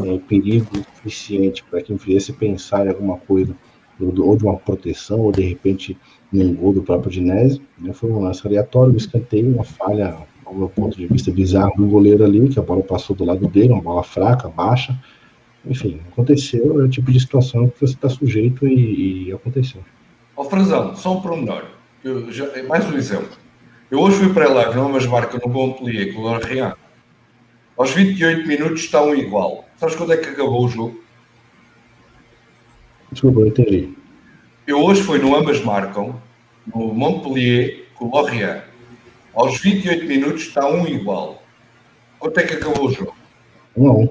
é, 0.04 0.18
perigo 0.30 0.78
suficiente 0.96 1.64
para 1.70 1.82
que 1.82 1.92
me 1.92 2.00
fizesse 2.00 2.32
pensar 2.32 2.86
em 2.86 2.90
alguma 2.90 3.18
coisa, 3.18 3.54
ou, 4.00 4.38
de 4.38 4.46
uma 4.46 4.56
proteção, 4.56 5.20
ou 5.20 5.32
de 5.32 5.42
repente 5.42 5.98
num 6.32 6.54
gol 6.54 6.72
do 6.72 6.84
próprio 6.84 7.10
Udinese. 7.10 7.62
Né, 7.78 7.92
foi 7.92 8.12
um 8.12 8.20
lance 8.20 8.48
aleatório, 8.48 8.94
um 8.94 8.98
escanteio, 8.98 9.54
uma 9.54 9.66
falha, 9.66 10.26
ao 10.48 10.56
meu 10.56 10.70
ponto 10.70 10.96
de 10.96 11.06
vista, 11.06 11.30
bizarro 11.30 11.74
do 11.76 11.86
goleiro 11.86 12.24
ali, 12.24 12.48
que 12.48 12.58
a 12.58 12.62
bola 12.62 12.82
passou 12.82 13.16
do 13.16 13.26
lado 13.26 13.48
dele, 13.48 13.74
uma 13.74 13.82
bola 13.82 14.04
fraca, 14.04 14.48
baixa, 14.48 14.98
enfim, 15.66 16.00
aconteceu, 16.10 16.80
é 16.80 16.86
o 16.86 16.90
tipo 16.90 17.12
de 17.12 17.20
situação 17.20 17.68
que 17.68 17.82
você 17.82 17.94
está 17.94 18.08
sujeito 18.08 18.66
e, 18.66 19.28
e 19.28 19.34
aconteceu. 19.34 19.82
Ó, 20.36 20.44
oh, 20.44 20.46
Frazão, 20.50 20.96
só 20.96 21.18
um 21.18 21.22
pormenor. 21.22 21.66
Eu 22.02 22.32
já, 22.32 22.48
mais 22.64 22.90
um 22.90 22.96
exemplo. 22.96 23.30
Eu 23.92 24.00
hoje 24.00 24.18
fui 24.18 24.34
para 24.34 24.50
lá, 24.50 24.74
não, 24.74 24.90
mas 24.90 25.06
marca 25.06 25.38
no 25.38 25.52
Montpellier 25.52 26.14
com 26.14 26.22
o 26.22 26.24
Lorient. 26.24 26.76
Aos 27.78 27.92
28 27.92 28.48
minutos 28.48 28.82
está 28.84 29.04
um 29.04 29.14
igual. 29.14 29.66
Sabes 29.78 29.96
quando 29.96 30.14
é 30.14 30.18
que 30.18 30.30
acabou 30.30 30.66
o 30.66 30.70
jogo? 30.70 31.02
Desculpa, 33.12 33.42
eu 33.42 33.48
entendi. 33.48 33.90
Eu 34.66 34.82
hoje 34.84 35.02
fui 35.02 35.20
no 35.20 35.36
Ambas 35.36 35.62
Marcam, 35.62 36.16
no 36.66 36.94
Montpellier 36.94 37.86
com 37.96 38.06
o 38.06 38.12
Lorient. 38.12 38.64
Aos 39.38 39.62
28 39.62 40.04
minutos 40.06 40.48
está 40.48 40.68
um 40.68 40.88
igual. 40.88 41.44
Quanto 42.18 42.40
é 42.40 42.44
que 42.44 42.56
acabou 42.56 42.88
o 42.88 42.92
jogo? 42.92 43.16
Um 43.78 43.88
a 43.88 43.94
um. 43.94 44.10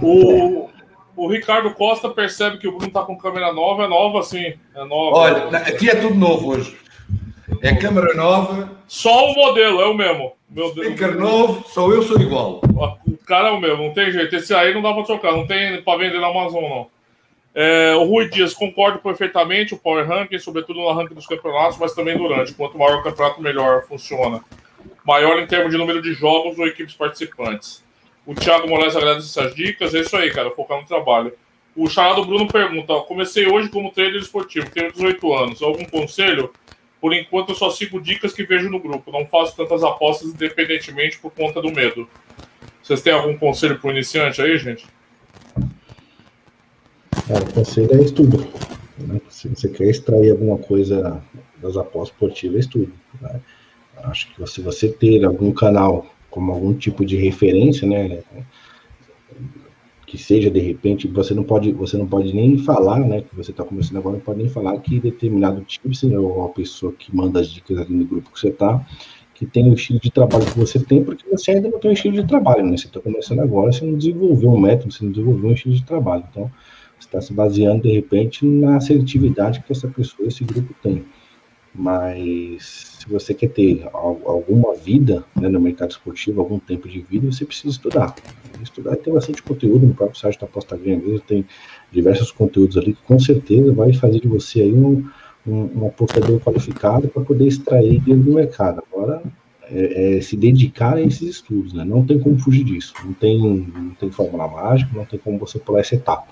o, 0.00 0.70
o 1.14 1.28
Ricardo 1.28 1.74
Costa 1.74 2.08
percebe 2.08 2.56
que 2.56 2.66
o 2.66 2.72
Bruno 2.72 2.86
está 2.86 3.02
com 3.02 3.18
câmera 3.18 3.52
nova, 3.52 3.84
é 3.84 3.88
nova 3.88 4.22
sim. 4.22 4.54
É 4.74 4.84
nova. 4.86 5.18
Olha, 5.18 5.58
aqui 5.58 5.90
é 5.90 5.96
tudo 5.96 6.14
novo 6.14 6.52
hoje. 6.52 6.74
É 7.60 7.74
câmera 7.76 8.14
nova. 8.14 8.72
Só 8.88 9.32
o 9.32 9.34
modelo, 9.34 9.82
é 9.82 9.86
o 9.86 9.92
mesmo. 9.92 10.32
Meu 10.48 10.74
Deus. 10.74 10.86
Speaker 10.86 11.18
novo, 11.18 11.68
sou 11.68 11.92
eu, 11.92 12.02
sou 12.02 12.18
igual. 12.18 12.62
O 13.06 13.18
cara 13.26 13.48
é 13.48 13.50
o 13.50 13.60
mesmo, 13.60 13.84
não 13.84 13.92
tem 13.92 14.10
jeito. 14.10 14.34
Esse 14.34 14.54
aí 14.54 14.72
não 14.72 14.80
dá 14.80 14.94
para 14.94 15.04
trocar, 15.04 15.32
não 15.32 15.46
tem 15.46 15.82
para 15.82 15.98
vender 15.98 16.20
na 16.20 16.28
Amazon, 16.28 16.62
não. 16.62 16.93
É, 17.54 17.94
o 17.94 18.04
Rui 18.04 18.28
Dias, 18.28 18.52
concordo 18.52 18.98
perfeitamente, 18.98 19.74
o 19.74 19.78
Power 19.78 20.06
Ranking, 20.06 20.38
sobretudo 20.40 20.80
no 20.80 20.92
ranking 20.92 21.14
dos 21.14 21.26
campeonatos, 21.26 21.78
mas 21.78 21.94
também 21.94 22.18
durante. 22.18 22.52
Quanto 22.52 22.76
maior 22.76 22.98
o 22.98 23.02
campeonato, 23.02 23.40
melhor 23.40 23.86
funciona. 23.86 24.42
Maior 25.04 25.38
em 25.38 25.46
termos 25.46 25.70
de 25.70 25.78
número 25.78 26.02
de 26.02 26.12
jogos 26.14 26.58
ou 26.58 26.66
equipes 26.66 26.94
participantes. 26.94 27.84
O 28.26 28.34
Thiago 28.34 28.68
Moraes 28.68 28.96
agradece 28.96 29.28
essas 29.28 29.54
dicas. 29.54 29.94
É 29.94 30.00
isso 30.00 30.16
aí, 30.16 30.30
cara. 30.32 30.50
Focar 30.50 30.80
no 30.80 30.86
trabalho. 30.86 31.32
O 31.76 31.88
Charado 31.88 32.24
Bruno 32.24 32.48
pergunta: 32.48 32.92
comecei 33.02 33.46
hoje 33.46 33.68
como 33.68 33.92
trader 33.92 34.20
esportivo, 34.20 34.70
tenho 34.70 34.90
18 34.90 35.34
anos. 35.34 35.62
Algum 35.62 35.84
conselho? 35.84 36.52
Por 37.00 37.12
enquanto, 37.12 37.50
eu 37.50 37.54
só 37.54 37.70
sigo 37.70 38.00
dicas 38.00 38.32
que 38.32 38.44
vejo 38.44 38.70
no 38.70 38.80
grupo. 38.80 39.12
Não 39.12 39.26
faço 39.26 39.54
tantas 39.54 39.84
apostas 39.84 40.30
independentemente 40.30 41.18
por 41.18 41.30
conta 41.30 41.60
do 41.60 41.70
medo. 41.70 42.08
Vocês 42.82 43.02
têm 43.02 43.12
algum 43.12 43.36
conselho 43.36 43.78
para 43.78 43.88
o 43.88 43.92
iniciante 43.92 44.40
aí, 44.40 44.56
gente? 44.56 44.86
É, 47.28 47.38
o 47.38 47.54
conselho 47.54 47.94
é 47.94 48.02
estudo. 48.02 48.46
Né? 48.98 49.20
Se 49.28 49.48
você 49.48 49.68
quer 49.68 49.88
extrair 49.88 50.30
alguma 50.30 50.58
coisa 50.58 51.22
das 51.60 51.76
apostas 51.76 52.14
esportivas, 52.14 52.56
é 52.56 52.60
estudo. 52.60 52.92
Né? 53.20 53.40
Acho 54.04 54.34
que 54.34 54.46
se 54.46 54.60
você 54.60 54.88
ter 54.88 55.24
algum 55.24 55.52
canal 55.52 56.06
como 56.34 56.50
algum 56.50 56.74
tipo 56.74 57.04
de 57.04 57.16
referência, 57.16 57.86
né? 57.86 58.18
Que 60.04 60.18
seja 60.18 60.50
de 60.50 60.58
repente, 60.58 61.06
você 61.06 61.32
não 61.32 61.44
pode, 61.44 61.70
você 61.72 61.96
não 61.96 62.08
pode 62.08 62.34
nem 62.34 62.58
falar, 62.58 62.98
né? 62.98 63.22
Que 63.22 63.36
você 63.36 63.52
está 63.52 63.62
começando 63.62 63.98
agora, 63.98 64.16
não 64.16 64.24
pode 64.24 64.38
nem 64.40 64.48
falar 64.48 64.76
que 64.78 64.98
determinado 64.98 65.60
tipo, 65.62 65.94
se 65.94 66.12
é 66.12 66.18
uma 66.18 66.48
pessoa 66.48 66.92
que 66.92 67.14
manda 67.14 67.38
as 67.38 67.48
dicas 67.48 67.78
ali 67.78 67.94
no 67.94 68.04
grupo 68.04 68.32
que 68.32 68.40
você 68.40 68.48
está, 68.48 68.84
que 69.32 69.46
tem 69.46 69.70
o 69.70 69.74
estilo 69.74 70.00
de 70.00 70.10
trabalho 70.10 70.44
que 70.44 70.58
você 70.58 70.80
tem, 70.80 71.04
porque 71.04 71.24
você 71.30 71.52
ainda 71.52 71.68
não 71.68 71.78
tem 71.78 71.92
um 71.92 71.94
estilo 71.94 72.14
de 72.14 72.26
trabalho, 72.26 72.64
né? 72.64 72.76
Você 72.76 72.88
está 72.88 73.00
começando 73.00 73.38
agora, 73.38 73.72
você 73.72 73.84
não 73.84 73.96
desenvolveu 73.96 74.50
um 74.50 74.58
método, 74.58 74.92
você 74.92 75.04
não 75.04 75.12
desenvolveu 75.12 75.50
um 75.50 75.54
estilo 75.54 75.74
de 75.74 75.84
trabalho. 75.84 76.24
Então, 76.30 76.50
está 77.06 77.20
se 77.20 77.32
baseando, 77.32 77.82
de 77.82 77.92
repente, 77.92 78.44
na 78.44 78.76
assertividade 78.76 79.62
que 79.62 79.72
essa 79.72 79.88
pessoa, 79.88 80.28
esse 80.28 80.44
grupo 80.44 80.74
tem. 80.82 81.04
Mas 81.74 82.98
se 83.00 83.08
você 83.08 83.34
quer 83.34 83.48
ter 83.48 83.88
alguma 83.92 84.74
vida 84.74 85.24
né, 85.34 85.48
no 85.48 85.60
mercado 85.60 85.90
esportivo, 85.90 86.40
algum 86.40 86.58
tempo 86.58 86.88
de 86.88 87.00
vida, 87.00 87.30
você 87.30 87.44
precisa 87.44 87.70
estudar. 87.70 88.14
Estudar 88.62 88.96
tem 88.96 89.12
bastante 89.12 89.42
conteúdo 89.42 89.86
no 89.86 89.94
próprio 89.94 90.18
site 90.18 90.38
da 90.38 90.46
Aposta 90.46 90.76
Ganha 90.76 91.00
tem 91.26 91.44
diversos 91.90 92.30
conteúdos 92.30 92.76
ali 92.76 92.94
que 92.94 93.02
com 93.02 93.18
certeza 93.18 93.72
vai 93.72 93.92
fazer 93.92 94.20
de 94.20 94.28
você 94.28 94.60
aí 94.60 94.72
um, 94.72 95.04
um, 95.44 95.82
um 95.82 95.86
apostador 95.88 96.38
qualificado 96.40 97.08
para 97.08 97.24
poder 97.24 97.48
extrair 97.48 97.98
dinheiro 98.00 98.22
do 98.22 98.34
mercado. 98.34 98.82
Agora, 98.92 99.20
é, 99.68 100.18
é, 100.18 100.20
se 100.20 100.36
dedicar 100.36 100.94
a 100.94 101.00
esses 101.02 101.22
estudos, 101.22 101.72
né? 101.72 101.84
Não 101.84 102.04
tem 102.04 102.18
como 102.20 102.38
fugir 102.38 102.64
disso. 102.64 102.94
Não 103.04 103.12
tem, 103.14 103.38
não 103.40 103.90
tem 103.94 104.10
fórmula 104.10 104.46
mágica, 104.46 104.90
não 104.94 105.04
tem 105.04 105.18
como 105.18 105.38
você 105.38 105.58
pular 105.58 105.80
essa 105.80 105.96
etapa. 105.96 106.28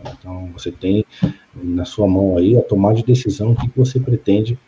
Então, 0.00 0.50
você 0.52 0.70
tem 0.70 1.04
na 1.54 1.84
sua 1.84 2.06
mão 2.06 2.36
aí 2.36 2.56
a 2.56 2.62
tomada 2.62 2.96
de 2.96 3.04
decisão 3.04 3.52
o 3.52 3.56
que 3.56 3.70
você 3.76 3.98
pretende 3.98 4.58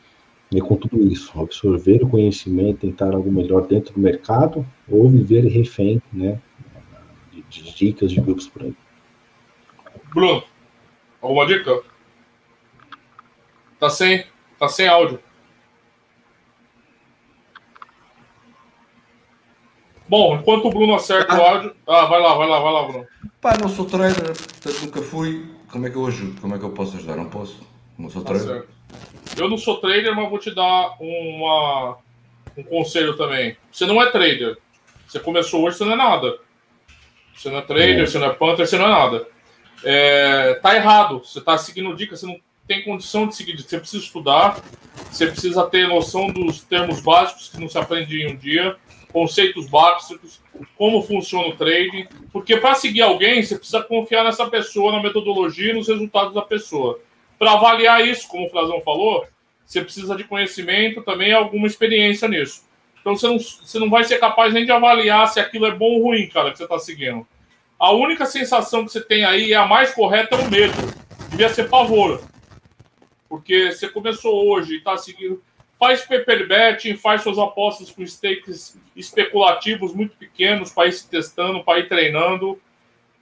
e 0.53 0.61
com 0.61 0.75
tudo 0.75 1.01
isso, 1.07 1.31
absorver 1.41 2.03
o 2.03 2.09
conhecimento, 2.09 2.81
tentar 2.81 3.15
algo 3.15 3.31
melhor 3.31 3.67
dentro 3.67 3.95
do 3.95 4.01
mercado 4.01 4.67
ou 4.89 5.09
viver 5.09 5.45
refém 5.47 6.03
né, 6.13 6.41
de, 7.31 7.43
de 7.43 7.75
dicas 7.75 8.11
de 8.11 8.21
grupos 8.21 8.49
por 8.49 8.63
aí. 8.63 8.75
Bruno, 10.13 10.43
alguma 11.23 11.47
dica? 11.47 11.81
Tá 13.79 13.89
sem, 13.89 14.27
tá 14.59 14.69
sem 14.69 14.89
áudio. 14.89 15.21
Bom, 20.11 20.35
enquanto 20.35 20.67
o 20.67 20.71
Bruno 20.71 20.93
acerta 20.97 21.35
ah. 21.35 21.39
o 21.39 21.41
áudio. 21.41 21.77
Ah, 21.87 22.05
vai 22.07 22.21
lá, 22.21 22.35
vai 22.35 22.49
lá, 22.49 22.59
vai 22.59 22.73
lá, 22.73 22.83
Bruno. 22.83 23.07
Pá, 23.41 23.57
não 23.57 23.69
sou 23.69 23.85
trader, 23.85 24.37
portanto 24.37 24.81
nunca 24.83 25.03
fui. 25.03 25.47
Como 25.71 25.87
é 25.87 25.91
que 25.91 25.97
eu 25.97 26.05
ajudo? 26.05 26.41
Como 26.41 26.53
é 26.53 26.59
que 26.59 26.65
eu 26.65 26.71
posso 26.71 26.97
ajudar? 26.97 27.15
Não 27.15 27.31
posso. 27.31 27.61
Não 27.97 28.11
sou 28.11 28.25
tá 28.25 28.35
trader. 28.35 28.49
Certo. 28.49 29.41
Eu 29.41 29.49
não 29.49 29.57
sou 29.57 29.77
trader, 29.77 30.13
mas 30.17 30.29
vou 30.29 30.41
te 30.41 30.53
dar 30.53 30.97
uma, 30.99 31.97
um 32.57 32.63
conselho 32.65 33.17
também. 33.17 33.57
Você 33.71 33.87
não 33.87 34.03
é 34.03 34.11
trader. 34.11 34.59
Você 35.07 35.21
começou 35.21 35.63
hoje, 35.63 35.77
você 35.77 35.85
não 35.85 35.93
é 35.93 35.97
nada. 35.97 36.39
Você 37.37 37.49
não 37.49 37.59
é 37.59 37.63
trader, 37.63 38.01
é. 38.01 38.07
você 38.07 38.19
não 38.19 38.27
é 38.27 38.31
punter, 38.31 38.67
você 38.67 38.77
não 38.77 38.87
é 38.87 38.91
nada. 38.91 39.29
É, 39.85 40.55
tá 40.55 40.75
errado. 40.75 41.21
Você 41.25 41.41
tá 41.41 41.57
seguindo 41.57 41.95
dicas, 41.95 42.19
você 42.19 42.27
não 42.27 42.41
tem 42.67 42.83
condição 42.83 43.29
de 43.29 43.37
seguir. 43.37 43.63
Você 43.63 43.79
precisa 43.79 44.03
estudar, 44.03 44.61
você 45.09 45.29
precisa 45.29 45.65
ter 45.69 45.87
noção 45.87 46.27
dos 46.27 46.63
termos 46.63 47.01
básicos 47.01 47.49
que 47.49 47.61
não 47.61 47.69
se 47.69 47.79
aprende 47.79 48.21
em 48.21 48.33
um 48.33 48.37
dia, 48.37 48.77
conceitos 49.13 49.69
básicos, 49.69 50.41
como 50.77 51.03
funciona 51.03 51.49
o 51.49 51.57
trading. 51.57 52.07
Porque 52.33 52.57
para 52.57 52.75
seguir 52.75 53.03
alguém, 53.03 53.43
você 53.43 53.57
precisa 53.57 53.83
confiar 53.83 54.25
nessa 54.25 54.49
pessoa, 54.49 54.93
na 54.93 55.03
metodologia 55.03 55.71
e 55.71 55.75
nos 55.75 55.89
resultados 55.89 56.35
da 56.35 56.43
pessoa. 56.43 57.01
Para 57.39 57.53
avaliar 57.53 58.07
isso, 58.07 58.29
como 58.29 58.47
o 58.47 58.51
Frazão 58.51 58.81
falou, 58.83 59.27
você 59.65 59.83
precisa 59.83 60.17
de 60.17 60.25
conhecimento 60.25 61.03
também 61.03 61.33
alguma 61.33 61.67
experiência 61.67 62.29
nisso. 62.29 62.69
Então 63.01 63.17
você 63.17 63.27
não, 63.29 63.39
você 63.39 63.79
não 63.79 63.89
vai 63.89 64.05
ser 64.05 64.19
capaz 64.19 64.53
nem 64.53 64.65
de 64.65 64.73
avaliar 64.73 65.27
se 65.29 65.41
aquilo 65.41 65.67
é 65.67 65.71
bom 65.75 65.87
ou 65.87 66.03
ruim, 66.03 66.29
cara, 66.29 66.51
que 66.51 66.59
você 66.59 66.65
está 66.65 66.79
seguindo. 66.79 67.27
A 67.79 67.93
única 67.93 68.27
sensação 68.27 68.85
que 68.85 68.93
você 68.93 69.01
tem 69.01 69.25
aí 69.25 69.53
é 69.53 69.57
a 69.57 69.67
mais 69.67 69.95
correta 69.95 70.37
é 70.37 70.39
o 70.39 70.51
medo. 70.51 70.75
Devia 71.31 71.49
ser 71.49 71.69
pavor. 71.69 72.21
Porque 73.27 73.73
você 73.73 73.89
começou 73.89 74.51
hoje 74.51 74.75
e 74.75 74.79
está 74.79 74.99
seguindo. 74.99 75.43
Faz 75.81 76.03
paper 76.03 76.47
betting, 76.47 76.97
faz 76.97 77.23
suas 77.23 77.39
apostas 77.39 77.91
com 77.91 78.07
stakes 78.07 78.79
especulativos 78.95 79.93
muito 79.93 80.15
pequenos 80.17 80.71
para 80.71 80.87
ir 80.87 80.93
se 80.93 81.09
testando, 81.09 81.65
para 81.65 81.81
ir 81.81 81.89
treinando 81.89 82.61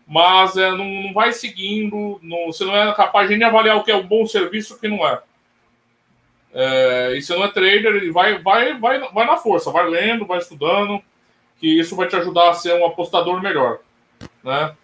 mas 0.09 0.57
é, 0.57 0.71
não, 0.71 0.87
não, 0.87 1.13
vai 1.13 1.33
seguindo, 1.33 2.19
não, 2.23 2.47
você 2.47 2.65
não 2.65 2.75
é 2.75 2.95
capaz 2.95 3.29
de 3.29 3.45
avaliar 3.45 3.77
o 3.77 3.85
que 3.85 3.91
é 3.91 3.97
um 3.97 4.07
bom 4.07 4.27
serviço 4.27 4.73
e 4.73 4.77
o 4.77 4.81
que 4.81 4.89
não 4.89 5.07
é. 5.07 5.21
é. 6.55 7.15
E 7.15 7.21
você 7.21 7.37
não 7.37 7.45
é 7.45 7.49
trader, 7.49 8.11
vai, 8.11 8.39
vai, 8.39 8.73
vai, 8.79 9.01
vai 9.01 9.27
na 9.27 9.37
força, 9.37 9.71
vai 9.71 9.87
lendo, 9.87 10.25
vai 10.25 10.39
estudando, 10.39 11.03
que 11.61 11.79
isso 11.79 11.95
vai 11.95 12.09
te 12.09 12.17
ajudar 12.17 12.49
a 12.49 12.55
ser 12.55 12.73
um 12.73 12.87
apostador 12.87 13.43
melhor. 13.43 13.81
Né? 14.43 14.75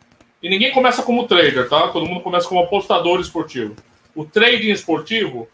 E 0.43 0.51
ninguém 0.51 0.73
começa 0.73 1.03
como 1.03 1.27
trader, 1.27 1.71
tá? 1.71 1.89
Todo 1.89 2.05
mundo 2.05 2.21
começa 2.21 2.47
como 2.47 2.61
apostador 2.61 3.19
esportivo. 3.19 3.75
O 4.15 4.27
trading 4.27 4.73
esportivo 4.73 5.49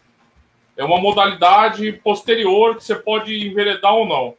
é 0.81 0.83
uma 0.83 0.99
modalidade 0.99 1.91
posterior 2.03 2.75
que 2.75 2.83
você 2.83 2.95
pode 2.95 3.47
enveredar 3.47 3.93
ou 3.93 4.07
não. 4.07 4.33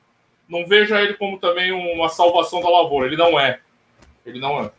Não 0.49 0.67
veja 0.67 1.01
ele 1.01 1.15
como 1.15 1.39
também 1.39 1.71
uma 1.71 2.09
salvação 2.09 2.61
da 2.61 2.69
lavoura. 2.69 3.07
Ele 3.07 3.17
não 3.17 3.39
é. 3.39 3.61
Ele 4.27 4.41
não 4.41 4.61
é. 4.61 4.71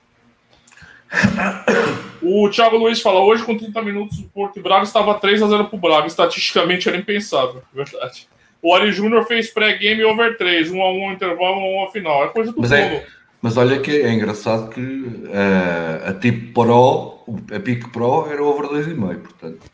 O 2.21 2.49
Thiago 2.49 2.75
Luiz 2.75 3.01
fala: 3.01 3.21
hoje, 3.21 3.45
com 3.45 3.57
30 3.57 3.81
minutos, 3.81 4.19
o 4.19 4.27
Porto 4.29 4.59
e 4.59 4.61
Braga 4.61 4.83
estava 4.83 5.17
3x0 5.17 5.69
pro 5.69 5.77
Braga. 5.77 6.05
Estatisticamente 6.05 6.89
era 6.89 6.97
impensável, 6.97 7.63
verdade. 7.73 8.27
O 8.61 8.73
Ari 8.75 8.91
Júnior 8.91 9.25
fez 9.25 9.49
pré-game 9.49 10.03
over 10.03 10.37
3, 10.37 10.69
1x1 10.69 11.13
intervalo, 11.13 11.61
1x1 11.61 11.91
final. 11.91 12.25
É 12.25 12.27
coisa 12.27 12.51
do 12.51 12.59
mas 12.59 12.71
é, 12.73 13.05
mas 13.41 13.55
olha 13.55 13.79
que 13.79 14.01
é 14.01 14.11
engraçado 14.11 14.69
que 14.69 14.81
uh, 14.81 16.09
a 16.09 16.13
tipo 16.13 16.61
Pro, 16.61 17.23
a 17.55 17.59
Pique 17.59 17.89
Pro 17.89 18.29
era 18.29 18.43
over 18.43 18.69
2,5, 18.69 19.19
portanto. 19.21 19.72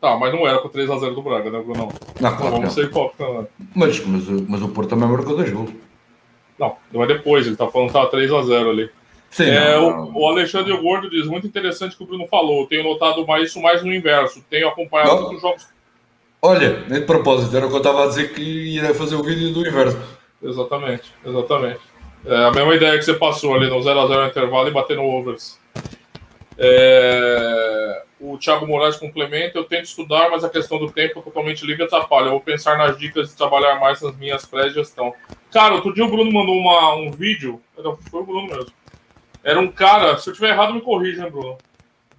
Tá, 0.00 0.16
mas 0.16 0.32
não 0.32 0.46
era 0.46 0.58
com 0.58 0.68
3x0 0.68 1.14
do 1.14 1.22
Braga, 1.22 1.50
né, 1.50 1.60
Bruno? 1.60 1.88
Não, 2.20 2.36
claro. 2.36 2.56
Vamos 2.56 2.74
ser 2.74 2.84
hipócritas, 2.84 3.34
né? 3.34 3.46
Mas, 3.74 4.04
mas, 4.04 4.28
mas 4.28 4.62
o 4.62 4.68
Porto 4.68 4.90
também 4.90 5.08
marcou 5.08 5.36
2 5.36 5.50
gols. 5.50 5.70
Não, 6.58 6.76
não 6.92 7.02
é 7.02 7.06
depois, 7.06 7.46
ele 7.46 7.56
tá 7.56 7.66
falando 7.68 7.88
que 7.88 7.94
tá 7.94 8.10
3x0 8.10 8.70
ali. 8.70 8.90
Sim, 9.30 9.50
é, 9.50 9.74
não, 9.74 10.04
O, 10.14 10.22
o, 10.22 10.28
Alexandre 10.28 10.74
Gordo 10.76 11.10
diz, 11.10 11.26
muito 11.26 11.46
interessante 11.46 11.94
o 11.94 11.98
que 11.98 12.04
o 12.04 12.06
Bruno 12.06 12.26
falou. 12.26 12.66
Tenho 12.66 12.84
notado 12.84 13.26
mais 13.26 13.50
isso 13.50 13.60
mais 13.60 13.82
no 13.82 13.92
inverso. 13.92 14.42
Tenho 14.48 14.68
acompanhado 14.68 15.24
outros 15.24 15.42
jogos. 15.42 15.66
Olha, 16.40 16.84
nem 16.88 17.00
de 17.00 17.06
propósito, 17.06 17.56
era 17.56 17.66
o 17.66 17.68
que 17.68 17.74
eu 17.74 17.78
estava 17.78 18.04
a 18.04 18.06
dizer 18.08 18.32
que 18.32 18.40
ia 18.40 18.94
fazer 18.94 19.16
o 19.16 19.22
vídeo 19.22 19.52
do 19.52 19.66
inverso. 19.66 19.98
Exatamente, 20.42 21.12
exatamente. 21.24 21.80
É 22.24 22.44
a 22.44 22.50
mesma 22.50 22.74
ideia 22.74 22.96
que 22.98 23.04
você 23.04 23.14
passou 23.14 23.54
ali 23.54 23.68
no 23.68 23.76
0x0 23.76 24.28
intervalo 24.28 24.68
e 24.68 24.70
bater 24.70 24.96
no 24.96 25.04
overs. 25.04 25.58
É... 26.58 28.02
O 28.18 28.38
Thiago 28.38 28.66
Moraes 28.66 28.96
complementa, 28.96 29.58
eu 29.58 29.64
tento 29.64 29.84
estudar, 29.84 30.30
mas 30.30 30.42
a 30.42 30.48
questão 30.48 30.78
do 30.78 30.90
tempo 30.90 31.20
totalmente 31.20 31.66
livre 31.66 31.84
atrapalha. 31.84 32.26
Eu 32.26 32.30
vou 32.30 32.40
pensar 32.40 32.78
nas 32.78 32.98
dicas 32.98 33.28
de 33.28 33.36
trabalhar 33.36 33.78
mais 33.78 34.00
nas 34.00 34.16
minhas 34.16 34.46
pré-gestão. 34.46 35.14
Cara, 35.50 35.74
outro 35.74 35.92
dia 35.92 36.04
o 36.04 36.10
Bruno 36.10 36.32
mandou 36.32 36.56
uma, 36.56 36.94
um 36.94 37.10
vídeo, 37.10 37.60
foi 38.10 38.20
o 38.20 38.24
Bruno 38.24 38.46
mesmo. 38.46 38.72
Era 39.44 39.60
um 39.60 39.70
cara, 39.70 40.16
se 40.18 40.28
eu 40.30 40.34
tiver 40.34 40.50
errado, 40.50 40.72
me 40.72 40.80
corrija, 40.80 41.22
né, 41.22 41.30
Bruno? 41.30 41.58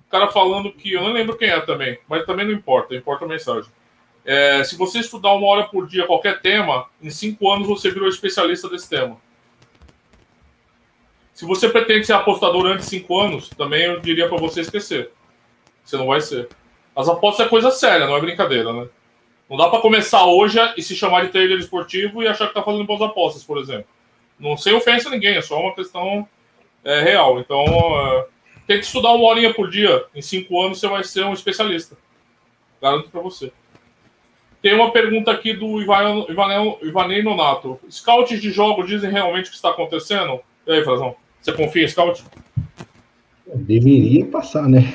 O 0.08 0.10
cara 0.10 0.28
falando 0.28 0.72
que, 0.72 0.93
eu 0.93 1.02
não 1.02 1.12
lembro 1.12 1.36
quem 1.36 1.50
é 1.50 1.60
também, 1.60 2.00
mas 2.08 2.26
também 2.26 2.45
não 2.45 2.54
importa, 2.54 2.95
importa 2.95 3.26
a 3.26 3.28
mensagem. 3.28 3.70
É, 4.24 4.64
se 4.64 4.78
você 4.78 5.00
estudar 5.00 5.34
uma 5.34 5.48
hora 5.48 5.64
por 5.64 5.88
dia 5.88 6.06
qualquer 6.06 6.41
tema, 6.41 6.88
em 7.02 7.10
cinco 7.10 7.52
anos 7.52 7.68
você 7.68 7.89
virou 7.89 8.08
especialista 8.08 8.70
desse 8.70 8.89
tema. 8.89 9.18
Se 11.34 11.45
você 11.45 11.70
pretende 11.70 12.06
ser 12.06 12.14
apostador 12.14 12.66
antes 12.66 12.86
de 12.86 12.98
cinco 12.98 13.20
anos, 13.20 13.50
também 13.50 13.84
eu 13.84 14.00
diria 14.00 14.28
para 14.28 14.38
você 14.38 14.62
esquecer. 14.62 15.12
Você 15.88 15.96
não 15.96 16.08
vai 16.08 16.20
ser. 16.20 16.50
As 16.94 17.08
apostas 17.08 17.46
é 17.46 17.50
coisa 17.50 17.72
séria, 17.72 18.06
não 18.06 18.18
é 18.18 18.20
brincadeira, 18.20 18.74
né? 18.74 18.90
Não 19.50 19.56
dá 19.56 19.70
para 19.70 19.80
começar 19.80 20.26
hoje 20.26 20.60
e 20.76 20.84
se 20.84 20.94
chamar 20.94 21.26
de 21.26 21.32
trader 21.32 21.58
esportivo 21.58 22.22
e 22.22 22.28
achar 22.28 22.50
que 22.50 22.54
tá 22.54 22.62
fazendo 22.62 22.84
boas 22.84 23.02
apostas, 23.02 23.44
por 23.46 23.58
exemplo. 23.58 23.86
Não 24.38 24.58
sem 24.58 24.74
ofensa 24.74 25.08
a 25.08 25.12
ninguém, 25.12 25.38
é 25.38 25.42
só 25.42 25.58
uma 25.58 25.74
questão 25.74 26.28
é, 26.84 27.02
real. 27.02 27.40
Então, 27.40 27.64
é, 27.64 28.26
tem 28.68 28.80
que 28.80 28.86
estudar 28.86 29.14
uma 29.14 29.30
horinha 29.30 29.54
por 29.54 29.70
dia. 29.70 30.04
Em 30.14 30.22
cinco 30.22 30.62
anos 30.62 30.78
você 30.78 30.88
vai 30.88 31.06
ser 31.06 31.24
um 31.24 31.32
especialista. 31.32 31.96
Garanto 32.82 33.10
para 33.10 33.22
você. 33.22 33.54
Tem 34.62 34.74
uma 34.74 34.92
pergunta 34.92 35.32
aqui 35.32 35.54
do 35.54 35.82
Ivanei 35.82 37.24
Nonato. 37.24 37.80
Scouts 37.90 38.42
de 38.42 38.52
jogos 38.52 38.90
dizem 38.90 39.10
realmente 39.10 39.46
o 39.46 39.50
que 39.52 39.56
está 39.56 39.70
acontecendo? 39.70 40.42
E 40.66 40.74
aí, 40.74 40.84
Frazão? 40.84 41.16
Você 41.40 41.54
confia 41.54 41.86
em 41.86 41.88
scout? 41.88 42.26
Deveria 43.56 44.26
passar, 44.26 44.68
né? 44.68 44.94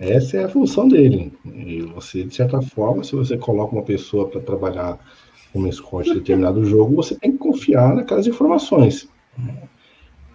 Essa 0.00 0.38
é 0.38 0.44
a 0.44 0.48
função 0.48 0.86
dele. 0.86 1.32
E 1.44 1.82
você, 1.82 2.24
de 2.24 2.34
certa 2.34 2.62
forma, 2.62 3.02
se 3.02 3.14
você 3.16 3.36
coloca 3.36 3.74
uma 3.74 3.82
pessoa 3.82 4.28
para 4.28 4.40
trabalhar 4.40 4.98
como 5.52 5.72
scout 5.72 6.08
em 6.08 6.14
determinado 6.14 6.64
jogo, 6.64 6.94
você 6.94 7.14
tem 7.16 7.32
que 7.32 7.38
confiar 7.38 7.94
naquelas 7.94 8.26
informações. 8.26 9.08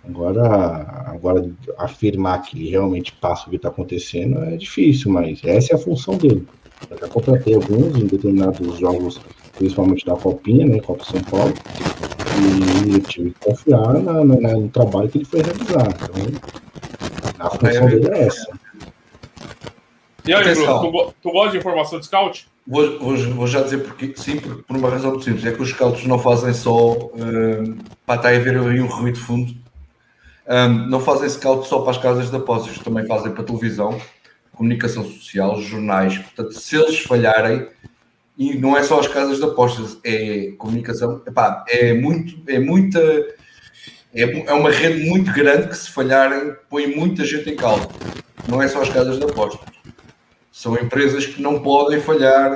Agora, 0.05 1.05
agora 1.05 1.49
afirmar 1.77 2.41
que 2.41 2.69
realmente 2.69 3.13
passa 3.13 3.47
o 3.47 3.49
que 3.49 3.55
está 3.55 3.69
acontecendo 3.69 4.39
é 4.43 4.57
difícil, 4.57 5.11
mas 5.11 5.41
essa 5.45 5.73
é 5.73 5.75
a 5.75 5.79
função 5.79 6.17
dele. 6.17 6.45
Eu 6.89 6.97
já 6.97 7.07
contratei 7.07 7.55
alguns 7.55 7.97
em 7.97 8.05
determinados 8.05 8.77
jogos, 8.79 9.21
principalmente 9.57 10.05
da 10.05 10.15
Copinha, 10.15 10.65
né, 10.65 10.81
Copa 10.81 11.05
São 11.05 11.21
Paulo, 11.21 11.53
e 12.89 12.95
eu 12.95 12.99
tive 13.01 13.31
que 13.31 13.39
confiar 13.39 13.93
na, 13.93 14.25
na, 14.25 14.57
no 14.57 14.67
trabalho 14.67 15.07
que 15.07 15.19
ele 15.19 15.25
foi 15.25 15.41
realizar. 15.41 15.87
Então, 15.87 17.47
a 17.47 17.49
função 17.49 17.87
dele 17.87 18.09
é 18.09 18.23
essa. 18.23 18.62
E 20.25 20.33
aí, 20.33 20.55
Bruno, 20.55 20.79
tu, 20.79 21.13
tu 21.21 21.31
gosta 21.31 21.51
de 21.51 21.57
informação 21.57 21.99
de 21.99 22.05
scout? 22.05 22.47
Vou, 22.65 22.97
vou, 22.97 23.17
vou, 23.17 23.47
já 23.47 23.61
dizer 23.61 23.79
porque, 23.79 24.13
sim, 24.15 24.39
por 24.39 24.77
uma 24.77 24.89
razão 24.89 25.11
muito 25.11 25.25
simples. 25.25 25.45
É 25.45 25.51
que 25.51 25.61
os 25.61 25.69
scouts 25.69 26.05
não 26.05 26.17
fazem 26.17 26.53
só 26.53 26.91
uh, 26.91 27.77
para 28.05 28.15
estar 28.15 28.29
a 28.29 28.39
ver 28.39 28.57
aí 28.57 28.79
um 28.79 28.87
ruído 28.87 29.15
de 29.15 29.21
fundo. 29.21 29.53
Um, 30.47 30.89
não 30.89 30.99
fazem 31.01 31.29
scout 31.29 31.67
só 31.67 31.81
para 31.81 31.91
as 31.91 31.97
casas 31.97 32.29
de 32.29 32.35
apostas, 32.35 32.77
também 32.79 33.05
fazem 33.05 33.31
para 33.33 33.43
televisão, 33.43 33.99
comunicação 34.53 35.03
social, 35.03 35.61
jornais. 35.61 36.17
Portanto, 36.17 36.53
se 36.53 36.75
eles 36.77 36.99
falharem, 36.99 37.67
e 38.37 38.57
não 38.57 38.77
é 38.77 38.83
só 38.83 38.99
as 38.99 39.07
casas 39.07 39.37
de 39.37 39.43
apostas, 39.43 39.97
é 40.05 40.53
comunicação, 40.57 41.21
epá, 41.27 41.65
é 41.67 41.93
muito, 41.93 42.41
é 42.47 42.59
muita, 42.59 42.99
é, 44.13 44.23
é 44.23 44.53
uma 44.53 44.71
rede 44.71 45.09
muito 45.09 45.33
grande 45.33 45.67
que 45.67 45.77
se 45.77 45.91
falharem 45.91 46.55
põe 46.69 46.87
muita 46.87 47.25
gente 47.25 47.49
em 47.49 47.55
causa. 47.57 47.87
Não 48.47 48.61
é 48.61 48.67
só 48.67 48.81
as 48.81 48.89
casas 48.89 49.17
de 49.17 49.23
apostas. 49.23 49.73
São 50.53 50.77
empresas 50.77 51.25
que 51.25 51.41
não 51.41 51.63
podem 51.63 51.99
falhar, 51.99 52.55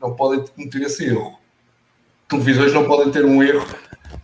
não 0.00 0.14
podem 0.14 0.46
cometer 0.46 0.80
esse 0.82 1.06
erro. 1.06 1.36
Televisões 2.28 2.72
não 2.72 2.86
podem 2.86 3.10
ter 3.10 3.24
um 3.24 3.42
erro, 3.42 3.66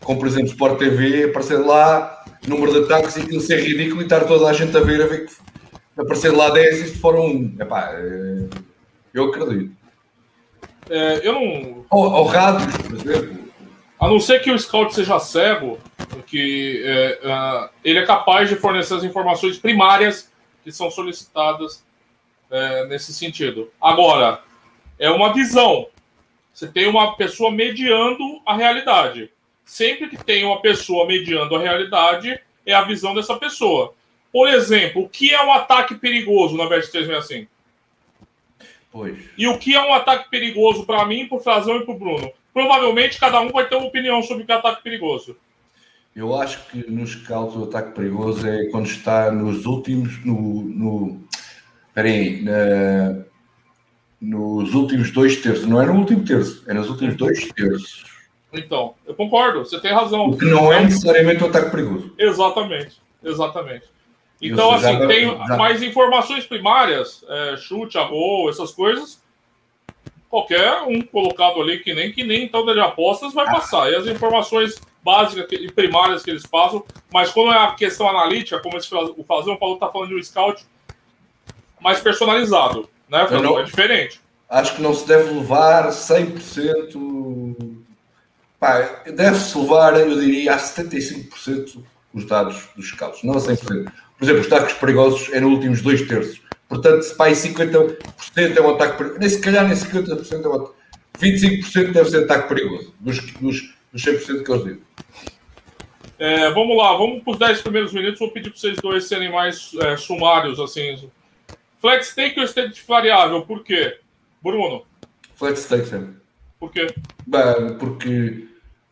como 0.04 0.20
por 0.20 0.28
exemplo 0.28 0.46
Sport 0.46 0.78
TV, 0.78 1.24
aparecer 1.24 1.58
lá, 1.58 2.24
número 2.46 2.72
de 2.72 2.84
ataques 2.84 3.16
e 3.16 3.22
aquilo 3.22 3.40
ser 3.40 3.58
ridículo 3.58 4.02
e 4.02 4.04
estar 4.04 4.20
toda 4.20 4.48
a 4.48 4.52
gente 4.52 4.74
a 4.76 4.80
ver, 4.80 5.02
a 5.02 5.06
ver 5.08 5.26
que 5.26 5.32
aparecer 6.00 6.30
lá 6.30 6.50
10 6.50 6.80
e 6.80 6.88
se 6.90 6.98
for 6.98 7.16
um. 7.16 7.52
Epá, 7.58 7.90
é, 7.92 8.48
eu 9.12 9.24
acredito. 9.24 9.74
É, 10.88 11.26
eu 11.26 11.32
não. 11.32 11.84
Ou, 11.90 12.24
rádio, 12.24 12.68
por 12.84 12.94
exemplo. 12.94 13.48
A 13.98 14.06
não 14.06 14.20
ser 14.20 14.38
que 14.38 14.52
o 14.52 14.56
scout 14.56 14.94
seja 14.94 15.18
cego, 15.18 15.76
que 16.24 16.84
é, 16.84 17.18
uh, 17.24 17.68
ele 17.84 17.98
é 17.98 18.06
capaz 18.06 18.48
de 18.48 18.54
fornecer 18.54 18.94
as 18.94 19.02
informações 19.02 19.58
primárias 19.58 20.30
que 20.62 20.70
são 20.70 20.88
solicitadas 20.88 21.82
é, 22.50 22.86
nesse 22.86 23.12
sentido. 23.12 23.70
Agora, 23.80 24.42
é 24.98 25.10
uma 25.10 25.32
visão. 25.32 25.88
Você 26.52 26.66
tem 26.66 26.86
uma 26.88 27.16
pessoa 27.16 27.50
mediando 27.50 28.40
a 28.44 28.56
realidade. 28.56 29.30
Sempre 29.64 30.08
que 30.08 30.16
tem 30.16 30.44
uma 30.44 30.60
pessoa 30.60 31.06
mediando 31.06 31.54
a 31.54 31.60
realidade, 31.60 32.40
é 32.64 32.74
a 32.74 32.82
visão 32.82 33.14
dessa 33.14 33.36
pessoa. 33.36 33.94
Por 34.32 34.48
exemplo, 34.48 35.02
o 35.02 35.08
que 35.08 35.32
é 35.32 35.44
um 35.44 35.52
ataque 35.52 35.94
perigoso 35.94 36.56
na 36.56 36.68
Bet 36.68 36.90
365? 36.90 37.50
Pois. 38.90 39.18
E 39.36 39.46
o 39.46 39.58
que 39.58 39.74
é 39.74 39.80
um 39.80 39.92
ataque 39.92 40.28
perigoso 40.30 40.84
para 40.84 41.04
mim, 41.04 41.26
para 41.26 41.38
o 41.38 41.40
Frazão 41.40 41.76
e 41.76 41.84
para 41.84 41.94
o 41.94 41.98
Bruno? 41.98 42.32
Provavelmente 42.52 43.18
cada 43.18 43.40
um 43.40 43.50
vai 43.50 43.68
ter 43.68 43.76
uma 43.76 43.86
opinião 43.86 44.22
sobre 44.22 44.42
o 44.42 44.46
que 44.46 44.52
é 44.52 44.56
ataque 44.56 44.82
perigoso. 44.82 45.36
Eu 46.16 46.34
acho 46.34 46.66
que 46.66 46.90
nos 46.90 47.14
casos 47.14 47.54
o 47.54 47.64
ataque 47.64 47.92
perigoso 47.92 48.46
é 48.46 48.66
quando 48.70 48.86
está 48.86 49.30
nos 49.30 49.66
últimos, 49.66 50.24
no, 50.24 50.62
no 50.62 51.20
aí, 52.04 52.42
na, 52.42 53.24
nos 54.20 54.74
últimos 54.74 55.10
dois 55.10 55.36
terços, 55.36 55.66
não 55.66 55.80
é 55.80 55.86
no 55.86 55.94
último 55.94 56.24
terço, 56.24 56.64
é 56.66 56.74
nos 56.74 56.90
últimos 56.90 57.16
dois 57.16 57.48
terços. 57.52 58.04
Então, 58.52 58.94
eu 59.06 59.14
concordo, 59.14 59.60
você 59.60 59.78
tem 59.80 59.92
razão. 59.92 60.26
O 60.26 60.36
que 60.36 60.46
não 60.46 60.72
é 60.72 60.82
necessariamente 60.82 61.44
um 61.44 61.48
ataque 61.48 61.70
perigoso. 61.70 62.12
Exatamente, 62.18 63.00
exatamente. 63.22 63.86
Então, 64.40 64.72
assim, 64.72 65.06
tem 65.06 65.26
já... 65.26 65.56
mais 65.56 65.82
informações 65.82 66.46
primárias, 66.46 67.24
é, 67.28 67.56
chute, 67.56 67.98
a 67.98 68.04
gol, 68.04 68.48
essas 68.48 68.70
coisas. 68.70 69.20
Qualquer 70.30 70.82
um 70.82 71.00
colocado 71.00 71.60
ali 71.60 71.78
que 71.78 71.94
nem 71.94 72.12
que 72.12 72.22
nem 72.22 72.44
então 72.44 72.64
de 72.64 72.78
apostas 72.78 73.32
vai 73.32 73.46
passar. 73.46 73.90
E 73.90 73.96
as 73.96 74.06
informações 74.06 74.80
básicas 75.02 75.46
e 75.50 75.72
primárias 75.72 76.22
que 76.22 76.30
eles 76.30 76.46
passam, 76.46 76.84
mas 77.12 77.30
quando 77.30 77.52
é 77.52 77.58
a 77.58 77.72
questão 77.72 78.08
analítica, 78.08 78.60
como 78.60 78.76
esse, 78.76 78.94
o 78.94 79.24
Fazão 79.24 79.56
falou, 79.56 79.74
está 79.74 79.88
falando 79.88 80.10
de 80.10 80.16
um 80.16 80.22
scout 80.22 80.64
mais 81.80 82.00
personalizado, 82.00 82.88
né? 83.08 83.26
Não, 83.30 83.58
é 83.58 83.62
diferente. 83.62 84.20
Acho 84.48 84.76
que 84.76 84.82
não 84.82 84.94
se 84.94 85.06
deve 85.06 85.30
levar 85.30 85.88
100%. 85.88 87.76
deve-se 89.14 89.58
levar, 89.58 89.98
eu 90.00 90.18
diria, 90.18 90.54
a 90.54 90.58
75% 90.58 91.82
os 92.14 92.24
dados 92.24 92.68
dos 92.74 92.88
scouts, 92.88 93.22
não 93.22 93.34
a 93.34 93.38
100%. 93.38 93.92
Por 94.18 94.24
exemplo, 94.24 94.40
os 94.40 94.46
ataques 94.46 94.74
perigosos 94.76 95.32
é 95.32 95.40
nos 95.40 95.52
últimos 95.52 95.82
dois 95.82 96.02
terços. 96.02 96.40
Portanto, 96.68 97.02
se 97.02 97.14
pai 97.14 97.32
50% 97.32 97.96
é 98.56 98.60
um 98.60 98.70
ataque 98.70 98.98
perigoso, 98.98 99.20
nem 99.20 99.28
se 99.28 99.40
calhar 99.40 99.66
nem 99.66 99.76
50% 99.76 100.44
é 100.44 100.48
um 100.48 100.54
ataque. 100.54 100.78
25% 101.20 101.92
deve 101.92 102.10
ser 102.10 102.24
ataque 102.24 102.48
perigoso, 102.48 102.94
dos, 103.00 103.20
dos, 103.34 103.74
dos 103.92 104.04
100% 104.04 104.44
que 104.44 104.52
eles 104.52 104.64
dizem. 104.64 104.80
É, 106.18 106.50
vamos 106.50 106.76
lá, 106.76 106.96
vamos 106.96 107.22
para 107.22 107.32
os 107.32 107.38
10 107.38 107.62
primeiros 107.62 107.92
minutos. 107.92 108.18
Vou 108.18 108.30
pedir 108.30 108.50
para 108.50 108.58
vocês 108.58 108.76
dois 108.78 109.04
serem 109.04 109.30
mais 109.30 109.70
é, 109.80 109.96
sumários, 109.96 110.58
assim. 110.58 111.10
Flat 111.80 112.04
stake 112.04 112.40
ou 112.40 112.46
stake 112.46 112.80
variável? 112.86 113.42
Por 113.42 113.62
quê? 113.62 113.98
Bruno? 114.42 114.84
Flat 115.36 115.56
stake 115.56 115.86
sempre. 115.86 116.16
Por 116.58 116.72
quê? 116.72 116.88
Bem, 117.26 117.76
porque, 117.78 118.48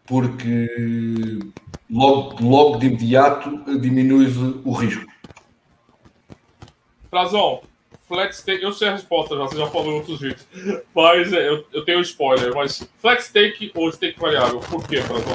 porque 0.07 0.69
logo, 1.91 2.37
logo 2.41 2.79
de 2.79 2.87
imediato 2.87 3.79
diminui 3.81 4.27
o 4.65 4.73
risco. 4.73 5.05
Frazão, 7.11 7.63
flat 8.07 8.33
stake, 8.33 8.63
eu 8.63 8.73
sei 8.73 8.89
a 8.89 8.93
resposta 8.93 9.37
já, 9.37 9.43
você 9.43 9.57
já 9.57 9.67
falou 9.67 9.93
em 9.93 9.97
outros 9.97 10.21
vídeos. 10.21 10.47
Mas 10.95 11.33
é, 11.33 11.49
eu, 11.49 11.65
eu 11.73 11.85
tenho 11.85 11.99
um 11.99 12.03
spoiler, 12.03 12.55
mas 12.55 12.89
flat 13.01 13.21
stake 13.21 13.73
ou 13.75 13.91
stake 13.91 14.21
variável? 14.21 14.61
Por 14.61 14.87
quê, 14.87 15.03
Frazão? 15.03 15.35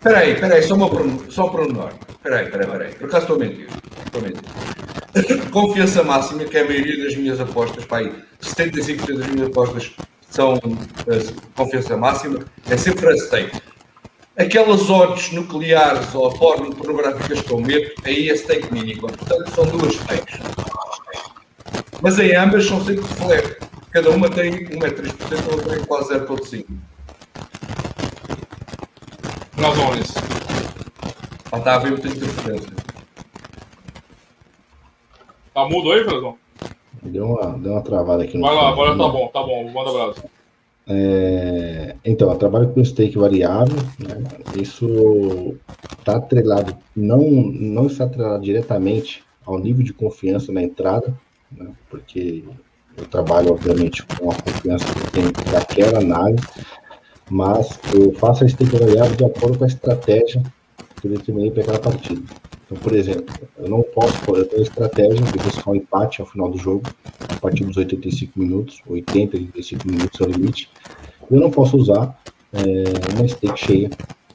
Peraí, 0.00 0.38
peraí, 0.38 0.62
só, 0.62 0.74
uma, 0.74 0.88
só 1.30 1.46
um 1.46 1.50
pronome. 1.50 1.92
Peraí, 2.22 2.50
peraí, 2.50 2.66
peraí. 2.66 2.94
Por 2.94 3.08
acaso 3.08 3.24
estou 3.24 3.36
a 3.36 3.38
mentir. 3.40 3.68
Estou 4.04 4.20
a 4.20 4.24
mentir. 4.24 4.73
Confiança 5.52 6.02
máxima, 6.02 6.44
que 6.44 6.56
é 6.56 6.62
a 6.62 6.64
maioria 6.64 7.04
das 7.04 7.14
minhas 7.14 7.40
apostas, 7.40 7.84
pai, 7.84 8.12
75% 8.42 9.16
das 9.16 9.26
minhas 9.28 9.48
apostas 9.48 9.92
são 10.28 10.54
uh, 10.54 11.42
confiança 11.54 11.96
máxima, 11.96 12.40
é 12.68 12.76
sempre 12.76 13.00
flat 13.00 13.20
stake. 13.20 13.60
Aquelas 14.36 14.90
odds 14.90 15.30
nucleares 15.30 16.12
ou 16.12 16.32
pornográficas 16.32 17.40
que 17.40 17.52
eu 17.52 17.60
meto, 17.60 17.94
aí 18.04 18.28
é 18.28 18.36
stake 18.36 18.72
mínimo. 18.72 19.02
Portanto, 19.02 19.54
são 19.54 19.64
duas 19.66 19.94
stakes. 19.94 20.40
Mas 22.02 22.18
em 22.18 22.34
ambas 22.34 22.66
são 22.66 22.84
sempre 22.84 23.04
flat. 23.04 23.56
Cada 23.92 24.10
uma 24.10 24.28
tem 24.28 24.66
1,3%, 24.66 25.12
a 25.48 25.54
outra 25.54 25.76
tem 25.76 25.84
quase 25.84 26.14
0,5%. 26.14 26.66
Blazones. 29.56 30.14
Ah, 31.52 31.60
tá, 31.60 31.78
veio 31.78 31.92
muita 31.92 32.08
interferência. 32.08 32.83
Tá 35.54 35.68
mudo 35.68 35.92
aí, 35.92 36.02
Frazão? 36.02 36.36
Deu 37.00 37.26
uma, 37.26 37.56
deu 37.58 37.72
uma 37.72 37.82
travada 37.82 38.24
aqui 38.24 38.36
no 38.36 38.44
Vai 38.44 38.56
lá, 38.56 38.70
agora 38.70 38.90
tá 38.96 39.08
bom, 39.08 39.28
tá 39.28 39.42
bom, 39.42 39.70
manda 39.70 39.90
abraço. 39.90 40.24
É, 40.86 41.94
então, 42.04 42.30
eu 42.30 42.36
trabalho 42.36 42.68
com 42.72 42.84
stake 42.84 43.16
variável, 43.16 43.76
né? 43.98 44.22
isso 44.60 45.56
está 45.98 46.16
atrelado, 46.16 46.76
não, 46.94 47.20
não 47.20 47.86
está 47.86 48.04
atrelado 48.04 48.42
diretamente 48.42 49.24
ao 49.46 49.58
nível 49.58 49.84
de 49.84 49.92
confiança 49.92 50.52
na 50.52 50.62
entrada, 50.62 51.16
né? 51.52 51.70
porque 51.88 52.44
eu 52.96 53.06
trabalho, 53.06 53.52
obviamente, 53.52 54.04
com 54.04 54.30
a 54.30 54.34
confiança 54.34 54.84
que 54.92 55.10
tem 55.12 55.52
daquela 55.52 55.98
análise, 55.98 56.46
mas 57.30 57.78
eu 57.94 58.12
faço 58.14 58.44
a 58.44 58.48
stake 58.48 58.76
variável 58.76 59.16
de 59.16 59.24
acordo 59.24 59.58
com 59.58 59.64
a 59.64 59.68
estratégia 59.68 60.42
que 61.00 61.06
eu 61.06 61.12
determinei 61.12 61.50
para 61.50 61.62
aquela 61.62 61.78
partida. 61.78 62.22
Então, 62.64 62.78
por 62.78 62.94
exemplo, 62.94 63.34
eu 63.58 63.68
não 63.68 63.82
posso, 63.82 64.18
eu 64.34 64.44
tenho 64.46 64.62
estratégia 64.62 65.20
de 65.20 65.38
buscar 65.38 65.70
um 65.70 65.74
empate 65.74 66.20
ao 66.20 66.26
final 66.26 66.50
do 66.50 66.58
jogo, 66.58 66.82
a 67.28 67.36
partir 67.36 67.64
dos 67.64 67.76
85 67.76 68.38
minutos, 68.38 68.80
80, 68.86 69.36
85 69.36 69.88
minutos 69.88 70.20
é 70.20 70.24
o 70.24 70.28
limite. 70.28 70.70
Eu 71.30 71.40
não 71.40 71.50
posso 71.50 71.76
usar 71.76 72.18
é, 72.52 73.14
uma 73.14 73.28
stake 73.28 73.60
cheia 73.60 73.90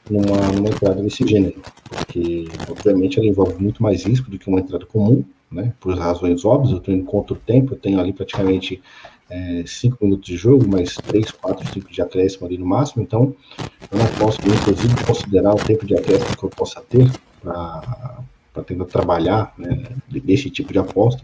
numa, 0.09 0.37
numa 0.53 0.69
entrada 0.69 1.01
desse 1.01 1.27
gênero, 1.27 1.59
porque, 1.89 2.45
obviamente, 2.69 3.17
ela 3.17 3.27
envolve 3.27 3.61
muito 3.61 3.81
mais 3.81 4.03
risco 4.03 4.29
do 4.29 4.37
que 4.37 4.47
uma 4.47 4.59
entrada 4.59 4.85
comum, 4.85 5.23
né? 5.51 5.73
Por 5.79 5.97
razões 5.97 6.45
óbvias, 6.45 6.71
eu 6.71 6.77
estou 6.77 7.03
contra 7.05 7.33
o 7.33 7.37
tempo, 7.37 7.73
eu 7.73 7.77
tenho 7.79 7.99
ali 7.99 8.13
praticamente 8.13 8.81
5 9.65 9.97
é, 9.99 10.05
minutos 10.05 10.25
de 10.25 10.37
jogo, 10.37 10.67
mais 10.67 10.95
3, 10.95 11.31
4, 11.31 11.73
5 11.73 11.91
de 11.91 12.01
acréscimo 12.01 12.45
ali 12.45 12.57
no 12.57 12.65
máximo, 12.65 13.01
então 13.01 13.35
eu 13.91 13.97
não 13.97 14.05
posso, 14.19 14.39
inclusive, 14.41 15.05
considerar 15.05 15.53
o 15.53 15.57
tempo 15.57 15.85
de 15.85 15.95
acréscimo 15.95 16.37
que 16.37 16.43
eu 16.43 16.49
possa 16.49 16.81
ter 16.81 17.09
para 17.41 18.63
tentar 18.65 18.85
trabalhar 18.85 19.53
né, 19.57 19.83
tipo 20.51 20.73
de 20.73 20.79
aposta. 20.79 21.21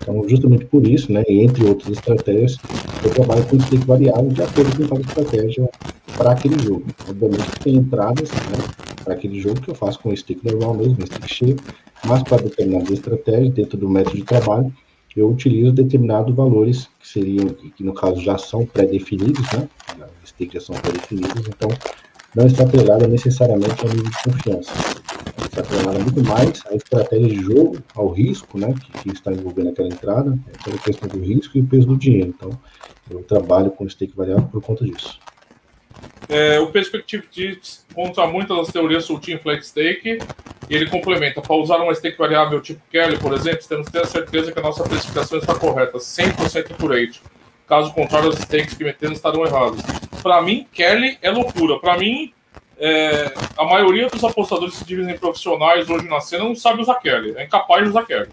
Então, 0.00 0.28
justamente 0.28 0.64
por 0.64 0.86
isso, 0.86 1.12
né, 1.12 1.22
entre 1.28 1.64
outras 1.64 1.96
estratégias, 1.96 2.56
eu 3.04 3.10
trabalho 3.10 3.46
com 3.46 3.60
stake 3.60 3.86
variável 3.86 4.28
de 4.28 4.42
acordo 4.42 4.76
com 4.76 4.88
cada 4.88 5.00
estratégia 5.00 5.70
para 6.16 6.32
aquele 6.32 6.58
jogo. 6.62 6.84
Obviamente, 7.08 7.50
tem 7.62 7.76
entradas 7.76 8.30
né, 8.30 8.64
para 9.04 9.14
aquele 9.14 9.40
jogo 9.40 9.60
que 9.60 9.70
eu 9.70 9.74
faço 9.74 10.00
com 10.00 10.14
stake 10.14 10.44
normal 10.44 10.74
mesmo, 10.74 11.06
stake 11.06 11.34
cheio, 11.34 11.56
mas 12.04 12.22
para 12.22 12.42
determinadas 12.42 12.90
estratégias, 12.90 13.54
dentro 13.54 13.78
do 13.78 13.88
método 13.88 14.16
de 14.16 14.24
trabalho, 14.24 14.72
eu 15.16 15.30
utilizo 15.30 15.72
determinados 15.72 16.34
valores 16.34 16.88
que 16.98 17.06
seriam, 17.06 17.48
que 17.48 17.84
no 17.84 17.92
caso 17.92 18.20
já 18.20 18.38
são 18.38 18.64
pré-definidos, 18.64 19.42
né? 19.52 19.68
As 20.22 20.30
stakes 20.30 20.54
já 20.54 20.60
são 20.60 20.74
pré-definidos, 20.76 21.46
então 21.46 21.68
não 22.34 22.46
está 22.46 22.64
atrelada 22.64 23.06
necessariamente 23.06 23.86
ao 23.86 23.92
nível 23.92 24.10
de 24.10 24.22
confiança. 24.24 24.72
Está 25.44 25.60
atrelada 25.60 25.98
muito 25.98 26.22
mais 26.24 26.62
à 26.66 26.74
estratégia 26.74 27.28
de 27.28 27.42
jogo, 27.42 27.78
ao 27.94 28.08
risco, 28.08 28.58
né? 28.58 28.74
Que, 28.74 28.92
que 29.02 29.08
está 29.10 29.32
envolvendo 29.32 29.70
aquela 29.70 29.88
entrada, 29.88 30.38
aquela 30.58 30.78
questão 30.78 31.08
do 31.08 31.20
risco 31.20 31.56
e 31.56 31.60
o 31.60 31.66
peso 31.66 31.86
do 31.86 31.96
dinheiro. 31.96 32.34
Então, 32.36 32.58
eu 33.10 33.22
trabalho 33.22 33.70
com 33.70 33.88
stake 33.88 34.16
variável 34.16 34.48
por 34.50 34.62
conta 34.62 34.84
disso. 34.84 35.18
É, 36.28 36.58
o 36.60 36.68
Perspective 36.68 37.24
diz 37.30 37.84
contra 37.94 38.26
muitas 38.26 38.56
das 38.56 38.68
teorias 38.68 39.06
Team 39.06 39.38
Flat 39.38 39.62
Stake 39.62 40.18
e 40.70 40.74
ele 40.74 40.88
complementa: 40.88 41.42
para 41.42 41.56
usar 41.56 41.76
uma 41.78 41.94
stake 41.94 42.16
variável 42.16 42.60
tipo 42.60 42.80
Kelly, 42.90 43.18
por 43.18 43.32
exemplo, 43.34 43.66
temos 43.68 43.86
que 43.86 43.92
ter 43.92 44.02
a 44.02 44.06
certeza 44.06 44.52
que 44.52 44.58
a 44.58 44.62
nossa 44.62 44.82
precificação 44.84 45.38
está 45.38 45.54
correta, 45.54 45.98
100% 45.98 46.72
accurate. 46.72 47.22
Caso 47.66 47.92
contrário, 47.92 48.28
as 48.28 48.38
stakes 48.38 48.74
que 48.74 48.84
metemos 48.84 49.18
estarão 49.18 49.44
erradas. 49.44 49.80
Para 50.22 50.40
mim, 50.42 50.66
Kelly 50.72 51.18
é 51.22 51.30
loucura. 51.30 51.78
Para 51.78 51.98
mim, 51.98 52.32
é, 52.84 53.32
a 53.56 53.64
maioria 53.64 54.08
dos 54.08 54.24
apostadores 54.24 54.74
que 54.74 54.80
se 54.80 54.84
dizem 54.84 55.16
profissionais 55.16 55.88
hoje 55.88 56.08
na 56.08 56.20
cena 56.20 56.42
não 56.42 56.56
sabe 56.56 56.82
usar 56.82 56.96
Kelly, 56.96 57.32
é 57.36 57.44
incapaz 57.44 57.84
de 57.84 57.90
usar 57.90 58.04
Kelly. 58.04 58.28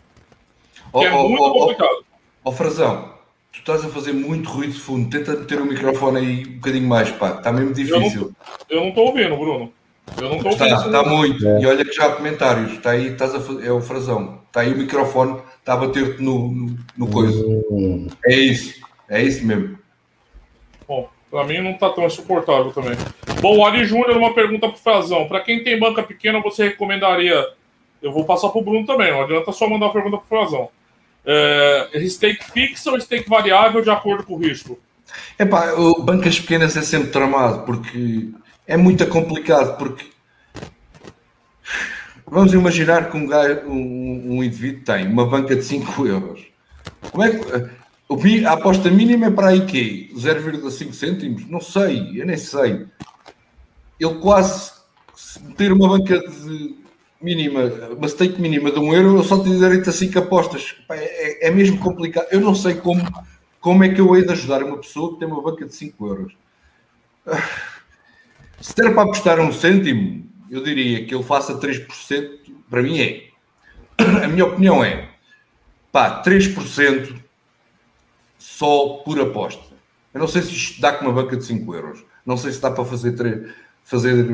Oh, 0.91 1.04
é 1.04 1.14
oh, 1.14 1.30
muito 1.30 1.43
oh, 1.43 1.54
complicado. 1.54 2.06
Ó, 2.43 2.50
oh, 2.50 2.52
Frazão, 2.52 3.14
tu 3.52 3.60
estás 3.60 3.86
a 3.86 3.89
fazer 3.89 4.12
muito 4.12 4.50
ruído 4.50 4.74
de 4.74 4.80
fundo. 4.80 5.08
Tenta 5.08 5.36
meter 5.36 5.62
o 5.62 5.66
microfone 5.66 6.18
aí 6.18 6.47
um 6.47 6.54
bocadinho 6.54 6.88
mais, 6.88 7.12
pá. 7.12 7.36
Está 7.36 7.52
mesmo 7.52 7.74
difícil. 7.76 8.34
Eu 8.68 8.82
não 8.82 8.89
estou 8.89 9.06
ouvindo, 9.06 9.38
Bruno. 9.38 9.72
Eu 10.18 10.30
não 10.30 10.38
estou 10.38 10.52
ouvindo. 10.52 10.66
Está, 10.66 10.86
está 10.88 11.04
muito. 11.04 11.47
É. 11.47 11.62
E 11.62 11.66
olha 11.68 11.86
que 11.86 11.93
já 11.93 12.08
há 12.08 12.16
comentários. 12.16 12.74
Está 12.74 12.89
aí, 12.91 13.10
estás 13.10 13.36
a 13.36 13.39
fazer, 13.39 13.68
é 13.68 13.72
o 13.72 13.82
Frazão. 13.82 14.41
Está 14.47 14.62
aí 14.62 14.74
o 14.74 14.78
microfone, 14.78 15.39
está 15.60 15.74
a 15.74 15.78
bater-te 15.78 16.24
no, 16.24 16.52
no, 16.52 16.78
no, 16.97 17.08
coisa. 17.08 17.39
Hum. 17.70 18.08
É 18.26 18.34
isso. 18.34 18.82
É 19.08 19.22
isso 19.22 19.45
mesmo. 19.45 19.78
Bom, 20.88 21.08
para 21.30 21.44
mim 21.44 21.60
não 21.60 21.72
está 21.72 21.90
tão 21.90 22.06
insuportável 22.06 22.72
também. 22.72 22.98
Bom, 23.42 23.58
o 23.58 23.66
Ari 23.66 23.86
Júnior, 23.86 24.18
uma 24.18 24.34
pergunta 24.34 24.68
para 24.68 24.76
o 24.76 24.80
Frazão. 24.80 25.28
Para 25.28 25.42
quem 25.42 25.64
tem 25.64 25.80
banca 25.80 26.04
pequena, 26.04 26.42
você 26.42 26.70
recomendaria... 26.70 27.46
Eu 28.02 28.12
vou 28.12 28.26
passar 28.26 28.50
para 28.50 28.62
o 28.62 28.64
Bruno 28.64 28.86
também, 28.86 29.12
não 29.12 29.24
adianta 29.24 29.52
só 29.52 29.68
mandar 29.70 29.88
a 29.88 29.92
pergunta 29.92 30.18
para 30.18 30.26
o 30.26 30.28
Frazão 30.28 30.70
é, 31.26 32.08
stake 32.08 32.52
fixa 32.52 32.92
ou 32.92 33.00
stake 33.00 33.30
variável 33.30 33.82
de 33.82 33.90
acordo 33.90 34.24
com 34.24 34.34
o 34.34 34.38
risco? 34.40 34.80
Epá, 35.38 35.74
bancas 36.00 36.40
pequenas 36.40 36.76
é 36.76 36.82
sempre 36.82 37.10
tramado 37.10 37.64
porque 37.66 38.30
é 38.68 38.78
muito 38.78 39.06
complicado 39.08 39.78
porque 39.78 40.06
vamos 42.26 42.54
imaginar 42.54 43.10
que 43.10 43.18
um, 43.18 43.28
gajo, 43.28 43.68
um, 43.68 44.38
um 44.38 44.44
indivíduo 44.44 44.84
tem 44.84 45.08
uma 45.08 45.26
banca 45.26 45.56
de 45.56 45.64
5 45.64 46.08
euros. 46.08 46.48
Como 47.12 47.24
é 47.24 47.32
que 47.32 47.70
a 48.45 48.53
aposta 48.53 48.89
mínima 48.89 49.28
é 49.28 49.32
para 49.32 49.49
aí 49.49 49.66
que 49.66 50.12
0,5 50.16 50.93
cêntimos? 50.93 51.47
Não 51.47 51.62
sei, 51.62 52.20
eu 52.20 52.26
nem 52.26 52.38
sei. 52.38 52.88
Ele 53.99 54.16
quase 54.16 54.72
ter 55.55 55.72
uma 55.72 55.88
banca 55.88 56.18
de 56.18 56.76
mínima, 57.22 57.66
uma 57.95 58.07
stake 58.07 58.41
mínima 58.41 58.72
de 58.72 58.80
um 58.80 58.93
euro, 58.93 59.18
eu 59.18 59.24
só 59.24 59.38
tenho 59.38 59.60
direito 59.60 59.89
a 59.89 59.93
5 59.93 60.18
apostas. 60.20 60.76
É, 60.89 61.47
é, 61.47 61.51
mesmo 61.51 61.78
complicado. 61.78 62.28
Eu 62.32 62.41
não 62.41 62.55
sei 62.55 62.76
como, 62.76 63.03
como 63.60 63.84
é 63.84 63.89
que 63.89 64.01
eu 64.01 64.16
hei 64.16 64.26
de 64.26 64.32
ajudar 64.32 64.64
uma 64.64 64.78
pessoa 64.78 65.14
que 65.14 65.20
tem 65.20 65.28
uma 65.28 65.41
banca 65.41 65.66
de 65.66 65.76
5 65.76 66.07
euros. 66.07 66.34
Se 68.60 68.76
der 68.76 68.91
para 68.91 69.03
apostar 69.03 69.39
um 69.39 69.53
cêntimo, 69.53 70.28
eu 70.49 70.64
diria 70.64 71.05
que 71.05 71.14
ele 71.14 71.24
faça 71.24 71.60
3%, 71.60 72.39
para 72.70 72.82
mim 72.82 72.99
é. 72.99 73.30
A 74.24 74.28
minha 74.28 74.45
opinião 74.45 74.84
é, 74.84 75.10
pá, 75.91 76.24
3% 76.24 77.18
só 78.40 79.02
por 79.06 79.20
aposta. 79.20 79.62
Eu 80.12 80.20
não 80.20 80.28
sei 80.28 80.42
se 80.42 80.52
isto 80.52 80.82
dá 80.82 80.94
com 80.94 81.06
uma 81.06 81.14
banca 81.14 81.38
de 81.38 81.44
5 81.44 81.76
euros. 81.76 82.04
Não 82.26 82.38
sei 82.38 82.52
se 82.52 82.60
dá 82.60 82.72
para 82.72 82.84
fazer, 82.84 83.54
fazer 83.84 84.26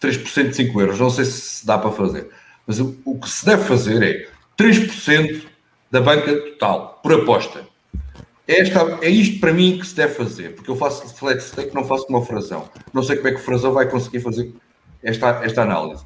3% 0.00 0.48
de 0.48 0.56
5 0.56 0.80
euros. 0.80 0.98
Não 0.98 1.10
sei 1.10 1.26
se 1.26 1.66
dá 1.66 1.76
para 1.76 1.92
fazer. 1.92 2.30
Mas 2.66 2.80
o, 2.80 2.96
o 3.04 3.18
que 3.18 3.28
se 3.28 3.44
deve 3.44 3.64
fazer 3.64 4.02
é 4.02 4.28
3% 4.56 5.44
da 5.90 6.00
banca 6.00 6.34
total, 6.34 7.00
por 7.02 7.12
aposta. 7.12 7.66
É, 8.48 8.60
esta, 8.60 8.98
é 9.02 9.10
isto 9.10 9.40
para 9.40 9.52
mim 9.52 9.78
que 9.78 9.86
se 9.86 9.94
deve 9.94 10.14
fazer, 10.14 10.54
porque 10.54 10.70
eu 10.70 10.76
faço 10.76 11.06
flex 11.16 11.44
stake, 11.44 11.74
não 11.74 11.84
faço 11.84 12.06
uma 12.08 12.24
fração. 12.24 12.68
Não 12.92 13.02
sei 13.02 13.16
como 13.16 13.28
é 13.28 13.32
que 13.32 13.40
o 13.40 13.44
frasão 13.44 13.72
vai 13.72 13.88
conseguir 13.88 14.20
fazer 14.20 14.52
esta, 15.02 15.44
esta 15.44 15.62
análise. 15.62 16.04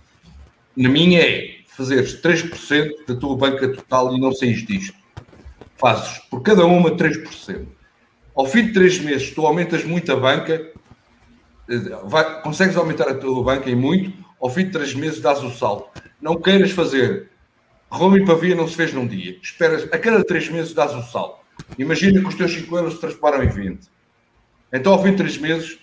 Na 0.76 0.88
minha 0.88 1.20
é 1.20 1.56
fazeres 1.68 2.20
3% 2.20 3.06
da 3.06 3.14
tua 3.14 3.36
banca 3.36 3.68
total 3.68 4.14
e 4.14 4.20
não 4.20 4.32
saís 4.32 4.64
disto. 4.66 4.96
Fazes 5.78 6.18
por 6.30 6.42
cada 6.42 6.64
uma 6.64 6.90
3%. 6.90 7.66
Ao 8.34 8.46
fim 8.46 8.66
de 8.66 8.72
3 8.72 9.00
meses, 9.00 9.30
tu 9.30 9.46
aumentas 9.46 9.84
muito 9.84 10.12
a 10.12 10.16
banca, 10.16 10.72
vai, 12.04 12.42
consegues 12.42 12.76
aumentar 12.76 13.08
a 13.08 13.14
tua 13.14 13.42
banca 13.42 13.70
em 13.70 13.74
muito, 13.74 14.12
ao 14.40 14.50
fim 14.50 14.64
de 14.64 14.70
três 14.70 14.94
meses 14.94 15.20
dás 15.20 15.42
o 15.42 15.50
salto. 15.50 16.02
Não 16.20 16.40
queiras 16.40 16.70
fazer 16.70 17.30
Roma 17.90 18.18
e 18.18 18.24
Pavia 18.24 18.54
não 18.54 18.68
se 18.68 18.76
fez 18.76 18.92
num 18.92 19.06
dia. 19.06 19.38
Esperas, 19.42 19.84
a 19.92 19.98
cada 19.98 20.24
três 20.24 20.48
meses 20.48 20.74
dás 20.74 20.94
o 20.94 21.02
salto. 21.02 21.44
Imagina 21.78 22.20
que 22.20 22.26
os 22.26 22.34
teus 22.34 22.52
5 22.52 22.76
euros 22.76 22.94
se 22.94 23.00
transformaram 23.00 23.44
em 23.44 23.48
20. 23.48 23.88
Então, 24.72 24.92
ao 24.92 25.02
fim 25.02 25.12
de 25.12 25.16
três 25.16 25.38
meses, 25.38 25.78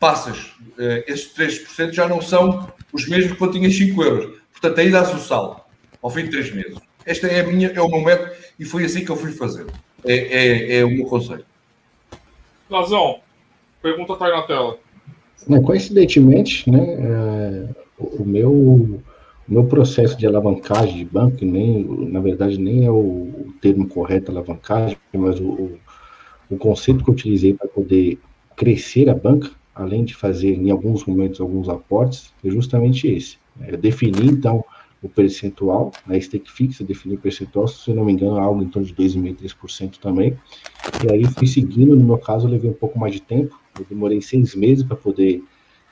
passas, 0.00 0.38
uh, 0.78 1.04
esses 1.06 1.34
3% 1.34 1.92
já 1.92 2.08
não 2.08 2.22
são 2.22 2.72
os 2.92 3.06
mesmos 3.08 3.36
quando 3.36 3.52
tinhas 3.52 3.76
5 3.76 4.02
euros. 4.02 4.40
Portanto, 4.52 4.78
aí 4.78 4.90
dás 4.90 5.12
o 5.12 5.18
salto, 5.18 5.62
ao 6.02 6.10
fim 6.10 6.24
de 6.24 6.30
três 6.30 6.52
meses. 6.52 6.78
Este 7.06 7.26
é, 7.26 7.40
a 7.40 7.46
minha, 7.46 7.68
é 7.68 7.80
o 7.80 7.88
meu 7.88 8.00
método 8.00 8.32
e 8.58 8.64
foi 8.64 8.84
assim 8.84 9.04
que 9.04 9.10
eu 9.10 9.16
fui 9.16 9.32
fazer. 9.32 9.66
É, 10.04 10.14
é, 10.14 10.78
é 10.78 10.84
o 10.84 10.90
meu 10.90 11.06
conselho. 11.06 11.44
Lazão, 12.68 13.20
pergunta 13.82 14.14
está 14.14 14.26
aí 14.26 14.32
na 14.32 14.42
tela. 14.42 14.78
Coincidentemente, 15.64 16.70
né, 16.70 16.80
é, 16.80 17.68
o 17.98 18.24
meu 18.24 19.02
o 19.46 19.52
meu 19.52 19.64
processo 19.64 20.16
de 20.16 20.26
alavancagem 20.26 20.96
de 20.96 21.04
banco, 21.04 21.44
nem, 21.44 21.84
na 21.84 22.20
verdade, 22.20 22.58
nem 22.58 22.86
é 22.86 22.90
o, 22.90 22.94
o 22.94 23.54
termo 23.60 23.86
correto 23.86 24.30
alavancagem, 24.30 24.96
mas 25.12 25.38
o, 25.38 25.44
o, 25.44 25.78
o 26.50 26.56
conceito 26.56 27.04
que 27.04 27.10
eu 27.10 27.14
utilizei 27.14 27.52
para 27.52 27.68
poder 27.68 28.18
crescer 28.56 29.10
a 29.10 29.14
banca, 29.14 29.50
além 29.74 30.04
de 30.04 30.14
fazer 30.14 30.54
em 30.54 30.70
alguns 30.70 31.04
momentos 31.04 31.40
alguns 31.40 31.68
aportes, 31.68 32.32
é 32.42 32.48
justamente 32.48 33.06
esse. 33.06 33.36
É 33.60 33.76
definir, 33.76 34.32
então, 34.32 34.64
o 35.04 35.08
percentual, 35.08 35.92
na 36.06 36.18
stake 36.18 36.50
fixa, 36.50 36.82
definir 36.82 37.16
o 37.16 37.18
percentual, 37.18 37.68
se 37.68 37.92
não 37.92 38.06
me 38.06 38.12
engano, 38.12 38.38
algo 38.38 38.62
em 38.62 38.68
torno 38.68 38.88
de 38.88 38.94
2,5%, 38.94 39.36
3% 39.36 39.98
também. 39.98 40.34
E 41.06 41.12
aí 41.12 41.24
fui 41.26 41.46
seguindo, 41.46 41.94
no 41.94 42.02
meu 42.02 42.16
caso, 42.16 42.46
eu 42.46 42.50
levei 42.50 42.70
um 42.70 42.74
pouco 42.74 42.98
mais 42.98 43.12
de 43.12 43.20
tempo, 43.20 43.60
eu 43.78 43.84
demorei 43.88 44.22
seis 44.22 44.54
meses 44.54 44.82
para 44.82 44.96
poder 44.96 45.42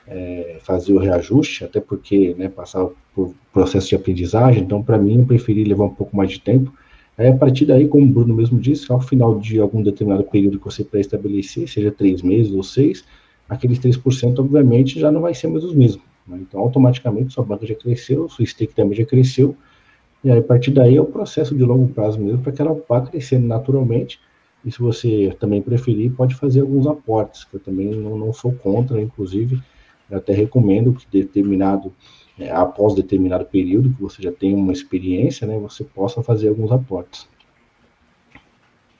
é, 0.07 0.57
fazer 0.63 0.93
o 0.93 0.97
reajuste, 0.97 1.63
até 1.63 1.79
porque 1.79 2.33
né, 2.33 2.49
passar 2.49 2.87
por 3.13 3.35
processo 3.53 3.89
de 3.89 3.95
aprendizagem, 3.95 4.63
então 4.63 4.81
para 4.81 4.97
mim 4.97 5.19
eu 5.19 5.25
preferi 5.25 5.63
levar 5.63 5.85
um 5.85 5.93
pouco 5.93 6.17
mais 6.17 6.31
de 6.31 6.41
tempo. 6.41 6.73
Aí, 7.15 7.27
a 7.27 7.37
partir 7.37 7.65
daí, 7.65 7.87
como 7.87 8.03
o 8.03 8.09
Bruno 8.09 8.33
mesmo 8.33 8.59
disse, 8.59 8.91
ao 8.91 8.99
final 8.99 9.39
de 9.39 9.59
algum 9.59 9.83
determinado 9.83 10.23
período 10.23 10.57
que 10.57 10.65
você 10.65 10.83
pré-estabelecer, 10.83 11.69
seja 11.69 11.91
três 11.91 12.23
meses 12.23 12.51
ou 12.51 12.63
seis, 12.63 13.05
aqueles 13.47 13.77
3% 13.77 14.39
obviamente 14.39 14.99
já 14.99 15.11
não 15.11 15.21
vai 15.21 15.35
ser 15.35 15.47
mais 15.47 15.63
os 15.63 15.75
mesmos. 15.75 16.12
Né? 16.27 16.39
Então, 16.41 16.59
automaticamente, 16.59 17.33
sua 17.33 17.43
banca 17.43 17.65
já 17.65 17.75
cresceu, 17.75 18.27
sua 18.29 18.45
stake 18.45 18.73
também 18.73 18.97
já 18.97 19.05
cresceu, 19.05 19.55
e 20.23 20.31
aí, 20.31 20.39
a 20.39 20.43
partir 20.43 20.71
daí 20.71 20.95
é 20.95 21.01
o 21.01 21.05
processo 21.05 21.53
de 21.55 21.63
longo 21.63 21.87
prazo 21.93 22.19
mesmo, 22.19 22.41
para 22.41 22.51
que 22.51 22.61
ela 22.61 22.81
vá 22.87 23.01
crescendo 23.01 23.45
naturalmente, 23.45 24.19
e 24.65 24.71
se 24.71 24.79
você 24.79 25.35
também 25.39 25.61
preferir, 25.61 26.13
pode 26.13 26.35
fazer 26.35 26.61
alguns 26.61 26.87
aportes, 26.87 27.43
que 27.43 27.55
eu 27.55 27.59
também 27.59 27.87
não, 27.87 28.17
não 28.17 28.31
sou 28.31 28.53
contra, 28.53 29.01
inclusive, 29.01 29.61
até 30.09 30.33
recomendo 30.33 30.93
que 30.93 31.05
determinado, 31.11 31.91
é, 32.39 32.49
após 32.51 32.95
determinado 32.95 33.45
período, 33.45 33.93
que 33.93 34.01
você 34.01 34.21
já 34.21 34.31
tenha 34.31 34.55
uma 34.55 34.71
experiência, 34.71 35.45
né, 35.45 35.57
você 35.57 35.83
possa 35.83 36.23
fazer 36.23 36.49
alguns 36.49 36.71
aportes. 36.71 37.27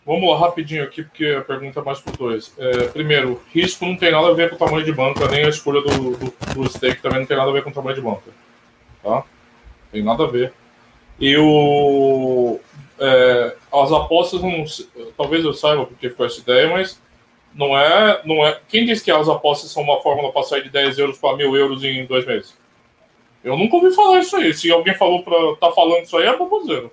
Vamos 0.06 0.30
lá, 0.30 0.38
rapidinho 0.38 0.84
aqui, 0.84 1.02
porque 1.02 1.28
a 1.28 1.42
pergunta 1.42 1.80
é 1.80 1.84
mais 1.84 2.00
por 2.00 2.16
dois. 2.18 2.54
É, 2.58 2.88
primeiro, 2.88 3.42
risco 3.54 3.86
não 3.86 3.96
tem 3.96 4.12
nada 4.12 4.28
a 4.28 4.34
ver 4.34 4.50
com 4.50 4.56
o 4.56 4.60
tamanho 4.60 4.84
de 4.84 4.92
banca, 4.92 5.28
nem 5.30 5.46
a 5.46 5.50
escolha 5.50 5.82
do, 5.82 6.18
do, 6.18 6.34
do 6.54 6.70
stake 6.70 7.02
também 7.02 7.20
não 7.20 7.26
tem 7.26 7.38
nada 7.38 7.50
a 7.50 7.54
ver 7.54 7.64
com 7.64 7.70
o 7.70 7.74
tamanho 7.74 7.96
de 7.96 8.02
banca. 8.02 8.32
Tá? 9.02 9.24
Tem 9.92 10.04
nada 10.04 10.26
a 10.26 10.28
ver. 10.28 10.52
E 11.20 11.38
o, 11.38 12.60
é, 13.00 13.56
as 13.72 13.92
apostas, 13.94 14.42
não, 14.42 14.66
talvez 15.16 15.46
eu 15.46 15.54
saiba 15.54 15.86
porque 15.86 16.10
foi 16.10 16.26
essa 16.26 16.42
ideia, 16.42 16.70
mas 16.70 17.02
não 17.56 17.78
é, 17.78 18.22
não 18.26 18.46
é. 18.46 18.60
Quem 18.68 18.86
diz 18.86 19.02
que 19.02 19.12
as 19.12 19.30
apostas 19.30 19.72
são 19.72 19.84
uma 19.84 20.02
fórmula 20.02 20.34
para 20.34 20.44
sair 20.44 20.64
de 20.64 20.70
10 20.70 21.00
euros 21.00 21.18
para 21.18 21.38
mil 21.38 21.56
euros 21.56 21.84
em 21.84 22.06
dois 22.06 22.26
meses? 22.26 22.58
Eu 23.44 23.58
nunca 23.58 23.76
ouvi 23.76 23.94
falar 23.94 24.20
isso 24.20 24.36
aí. 24.36 24.54
Se 24.54 24.72
alguém 24.72 24.96
falou 24.96 25.24
para 25.24 25.56
tá 25.58 25.72
falando 25.74 26.04
isso 26.04 26.18
aí, 26.18 26.26
é 26.26 26.38
baboseiro. 26.38 26.92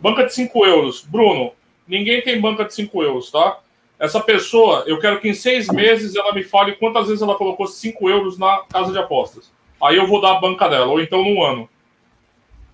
Banca 0.00 0.24
de 0.24 0.34
5 0.34 0.66
euros. 0.66 1.02
Bruno, 1.02 1.52
ninguém 1.86 2.22
tem 2.22 2.40
banca 2.40 2.64
de 2.64 2.74
5 2.74 3.02
euros, 3.02 3.30
tá? 3.30 3.60
Essa 3.98 4.20
pessoa, 4.20 4.84
eu 4.86 4.98
quero 4.98 5.20
que 5.20 5.28
em 5.28 5.34
seis 5.34 5.68
meses 5.68 6.14
ela 6.14 6.34
me 6.34 6.42
fale 6.42 6.72
quantas 6.72 7.06
vezes 7.06 7.22
ela 7.22 7.34
colocou 7.34 7.66
5 7.66 8.10
euros 8.10 8.38
na 8.38 8.62
casa 8.70 8.92
de 8.92 8.98
apostas. 8.98 9.50
Aí 9.82 9.96
eu 9.96 10.06
vou 10.06 10.20
dar 10.20 10.32
a 10.32 10.40
banca 10.40 10.68
dela, 10.68 10.86
ou 10.86 11.00
então 11.00 11.22
num 11.24 11.42
ano. 11.42 11.68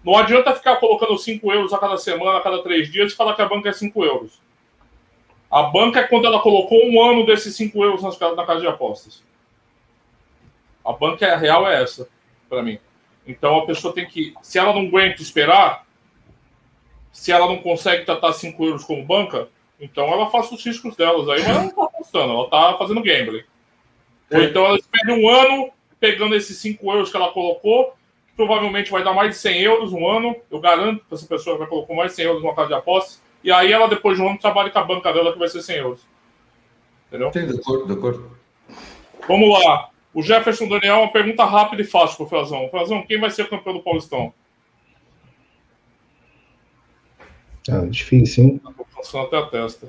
Não 0.04 0.16
adianta 0.16 0.54
ficar 0.54 0.76
colocando 0.76 1.16
5 1.16 1.52
euros 1.52 1.72
a 1.72 1.78
cada 1.78 1.96
semana, 1.96 2.38
a 2.38 2.40
cada 2.40 2.62
três 2.62 2.90
dias 2.90 3.12
e 3.12 3.16
falar 3.16 3.34
que 3.34 3.42
a 3.42 3.48
banca 3.48 3.68
é 3.68 3.72
5 3.72 4.04
euros. 4.04 4.40
A 5.48 5.62
banca 5.64 6.00
é 6.00 6.04
quando 6.04 6.26
ela 6.26 6.40
colocou 6.40 6.78
um 6.84 7.00
ano 7.00 7.24
desses 7.24 7.54
5 7.54 7.84
euros 7.84 8.02
na 8.02 8.44
casa 8.44 8.60
de 8.60 8.66
apostas. 8.66 9.22
A 10.84 10.92
banca 10.92 11.36
real 11.36 11.68
é 11.68 11.80
essa, 11.82 12.08
para 12.48 12.62
mim. 12.62 12.80
Então 13.24 13.58
a 13.58 13.66
pessoa 13.66 13.94
tem 13.94 14.06
que. 14.06 14.34
Se 14.42 14.58
ela 14.58 14.72
não 14.72 14.86
aguenta 14.86 15.22
esperar, 15.22 15.86
se 17.12 17.30
ela 17.30 17.46
não 17.46 17.58
consegue 17.58 18.04
tratar 18.04 18.32
5 18.32 18.64
euros 18.64 18.84
como 18.84 19.04
banca, 19.04 19.48
então 19.78 20.06
ela 20.06 20.30
faz 20.30 20.50
os 20.50 20.64
riscos 20.64 20.96
delas 20.96 21.28
aí, 21.28 21.40
mas 21.40 21.48
ela 21.48 21.60
não 21.60 21.68
está 21.68 21.84
apostando, 21.84 22.32
ela 22.32 22.44
está 22.44 22.78
fazendo 22.78 23.02
gambling. 23.02 23.44
Ou 24.32 24.42
então 24.42 24.64
ela 24.64 24.78
espera 24.78 25.14
um 25.14 25.28
ano 25.28 25.70
pegando 26.00 26.34
esses 26.34 26.56
5 26.58 26.90
euros 26.90 27.10
que 27.10 27.16
ela 27.16 27.30
colocou, 27.30 27.90
que 28.26 28.34
provavelmente 28.34 28.90
vai 28.90 29.04
dar 29.04 29.12
mais 29.12 29.30
de 29.30 29.36
100 29.36 29.60
euros 29.60 29.92
um 29.92 30.08
ano. 30.08 30.34
Eu 30.50 30.58
garanto 30.58 31.04
que 31.06 31.14
essa 31.14 31.26
pessoa 31.26 31.58
já 31.58 31.66
colocou 31.66 31.94
mais 31.94 32.10
de 32.10 32.16
100 32.16 32.24
euros 32.24 32.42
numa 32.42 32.54
casa 32.54 32.68
de 32.68 32.74
apostas 32.74 33.22
e 33.44 33.50
aí 33.50 33.72
ela, 33.72 33.88
depois 33.88 34.16
de 34.16 34.22
um 34.22 34.28
ano, 34.28 34.38
trabalha 34.38 34.70
com 34.70 34.78
a 34.78 34.84
banca 34.84 35.12
dela, 35.12 35.32
que 35.32 35.38
vai 35.38 35.48
ser 35.48 35.62
100 35.62 35.76
euros. 35.76 36.00
Entendeu? 37.08 37.32
Sim, 37.32 37.46
de 37.46 37.60
acordo, 37.60 37.86
de 37.86 37.92
acordo. 37.92 38.30
Vamos 39.28 39.50
lá. 39.50 39.90
O 40.14 40.22
Jefferson 40.22 40.68
Daniel, 40.68 41.00
uma 41.00 41.12
pergunta 41.12 41.44
rápida 41.44 41.82
e 41.82 41.84
fácil 41.84 42.16
para 42.16 42.26
o 42.26 42.28
Frazão. 42.28 42.68
Frazão, 42.70 43.02
quem 43.02 43.18
vai 43.18 43.30
ser 43.30 43.42
o 43.42 43.48
campeão 43.48 43.74
do 43.74 43.82
Paulistão? 43.82 44.32
Ah, 47.68 47.86
difícil, 47.86 48.44
hein? 48.44 48.60
Passando 48.94 49.26
até 49.26 49.38
a 49.38 49.46
testa. 49.46 49.88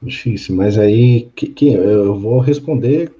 Difícil, 0.00 0.56
mas 0.56 0.78
aí 0.78 1.30
que, 1.36 1.46
que 1.46 1.72
eu 1.72 2.18
vou 2.18 2.40
responder 2.40 3.12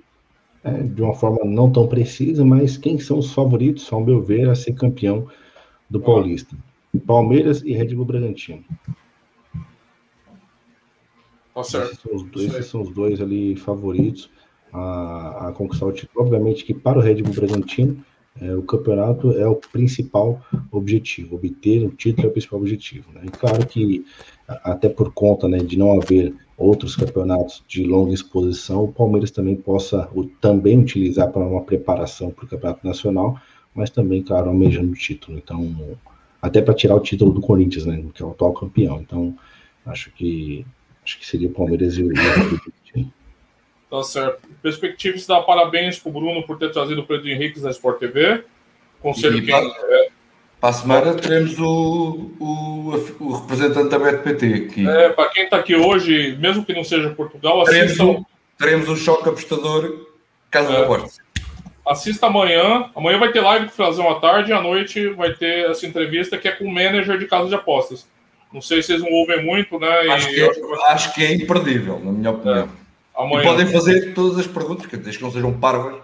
é, 0.65 0.71
de 0.83 1.03
uma 1.03 1.15
forma 1.15 1.45
não 1.45 1.71
tão 1.71 1.89
precisa, 1.89 2.45
mas 2.45 2.77
quem 2.77 2.99
são 2.99 3.19
os 3.19 3.33
favoritos, 3.33 3.93
ao 3.93 4.01
meu 4.01 4.21
ver, 4.23 4.49
a 4.49 4.55
ser 4.55 4.75
campeão 4.75 5.29
do 5.91 5.99
ah. 5.99 6.03
Paulista? 6.03 6.57
Palmeiras 7.07 7.63
e 7.63 7.73
Red 7.73 7.95
Bull 7.95 8.05
Bragantino. 8.05 8.65
Tá 11.55 11.65
certo. 11.65 11.93
Esses 11.93 12.01
são 12.01 12.15
os 12.15 12.23
dois, 12.31 12.67
são 12.67 12.83
os 12.83 12.91
dois 12.91 13.21
ali 13.21 13.57
favoritos 13.57 14.31
a, 14.73 15.49
a, 15.49 15.53
conquistar 15.53 15.87
o 15.87 15.93
título. 15.93 16.25
Obviamente 16.25 16.65
que 16.65 16.75
para 16.75 16.99
o 16.99 17.03
Red 17.03 17.23
Bull 17.23 17.35
Bragantino, 17.35 18.05
é, 18.41 18.55
o 18.55 18.63
campeonato 18.63 19.33
é 19.33 19.47
o 19.47 19.57
principal 19.57 20.41
objetivo. 20.71 21.37
Obter 21.37 21.85
o 21.85 21.91
título 21.91 22.27
é 22.27 22.31
o 22.31 22.33
principal 22.33 22.61
objetivo. 22.61 23.13
Né? 23.13 23.23
E 23.27 23.31
claro 23.31 23.67
que, 23.67 24.05
até 24.47 24.89
por 24.89 25.13
conta 25.13 25.49
né, 25.49 25.59
de 25.59 25.79
não 25.79 26.01
haver 26.01 26.35
outros 26.57 26.97
campeonatos 26.97 27.63
de 27.69 27.85
longa 27.85 28.15
exposição, 28.15 28.85
o 28.85 28.93
Palmeiras 28.93 29.31
também 29.31 29.57
possa 29.57 30.09
o, 30.15 30.25
também 30.25 30.79
utilizar 30.79 31.31
para 31.31 31.43
uma 31.43 31.63
preparação 31.63 32.31
para 32.31 32.45
o 32.45 32.49
campeonato 32.49 32.87
nacional, 32.87 33.39
mas 33.75 33.91
também, 33.91 34.23
claro, 34.23 34.49
almejando 34.49 34.93
o 34.93 34.97
título. 34.97 35.39
Então, 35.39 35.75
até 36.41 36.61
para 36.63 36.75
tirar 36.75 36.97
o 36.97 37.01
título 37.01 37.33
do 37.33 37.41
Corinthians, 37.41 37.87
né, 37.87 38.03
que 38.15 38.23
é 38.23 38.27
o 38.27 38.31
atual 38.31 38.53
campeão. 38.53 39.01
Então, 39.01 39.37
acho 39.87 40.11
que 40.13 40.65
Acho 41.05 41.19
que 41.19 41.27
seria 41.27 41.49
o 41.49 41.53
Palmeiras 41.53 41.99
e 41.99 42.05
o 42.05 42.13
Tá 43.93 44.03
certo. 44.03 44.49
Perspectivas 44.63 45.27
dá 45.27 45.39
parabéns 45.43 45.99
pro 45.99 46.11
Bruno 46.11 46.43
por 46.45 46.59
ter 46.59 46.73
trazido 46.73 47.03
o 47.03 47.07
Pedro 47.07 47.29
Henrique 47.29 47.61
da 47.61 47.69
Sport 47.69 47.99
TV. 47.99 48.43
Conselho 49.03 49.37
e, 49.37 49.43
quem 49.45 49.55
é. 49.55 50.09
Para 50.59 50.71
a 50.71 50.73
semana 50.73 51.15
teremos 51.15 51.59
o, 51.59 52.31
o, 52.41 52.95
o 53.21 53.33
representante 53.35 53.91
da 53.91 53.99
BetPT 53.99 54.47
aqui. 54.47 54.89
É, 54.89 55.11
para 55.11 55.29
quem 55.29 55.45
está 55.45 55.59
aqui 55.59 55.77
hoje, 55.77 56.39
mesmo 56.41 56.65
que 56.65 56.73
não 56.73 56.83
seja 56.83 57.11
Portugal, 57.11 57.63
teremos 57.65 57.89
assistam. 57.89 58.05
Um, 58.07 58.25
teremos 58.59 58.89
um 58.89 58.97
choque 58.97 59.29
apostador 59.29 60.07
Casa 60.51 60.73
é. 60.73 60.81
da 60.81 60.87
Porta. 60.87 61.11
Assista 61.87 62.29
amanhã. 62.29 62.89
Amanhã 62.97 63.19
vai 63.19 63.31
ter 63.31 63.43
live 63.43 63.67
com 63.67 63.73
o 63.73 63.75
Frazão 63.75 64.09
à 64.09 64.19
tarde 64.21 64.53
e 64.53 64.55
à 64.55 64.63
noite 64.63 65.07
vai 65.09 65.35
ter 65.35 65.69
essa 65.69 65.87
entrevista 65.87 66.39
que 66.39 66.49
é 66.49 66.53
com 66.53 66.65
o 66.65 66.73
manager 66.73 67.19
de 67.19 67.27
casa 67.27 67.47
de 67.47 67.55
apostas. 67.55 68.09
Não 68.51 68.63
sei 68.63 68.81
se 68.81 68.87
vocês 68.87 69.03
não 69.03 69.13
ouvem 69.13 69.45
muito, 69.45 69.79
né? 69.79 70.01
Acho, 70.13 70.31
que, 70.31 70.41
é, 70.41 70.49
acho 70.89 71.15
que 71.15 71.25
é 71.25 71.35
imperdível, 71.35 72.01
na 72.03 72.11
minha 72.13 72.31
opinião. 72.31 72.71
É. 72.79 72.82
E 73.19 73.43
podem 73.43 73.67
fazer 73.67 74.15
todas 74.15 74.39
as 74.39 74.47
perguntas, 74.47 74.87
que 74.87 74.97
desde 74.97 75.19
que 75.19 75.25
não 75.25 75.31
sejam 75.31 75.53
parvas, 75.53 76.01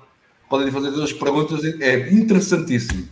podem 0.49 0.71
fazer 0.71 0.91
todas 0.91 1.05
as 1.05 1.13
perguntas, 1.13 1.65
é 1.65 2.11
interessantíssimo. 2.11 3.09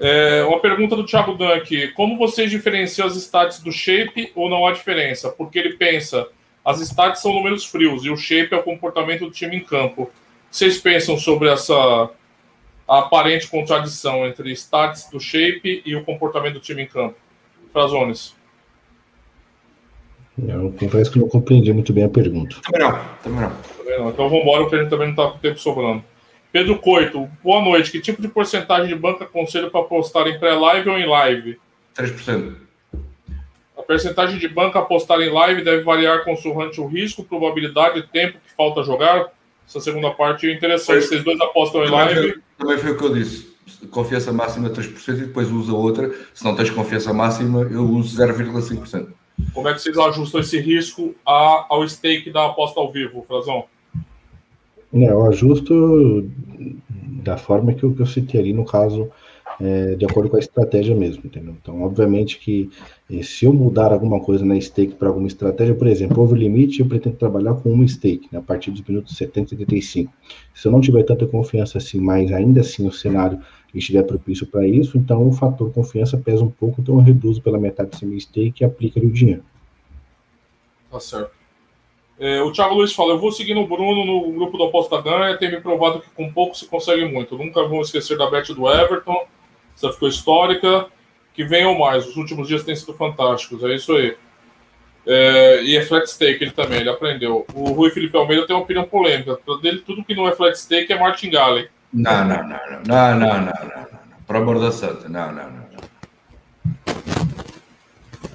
É, 0.00 0.44
uma 0.44 0.60
pergunta 0.60 0.94
do 0.94 1.04
Thiago 1.04 1.42
aqui. 1.44 1.88
Como 1.88 2.16
vocês 2.16 2.50
diferenciam 2.50 3.06
as 3.06 3.16
stats 3.16 3.60
do 3.60 3.72
shape 3.72 4.30
ou 4.34 4.48
não 4.48 4.66
há 4.66 4.72
diferença? 4.72 5.28
Porque 5.28 5.58
ele 5.58 5.76
pensa, 5.76 6.28
as 6.64 6.80
stats 6.80 7.20
são 7.20 7.32
números 7.32 7.64
frios 7.64 8.04
e 8.04 8.10
o 8.10 8.16
shape 8.16 8.54
é 8.54 8.58
o 8.58 8.62
comportamento 8.62 9.24
do 9.24 9.30
time 9.30 9.56
em 9.56 9.64
campo. 9.64 10.10
Vocês 10.50 10.78
pensam 10.78 11.18
sobre 11.18 11.48
essa 11.48 12.10
aparente 12.86 13.48
contradição 13.48 14.24
entre 14.26 14.52
stats 14.52 15.10
do 15.10 15.18
shape 15.18 15.82
e 15.84 15.96
o 15.96 16.04
comportamento 16.04 16.54
do 16.54 16.60
time 16.60 16.82
em 16.82 16.86
campo? 16.86 17.16
Frazones? 17.72 18.37
Eu 20.46 20.72
confesso 20.78 21.10
que 21.10 21.18
não 21.18 21.28
compreendi 21.28 21.72
muito 21.72 21.92
bem 21.92 22.04
a 22.04 22.08
pergunta. 22.08 22.56
Também 22.62 22.86
não, 22.86 23.00
também 23.22 23.40
não. 23.40 23.50
Também 23.50 23.98
não. 23.98 24.10
Então 24.10 24.28
vamos 24.28 24.42
embora, 24.42 24.60
porque 24.62 24.76
a 24.76 24.78
gente 24.80 24.90
também 24.90 25.06
não 25.08 25.14
está 25.14 25.28
com 25.28 25.38
tempo 25.38 25.58
sobrando. 25.58 26.04
Pedro 26.52 26.78
Coito, 26.78 27.28
boa 27.42 27.60
noite. 27.60 27.90
Que 27.90 28.00
tipo 28.00 28.22
de 28.22 28.28
porcentagem 28.28 28.88
de 28.88 28.94
banca 28.94 29.24
aconselho 29.24 29.70
para 29.70 29.80
apostar 29.80 30.26
em 30.28 30.38
pré-live 30.38 30.88
ou 30.88 30.98
em 30.98 31.06
live? 31.06 31.58
3%. 31.96 32.54
A 33.76 33.82
porcentagem 33.82 34.38
de 34.38 34.48
banca 34.48 34.78
apostar 34.78 35.20
em 35.20 35.30
live 35.30 35.62
deve 35.62 35.82
variar 35.82 36.24
consoante 36.24 36.80
o 36.80 36.86
risco, 36.86 37.24
probabilidade 37.24 37.98
e 37.98 38.02
tempo 38.02 38.38
que 38.44 38.52
falta 38.56 38.82
jogar. 38.82 39.26
Essa 39.66 39.80
segunda 39.80 40.10
parte 40.10 40.48
é 40.48 40.54
interessante. 40.54 41.04
Vocês 41.04 41.24
dois 41.24 41.40
apostam 41.40 41.84
em 41.84 41.90
live. 41.90 42.40
Também 42.56 42.78
foi 42.78 42.92
o 42.92 42.96
que 42.96 43.04
eu 43.04 43.14
disse 43.14 43.48
confiança 43.90 44.32
máxima 44.32 44.70
3% 44.70 45.08
e 45.08 45.12
depois 45.26 45.50
usa 45.50 45.72
outra. 45.72 46.10
Se 46.34 46.44
não 46.44 46.54
tens 46.54 46.70
confiança 46.70 47.12
máxima, 47.12 47.62
eu 47.70 47.84
uso 47.84 48.16
0,5%. 48.16 49.08
Como 49.52 49.68
é 49.68 49.74
que 49.74 49.80
vocês 49.80 49.96
ajustam 49.96 50.40
esse 50.40 50.58
risco 50.58 51.14
a, 51.26 51.66
ao 51.68 51.88
stake 51.88 52.30
da 52.30 52.46
aposta 52.46 52.80
ao 52.80 52.92
vivo, 52.92 53.24
Frazão? 53.26 53.64
É, 54.92 55.10
eu 55.10 55.26
ajusto 55.26 56.28
da 57.22 57.36
forma 57.36 57.74
que 57.74 57.84
eu, 57.84 57.94
que 57.94 58.00
eu 58.00 58.06
citei 58.06 58.40
ali, 58.40 58.52
no 58.52 58.64
caso, 58.64 59.10
é, 59.60 59.96
de 59.96 60.04
acordo 60.04 60.30
com 60.30 60.36
a 60.36 60.40
estratégia 60.40 60.94
mesmo, 60.94 61.22
entendeu? 61.26 61.54
Então, 61.60 61.82
obviamente 61.82 62.38
que 62.38 62.70
eh, 63.10 63.22
se 63.22 63.44
eu 63.44 63.52
mudar 63.52 63.92
alguma 63.92 64.20
coisa 64.20 64.44
na 64.44 64.58
stake 64.60 64.94
para 64.94 65.08
alguma 65.08 65.26
estratégia, 65.26 65.74
por 65.74 65.88
exemplo, 65.88 66.22
over 66.22 66.38
limite, 66.38 66.80
eu 66.80 66.86
pretendo 66.86 67.16
trabalhar 67.16 67.54
com 67.54 67.72
uma 67.72 67.86
stake, 67.86 68.28
né, 68.30 68.38
a 68.38 68.42
partir 68.42 68.70
dos 68.70 68.82
minutos 68.82 69.16
70 69.16 69.54
e 69.54 69.58
75. 69.58 70.12
Se 70.54 70.68
eu 70.68 70.72
não 70.72 70.80
tiver 70.80 71.02
tanta 71.02 71.26
confiança 71.26 71.78
assim, 71.78 72.00
mas 72.00 72.30
ainda 72.30 72.60
assim 72.60 72.86
o 72.86 72.92
cenário 72.92 73.40
estiver 73.74 74.02
propício 74.02 74.46
para 74.46 74.66
isso, 74.66 74.96
então 74.96 75.28
o 75.28 75.32
fator 75.32 75.72
confiança 75.72 76.16
pesa 76.16 76.42
um 76.42 76.50
pouco, 76.50 76.80
então 76.80 76.96
eu 76.96 77.00
reduzo 77.00 77.42
pela 77.42 77.58
metade 77.58 77.90
desse 77.90 78.06
meu 78.06 78.18
stake 78.18 78.62
e 78.62 78.64
aplico 78.64 78.98
ali 78.98 79.08
o 79.08 79.12
dinheiro. 79.12 79.44
Tá 80.90 80.98
certo. 80.98 81.32
É, 82.18 82.42
o 82.42 82.50
Thiago 82.50 82.74
Luiz 82.74 82.92
fala: 82.92 83.12
Eu 83.12 83.18
vou 83.18 83.30
seguindo 83.30 83.60
o 83.60 83.66
Bruno 83.66 84.04
no 84.04 84.32
grupo 84.32 84.56
do 84.56 84.64
Aposta 84.64 85.00
Ganha, 85.00 85.36
tem 85.36 85.50
me 85.50 85.60
provado 85.60 86.00
que 86.00 86.10
com 86.10 86.32
pouco 86.32 86.56
se 86.56 86.66
consegue 86.66 87.04
muito. 87.04 87.36
Nunca 87.36 87.62
vou 87.66 87.80
esquecer 87.80 88.18
da 88.18 88.28
bet 88.28 88.52
do 88.52 88.68
Everton, 88.68 89.26
essa 89.76 89.92
ficou 89.92 90.08
histórica. 90.08 90.86
Que 91.34 91.44
venham 91.44 91.78
mais, 91.78 92.04
os 92.04 92.16
últimos 92.16 92.48
dias 92.48 92.64
têm 92.64 92.74
sido 92.74 92.94
fantásticos, 92.94 93.62
é 93.62 93.72
isso 93.72 93.92
aí. 93.92 94.16
É, 95.06 95.62
e 95.62 95.76
é 95.76 95.82
flat 95.82 96.04
stake 96.06 96.42
ele 96.42 96.50
também, 96.50 96.80
ele 96.80 96.90
aprendeu. 96.90 97.46
O 97.54 97.70
Rui 97.70 97.90
Felipe 97.90 98.16
Almeida 98.16 98.44
tem 98.44 98.56
uma 98.56 98.62
opinião 98.62 98.84
polêmica. 98.84 99.38
Dele, 99.62 99.78
tudo 99.78 100.04
que 100.04 100.16
não 100.16 100.26
é 100.26 100.32
flat 100.32 100.58
stake 100.58 100.92
é 100.92 100.98
Martin 100.98 101.30
Galley. 101.30 101.68
Não, 101.92 102.24
não, 102.24 102.36
não, 102.36 102.48
não, 102.48 102.58
não, 102.86 103.18
não, 103.18 103.18
não, 103.18 103.44
não, 103.44 103.44
não. 103.44 103.88
Por 104.26 104.36
amor 104.36 104.60
da 104.60 104.70
santa, 104.70 105.08
não, 105.08 105.32
não, 105.32 105.50
não. 105.50 105.68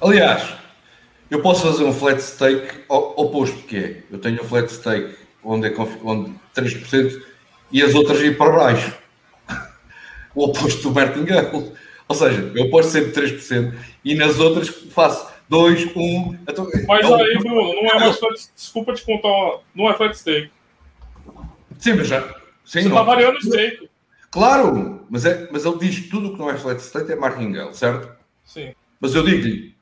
Aliás, 0.00 0.54
eu 1.30 1.40
posso 1.40 1.62
fazer 1.62 1.84
um 1.84 1.92
flat 1.92 2.20
stake 2.20 2.84
oposto, 2.88 3.62
que 3.66 3.76
é, 3.76 4.02
eu 4.10 4.18
tenho 4.18 4.42
um 4.42 4.44
flat 4.44 4.70
stake 4.70 5.16
onde 5.42 5.68
é 5.68 5.74
onde 6.02 6.32
3% 6.54 7.22
e 7.70 7.82
as 7.82 7.94
outras 7.94 8.20
ir 8.20 8.36
para 8.36 8.52
baixo. 8.52 8.92
O 10.34 10.44
oposto 10.46 10.82
do 10.82 10.94
martingale. 10.94 11.72
Ou 12.08 12.14
seja, 12.14 12.52
eu 12.54 12.68
posto 12.70 12.90
sempre 12.90 13.12
3% 13.12 13.74
e 14.04 14.14
nas 14.14 14.40
outras 14.40 14.68
faço 14.68 15.32
2, 15.48 15.94
1. 15.94 16.38
Então, 16.48 16.68
mas 16.88 17.08
é 17.08 17.14
aí, 17.14 17.38
Bruno, 17.38 17.74
não 17.74 17.86
é 17.86 17.98
mais 18.00 18.18
flat, 18.18 18.34
desculpa 18.54 18.94
te 18.94 19.04
contar, 19.04 19.60
não 19.74 19.88
é 19.88 19.94
flat 19.94 20.14
stake. 20.16 20.50
Sim, 21.78 21.94
mas 21.94 22.08
já. 22.08 22.43
Sim, 22.64 22.82
Você 22.82 22.88
está 22.88 23.02
variando 23.02 23.36
o 23.36 23.42
stake. 23.42 23.90
Claro, 24.30 25.06
mas, 25.08 25.24
é, 25.24 25.48
mas 25.52 25.64
ele 25.64 25.78
diz 25.78 26.08
tudo 26.08 26.32
que 26.32 26.38
não 26.38 26.50
é 26.50 26.56
flat 26.56 26.80
stake 26.82 27.12
é 27.12 27.16
martingale, 27.16 27.74
certo? 27.74 28.10
Sim. 28.44 28.74
Mas 29.00 29.14
eu 29.14 29.22
digo-lhe 29.22 29.74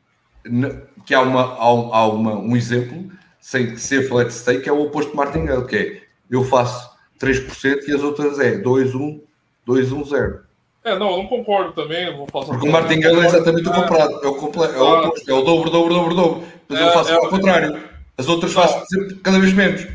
que 1.07 1.15
há, 1.15 1.23
uma, 1.23 1.55
há, 1.55 1.97
há 1.97 2.07
uma, 2.09 2.37
um 2.37 2.57
exemplo 2.57 3.11
sem 3.41 3.77
ser 3.77 4.09
flat 4.09 4.31
stake, 4.31 4.69
é 4.69 4.73
o 4.73 4.83
oposto 4.83 5.11
de 5.11 5.17
martingale, 5.17 5.67
que 5.67 5.77
é 5.77 6.03
eu 6.31 6.45
faço 6.45 6.91
3% 7.21 7.89
e 7.89 7.93
as 7.93 8.03
outras 8.03 8.39
é 8.39 8.59
2, 8.59 8.95
1, 8.95 9.21
2, 9.65 9.93
1, 9.93 10.05
0. 10.05 10.41
É, 10.85 10.99
não, 10.99 11.11
eu 11.13 11.17
não 11.19 11.27
concordo 11.27 11.73
também. 11.73 12.15
Vou 12.17 12.27
fazer 12.27 12.53
Porque 12.53 12.69
o 12.69 12.73
martingale 12.73 13.21
é 13.21 13.27
exatamente 13.27 13.69
o 13.69 13.73
comprado, 13.73 14.21
é 14.23 14.27
o, 14.27 14.35
comple... 14.35 14.63
é 14.63 14.79
o 14.79 14.99
oposto, 14.99 15.31
é 15.31 15.35
o 15.35 15.43
dobro, 15.43 15.71
dobro, 15.71 15.95
dobro, 15.95 16.15
dobro. 16.15 16.45
Mas 16.69 16.81
é, 16.81 16.89
eu 16.89 16.93
faço 16.93 17.11
é, 17.13 17.15
ao 17.15 17.29
contrário. 17.29 17.83
As 18.19 18.29
outras 18.29 18.53
não, 18.53 18.63
faço 18.63 18.87
sempre, 18.87 19.15
cada 19.17 19.39
vez 19.39 19.53
menos. 19.53 19.87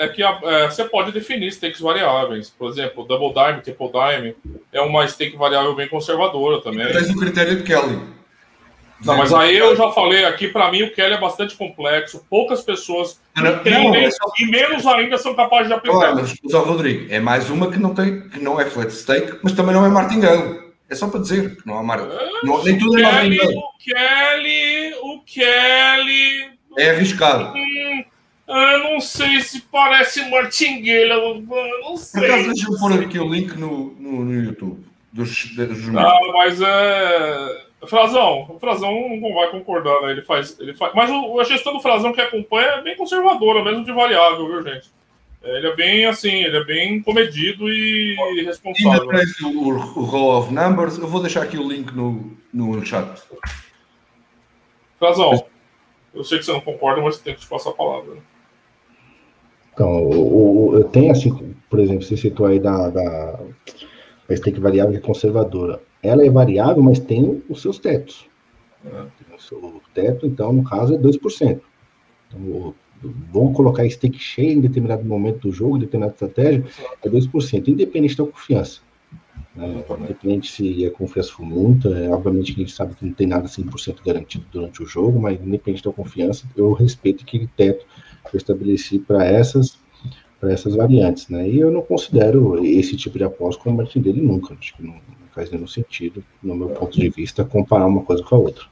É 0.00 0.08
que 0.08 0.22
é, 0.22 0.66
você 0.66 0.82
pode 0.84 1.12
definir 1.12 1.52
stakes 1.52 1.78
variáveis. 1.78 2.48
Por 2.48 2.70
exemplo, 2.70 3.04
double 3.04 3.34
dime, 3.34 3.60
triple 3.60 3.90
dime 3.92 4.34
é 4.72 4.80
uma 4.80 5.06
stake 5.06 5.36
variável 5.36 5.74
bem 5.76 5.88
conservadora 5.88 6.62
também. 6.62 6.90
Tens 6.90 7.10
o 7.10 7.18
critério 7.18 7.56
de 7.56 7.64
Kelly. 7.64 8.00
Não, 9.04 9.18
mas 9.18 9.30
aí 9.30 9.58
eu 9.58 9.76
já 9.76 9.90
falei 9.92 10.24
aqui, 10.24 10.48
para 10.48 10.70
mim 10.70 10.84
o 10.84 10.94
Kelly 10.94 11.14
é 11.14 11.20
bastante 11.20 11.54
complexo, 11.54 12.24
poucas 12.30 12.62
pessoas 12.62 13.20
não, 13.36 13.52
entendem 13.52 14.04
não, 14.04 14.10
só... 14.10 14.32
e 14.38 14.46
menos 14.46 14.86
ainda 14.86 15.18
são 15.18 15.34
capazes 15.34 15.68
de 15.68 15.74
aplicar. 15.74 16.14
mas, 16.14 16.34
só, 16.50 16.62
Rodrigo, 16.62 17.12
é 17.12 17.20
mais 17.20 17.50
uma 17.50 17.70
que 17.70 17.78
não, 17.78 17.94
tem, 17.94 18.26
que 18.28 18.40
não 18.40 18.58
é 18.58 18.64
flat 18.64 18.90
stake, 18.90 19.38
mas 19.42 19.52
também 19.52 19.74
não 19.74 19.84
é 19.84 19.88
martingale. 19.90 20.70
É 20.88 20.94
só 20.94 21.08
para 21.08 21.20
dizer 21.20 21.56
que 21.56 21.66
não 21.66 21.78
há 21.78 21.82
mar... 21.82 22.00
não, 22.42 22.64
nem 22.64 22.78
tudo 22.78 22.98
é 22.98 23.02
martingale. 23.02 23.54
O 23.54 23.72
Kelly, 23.78 24.94
o 25.02 25.20
Kelly... 25.24 26.58
É 26.78 26.90
arriscado. 26.90 27.52
Hum, 27.54 28.04
eu 28.50 28.78
não 28.90 29.00
sei 29.00 29.40
se 29.40 29.60
parece 29.62 30.28
martingale, 30.28 31.10
eu 31.10 31.42
não 31.82 31.96
sei. 31.96 32.20
Por 32.20 32.30
acaso 32.30 32.48
deixa 32.48 32.70
eu 32.70 32.78
pôr 32.78 32.92
aqui 32.92 33.18
o 33.18 33.32
link 33.32 33.54
no, 33.56 33.94
no, 33.94 34.24
no 34.24 34.44
YouTube 34.44 34.84
dos, 35.12 35.54
dos 35.54 35.88
Não, 35.88 36.32
mas 36.32 36.60
é 36.60 37.66
Frazão, 37.86 38.46
o 38.50 38.58
Frazão 38.58 38.92
não 39.20 39.34
vai 39.34 39.50
concordar, 39.50 40.02
né? 40.02 40.12
Ele 40.12 40.22
faz. 40.22 40.58
Ele 40.60 40.74
faz 40.74 40.94
mas 40.94 41.10
o, 41.10 41.40
a 41.40 41.44
gestão 41.44 41.72
do 41.72 41.80
Frazão 41.80 42.12
que 42.12 42.20
acompanha 42.20 42.68
é 42.68 42.82
bem 42.82 42.96
conservadora, 42.96 43.64
mesmo 43.64 43.84
de 43.84 43.92
variável, 43.92 44.46
viu, 44.46 44.62
gente? 44.62 44.90
É, 45.42 45.56
ele 45.56 45.68
é 45.68 45.74
bem 45.74 46.04
assim, 46.04 46.44
ele 46.44 46.58
é 46.58 46.64
bem 46.64 47.00
comedido 47.00 47.72
e 47.72 48.42
responsável. 48.44 49.10
Ainda 49.10 49.24
o, 49.44 49.98
o 49.98 50.38
of 50.38 50.52
Numbers. 50.52 50.98
Eu 50.98 51.08
vou 51.08 51.22
deixar 51.22 51.42
aqui 51.42 51.56
o 51.56 51.66
link 51.66 51.90
no, 51.92 52.36
no 52.52 52.84
chat. 52.84 53.22
Frazão, 54.98 55.46
eu 56.14 56.22
sei 56.22 56.38
que 56.38 56.44
você 56.44 56.52
não 56.52 56.60
concorda, 56.60 57.00
mas 57.00 57.18
tem 57.18 57.34
que 57.34 57.40
te 57.40 57.46
passar 57.46 57.70
a 57.70 57.74
palavra. 57.74 58.16
Né? 58.16 58.20
Então, 59.72 60.04
o, 60.08 60.74
eu 60.74 60.84
tenho 60.84 61.12
assim, 61.12 61.54
por 61.68 61.78
exemplo, 61.78 62.02
você 62.02 62.16
citou 62.16 62.46
aí 62.46 62.58
da, 62.58 62.90
da 62.90 63.40
a 64.28 64.36
stake 64.36 64.60
variável 64.60 64.96
é 64.96 65.00
conservadora 65.00 65.80
ela 66.02 66.24
é 66.24 66.30
variável, 66.30 66.82
mas 66.82 66.98
tem 66.98 67.42
os 67.48 67.60
seus 67.60 67.78
tetos. 67.78 68.26
Né? 68.82 69.06
O 69.36 69.40
seu 69.40 69.82
teto, 69.94 70.26
então, 70.26 70.52
no 70.52 70.64
caso, 70.64 70.94
é 70.94 70.98
2%. 70.98 71.60
Então, 72.28 72.74
vamos 73.32 73.56
colocar 73.56 73.88
stake 73.88 74.18
cheio 74.18 74.52
em 74.52 74.60
determinado 74.60 75.04
momento 75.04 75.48
do 75.48 75.52
jogo, 75.52 75.76
em 75.76 75.80
determinada 75.80 76.14
estratégia, 76.14 76.64
é 77.02 77.08
2%, 77.08 77.68
independente 77.68 78.16
da 78.16 78.24
confiança. 78.24 78.80
Né? 79.54 79.84
Independente 80.00 80.50
se 80.50 80.86
a 80.86 80.90
confiança 80.90 81.32
for 81.32 81.44
muita, 81.44 81.88
é, 81.88 82.08
obviamente 82.10 82.54
que 82.54 82.60
a 82.60 82.64
gente 82.64 82.74
sabe 82.74 82.94
que 82.94 83.04
não 83.04 83.12
tem 83.12 83.26
nada 83.26 83.46
100% 83.46 84.04
garantido 84.04 84.44
durante 84.50 84.82
o 84.82 84.86
jogo, 84.86 85.20
mas 85.20 85.40
independente 85.40 85.84
da 85.84 85.92
confiança, 85.92 86.46
eu 86.56 86.72
respeito 86.72 87.24
aquele 87.24 87.46
teto 87.48 87.84
eu 88.36 88.38
estabeleci 88.38 88.98
para 88.98 89.24
essas 89.24 89.78
para 90.40 90.52
essas 90.52 90.74
variantes, 90.74 91.28
né? 91.28 91.46
E 91.46 91.60
eu 91.60 91.70
não 91.70 91.82
considero 91.82 92.64
esse 92.64 92.96
tipo 92.96 93.18
de 93.18 93.24
aposta 93.24 93.62
como 93.62 93.76
martingale 93.76 94.22
nunca. 94.22 94.56
Acho 94.58 94.74
que 94.74 94.82
não, 94.82 94.98
faz 95.34 95.50
nenhum 95.50 95.66
sentido, 95.66 96.24
no 96.42 96.54
meu 96.54 96.70
ponto 96.70 96.98
de 96.98 97.10
vista, 97.10 97.44
comparar 97.44 97.86
uma 97.86 98.02
coisa 98.02 98.22
com 98.22 98.36
a 98.36 98.38
outra. 98.38 98.64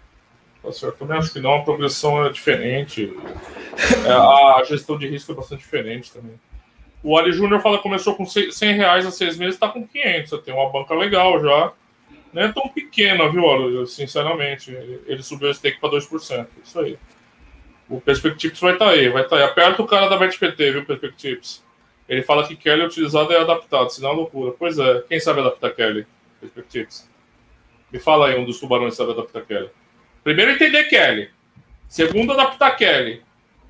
Tá 0.62 0.72
certo. 0.72 0.94
Eu 0.94 0.98
também 0.98 1.18
acho 1.18 1.32
que 1.32 1.40
não, 1.40 1.56
a 1.56 1.62
progressão 1.62 2.24
é 2.24 2.30
diferente. 2.30 3.12
É, 4.04 4.11
a 4.11 4.62
gestão 4.64 4.98
de 4.98 5.06
risco 5.06 5.32
é 5.32 5.34
bastante 5.34 5.61
diferente 5.61 6.11
também. 6.11 6.32
O 7.02 7.16
Ali 7.16 7.32
Júnior 7.32 7.61
fala 7.61 7.78
começou 7.78 8.14
com 8.14 8.24
100 8.26 8.50
reais 8.74 9.06
há 9.06 9.11
seis 9.11 9.36
meses, 9.36 9.54
está 9.54 9.68
com 9.68 9.86
500. 9.86 10.30
Você 10.30 10.38
tem 10.38 10.54
uma 10.54 10.70
banca 10.70 10.94
legal 10.94 11.40
já. 11.40 11.72
Não 12.32 12.42
é 12.42 12.52
tão 12.52 12.68
pequena, 12.68 13.30
viu, 13.30 13.44
Olha, 13.44 13.86
sinceramente. 13.86 14.72
Ele 15.06 15.22
subiu 15.22 15.50
esse 15.50 15.62
take 15.62 15.78
para 15.80 15.90
2%. 15.90 16.46
Isso 16.64 16.80
aí. 16.80 16.98
O 17.89 18.01
Perspectives 18.01 18.61
vai 18.61 18.74
estar 18.74 18.86
tá 18.86 18.91
aí, 18.91 19.09
vai 19.09 19.22
estar 19.22 19.36
tá 19.36 19.43
aí. 19.43 19.49
Aperta 19.49 19.82
o 19.82 19.86
cara 19.86 20.09
da 20.09 20.16
BetPT, 20.16 20.72
viu, 20.72 20.84
Perspectives? 20.84 21.64
Ele 22.09 22.22
fala 22.22 22.47
que 22.47 22.57
Kelly 22.57 22.82
é 22.82 22.86
utilizado 22.86 23.32
e 23.32 23.36
é 23.36 23.41
adaptado, 23.41 23.91
senão 23.91 24.11
é 24.11 24.14
loucura. 24.14 24.55
Pois 24.59 24.78
é, 24.78 25.03
quem 25.09 25.20
sabe 25.20 25.41
adaptar 25.41 25.70
Kelly? 25.74 26.07
Perspectives. 26.41 27.09
Me 27.93 27.99
fala 27.99 28.28
aí 28.28 28.39
um 28.39 28.45
dos 28.45 28.59
tubarões 28.59 28.95
sabe 28.95 29.12
adaptar 29.12 29.43
Kelly. 29.43 29.70
Primeiro, 30.24 30.53
entender 30.53 30.84
Kelly. 30.84 31.30
Segundo, 31.89 32.32
adaptar 32.32 32.76
Kelly. 32.76 33.22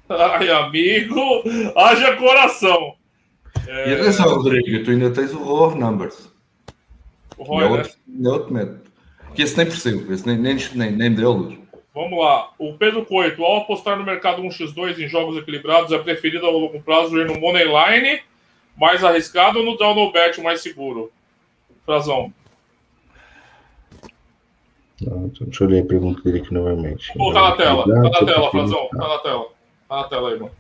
Ai, 0.08 0.50
amigo, 0.50 1.42
haja 1.76 2.16
coração. 2.16 2.94
É... 3.66 3.90
E 3.90 3.94
atenção, 3.94 4.36
Rodrigo, 4.36 4.84
tu 4.84 4.90
ainda 4.90 5.10
tens 5.10 5.32
o 5.32 5.42
Raw 5.42 5.68
of 5.68 5.78
Numbers. 5.78 6.32
O 7.36 7.44
Roy, 7.44 7.64
é 7.64 7.68
outro, 7.68 7.92
né? 8.06 8.28
É 8.28 8.32
outro 8.32 8.52
método. 8.52 8.82
Que 9.34 9.42
esse 9.42 9.56
nem 9.56 9.66
percebo, 9.66 10.12
esse 10.12 10.26
nem, 10.26 10.36
nem, 10.36 10.56
nem, 10.74 10.92
nem 10.92 11.14
deles. 11.14 11.58
Vamos 11.98 12.16
lá. 12.16 12.50
O 12.60 12.74
Pedro 12.74 13.04
Coito, 13.04 13.42
ao 13.42 13.62
apostar 13.62 13.98
no 13.98 14.04
mercado 14.04 14.40
1x2 14.40 15.00
em 15.00 15.08
jogos 15.08 15.36
equilibrados, 15.36 15.90
é 15.90 15.98
preferido 15.98 16.46
ao 16.46 16.56
longo 16.56 16.80
prazo 16.80 17.18
ir 17.18 17.26
no 17.26 17.40
Moneyline 17.40 18.20
mais 18.76 19.02
arriscado 19.02 19.58
ou 19.58 19.64
no 19.64 19.76
Down 19.76 19.96
No 19.96 20.12
Bet 20.12 20.40
mais 20.40 20.60
seguro? 20.60 21.10
Frazão. 21.84 22.32
Deixa 25.00 25.64
eu 25.64 25.68
ler 25.68 25.82
a 25.82 25.86
pergunta 25.86 26.22
dele 26.22 26.38
aqui 26.38 26.54
novamente. 26.54 27.12
Pô, 27.14 27.32
tá 27.32 27.50
na 27.50 27.56
tela, 27.56 27.84
tá 27.84 28.00
na 28.00 28.24
tela, 28.24 28.50
Frazão, 28.52 28.88
tá 28.92 29.08
na 29.08 29.18
tela. 29.18 29.46
Tá 29.88 29.96
na 29.96 30.04
tela 30.04 30.30
aí, 30.30 30.38
mano. 30.38 30.52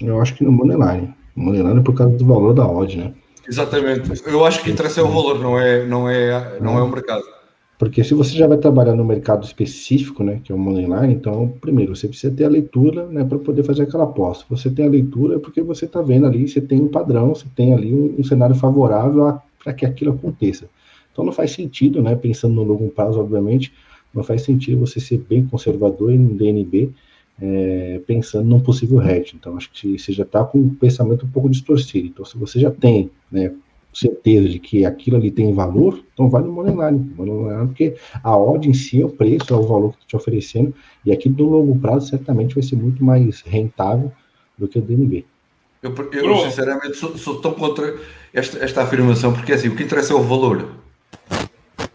Eu 0.00 0.20
acho 0.20 0.34
que 0.34 0.42
no 0.42 0.50
Moneyline. 0.50 1.14
Moneyline 1.36 1.78
é 1.78 1.82
por 1.84 1.94
causa 1.94 2.16
do 2.16 2.26
valor 2.26 2.52
da 2.52 2.66
odd, 2.66 2.96
né? 2.96 3.14
Exatamente. 3.48 4.10
Eu 4.26 4.44
acho 4.44 4.60
que 4.60 4.72
interessa 4.72 5.00
é 5.00 5.04
o 5.04 5.08
valor, 5.08 5.38
não 5.38 5.56
é, 5.56 5.86
não 5.86 6.10
é, 6.10 6.58
não 6.58 6.76
é 6.76 6.82
o 6.82 6.88
mercado. 6.88 7.35
Porque 7.78 8.02
se 8.02 8.14
você 8.14 8.34
já 8.36 8.46
vai 8.46 8.56
trabalhar 8.56 8.94
no 8.94 9.04
mercado 9.04 9.44
específico, 9.44 10.24
né, 10.24 10.40
que 10.42 10.50
é 10.50 10.54
o 10.54 10.58
Moneyline, 10.58 11.12
então, 11.12 11.52
primeiro, 11.60 11.94
você 11.94 12.08
precisa 12.08 12.34
ter 12.34 12.44
a 12.44 12.48
leitura, 12.48 13.06
né, 13.06 13.22
para 13.22 13.38
poder 13.38 13.62
fazer 13.64 13.82
aquela 13.82 14.04
aposta. 14.04 14.46
Você 14.48 14.70
tem 14.70 14.86
a 14.86 14.90
leitura 14.90 15.38
porque 15.38 15.60
você 15.60 15.84
está 15.84 16.00
vendo 16.00 16.26
ali, 16.26 16.48
você 16.48 16.60
tem 16.60 16.80
um 16.80 16.88
padrão, 16.88 17.34
você 17.34 17.46
tem 17.54 17.74
ali 17.74 17.92
um, 17.92 18.14
um 18.18 18.24
cenário 18.24 18.54
favorável 18.54 19.38
para 19.62 19.74
que 19.74 19.84
aquilo 19.84 20.12
aconteça. 20.12 20.68
Então 21.12 21.24
não 21.24 21.32
faz 21.32 21.50
sentido, 21.52 22.02
né? 22.02 22.14
Pensando 22.14 22.54
no 22.54 22.62
longo 22.62 22.88
prazo, 22.88 23.20
obviamente, 23.20 23.72
não 24.14 24.22
faz 24.22 24.42
sentido 24.42 24.80
você 24.80 25.00
ser 25.00 25.18
bem 25.18 25.46
conservador 25.46 26.12
em 26.12 26.26
DNB 26.36 26.92
é, 27.40 28.00
pensando 28.06 28.48
num 28.48 28.60
possível 28.60 29.02
hedge. 29.02 29.36
Então 29.38 29.56
acho 29.56 29.70
que 29.70 29.98
você 29.98 30.12
já 30.12 30.22
está 30.22 30.44
com 30.44 30.58
um 30.58 30.74
pensamento 30.74 31.26
um 31.26 31.28
pouco 31.28 31.48
distorcido. 31.48 32.08
Então 32.08 32.24
se 32.24 32.36
você 32.36 32.58
já 32.58 32.70
tem, 32.70 33.10
né, 33.30 33.52
certeza 33.96 34.48
de 34.48 34.58
que 34.58 34.84
aquilo 34.84 35.16
ali 35.16 35.30
tem 35.30 35.54
valor, 35.54 35.98
então 36.12 36.28
vai 36.28 36.42
no 36.42 36.52
Moneyline, 36.52 37.14
porque 37.66 37.96
a 38.22 38.36
odd 38.36 38.68
em 38.68 38.74
si 38.74 39.00
é 39.00 39.06
o 39.06 39.08
preço, 39.08 39.54
é 39.54 39.56
o 39.56 39.62
valor 39.62 39.92
que 39.92 39.98
está 39.98 40.06
te 40.08 40.16
oferecendo, 40.16 40.74
e 41.04 41.12
aqui 41.12 41.30
do 41.30 41.46
longo 41.46 41.78
prazo 41.78 42.08
certamente 42.08 42.54
vai 42.54 42.62
ser 42.62 42.76
muito 42.76 43.02
mais 43.02 43.40
rentável 43.40 44.12
do 44.58 44.68
que 44.68 44.78
o 44.78 44.82
DNB. 44.82 45.24
Eu, 45.82 45.94
eu 46.12 46.36
sinceramente 46.38 46.96
sou, 46.96 47.16
sou, 47.16 47.40
tão 47.40 47.54
contra 47.54 47.96
esta, 48.34 48.58
esta 48.62 48.82
afirmação, 48.82 49.32
porque 49.32 49.52
assim, 49.52 49.68
o 49.68 49.76
que 49.76 49.84
interessa 49.84 50.12
é 50.12 50.16
o 50.16 50.22
valor. 50.22 50.68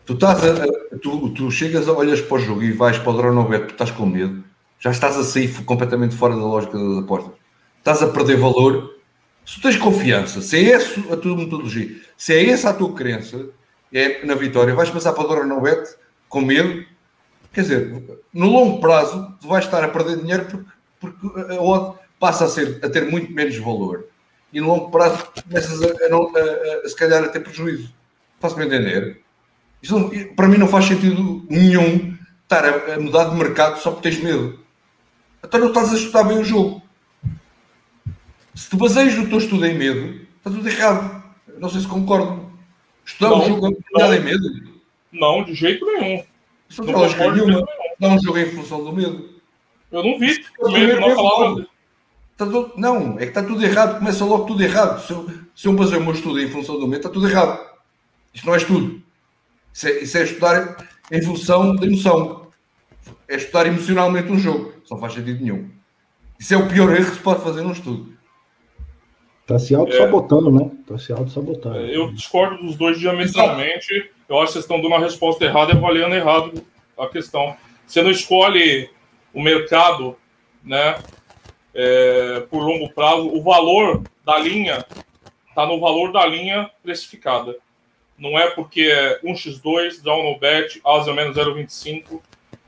Tu, 0.05 0.13
estás 0.13 0.43
a, 0.43 0.67
tu, 1.01 1.29
tu 1.29 1.51
chegas, 1.51 1.87
olhas 1.87 2.19
para 2.19 2.37
o 2.37 2.39
jogo 2.39 2.63
e 2.63 2.71
vais 2.71 2.97
para 2.97 3.11
o 3.11 3.17
Dronobet 3.17 3.59
porque 3.59 3.73
estás 3.73 3.91
com 3.91 4.05
medo. 4.05 4.43
Já 4.79 4.89
estás 4.89 5.17
a 5.17 5.23
sair 5.23 5.53
completamente 5.65 6.15
fora 6.15 6.35
da 6.35 6.41
lógica 6.41 6.77
das 6.77 6.97
apostas. 6.97 7.33
Estás 7.77 8.01
a 8.01 8.07
perder 8.07 8.37
valor. 8.37 9.00
Se 9.45 9.55
tu 9.55 9.61
tens 9.61 9.77
confiança, 9.77 10.41
se 10.41 10.57
é 10.57 10.71
essa 10.73 11.13
a 11.13 11.17
tua 11.17 11.35
metodologia, 11.35 12.01
se 12.17 12.33
é 12.33 12.49
essa 12.49 12.69
a 12.69 12.73
tua 12.73 12.93
crença, 12.93 13.49
é 13.93 14.25
na 14.25 14.35
vitória, 14.35 14.73
vais 14.73 14.89
passar 14.89 15.13
para 15.13 15.23
a 15.23 15.27
Dora 15.27 15.45
Nobete 15.45 15.95
com 16.29 16.41
medo. 16.41 16.85
Quer 17.51 17.61
dizer, 17.61 18.03
no 18.33 18.47
longo 18.47 18.79
prazo, 18.79 19.35
tu 19.41 19.47
vais 19.47 19.65
estar 19.65 19.83
a 19.83 19.89
perder 19.89 20.17
dinheiro 20.17 20.45
porque, 20.45 21.17
porque 21.19 21.53
a 21.53 21.61
odd 21.61 21.97
passa 22.19 22.45
a, 22.45 22.47
ser, 22.47 22.79
a 22.81 22.89
ter 22.89 23.09
muito 23.09 23.31
menos 23.33 23.57
valor. 23.57 24.05
E 24.53 24.61
no 24.61 24.67
longo 24.67 24.91
prazo 24.91 25.27
começas 25.43 25.81
a, 25.81 25.87
a, 25.87 25.89
a, 25.89 26.85
a 26.85 26.89
se 26.89 26.95
calhar 26.95 27.23
a 27.23 27.27
ter 27.27 27.41
prejuízo. 27.41 27.93
Faz-me 28.39 28.65
entender? 28.65 29.21
Isto, 29.81 30.11
para 30.35 30.47
mim 30.47 30.57
não 30.57 30.67
faz 30.67 30.85
sentido 30.85 31.45
nenhum 31.49 32.15
estar 32.43 32.65
a, 32.65 32.99
mudar 32.99 33.25
de 33.25 33.35
mercado 33.35 33.79
só 33.79 33.91
porque 33.91 34.09
tens 34.09 34.23
medo. 34.23 34.59
Então 35.43 35.59
não 35.59 35.67
estás 35.67 35.91
a 35.91 35.95
estudar 35.95 36.23
bem 36.23 36.39
o 36.39 36.45
jogo. 36.45 36.81
Se 38.53 38.69
tu 38.69 38.77
baseias 38.77 39.17
o 39.17 39.27
teu 39.27 39.37
estudo 39.37 39.65
em 39.65 39.77
medo, 39.77 40.21
está 40.37 40.49
tudo 40.49 40.67
errado. 40.67 41.23
Não 41.57 41.69
sei 41.69 41.81
se 41.81 41.87
concordo. 41.87 42.51
Estudar 43.05 43.33
um 43.33 43.47
jogo 43.47 43.77
baseado 43.93 44.15
em 44.15 44.23
medo? 44.23 44.71
Não, 45.11 45.43
de 45.43 45.53
jeito 45.53 45.85
nenhum. 45.85 46.23
Isso 46.69 46.83
não, 46.83 46.93
não 46.93 47.31
nenhuma. 47.35 47.67
Não 47.99 48.15
um 48.15 48.21
jogo 48.21 48.37
em 48.37 48.51
função 48.51 48.83
do 48.83 48.93
medo. 48.93 49.29
Eu 49.91 50.03
não 50.03 50.17
vi. 50.17 50.45
O 50.59 50.71
medo 50.71 50.99
não 50.99 51.15
falava. 51.15 51.67
Tá 52.37 52.45
tudo, 52.45 52.73
não, 52.75 53.15
é 53.17 53.19
que 53.19 53.25
está 53.25 53.43
tudo 53.43 53.63
errado. 53.63 53.99
Começa 53.99 54.25
logo 54.25 54.45
tudo 54.45 54.63
errado. 54.63 55.05
Se 55.05 55.11
eu, 55.11 55.29
se 55.55 55.67
eu 55.67 55.73
baseio 55.73 56.01
o 56.01 56.03
meu 56.03 56.13
estudo 56.13 56.39
em 56.39 56.49
função 56.49 56.79
do 56.79 56.87
medo, 56.87 56.97
está 56.97 57.09
tudo 57.09 57.27
errado. 57.27 57.59
Isto 58.33 58.47
não 58.47 58.55
é 58.55 58.57
estudo. 58.57 59.03
Isso 59.73 59.87
é, 59.87 59.99
isso 59.99 60.17
é 60.17 60.23
estudar 60.23 60.87
em 61.11 61.21
função 61.21 61.75
da 61.75 61.85
emoção. 61.85 62.47
É 63.27 63.35
estudar 63.35 63.67
emocionalmente 63.67 64.31
um 64.31 64.39
jogo. 64.39 64.73
Isso 64.83 64.93
não 64.93 64.99
faz 64.99 65.13
sentido 65.13 65.41
nenhum. 65.41 65.69
Isso 66.39 66.53
é 66.53 66.57
o 66.57 66.67
pior 66.67 66.91
erro 66.95 67.11
que 67.11 67.17
se 67.17 67.21
pode 67.21 67.43
fazer 67.43 67.61
num 67.61 67.73
estudo. 67.73 68.11
Está 69.51 69.59
se 69.59 69.75
auto-sabotando, 69.75 70.49
é. 70.49 70.63
né? 70.63 70.71
Está 70.79 70.97
se 70.97 71.11
auto-sabotando. 71.11 71.77
É, 71.77 71.95
eu 71.95 72.11
discordo 72.13 72.63
dos 72.63 72.77
dois 72.77 72.97
diametralmente. 72.97 74.09
Eu 74.29 74.37
acho 74.37 74.47
que 74.47 74.53
vocês 74.53 74.63
estão 74.63 74.81
dando 74.81 74.95
a 74.95 74.99
resposta 74.99 75.43
errada 75.43 75.73
e 75.73 75.75
avaliando 75.75 76.15
errado 76.15 76.65
a 76.97 77.07
questão. 77.07 77.55
Você 77.85 78.01
não 78.01 78.11
escolhe 78.11 78.89
o 79.33 79.41
mercado, 79.41 80.15
né? 80.63 80.97
É, 81.73 82.43
por 82.49 82.63
longo 82.63 82.89
prazo, 82.93 83.27
o 83.27 83.41
valor 83.43 84.03
da 84.25 84.39
linha 84.39 84.85
está 85.49 85.65
no 85.65 85.81
valor 85.81 86.13
da 86.13 86.25
linha 86.25 86.69
precificada. 86.81 87.57
Não 88.17 88.39
é 88.39 88.51
porque 88.51 88.83
é 88.83 89.19
1x2, 89.21 90.01
down 90.01 90.31
no 90.31 90.39
bet, 90.39 90.79
Ásia 90.85 91.13
menos 91.13 91.35
0,25, 91.35 92.21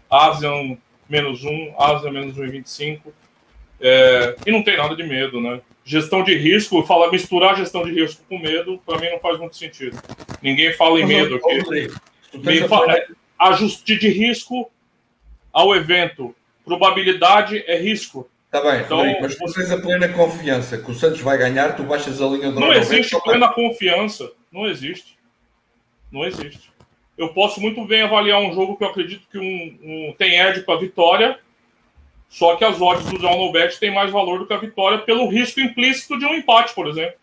ASEAN 0.09 0.77
menos 1.07 1.43
1, 1.43 1.75
Ásia 1.77 2.11
menos 2.11 2.35
1,25. 2.35 3.01
É, 3.79 4.35
e 4.45 4.51
não 4.51 4.63
tem 4.63 4.77
nada 4.77 4.95
de 4.95 5.03
medo, 5.03 5.39
né? 5.39 5.61
Gestão 5.85 6.23
de 6.23 6.35
risco, 6.35 6.81
fala 6.83 7.11
misturar 7.11 7.57
gestão 7.57 7.83
de 7.83 7.91
risco 7.91 8.23
com 8.29 8.39
medo, 8.39 8.79
para 8.85 8.99
mim 8.99 9.09
não 9.09 9.19
faz 9.19 9.37
muito 9.37 9.57
sentido. 9.57 9.99
Ninguém 10.41 10.71
fala 10.73 10.99
em 10.99 11.05
medo 11.05 11.35
aqui. 11.35 11.91
Me 12.33 12.67
fala, 12.67 12.95
ajuste 13.37 13.97
de 13.97 14.07
risco 14.07 14.71
ao 15.51 15.75
evento. 15.75 16.33
Probabilidade 16.63 17.63
é 17.67 17.77
risco. 17.77 18.29
Está 18.45 18.61
bem, 18.61 18.81
então, 18.81 18.97
Rodrigo, 18.97 19.21
mas 19.21 19.33
se 19.33 19.39
vocês 19.39 19.71
a 19.71 19.81
plena 19.81 20.07
confiança 20.07 20.77
que 20.77 20.89
o 20.89 20.93
Santos 20.93 21.19
vai 21.21 21.37
ganhar, 21.37 21.75
tu 21.75 21.83
baixas 21.83 22.21
a 22.21 22.27
linha 22.27 22.51
do 22.51 22.59
Não 22.59 22.71
existe 22.71 23.19
plena 23.21 23.51
confiança. 23.51 24.31
Não 24.51 24.67
existe. 24.67 25.17
Não 26.11 26.23
existe. 26.23 26.71
Eu 27.17 27.29
posso 27.29 27.59
muito 27.59 27.83
bem 27.85 28.03
avaliar 28.03 28.39
um 28.39 28.53
jogo 28.53 28.77
que 28.77 28.83
eu 28.83 28.87
acredito 28.89 29.27
que 29.31 29.39
um, 29.39 29.79
um 29.83 30.15
tem 30.17 30.39
edge 30.39 30.61
para 30.61 30.79
vitória, 30.79 31.39
só 32.33 32.55
que 32.55 32.65
as 32.65 32.81
odds 32.81 33.05
do 33.11 33.19
John 33.19 33.51
Bet 33.51 33.79
têm 33.79 33.93
mais 33.93 34.11
valor 34.11 34.39
do 34.39 34.47
que 34.47 34.53
a 34.53 34.57
vitória 34.57 34.97
pelo 34.97 35.29
risco 35.29 35.59
implícito 35.59 36.17
de 36.17 36.25
um 36.25 36.33
empate, 36.33 36.73
por 36.73 36.87
exemplo. 36.87 37.13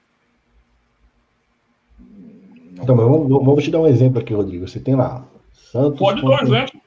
Então, 2.81 2.95
vamos, 2.95 3.29
vamos 3.29 3.65
te 3.65 3.73
dar 3.73 3.81
um 3.81 3.89
exemplo 3.89 4.21
aqui, 4.21 4.33
Rodrigo. 4.33 4.69
Você 4.69 4.79
tem 4.79 4.95
lá 4.95 5.27
Santos. 5.53 5.99
Pode 5.99 6.21
contra, 6.21 6.37
dar 6.37 6.43
um 6.45 6.47
exemplo. 6.47 6.81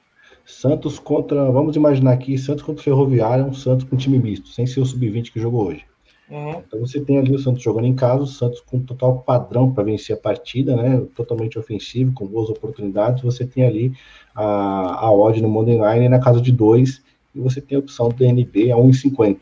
Santos 0.46 1.00
contra. 1.00 1.52
Vamos 1.52 1.76
imaginar 1.76 2.14
aqui, 2.14 2.38
Santos 2.38 2.64
contra 2.64 2.82
Ferroviária, 2.82 3.44
um 3.44 3.54
Santos 3.54 3.84
com 3.84 3.98
time 3.98 4.18
misto, 4.18 4.48
sem 4.48 4.66
ser 4.66 4.80
o 4.80 4.86
sub-20 4.86 5.30
que 5.30 5.42
jogou 5.42 5.68
hoje. 5.68 5.84
Uhum. 6.30 6.64
Então 6.66 6.80
você 6.80 7.02
tem 7.02 7.20
ali 7.20 7.36
o 7.36 7.40
Santos 7.40 7.62
jogando 7.62 7.88
em 7.88 7.94
casa, 7.94 8.24
o 8.24 8.28
Santos 8.28 8.62
com 8.62 8.80
total 8.80 9.20
padrão 9.20 9.74
para 9.74 9.84
vencer 9.84 10.16
a 10.16 10.20
partida, 10.20 10.78
né? 10.78 11.06
Totalmente 11.14 11.60
ofensivo, 11.60 12.14
com 12.14 12.26
boas 12.26 12.50
oportunidades. 12.50 13.22
Você 13.22 13.46
tem 13.46 13.66
ali 13.66 13.92
a, 14.34 15.08
a 15.08 15.12
odd 15.12 15.42
no 15.42 15.50
Monday 15.50 15.78
Line 15.78 16.08
na 16.08 16.22
casa 16.22 16.40
de 16.40 16.54
2 16.54 17.04
e 17.36 17.40
você 17.40 17.62
tem 17.62 17.76
a 17.76 17.80
opção 17.80 18.10
do 18.10 18.16
DNB 18.16 18.72
a 18.72 18.76
1,50. 18.76 19.38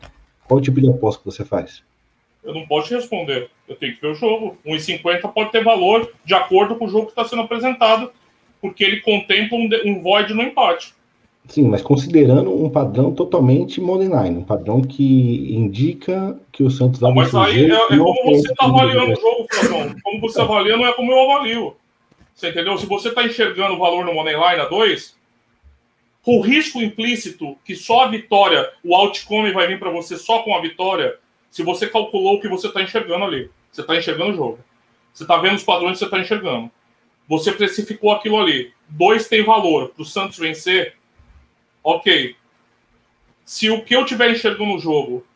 Qual 0.46 0.60
tipo 0.60 0.80
de 0.80 0.88
aposta 0.88 1.20
que 1.20 1.26
você 1.26 1.44
faz? 1.44 1.82
Eu 2.42 2.54
não 2.54 2.66
posso 2.66 2.88
te 2.88 2.94
responder. 2.94 3.50
Eu 3.68 3.76
tenho 3.76 3.94
que 3.94 4.00
ver 4.00 4.08
o 4.08 4.14
jogo. 4.14 4.56
1,50 4.66 5.32
pode 5.32 5.52
ter 5.52 5.62
valor 5.62 6.12
de 6.24 6.34
acordo 6.34 6.76
com 6.76 6.86
o 6.86 6.88
jogo 6.88 7.06
que 7.06 7.12
está 7.12 7.24
sendo 7.24 7.42
apresentado, 7.42 8.10
porque 8.60 8.82
ele 8.82 9.00
contempla 9.00 9.56
um, 9.56 9.68
um 9.86 10.02
void 10.02 10.34
no 10.34 10.42
empate. 10.42 10.94
Sim, 11.48 11.68
mas 11.68 11.82
considerando 11.82 12.54
um 12.54 12.70
padrão 12.70 13.12
totalmente 13.12 13.80
money 13.80 14.08
line, 14.08 14.38
um 14.38 14.44
padrão 14.44 14.80
que 14.80 15.54
indica 15.54 16.38
que 16.52 16.62
o 16.62 16.70
Santos 16.70 17.00
vai 17.00 17.12
Mas 17.12 17.34
aí 17.34 17.70
é, 17.70 17.74
é 17.74 17.98
como 17.98 18.24
você 18.24 18.52
está 18.52 18.64
avaliando 18.64 19.12
o 19.12 19.20
jogo, 19.20 19.46
Frazão. 19.50 19.94
Como 20.02 20.20
você 20.20 20.40
avalia 20.40 20.76
não 20.76 20.86
é 20.86 20.92
como 20.92 21.10
eu 21.10 21.18
avalio. 21.18 21.76
Você 22.34 22.50
entendeu? 22.50 22.78
Se 22.78 22.86
você 22.86 23.08
está 23.08 23.24
enxergando 23.24 23.74
o 23.74 23.78
valor 23.78 24.04
no 24.04 24.14
money 24.14 24.34
line 24.34 24.60
a 24.60 24.66
2, 24.66 25.16
com 26.22 26.38
o 26.38 26.40
risco 26.40 26.80
implícito 26.80 27.58
que 27.64 27.74
só 27.74 28.04
a 28.04 28.08
vitória, 28.08 28.70
o 28.84 28.94
outcome 28.94 29.52
vai 29.52 29.66
vir 29.66 29.78
para 29.78 29.90
você 29.90 30.16
só 30.16 30.42
com 30.42 30.54
a 30.54 30.60
vitória, 30.60 31.18
se 31.50 31.62
você 31.62 31.88
calculou 31.88 32.36
o 32.36 32.40
que 32.40 32.48
você 32.48 32.68
está 32.68 32.82
enxergando 32.82 33.24
ali. 33.24 33.50
Você 33.70 33.80
está 33.80 33.96
enxergando 33.96 34.32
o 34.32 34.36
jogo. 34.36 34.58
Você 35.12 35.24
está 35.24 35.36
vendo 35.36 35.56
os 35.56 35.64
padrões 35.64 35.94
que 35.94 35.98
você 35.98 36.04
está 36.04 36.18
enxergando. 36.18 36.70
Você 37.28 37.52
precificou 37.52 38.12
aquilo 38.12 38.38
ali. 38.38 38.72
Dois 38.88 39.28
tem 39.28 39.44
valor. 39.44 39.90
Para 39.90 40.02
o 40.02 40.06
Santos 40.06 40.38
vencer, 40.38 40.96
ok. 41.82 42.36
Se 43.44 43.70
o 43.70 43.82
que 43.82 43.94
eu 43.94 44.04
tiver 44.04 44.30
enxergando 44.30 44.72
no 44.72 44.78
jogo 44.78 45.26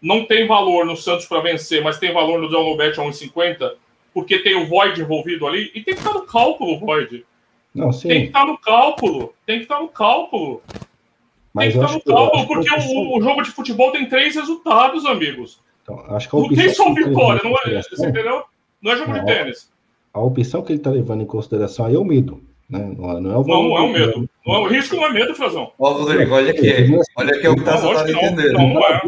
não 0.00 0.24
tem 0.24 0.46
valor 0.46 0.86
no 0.86 0.96
Santos 0.96 1.26
para 1.26 1.40
vencer, 1.40 1.82
mas 1.82 1.98
tem 1.98 2.12
valor 2.12 2.40
no 2.40 2.48
Download 2.48 2.82
a 2.82 3.02
1,50, 3.02 3.74
porque 4.14 4.38
tem 4.38 4.54
o 4.54 4.66
Void 4.66 5.00
envolvido 5.00 5.46
ali, 5.46 5.70
e 5.74 5.82
tem 5.82 5.94
que 5.94 6.00
estar 6.00 6.14
no 6.14 6.22
cálculo 6.22 6.74
o 6.74 6.78
Void. 6.78 7.26
Não, 7.74 7.92
sim. 7.92 8.08
Tem 8.08 8.20
que 8.22 8.26
estar 8.28 8.46
no 8.46 8.58
cálculo. 8.58 9.34
Tem 9.46 9.58
que 9.58 9.64
estar 9.64 9.80
no 9.80 9.88
cálculo. 9.88 10.62
Mas 11.52 11.72
tem 11.72 11.82
que 11.82 11.86
estar 11.86 11.94
no 11.94 12.02
cálculo, 12.04 12.46
porque 12.46 12.74
o, 12.74 13.18
o, 13.18 13.22
jogo 13.22 13.42
de 13.42 13.50
futebol 13.50 13.90
tem 13.92 14.08
três 14.08 14.34
resultados, 14.34 15.04
amigos. 15.06 15.60
Então, 15.82 16.04
acho 16.08 16.28
que 16.28 16.36
não 16.36 16.48
tem 16.48 16.74
só 16.74 16.92
vitória, 16.92 17.40
não 17.42 17.54
é, 17.64 17.82
você 17.82 18.06
entendeu? 18.06 18.42
Não 18.82 18.92
é 18.92 18.96
jogo 18.96 19.12
não, 19.12 19.20
de 19.20 19.26
tênis. 19.26 19.70
A 20.12 20.20
opção 20.20 20.62
que 20.62 20.72
ele 20.72 20.80
está 20.80 20.90
levando 20.90 21.22
em 21.22 21.26
consideração 21.26 21.86
aí 21.86 21.94
é 21.94 21.98
o 21.98 22.04
medo. 22.04 22.42
Né? 22.68 22.94
Não, 22.96 23.10
é, 23.10 23.20
não, 23.20 23.32
é 23.32 23.36
o 23.38 23.46
não, 23.46 23.62
não 23.62 23.78
é 23.78 23.80
o 23.80 23.92
medo. 23.92 24.30
Não 24.46 24.54
é 24.54 24.58
o 24.58 24.66
risco, 24.66 24.96
não 24.96 25.06
é 25.06 25.12
medo, 25.12 25.34
Frazão. 25.34 25.72
Ó, 25.78 25.92
Rodrigo, 25.92 26.34
olha 26.34 26.50
aqui. 26.50 26.68
Olha 27.16 27.40
que 27.40 27.46
é 27.46 27.50
o 27.50 27.54
que 27.54 27.60
está 27.62 28.10
entendendo. 28.10 28.52
Não, 28.52 28.74
não, 28.74 28.84
é. 28.84 29.02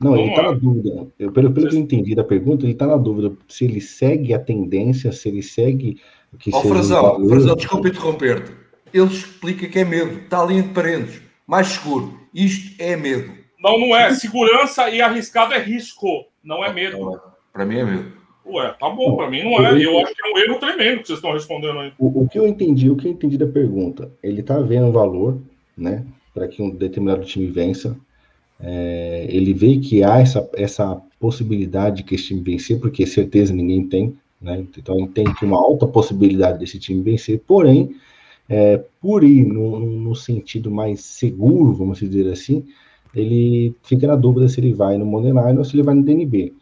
Não, 0.00 0.16
ele 0.16 0.28
está 0.30 0.42
na 0.42 0.52
dúvida. 0.52 1.06
Eu, 1.18 1.32
pelo, 1.32 1.52
pelo 1.52 1.68
que 1.68 1.76
eu 1.76 1.80
entendi 1.80 2.14
da 2.14 2.24
pergunta, 2.24 2.64
ele 2.64 2.72
está 2.72 2.86
na 2.86 2.96
dúvida 2.96 3.32
se 3.48 3.64
ele 3.64 3.80
segue 3.80 4.34
a 4.34 4.38
tendência, 4.38 5.12
se 5.12 5.28
ele 5.28 5.42
segue 5.42 5.98
que 6.38 6.50
oh, 6.54 6.60
Frazão, 6.62 7.28
Frazão, 7.28 7.56
desculpa 7.56 7.88
interromper-te. 7.88 8.52
Ele 8.92 9.06
explica 9.06 9.68
que 9.68 9.78
é 9.78 9.84
medo. 9.84 10.18
Está 10.18 10.42
ali 10.42 10.56
entre 10.56 10.72
parênteses. 10.72 11.22
Mais 11.46 11.68
seguro. 11.68 12.18
Isto 12.34 12.80
é 12.80 12.96
medo. 12.96 13.32
Não, 13.58 13.78
não 13.78 13.96
é. 13.96 14.14
Segurança 14.14 14.88
e 14.90 15.00
arriscado 15.00 15.54
é 15.54 15.58
risco. 15.58 16.26
Não 16.42 16.64
é 16.64 16.72
medo. 16.72 17.20
Para 17.52 17.64
mim 17.64 17.78
é 17.78 17.84
medo. 17.84 18.12
Ué, 18.46 18.74
tá 18.78 18.88
bom, 18.88 19.16
para 19.16 19.28
mim 19.28 19.42
não 19.42 19.66
é. 19.66 19.84
Eu 19.84 19.98
acho 19.98 20.14
que 20.14 20.22
é 20.24 20.32
um 20.32 20.38
erro 20.38 20.60
tremendo 20.60 21.00
que 21.00 21.08
vocês 21.08 21.18
estão 21.18 21.32
respondendo 21.32 21.80
aí. 21.80 21.92
O, 21.98 22.22
o 22.22 22.28
que 22.28 22.38
eu 22.38 22.46
entendi, 22.46 22.88
o 22.88 22.96
que 22.96 23.08
eu 23.08 23.12
entendi 23.12 23.36
da 23.36 23.46
pergunta, 23.46 24.10
ele 24.22 24.42
tá 24.42 24.60
vendo 24.60 24.86
um 24.86 24.92
valor, 24.92 25.40
né, 25.76 26.06
para 26.32 26.46
que 26.46 26.62
um 26.62 26.70
determinado 26.70 27.24
time 27.24 27.48
vença. 27.48 27.98
É, 28.60 29.26
ele 29.28 29.52
vê 29.52 29.78
que 29.78 30.04
há 30.04 30.20
essa, 30.20 30.48
essa 30.54 31.02
possibilidade 31.18 31.96
de 31.96 32.02
que 32.04 32.14
esse 32.14 32.28
time 32.28 32.40
vencer, 32.40 32.78
porque 32.78 33.04
certeza 33.04 33.52
ninguém 33.52 33.88
tem. 33.88 34.16
Né? 34.40 34.66
Então 34.76 35.06
tem 35.08 35.24
uma 35.42 35.58
alta 35.58 35.86
possibilidade 35.86 36.58
desse 36.58 36.78
time 36.78 37.02
vencer, 37.02 37.40
porém, 37.46 37.96
é, 38.48 38.82
por 39.00 39.24
ir 39.24 39.44
no, 39.44 39.80
no, 39.80 40.14
sentido 40.14 40.70
mais 40.70 41.00
seguro, 41.00 41.72
vamos 41.72 41.98
dizer 41.98 42.30
assim, 42.30 42.64
ele 43.14 43.74
fica 43.82 44.06
na 44.06 44.14
dúvida 44.14 44.48
se 44.48 44.60
ele 44.60 44.72
vai 44.72 44.98
no 44.98 45.06
Moneyline 45.06 45.58
ou 45.58 45.64
se 45.64 45.74
ele 45.74 45.82
vai 45.82 45.94
no 45.94 46.02
DNB. 46.02 46.52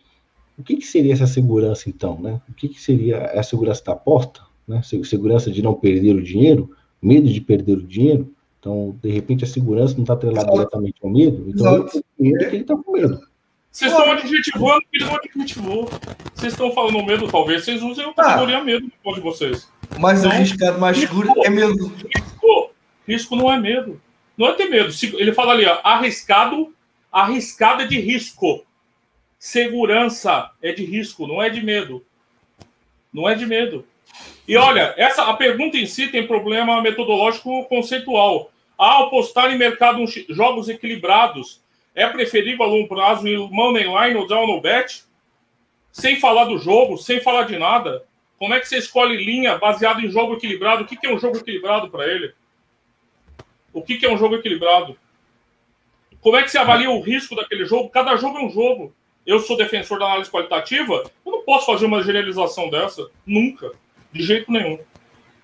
O 0.56 0.62
que, 0.62 0.76
que 0.76 0.86
seria 0.86 1.12
essa 1.12 1.26
segurança 1.26 1.88
então? 1.88 2.18
Né? 2.20 2.40
O 2.48 2.54
que, 2.54 2.68
que 2.68 2.80
seria 2.80 3.26
a 3.26 3.42
segurança 3.42 3.82
da 3.84 3.92
aposta? 3.92 4.40
Né? 4.66 4.80
Segurança 4.82 5.50
de 5.50 5.60
não 5.62 5.74
perder 5.74 6.14
o 6.14 6.22
dinheiro, 6.22 6.70
medo 7.02 7.28
de 7.28 7.40
perder 7.40 7.78
o 7.78 7.86
dinheiro. 7.86 8.32
Então, 8.60 8.96
de 9.02 9.10
repente, 9.10 9.44
a 9.44 9.48
segurança 9.48 9.94
não 9.94 10.04
está 10.04 10.14
atrelada 10.14 10.50
diretamente 10.50 10.94
ao 11.02 11.10
medo, 11.10 11.44
então 11.50 11.84
que 11.86 12.04
ele 12.18 12.56
está 12.56 12.76
com 12.76 12.92
medo. 12.92 13.20
Vocês 13.74 13.90
estão 13.90 14.12
adjetivando 14.12 14.82
que 14.82 14.98
ele 14.98 15.04
não 15.04 15.16
adjetivou. 15.16 15.90
Vocês 16.32 16.52
estão 16.52 16.70
falando 16.70 17.04
medo, 17.04 17.26
talvez 17.26 17.64
vocês 17.64 17.82
usem 17.82 18.04
a 18.04 18.12
categoria 18.14 18.58
ah, 18.58 18.64
medo 18.64 18.86
de 18.86 19.20
vocês. 19.20 19.68
Mais 19.98 20.20
então, 20.20 20.30
arriscado, 20.30 20.78
mais 20.78 20.96
seguro 20.96 21.32
é 21.44 21.50
medo. 21.50 21.88
Risco, 21.88 22.70
risco 23.08 23.34
não 23.34 23.52
é 23.52 23.58
medo. 23.58 24.00
Não 24.38 24.46
é 24.46 24.52
ter 24.52 24.66
medo. 24.66 24.94
Ele 25.18 25.32
fala 25.32 25.54
ali, 25.54 25.66
ó, 25.66 25.80
arriscado, 25.82 26.72
arriscado 27.10 27.82
é 27.82 27.86
de 27.88 27.98
risco. 27.98 28.64
Segurança 29.40 30.52
é 30.62 30.70
de 30.70 30.84
risco, 30.84 31.26
não 31.26 31.42
é 31.42 31.50
de 31.50 31.60
medo. 31.60 32.06
Não 33.12 33.28
é 33.28 33.34
de 33.34 33.44
medo. 33.44 33.84
E 34.46 34.56
olha, 34.56 34.94
essa 34.96 35.24
a 35.24 35.34
pergunta 35.34 35.76
em 35.76 35.86
si 35.86 36.06
tem 36.06 36.28
problema 36.28 36.80
metodológico 36.80 37.64
conceitual. 37.64 38.52
Ao 38.78 39.06
apostar 39.06 39.52
em 39.52 39.58
mercado 39.58 40.04
jogos 40.28 40.68
equilibrados, 40.68 41.63
é 41.94 42.06
preferível 42.08 42.64
a 42.64 42.68
longo 42.68 42.88
prazo 42.88 43.26
em 43.28 43.36
money 43.50 43.84
line 43.84 44.18
ou 44.18 44.26
down 44.26 44.46
no 44.46 44.60
bet? 44.60 45.04
Sem 45.92 46.18
falar 46.18 46.46
do 46.46 46.58
jogo, 46.58 46.98
sem 46.98 47.20
falar 47.20 47.44
de 47.44 47.56
nada. 47.56 48.04
Como 48.36 48.52
é 48.52 48.60
que 48.60 48.68
você 48.68 48.78
escolhe 48.78 49.16
linha 49.16 49.56
baseado 49.56 50.00
em 50.00 50.10
jogo 50.10 50.34
equilibrado? 50.34 50.82
O 50.82 50.86
que 50.86 51.06
é 51.06 51.14
um 51.14 51.18
jogo 51.18 51.36
equilibrado 51.36 51.88
para 51.88 52.06
ele? 52.06 52.34
O 53.72 53.80
que 53.80 54.04
é 54.04 54.10
um 54.10 54.18
jogo 54.18 54.34
equilibrado? 54.34 54.98
Como 56.20 56.36
é 56.36 56.42
que 56.42 56.50
você 56.50 56.58
avalia 56.58 56.90
o 56.90 57.00
risco 57.00 57.36
daquele 57.36 57.64
jogo? 57.64 57.90
Cada 57.90 58.16
jogo 58.16 58.38
é 58.38 58.42
um 58.42 58.50
jogo. 58.50 58.94
Eu 59.26 59.38
sou 59.40 59.56
defensor 59.56 59.98
da 59.98 60.06
análise 60.06 60.30
qualitativa, 60.30 61.04
eu 61.24 61.32
não 61.32 61.42
posso 61.42 61.66
fazer 61.66 61.86
uma 61.86 62.02
generalização 62.02 62.68
dessa. 62.68 63.08
Nunca. 63.24 63.72
De 64.12 64.22
jeito 64.22 64.50
nenhum. 64.50 64.78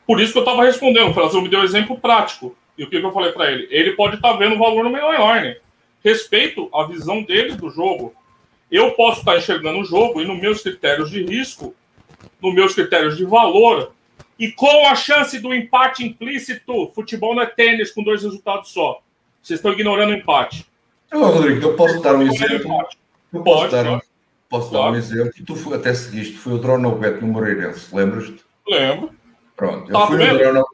Por 0.07 0.21
isso 0.21 0.33
que 0.33 0.39
eu 0.39 0.43
estava 0.43 0.65
respondendo. 0.65 1.11
O 1.11 1.15
Brasil 1.15 1.41
me 1.41 1.49
deu 1.49 1.61
um 1.61 1.65
exemplo 1.65 1.99
prático. 1.99 2.57
E 2.77 2.85
o 2.85 2.91
que, 2.91 2.99
que 2.99 3.07
eu 3.07 3.13
falei 3.13 3.33
para 3.33 3.51
ele? 3.51 3.69
Ele 3.71 3.93
pode 3.93 4.17
estar 4.17 4.33
tá 4.33 4.37
vendo 4.37 4.57
o 4.57 4.59
valor 4.59 4.85
no 4.85 4.91
mainline. 4.91 5.57
Respeito 6.05 6.69
a 6.73 6.85
visão 6.85 7.23
dele 7.23 7.57
do 7.57 7.71
jogo. 7.71 8.15
Eu 8.71 8.93
posso 8.93 9.21
estar 9.21 9.37
enxergando 9.37 9.81
o 9.81 9.85
jogo 9.85 10.21
e 10.21 10.27
nos 10.27 10.41
meus 10.41 10.63
critérios 10.63 11.11
de 11.11 11.25
risco, 11.25 11.75
nos 12.41 12.55
meus 12.55 12.75
critérios 12.75 13.17
de 13.17 13.25
valor, 13.25 13.93
e 14.39 14.51
com 14.51 14.87
a 14.87 14.95
chance 14.95 15.39
do 15.39 15.53
empate 15.53 16.03
implícito, 16.03 16.91
futebol 16.95 17.35
não 17.35 17.43
é 17.43 17.47
tênis 17.47 17.91
com 17.91 18.03
dois 18.03 18.23
resultados 18.23 18.71
só. 18.71 19.03
Vocês 19.43 19.59
estão 19.59 19.73
ignorando 19.73 20.13
o 20.13 20.15
empate. 20.15 20.67
Não, 21.13 21.31
Rodrigo, 21.31 21.63
eu 21.63 21.77
posso 21.77 22.01
dar 22.01 22.15
um 22.15 22.23
exemplo. 22.23 22.87
Eu 23.33 23.43
posso 23.43 23.69
pode, 23.69 23.73
dar, 23.73 23.85
pode. 23.85 24.03
posso 24.49 24.73
dar 24.73 24.91
um 24.91 24.97
exemplo. 24.97 25.33
Tu 25.45 25.75
até 25.75 25.93
seguiste, 25.93 26.39
foi 26.39 26.55
o 26.55 26.59
Dronobet 26.59 27.21
no 27.21 27.27
Moreirense, 27.27 27.95
lembras-te? 27.95 28.41
Lembro. 28.67 29.11
Pronto, 29.57 29.91
eu 29.91 29.99
tá 29.99 30.07
fui 30.07 30.25
no 30.25 30.39
Drono... 30.39 30.65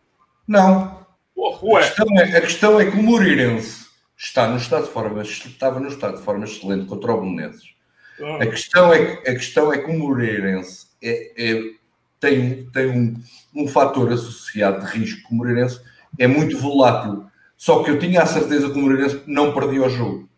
Não. 0.46 1.06
Ué. 1.36 1.80
A, 1.80 1.86
questão 1.86 2.06
é, 2.18 2.36
a 2.36 2.40
questão 2.40 2.80
é 2.80 2.90
que 2.90 2.96
o 2.96 3.02
Moreirense 3.02 3.85
está 4.16 4.48
no 4.48 4.56
estado 4.56 4.84
de 4.84 4.92
forma, 4.92 5.22
estava 5.22 5.78
no 5.78 5.88
estado 5.88 6.16
de 6.16 6.22
forma 6.22 6.44
excelente 6.44 6.86
contra 6.86 7.12
o 7.12 7.20
Belenenses. 7.20 7.74
Ah. 8.20 8.42
A, 8.42 8.46
questão 8.46 8.92
é, 8.92 9.12
a 9.12 9.34
questão 9.34 9.72
é 9.72 9.78
que 9.78 9.90
o 9.90 9.98
Moreirense 9.98 10.86
é, 11.02 11.32
é, 11.36 11.62
tem, 12.18 12.66
tem 12.70 12.90
um, 12.90 13.14
um 13.54 13.68
fator 13.68 14.10
associado 14.12 14.84
de 14.84 14.98
risco. 14.98 15.28
O 15.30 15.34
Moreirense 15.34 15.80
é 16.18 16.26
muito 16.26 16.58
volátil. 16.58 17.26
Só 17.56 17.82
que 17.82 17.90
eu 17.90 17.98
tinha 17.98 18.22
a 18.22 18.26
certeza 18.26 18.70
que 18.70 18.78
o 18.78 18.82
Moreirense 18.82 19.22
não 19.26 19.52
perdia 19.52 19.82
o 19.82 19.90
jogo. 19.90 20.28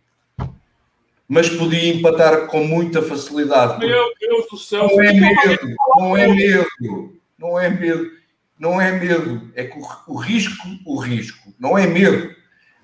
Mas 1.29 1.49
podia 1.49 1.95
empatar 1.95 2.47
com 2.47 2.65
muita 2.65 3.03
facilidade. 3.03 3.79
Meu 3.79 4.13
Deus 4.19 4.47
do 4.51 4.57
céu. 4.57 4.89
Não 4.89 5.03
é 5.03 5.13
medo, 5.13 5.77
não 5.99 6.17
é 6.17 6.27
medo, 6.27 7.21
não 7.39 7.61
é 7.61 7.69
medo, 7.69 8.11
não 8.59 8.81
é 8.81 8.93
medo. 8.93 9.53
É 9.55 9.65
que 9.65 9.79
o, 9.79 10.15
o 10.15 10.17
risco, 10.17 10.67
o 10.87 10.99
risco, 10.99 11.53
não 11.61 11.77
é 11.77 11.87
medo. 11.87 12.35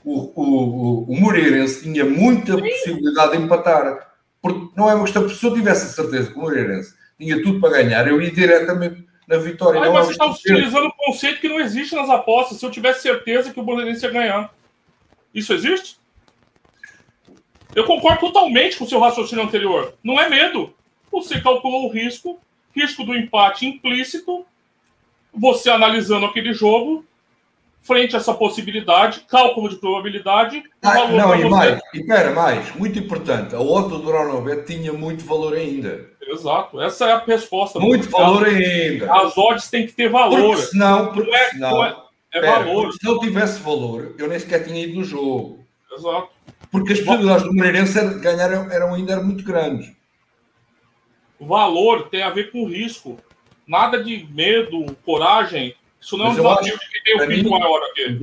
O, 0.05 0.33
o, 0.35 1.05
o 1.11 1.21
Moreirense 1.21 1.83
tinha 1.83 2.05
muita 2.05 2.59
possibilidade 2.59 3.37
de 3.37 3.43
empatar. 3.43 4.13
Porque 4.41 4.69
não 4.77 4.91
é 4.91 4.95
uma 4.95 5.05
questão, 5.05 5.29
se 5.29 5.45
eu 5.45 5.55
tivesse 5.55 5.87
a 5.87 5.89
certeza 5.89 6.31
que 6.31 6.39
o 6.39 6.43
Moreirense 6.43 6.95
tinha 7.19 7.43
tudo 7.43 7.61
para 7.61 7.83
ganhar, 7.83 8.07
eu 8.07 8.21
ia 8.21 8.31
diretamente 8.31 9.07
na 9.27 9.39
vitória. 9.39 9.81
Ai, 9.81 9.87
não 9.87 9.95
mas 9.95 10.05
é 10.05 10.07
você 10.07 10.13
está 10.13 10.27
utilizando 10.27 10.87
um 10.87 10.91
conceito 10.91 11.41
que 11.41 11.49
não 11.49 11.61
existe 11.61 11.95
nas 11.95 12.11
apostas. 12.11 12.59
Se 12.59 12.67
eu 12.67 12.71
tivesse 12.71 13.03
certeza 13.03 13.53
que 13.53 13.61
o 13.61 13.65
Bolonense 13.65 14.05
ia 14.05 14.13
ganhar. 14.13 14.55
Isso 15.35 15.53
existe? 15.53 15.97
Eu 17.75 17.85
concordo 17.85 18.21
totalmente 18.21 18.77
com 18.77 18.85
o 18.85 18.89
seu 18.89 19.01
raciocínio 19.01 19.45
anterior. 19.45 19.95
Não 20.03 20.21
é 20.21 20.29
medo. 20.29 20.73
Você 21.11 21.41
calculou 21.41 21.87
o 21.87 21.93
risco, 21.93 22.39
risco 22.75 23.05
do 23.05 23.17
empate 23.17 23.67
implícito, 23.67 24.45
você 25.33 25.71
analisando 25.71 26.27
aquele 26.27 26.53
jogo, 26.53 27.05
frente 27.85 28.17
a 28.17 28.19
essa 28.19 28.35
possibilidade, 28.35 29.21
cálculo 29.29 29.69
de 29.69 29.77
probabilidade. 29.77 30.63
Ah, 30.83 31.07
não, 31.09 31.39
e 31.39 31.49
mais, 31.49 31.81
e 31.93 32.03
pera, 32.05 32.33
mais, 32.33 32.75
muito 32.75 32.99
importante, 32.99 33.55
a 33.55 33.61
outra 33.61 33.99
do 33.99 34.11
Ronaldo 34.11 34.65
tinha 34.65 34.93
muito 34.93 35.25
valor 35.25 35.55
ainda. 35.55 36.11
Exato, 36.27 36.81
essa 36.81 37.05
é 37.05 37.13
a 37.13 37.19
resposta. 37.19 37.79
Muito 37.79 38.09
valor 38.11 38.47
ainda. 38.47 39.13
As 39.13 39.37
odds 39.37 39.69
têm 39.69 39.87
que 39.87 39.93
ter 39.93 40.09
valor. 40.09 40.41
Porque 40.41 40.63
senão, 40.63 41.13
porque 41.13 41.31
não 41.31 41.37
é, 41.37 41.51
senão, 41.51 41.71
não 41.71 41.85
é, 41.85 41.97
é 42.33 42.41
pera, 42.41 42.65
valor. 42.65 42.93
Se 42.93 43.05
não 43.05 43.19
tivesse 43.21 43.61
valor, 43.61 44.15
eu 44.19 44.27
nem 44.27 44.39
sequer 44.39 44.65
tinha 44.65 44.83
ido 44.83 44.99
no 44.99 45.05
jogo. 45.05 45.65
Exato. 45.93 46.29
Porque 46.71 46.95
as 46.95 47.01
possibilidades 47.01 47.45
do 47.45 47.55
Moreirense 47.55 48.09
de 48.09 48.21
ganhar 48.21 48.51
eram 48.51 48.95
ainda 48.95 49.21
muito 49.21 49.45
grandes. 49.45 49.93
O 51.39 51.47
valor 51.47 52.09
tem 52.09 52.23
a 52.23 52.31
ver 52.31 52.51
com 52.51 52.67
risco. 52.67 53.19
Nada 53.67 54.03
de 54.03 54.27
medo, 54.31 54.97
coragem. 55.05 55.75
Isso 56.05 56.19
não 56.19 56.27
é 56.27 56.29
um 56.29 56.35
desafio 56.35 56.79
de 56.79 56.91
quem 56.91 57.03
tem 57.03 57.23
o 57.23 57.27
pico 57.27 57.59
maior 57.59 57.81
aqui. 57.91 58.21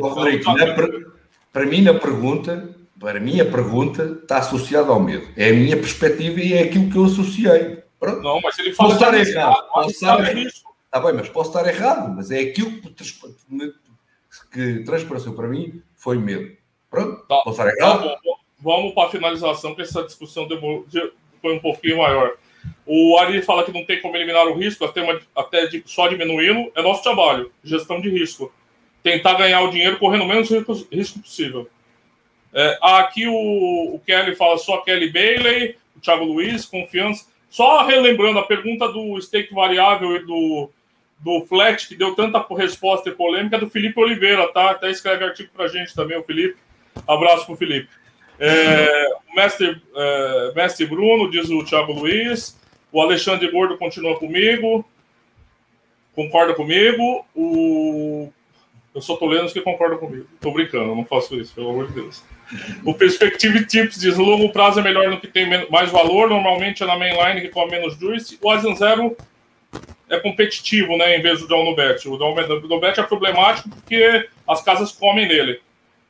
É 0.61 1.11
para 1.51 1.65
mim, 1.65 1.81
na 1.81 1.93
pergunta, 1.95 2.75
para 2.99 3.19
mim, 3.19 3.41
a 3.41 3.45
pergunta 3.45 4.19
está 4.21 4.37
associada 4.37 4.91
ao 4.91 4.99
medo. 4.99 5.27
É 5.35 5.49
a 5.49 5.53
minha 5.53 5.75
perspectiva 5.75 6.39
e 6.39 6.53
é 6.53 6.61
aquilo 6.61 6.91
que 6.91 6.95
eu 6.95 7.05
associei. 7.05 7.81
Pronto. 7.99 8.21
Não, 8.21 8.39
mas 8.39 8.57
ele 8.59 8.71
fala 8.71 8.89
posso 8.89 9.03
estar 9.03 9.17
errado. 9.17 9.67
Posso 9.73 9.89
estar 9.89 10.19
errado. 10.19 10.47
Está 10.85 10.99
bem, 10.99 11.13
mas 11.13 11.29
posso 11.29 11.49
estar 11.49 11.67
errado. 11.67 12.13
Mas 12.15 12.29
é 12.29 12.39
aquilo 12.39 12.71
que, 12.81 13.73
que 14.51 14.83
transpareceu 14.83 15.33
para 15.33 15.47
mim 15.47 15.81
foi 15.95 16.17
medo. 16.17 16.55
Pronto, 16.89 17.25
tá. 17.27 17.41
posso 17.43 17.61
estar 17.61 17.75
errado. 17.75 18.03
Tá 18.03 18.17
Vamos 18.59 18.93
para 18.93 19.07
a 19.07 19.11
finalização, 19.11 19.73
que 19.73 19.81
essa 19.81 20.03
discussão 20.03 20.47
foi 21.41 21.55
um 21.55 21.59
pouquinho 21.59 21.97
maior. 21.97 22.37
O 22.85 23.17
Ari 23.17 23.41
fala 23.41 23.63
que 23.63 23.71
não 23.71 23.85
tem 23.85 24.01
como 24.01 24.15
eliminar 24.15 24.47
o 24.47 24.53
risco, 24.53 24.83
até, 24.85 25.01
uma, 25.01 25.19
até 25.35 25.67
de, 25.67 25.83
só 25.85 26.07
diminuindo. 26.07 26.71
É 26.75 26.81
nosso 26.81 27.03
trabalho, 27.03 27.51
gestão 27.63 28.01
de 28.01 28.09
risco. 28.09 28.53
Tentar 29.03 29.35
ganhar 29.35 29.61
o 29.61 29.71
dinheiro 29.71 29.97
correndo 29.97 30.23
o 30.23 30.27
menos 30.27 30.49
risco, 30.49 30.87
risco 30.91 31.19
possível. 31.19 31.69
É, 32.53 32.77
aqui 32.81 33.27
o, 33.27 33.95
o 33.95 34.01
Kelly 34.05 34.35
fala 34.35 34.57
só 34.57 34.77
Kelly 34.77 35.09
Bailey, 35.09 35.75
o 35.95 35.99
Thiago 35.99 36.25
Luiz, 36.25 36.65
confiança. 36.65 37.25
Só 37.49 37.85
relembrando 37.85 38.39
a 38.39 38.45
pergunta 38.45 38.87
do 38.87 39.19
stake 39.21 39.53
variável 39.53 40.15
e 40.15 40.19
do, 40.25 40.69
do 41.19 41.45
flat, 41.45 41.87
que 41.87 41.95
deu 41.95 42.15
tanta 42.15 42.45
resposta 42.55 43.09
e 43.09 43.13
polêmica, 43.13 43.57
é 43.57 43.59
do 43.59 43.69
Felipe 43.69 43.99
Oliveira, 43.99 44.51
tá? 44.51 44.71
Até 44.71 44.89
escreve 44.89 45.23
artigo 45.23 45.49
pra 45.53 45.67
gente 45.67 45.93
também, 45.93 46.17
o 46.17 46.23
Felipe. 46.23 46.57
Abraço 47.07 47.45
pro 47.45 47.55
Felipe. 47.55 47.89
É, 48.43 49.07
mestre, 49.35 49.79
é, 49.95 50.51
mestre 50.55 50.87
Bruno, 50.87 51.29
diz 51.29 51.47
o 51.49 51.63
Thiago 51.63 51.93
Luiz. 51.93 52.59
O 52.91 52.99
Alexandre 52.99 53.49
Gordo 53.51 53.77
continua 53.77 54.17
comigo. 54.17 54.83
Concorda 56.15 56.55
comigo. 56.55 57.23
O... 57.35 58.31
Eu 58.93 59.01
só 59.01 59.15
tô 59.15 59.27
lendo 59.27 59.45
os 59.45 59.53
que 59.53 59.61
concordam 59.61 59.99
comigo. 59.99 60.27
Tô 60.41 60.51
brincando, 60.51 60.95
não 60.95 61.05
faço 61.05 61.35
isso, 61.35 61.53
pelo 61.53 61.69
amor 61.69 61.87
de 61.87 61.93
Deus. 61.93 62.23
O 62.83 62.93
Perspective 62.93 63.65
Tips 63.65 63.99
diz: 63.99 64.17
longo 64.17 64.51
prazo 64.51 64.79
é 64.79 64.83
melhor 64.83 65.09
no 65.09 65.21
que 65.21 65.27
tem 65.27 65.47
mais 65.69 65.91
valor. 65.91 66.27
Normalmente 66.27 66.83
é 66.83 66.85
na 66.85 66.97
mainline 66.97 67.41
que 67.41 67.49
com 67.49 67.65
menos 67.67 67.97
juice. 67.97 68.37
O 68.41 68.49
Asian 68.49 68.75
Zero 68.75 69.15
é 70.09 70.19
competitivo, 70.19 70.97
né? 70.97 71.15
Em 71.15 71.21
vez 71.21 71.39
do 71.39 71.47
Down 71.47 71.63
no 71.63 71.75
Bet. 71.75 72.09
O 72.09 72.17
Down 72.17 72.35
no 72.35 72.79
Bet 72.79 72.99
é 72.99 73.03
problemático 73.03 73.69
porque 73.69 74.27
as 74.45 74.61
casas 74.61 74.91
comem 74.91 75.27
nele. 75.27 75.61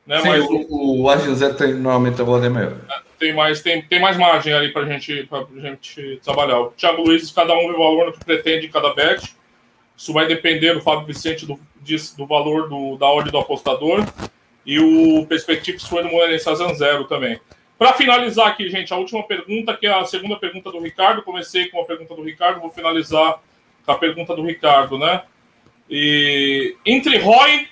Né? 0.06 0.20
Sim, 0.20 0.28
Mas 0.28 0.44
o, 0.44 1.02
o 1.02 1.04
AG0 1.04 1.56
tem 1.56 1.74
normalmente 1.74 2.20
a 2.20 2.24
bola 2.24 2.44
é 2.44 2.48
maior. 2.48 2.76
Tem 3.18 3.32
mais, 3.32 3.62
tem, 3.62 3.82
tem 3.82 4.00
mais 4.00 4.16
margem 4.16 4.52
ali 4.52 4.72
para 4.72 4.84
gente, 4.84 5.28
a 5.30 5.60
gente 5.60 6.20
trabalhar. 6.24 6.60
O 6.60 6.70
Thiago 6.72 7.02
Luiz, 7.02 7.30
cada 7.30 7.54
um 7.54 7.68
vê 7.68 7.74
o 7.74 7.78
valor 7.78 8.12
que 8.12 8.24
pretende 8.24 8.66
em 8.66 8.70
cada 8.70 8.92
bet. 8.94 9.36
Isso 9.96 10.12
vai 10.12 10.26
depender 10.26 10.74
do 10.74 10.80
Fábio 10.80 11.06
Vicente 11.06 11.46
do, 11.46 11.60
do 12.16 12.26
valor 12.26 12.68
do, 12.68 12.96
da 12.96 13.06
ordem 13.06 13.30
do 13.30 13.38
apostador. 13.38 14.04
E 14.66 14.78
o 14.78 15.24
Perspectives 15.26 15.84
foi 15.84 16.02
no 16.02 16.10
Moreirense 16.10 16.48
Azan 16.48 16.74
Zero 16.74 17.04
também. 17.04 17.38
Para 17.78 17.92
finalizar 17.94 18.48
aqui, 18.48 18.68
gente, 18.68 18.92
a 18.92 18.96
última 18.96 19.22
pergunta, 19.24 19.76
que 19.76 19.86
é 19.86 19.92
a 19.92 20.04
segunda 20.04 20.36
pergunta 20.36 20.70
do 20.70 20.80
Ricardo. 20.80 21.22
Comecei 21.22 21.68
com 21.68 21.80
a 21.80 21.84
pergunta 21.84 22.14
do 22.14 22.22
Ricardo, 22.22 22.60
vou 22.60 22.70
finalizar 22.70 23.40
com 23.84 23.92
a 23.92 23.98
pergunta 23.98 24.34
do 24.34 24.42
Ricardo, 24.42 24.98
né? 24.98 25.22
E 25.90 26.76
entre 26.86 27.18
Roy 27.18 27.68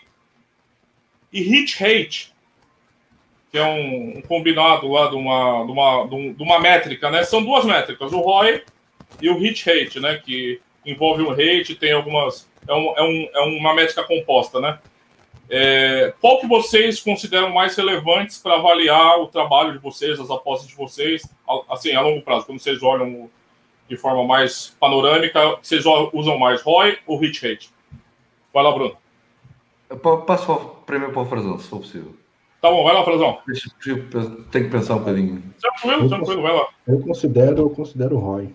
e 1.32 1.42
hit 1.42 1.78
rate, 1.82 2.32
que 3.50 3.58
é 3.58 3.64
um, 3.64 4.18
um 4.18 4.22
combinado 4.22 4.88
lá 4.88 5.08
de 5.08 5.16
uma, 5.16 5.64
de, 5.64 5.72
uma, 5.72 6.06
de 6.06 6.42
uma 6.42 6.58
métrica, 6.60 7.10
né? 7.10 7.24
São 7.24 7.42
duas 7.42 7.64
métricas, 7.64 8.12
o 8.12 8.20
ROI 8.20 8.62
e 9.20 9.28
o 9.28 9.38
hit 9.38 9.64
rate, 9.68 9.98
né? 10.00 10.20
Que 10.24 10.60
envolve 10.84 11.22
um 11.22 11.30
rate, 11.30 11.74
tem 11.74 11.92
algumas. 11.92 12.48
É, 12.68 12.74
um, 12.74 12.96
é, 12.96 13.02
um, 13.02 13.28
é 13.34 13.40
uma 13.58 13.74
métrica 13.74 14.04
composta, 14.04 14.60
né? 14.60 14.78
É, 15.52 16.14
qual 16.20 16.38
que 16.40 16.46
vocês 16.46 17.00
consideram 17.00 17.50
mais 17.50 17.76
relevantes 17.76 18.38
para 18.38 18.54
avaliar 18.54 19.18
o 19.18 19.26
trabalho 19.26 19.72
de 19.72 19.78
vocês, 19.78 20.20
as 20.20 20.30
apostas 20.30 20.68
de 20.68 20.76
vocês, 20.76 21.22
assim, 21.68 21.92
a 21.92 22.00
longo 22.00 22.22
prazo, 22.22 22.46
quando 22.46 22.60
vocês 22.60 22.80
olham 22.84 23.28
de 23.88 23.96
forma 23.96 24.24
mais 24.24 24.76
panorâmica, 24.78 25.56
vocês 25.60 25.84
usam 26.12 26.38
mais 26.38 26.62
ROI 26.62 26.98
ou 27.04 27.18
hit 27.18 27.44
rate? 27.44 27.70
Vai 28.54 28.62
lá, 28.62 28.70
Bruno. 28.70 28.96
Passo 30.26 30.56
primeiro 30.86 31.12
para 31.12 31.22
o 31.22 31.26
Frazão, 31.26 31.58
se 31.58 31.68
for 31.68 31.80
possível. 31.80 32.14
Tá 32.60 32.70
bom, 32.70 32.84
vai 32.84 32.94
lá, 32.94 33.04
Frazão. 33.04 33.38
Tem 34.50 34.64
que 34.64 34.70
pensar 34.70 34.96
um 34.96 34.98
bocadinho. 34.98 35.42
Tranquilo, 35.60 36.08
tranquilo, 36.08 36.42
vai 36.42 36.52
lá. 36.52 36.68
Eu 36.86 37.00
considero, 37.00 37.58
eu 37.58 37.70
considero 37.70 38.16
o 38.16 38.20
Roy. 38.20 38.54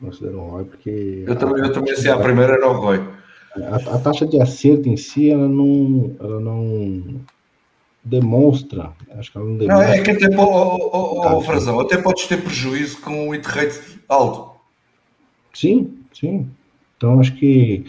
Considero 0.00 0.38
o 0.38 0.48
Roy, 0.50 0.64
porque. 0.64 1.24
Eu 1.26 1.36
também, 1.36 1.64
eu 1.64 1.72
também 1.72 1.96
se 1.96 2.08
a 2.08 2.18
primeira 2.18 2.54
era 2.54 2.68
o 2.68 2.72
Roy. 2.72 3.00
A, 3.54 3.76
a, 3.76 3.98
taxa 3.98 4.26
de 4.26 4.40
acerto 4.40 4.88
em 4.88 4.96
si, 4.96 5.30
ela 5.30 5.48
não, 5.48 6.14
ela 6.20 6.40
não 6.40 7.20
demonstra. 8.04 8.92
Acho 9.12 9.32
que 9.32 9.38
ela 9.38 9.46
não 9.46 9.56
demonstra. 9.56 9.86
Não, 9.86 9.94
é 9.94 10.02
que 10.02 10.10
até, 10.10 10.36
oh, 10.36 10.90
oh, 10.92 11.36
oh, 11.36 11.40
Frazão, 11.40 11.80
até 11.80 11.96
podes 11.96 12.26
ter 12.26 12.42
prejuízo 12.42 13.00
com 13.00 13.28
o 13.28 13.32
hit 13.32 13.46
rate 13.46 14.00
alto. 14.08 14.56
Sim, 15.54 16.04
sim. 16.12 16.50
Então, 16.96 17.18
acho 17.20 17.34
que 17.34 17.84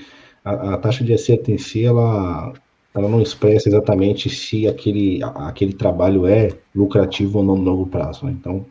a, 0.46 0.76
a, 0.76 0.78
taxa 0.78 1.04
de 1.04 1.14
acerto 1.14 1.52
em 1.52 1.58
si, 1.58 1.86
ela, 1.86 2.54
ela 2.94 3.08
não 3.08 3.22
expressa 3.22 3.70
exatamente 3.70 4.30
se 4.30 4.68
aquele, 4.68 5.22
aquele 5.24 5.74
trabalho 5.74 6.26
é 6.26 6.50
lucrativo 6.74 7.40
ou 7.40 7.46
não 7.46 7.56
no 7.56 7.64
longo 7.64 7.88
prazo. 7.88 8.26
Né? 8.26 8.36
Então, 8.40 8.66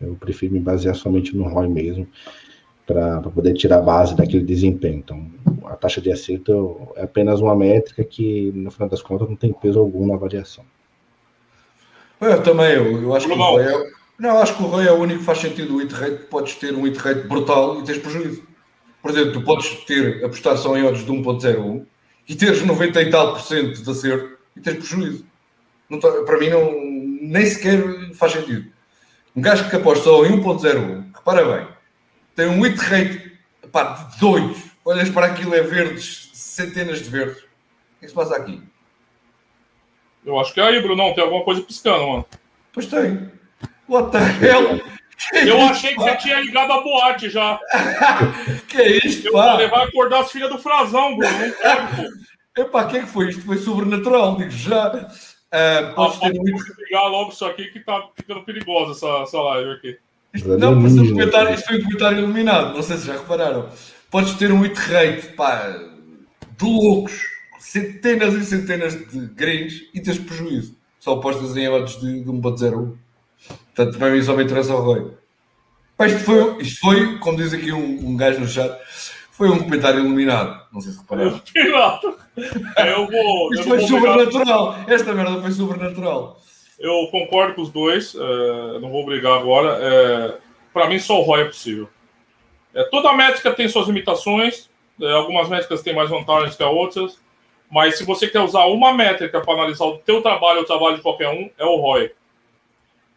eu 0.00 0.14
prefiro 0.14 0.52
me 0.52 0.60
basear 0.60 0.94
somente 0.94 1.36
no 1.36 1.44
ROI 1.44 1.68
mesmo, 1.68 2.06
para 2.86 3.22
poder 3.22 3.54
tirar 3.54 3.78
a 3.78 3.82
base 3.82 4.14
daquele 4.16 4.44
desempenho. 4.44 4.96
Então, 4.96 5.26
a 5.64 5.76
taxa 5.76 6.00
de 6.00 6.12
acerto 6.12 6.88
é 6.96 7.04
apenas 7.04 7.40
uma 7.40 7.54
métrica 7.54 8.04
que, 8.04 8.52
no 8.54 8.70
final 8.70 8.88
das 8.88 9.00
contas, 9.00 9.28
não 9.28 9.36
tem 9.36 9.52
peso 9.52 9.78
algum 9.78 10.06
na 10.06 10.14
avaliação. 10.14 10.64
Eu 12.20 12.42
também, 12.42 12.72
eu, 12.72 13.02
eu 13.02 13.14
acho 13.14 13.26
que 13.26 13.32
o 13.32 13.36
ROI 13.36 13.62
é, 13.62 13.90
não, 14.18 14.38
acho 14.38 14.56
que 14.56 14.62
o 14.62 14.66
ROI 14.66 14.86
é 14.86 14.92
o 14.92 15.00
único 15.00 15.20
que 15.20 15.24
faz 15.24 15.38
sentido 15.38 15.74
o 15.74 15.78
hit 15.78 15.92
rate, 15.92 16.24
podes 16.26 16.54
ter 16.56 16.74
um 16.74 16.82
hit 16.82 16.96
rate 16.98 17.26
brutal 17.26 17.80
e 17.80 17.84
tens 17.84 17.98
prejuízo. 17.98 18.42
Por 19.00 19.10
exemplo, 19.10 19.32
tu 19.32 19.42
podes 19.42 19.84
ter 19.84 20.24
apostar 20.24 20.56
só 20.56 20.76
em 20.76 20.84
odds 20.84 21.04
de 21.04 21.10
1.01 21.10 21.84
e 22.28 22.34
teres 22.34 22.62
90 22.62 23.02
e 23.02 23.10
tal 23.10 23.32
por 23.32 23.42
cento 23.42 23.82
de 23.82 23.90
acerto 23.90 24.38
e 24.56 24.60
tens 24.60 24.76
prejuízo. 24.76 25.26
Não, 25.88 25.98
para 25.98 26.38
mim, 26.38 26.48
não, 26.48 26.72
nem 27.20 27.46
sequer 27.46 28.14
faz 28.14 28.32
sentido. 28.32 28.70
Um 29.34 29.40
gajo 29.40 29.68
que 29.68 29.76
aposta 29.76 30.04
só 30.04 30.24
em 30.24 30.40
1.01, 30.40 31.14
repara 31.14 31.44
bem, 31.44 31.68
tem 32.34 32.46
um 32.46 32.60
hit 32.62 32.78
rate 32.78 33.38
pá, 33.70 34.08
de 34.10 34.20
doidos. 34.20 34.58
Olhas 34.84 35.08
para 35.10 35.26
aquilo, 35.26 35.54
é 35.54 35.62
verdes, 35.62 36.30
centenas 36.34 36.98
de 36.98 37.08
verdes. 37.08 37.38
O 37.38 37.40
que 37.40 37.46
é 38.00 38.00
que 38.02 38.08
se 38.08 38.14
passa 38.14 38.36
aqui? 38.36 38.62
Eu 40.24 40.38
acho 40.38 40.52
que 40.52 40.60
é 40.60 40.64
aí, 40.64 40.82
Bruno. 40.82 41.14
Tem 41.14 41.24
alguma 41.24 41.44
coisa 41.44 41.62
piscando, 41.62 42.06
mano. 42.06 42.26
Pois 42.72 42.86
tem. 42.86 43.30
What 43.88 44.10
the 44.10 44.18
hell? 44.18 44.80
Eu 45.32 45.60
achei 45.62 45.94
que 45.94 46.00
você 46.00 46.16
tinha 46.16 46.40
ligado 46.40 46.72
a 46.72 46.80
boate 46.80 47.30
já. 47.30 47.58
que 48.68 48.76
é 48.76 49.06
isso, 49.06 49.28
Eu 49.28 49.32
pá? 49.32 49.56
vai 49.56 49.84
acordar 49.84 50.20
as 50.20 50.32
filhas 50.32 50.50
do 50.50 50.58
Frazão, 50.58 51.16
Bruno. 51.16 51.32
Não 52.56 52.68
pode, 52.68 52.90
que 52.90 52.96
é 52.98 53.00
que 53.00 53.06
foi 53.06 53.30
isto? 53.30 53.42
Foi 53.42 53.56
sobrenatural, 53.58 54.36
digo 54.36 54.50
já. 54.50 54.88
Uh, 54.88 55.94
pode 55.94 56.16
ah, 56.16 56.30
ter 56.30 56.38
muito... 56.38 56.74
ligar 56.78 57.06
logo 57.08 57.30
isso 57.30 57.44
aqui 57.44 57.66
que 57.66 57.80
tá 57.80 58.08
ficando 58.16 58.42
perigosa 58.42 58.92
essa, 58.92 59.22
essa 59.22 59.40
live 59.40 59.70
aqui. 59.72 59.98
Isto, 60.34 60.56
não, 60.56 60.74
mas 60.74 60.96
o 60.96 61.08
comentário, 61.08 61.54
isto 61.54 61.66
foi 61.66 61.78
um 61.78 61.82
comentário 61.84 62.18
iluminado, 62.18 62.74
não 62.74 62.82
sei 62.82 62.96
se 62.96 63.06
já 63.06 63.12
repararam. 63.12 63.68
Podes 64.10 64.34
ter 64.34 64.50
um 64.50 64.60
hit 64.60 64.74
rate, 64.74 65.28
pá, 65.34 65.68
de 66.58 66.64
loucos, 66.64 67.20
centenas 67.58 68.34
e 68.34 68.44
centenas 68.44 68.94
de 68.94 69.26
greens 69.26 69.74
e 69.92 70.00
tens 70.00 70.18
prejuízo. 70.18 70.76
Só 70.98 71.14
apostas 71.14 71.56
em 71.56 71.68
odds 71.68 72.00
de, 72.00 72.20
de 72.22 72.30
1.01. 72.30 72.94
Portanto, 73.48 73.98
para 73.98 74.10
mim 74.10 74.22
só 74.22 74.34
me 74.34 74.44
interessa 74.44 74.74
o 74.74 74.80
Roy. 74.80 75.12
Isto 76.00 76.20
foi, 76.20 76.62
isto 76.62 76.80
foi, 76.80 77.18
como 77.18 77.36
diz 77.36 77.54
aqui 77.54 77.72
um, 77.72 78.08
um 78.08 78.16
gajo 78.16 78.40
no 78.40 78.48
chat, 78.48 78.76
foi 79.30 79.48
um 79.48 79.62
comentário 79.62 80.00
iluminado. 80.00 80.60
Não 80.72 80.80
sei 80.80 80.92
se 80.92 80.98
repararam. 80.98 81.40
Eu 82.86 83.06
vou. 83.06 83.52
Isto 83.52 83.68
eu 83.68 83.68
foi 83.68 83.80
sobrenatural. 83.86 84.76
Esta 84.86 85.12
merda 85.12 85.40
foi 85.40 85.50
sobrenatural. 85.52 86.40
Eu 86.78 87.08
concordo 87.10 87.54
com 87.54 87.62
os 87.62 87.70
dois. 87.70 88.14
Uh, 88.14 88.80
não 88.80 88.90
vou 88.90 89.04
brigar 89.04 89.38
agora. 89.38 89.78
Uh, 89.78 90.40
para 90.72 90.88
mim, 90.88 90.98
só 90.98 91.20
o 91.20 91.22
Roy 91.22 91.42
é 91.42 91.44
possível. 91.44 91.88
É, 92.74 92.84
toda 92.84 93.12
métrica 93.12 93.52
tem 93.52 93.68
suas 93.68 93.86
limitações. 93.86 94.70
Algumas 95.00 95.48
métricas 95.48 95.82
têm 95.82 95.94
mais 95.94 96.08
vantagens 96.08 96.56
que 96.56 96.62
outras. 96.62 97.20
Mas 97.70 97.98
se 97.98 98.04
você 98.04 98.28
quer 98.28 98.40
usar 98.40 98.64
uma 98.66 98.92
métrica 98.92 99.40
para 99.40 99.54
analisar 99.54 99.84
o 99.86 99.98
teu 99.98 100.22
trabalho 100.22 100.58
ou 100.58 100.62
o 100.62 100.66
trabalho 100.66 100.96
de 100.96 101.02
qualquer 101.02 101.28
um, 101.28 101.50
é 101.58 101.64
o 101.64 101.76
ROI. 101.76 102.12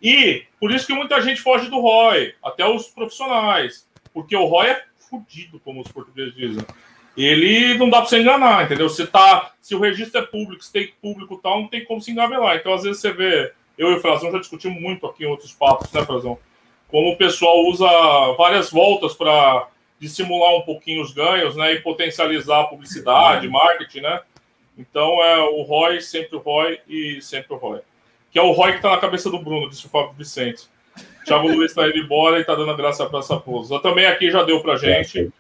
E 0.06 0.44
por 0.60 0.72
isso 0.72 0.86
que 0.86 0.94
muita 0.94 1.20
gente 1.20 1.42
foge 1.42 1.68
do 1.68 1.80
ROI, 1.80 2.36
até 2.44 2.64
os 2.64 2.86
profissionais, 2.90 3.90
porque 4.14 4.36
o 4.36 4.46
ROI 4.46 4.68
é 4.68 4.84
fudido, 5.10 5.60
como 5.60 5.82
os 5.82 5.92
portugueses 5.92 6.36
dizem. 6.36 6.64
Ele 7.18 7.76
não 7.76 7.90
dá 7.90 8.02
para 8.02 8.10
você 8.10 8.20
enganar, 8.20 8.66
entendeu? 8.66 8.88
Você 8.88 9.08
tá, 9.08 9.54
se 9.60 9.74
o 9.74 9.80
registro 9.80 10.22
é 10.22 10.24
público, 10.24 10.64
se 10.64 10.72
tem 10.72 10.94
público 11.02 11.40
tal, 11.42 11.62
não 11.62 11.68
tem 11.68 11.84
como 11.84 12.00
se 12.00 12.12
engabelar. 12.12 12.56
Então, 12.56 12.72
às 12.72 12.84
vezes 12.84 13.02
você 13.02 13.12
vê, 13.12 13.52
eu 13.76 13.94
e 13.94 13.96
o 13.96 14.00
Frazão 14.00 14.32
já 14.32 14.38
discutimos 14.38 14.80
muito 14.80 15.08
aqui 15.08 15.24
em 15.24 15.28
outros 15.28 15.54
papos, 15.54 15.92
né, 15.92 16.06
Frazão? 16.06 16.38
Como 16.88 17.10
o 17.10 17.18
pessoal 17.18 17.66
usa 17.66 17.88
várias 18.38 18.70
voltas 18.70 19.16
para 19.16 19.70
dissimular 20.00 20.54
um 20.54 20.62
pouquinho 20.62 21.02
os 21.02 21.12
ganhos, 21.14 21.56
né, 21.56 21.74
e 21.74 21.82
potencializar 21.82 22.62
a 22.62 22.66
publicidade, 22.66 23.50
marketing, 23.50 24.02
né? 24.02 24.22
Então, 24.78 25.24
é 25.24 25.40
o 25.40 25.64
ROI, 25.64 26.00
sempre 26.00 26.36
o 26.36 26.40
ROI 26.40 26.80
e 26.88 27.20
sempre 27.24 27.56
o 27.56 27.58
ROI 27.58 27.82
que 28.36 28.40
é 28.40 28.42
o 28.42 28.52
Roy 28.52 28.74
que 28.74 28.82
tá 28.82 28.90
na 28.90 28.98
cabeça 28.98 29.30
do 29.30 29.40
Bruno, 29.40 29.70
disse 29.70 29.86
o 29.86 29.90
Fábio 29.90 30.12
Vicente. 30.12 30.68
Thiago 31.26 31.48
Luiz 31.48 31.74
tá 31.74 31.88
indo 31.88 32.00
embora 32.00 32.38
e 32.38 32.44
tá 32.44 32.54
dando 32.54 32.70
a 32.70 32.76
graça 32.76 33.06
para 33.06 33.20
essa 33.20 33.38
pousa. 33.38 33.80
Também 33.80 34.08
aqui 34.08 34.30
já 34.30 34.44
deu 34.44 34.60
pra 34.60 34.76
gente. 34.76 35.32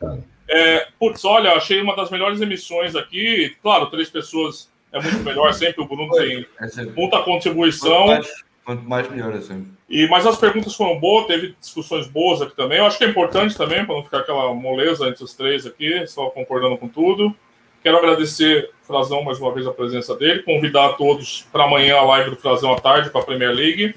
É, 0.47 0.87
putz, 0.97 1.25
olha, 1.25 1.51
achei 1.51 1.81
uma 1.81 1.93
das 1.93 2.09
melhores 2.09 2.39
emissões 2.39 2.95
aqui. 2.95 3.53
Claro, 3.61 3.87
três 3.87 4.09
pessoas 4.09 4.71
é 4.93 5.01
muito 5.01 5.17
melhor, 5.25 5.53
sempre 5.53 5.83
o 5.83 5.85
Bruno 5.85 6.09
tem 6.13 6.47
muita 6.95 7.21
contribuição. 7.21 8.05
Quanto 8.05 8.07
mais, 8.07 8.43
quanto 8.63 8.83
mais 8.83 9.11
melhor, 9.11 9.33
assim. 9.33 9.67
E, 9.89 10.07
mas 10.07 10.25
as 10.25 10.37
perguntas 10.37 10.73
foram 10.73 10.97
boas, 10.97 11.27
teve 11.27 11.53
discussões 11.59 12.07
boas 12.07 12.41
aqui 12.41 12.55
também. 12.55 12.77
Eu 12.77 12.85
acho 12.85 12.97
que 12.97 13.03
é 13.03 13.09
importante 13.09 13.57
também, 13.57 13.85
para 13.85 13.93
não 13.93 14.05
ficar 14.05 14.19
aquela 14.19 14.53
moleza 14.53 15.09
entre 15.09 15.21
os 15.21 15.33
três 15.33 15.65
aqui, 15.65 16.07
só 16.07 16.29
concordando 16.29 16.77
com 16.77 16.87
tudo. 16.87 17.35
Quero 17.83 17.97
agradecer, 17.97 18.71
Frazão, 18.85 19.23
mais 19.23 19.39
uma 19.39 19.53
vez 19.53 19.65
a 19.67 19.71
presença 19.71 20.15
dele. 20.15 20.43
Convidar 20.43 20.85
a 20.85 20.93
todos 20.93 21.45
para 21.51 21.65
amanhã 21.65 21.97
a 21.97 22.03
live 22.03 22.31
do 22.31 22.35
Frazão 22.35 22.73
à 22.73 22.79
tarde 22.79 23.09
para 23.09 23.21
a 23.21 23.25
Premier 23.25 23.51
League. 23.51 23.95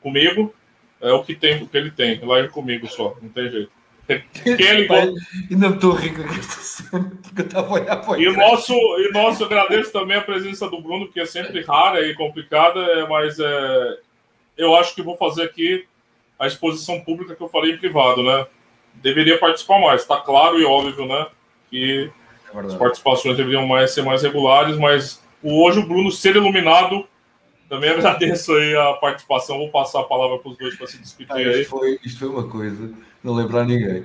Comigo. 0.00 0.54
É 1.00 1.12
o 1.12 1.22
que 1.22 1.34
tem, 1.34 1.62
o 1.62 1.68
que 1.68 1.76
ele 1.76 1.90
tem. 1.90 2.24
Live 2.24 2.48
comigo 2.48 2.86
só, 2.86 3.16
não 3.20 3.28
tem 3.28 3.50
jeito. 3.50 3.70
Quem 4.42 4.80
ligou... 4.80 5.14
Ainda 5.50 5.66
estou 5.68 5.92
rico 5.92 6.22
aqui, 6.22 6.40
porque 7.22 7.42
eu 7.42 7.46
estava 7.46 7.74
olhando 7.74 8.16
E 8.22 8.36
nosso, 8.36 8.72
e 8.72 9.10
nosso 9.12 9.44
agradeço 9.44 9.92
também 9.92 10.16
a 10.16 10.22
presença 10.22 10.70
do 10.70 10.80
Bruno, 10.80 11.08
que 11.08 11.20
é 11.20 11.26
sempre 11.26 11.60
rara 11.62 12.06
e 12.06 12.14
complicada, 12.14 12.80
é, 12.80 13.06
mas 13.08 13.38
é, 13.38 13.98
eu 14.56 14.74
acho 14.76 14.94
que 14.94 15.02
vou 15.02 15.16
fazer 15.16 15.42
aqui 15.42 15.86
a 16.38 16.46
exposição 16.46 17.00
pública 17.00 17.34
que 17.34 17.42
eu 17.42 17.48
falei 17.48 17.72
em 17.72 17.78
privado, 17.78 18.22
né? 18.22 18.46
Deveria 18.94 19.38
participar 19.38 19.80
mais, 19.80 20.02
está 20.02 20.18
claro 20.18 20.58
e 20.58 20.64
óbvio, 20.64 21.06
né? 21.06 21.26
Que 21.68 22.10
as 22.54 22.74
participações 22.74 23.36
deveriam 23.36 23.66
mais, 23.66 23.92
ser 23.92 24.02
mais 24.02 24.22
regulares, 24.22 24.76
mas 24.78 25.22
hoje 25.42 25.80
o 25.80 25.86
Bruno 25.86 26.10
ser 26.10 26.36
iluminado, 26.36 27.06
também 27.68 27.90
agradeço 27.90 28.52
aí 28.54 28.76
a 28.76 28.94
participação. 28.94 29.58
Vou 29.58 29.70
passar 29.70 30.00
a 30.00 30.04
palavra 30.04 30.38
para 30.38 30.50
os 30.50 30.56
dois 30.56 30.76
para 30.76 30.86
se 30.86 30.98
despedir 30.98 31.32
ah, 31.32 31.36
aí. 31.36 31.64
Foi, 31.64 31.98
isto 32.04 32.18
foi 32.18 32.28
uma 32.28 32.48
coisa, 32.48 32.90
não 33.22 33.34
lembrar 33.34 33.64
ninguém. 33.64 34.04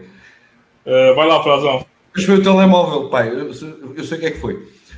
É, 0.85 1.13
vai 1.13 1.27
lá, 1.27 1.43
Frazão. 1.43 1.85
Isto 2.15 2.27
foi 2.27 2.39
o 2.39 2.43
telemóvel, 2.43 3.09
pai, 3.09 3.29
eu, 3.29 3.47
eu, 3.47 4.03
sei 4.03 4.17
o 4.17 4.19
que 4.19 4.25
é 4.25 4.31
que 4.31 4.39
foi. 4.39 4.55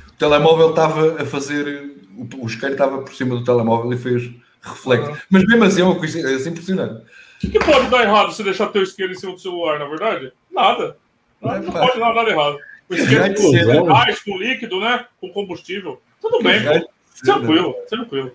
O 0.08 0.12
telemóvel 0.18 0.70
estava 0.70 1.22
a 1.22 1.26
fazer, 1.26 1.92
o, 2.16 2.44
o 2.44 2.46
isqueiro 2.46 2.74
estava 2.74 3.02
por 3.02 3.14
cima 3.14 3.36
do 3.36 3.44
telemóvel 3.44 3.92
e 3.92 3.96
fez 3.96 4.32
reflexo. 4.60 5.12
Ah. 5.12 5.18
Mas 5.30 5.44
mesmo 5.44 5.64
assim 5.64 5.82
é 5.82 5.84
uma 5.84 5.94
coisa 5.94 6.18
é 6.18 6.48
impressionante. 6.48 7.04
O 7.36 7.38
que, 7.40 7.50
que, 7.50 7.64
pode 7.64 7.88
dar 7.88 8.02
errado 8.02 8.32
se 8.32 8.42
deixar 8.42 8.68
teu 8.68 8.82
isqueiro 8.82 9.12
em 9.12 9.16
cima 9.16 9.32
do 9.32 9.38
celular, 9.38 9.78
na 9.78 9.84
verdade? 9.84 10.32
Nada. 10.50 10.96
Não, 11.40 11.54
é, 11.54 11.60
não 11.60 11.72
pode 11.72 12.00
dar 12.00 12.14
nada 12.14 12.30
errado. 12.30 12.58
O 12.88 12.94
esquema 12.94 13.34
com 13.34 13.84
gás, 13.86 14.20
com 14.20 14.38
líquido, 14.38 14.80
né? 14.80 15.06
Com 15.20 15.30
combustível. 15.30 16.00
Tudo 16.20 16.42
bem, 16.42 16.62
pô. 16.62 16.90
Tranquilo, 17.22 17.74
tranquilo. 17.88 18.32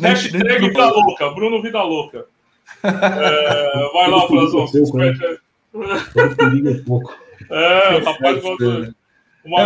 Hashtag 0.00 0.68
Vida 0.68 0.90
Louca, 0.90 1.30
Bruno 1.30 1.62
Vida 1.62 1.82
Louca. 1.82 2.26
É, 2.84 3.92
vai 3.92 4.10
lá, 4.10 4.26
Frazão. 4.26 4.66
Liga 6.52 6.82
pouco. 6.86 7.16
É, 7.50 7.98
rapaz, 7.98 8.42
uma 9.44 9.62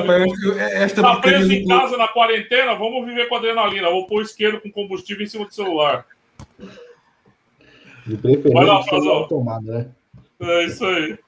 é, 0.60 0.84
esta 0.84 1.02
tá 1.02 1.16
preso 1.16 1.52
em 1.52 1.66
casa 1.66 1.96
na 1.96 2.06
quarentena, 2.06 2.74
vamos 2.74 3.04
viver 3.04 3.28
com 3.28 3.34
adrenalina. 3.34 3.90
Vou 3.90 4.06
pôr 4.06 4.22
isqueiro 4.22 4.60
com 4.60 4.70
combustível 4.70 5.24
em 5.24 5.28
cima 5.28 5.44
do 5.44 5.52
celular. 5.52 6.06
De 8.06 8.16
preferência, 8.16 8.52
Vai 8.52 8.64
lá, 8.64 8.82
Frazão. 8.84 9.26
Tomada, 9.26 9.72
né? 9.72 9.88
É 10.40 10.64
isso 10.64 10.84
aí. 10.84 11.18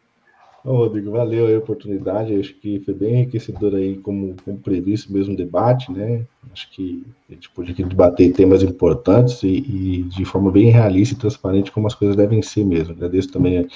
Ô, 0.65 0.77
Rodrigo, 0.79 1.11
valeu 1.11 1.55
a 1.55 1.59
oportunidade. 1.59 2.35
Acho 2.41 2.55
que 2.55 2.81
foi 2.81 2.95
bem 2.95 3.17
enriquecedor 3.17 3.75
aí, 3.75 3.99
como, 3.99 4.35
como 4.43 4.59
previsto 4.59 5.13
mesmo, 5.13 5.35
o 5.35 5.37
debate, 5.37 5.93
né? 5.93 6.25
Acho 6.51 6.71
que 6.71 7.05
a 7.29 7.35
gente 7.35 7.51
pôde 7.51 7.75
debater 7.75 8.33
temas 8.33 8.63
importantes 8.63 9.43
e, 9.43 9.49
e, 9.49 10.03
de 10.05 10.25
forma 10.25 10.51
bem 10.51 10.71
realista 10.71 11.15
e 11.15 11.19
transparente, 11.19 11.71
como 11.71 11.87
as 11.87 11.95
coisas 11.95 12.17
devem 12.17 12.41
ser 12.41 12.65
mesmo. 12.65 12.95
Agradeço 12.95 13.31
também 13.31 13.69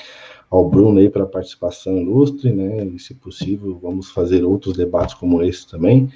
ao 0.50 0.66
Bruno 0.66 0.98
aí 0.98 1.10
pela 1.10 1.26
participação 1.26 1.98
ilustre, 1.98 2.50
né? 2.54 2.86
E, 2.86 2.98
se 2.98 3.12
possível, 3.12 3.78
vamos 3.82 4.10
fazer 4.10 4.42
outros 4.42 4.74
debates 4.74 5.14
como 5.14 5.42
esse 5.42 5.68
também. 5.68 6.10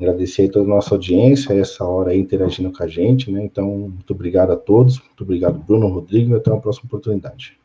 Agradecer 0.00 0.48
a 0.48 0.52
toda 0.52 0.64
a 0.64 0.76
nossa 0.76 0.94
audiência, 0.94 1.54
essa 1.54 1.84
hora 1.84 2.12
aí 2.12 2.20
interagindo 2.20 2.70
com 2.70 2.84
a 2.84 2.86
gente, 2.86 3.32
né? 3.32 3.44
Então, 3.44 3.68
muito 3.68 4.12
obrigado 4.12 4.52
a 4.52 4.56
todos, 4.56 5.00
muito 5.00 5.24
obrigado, 5.24 5.58
Bruno, 5.58 5.88
Rodrigo, 5.88 6.34
e 6.34 6.36
até 6.36 6.52
uma 6.52 6.60
próxima 6.60 6.86
oportunidade. 6.86 7.63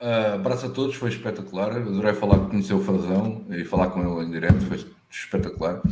Uh, 0.00 0.34
abraço 0.36 0.64
a 0.64 0.70
todos, 0.70 0.94
foi 0.94 1.10
espetacular. 1.10 1.76
Adorei 1.76 2.14
falar 2.14 2.38
com 2.38 2.56
o 2.56 2.62
seu 2.62 2.80
Frazão 2.80 3.44
e 3.50 3.64
falar 3.64 3.88
com 3.88 4.00
ele 4.00 4.26
em 4.26 4.30
direto, 4.30 4.60
foi 4.64 4.82
espetacular. 5.10 5.82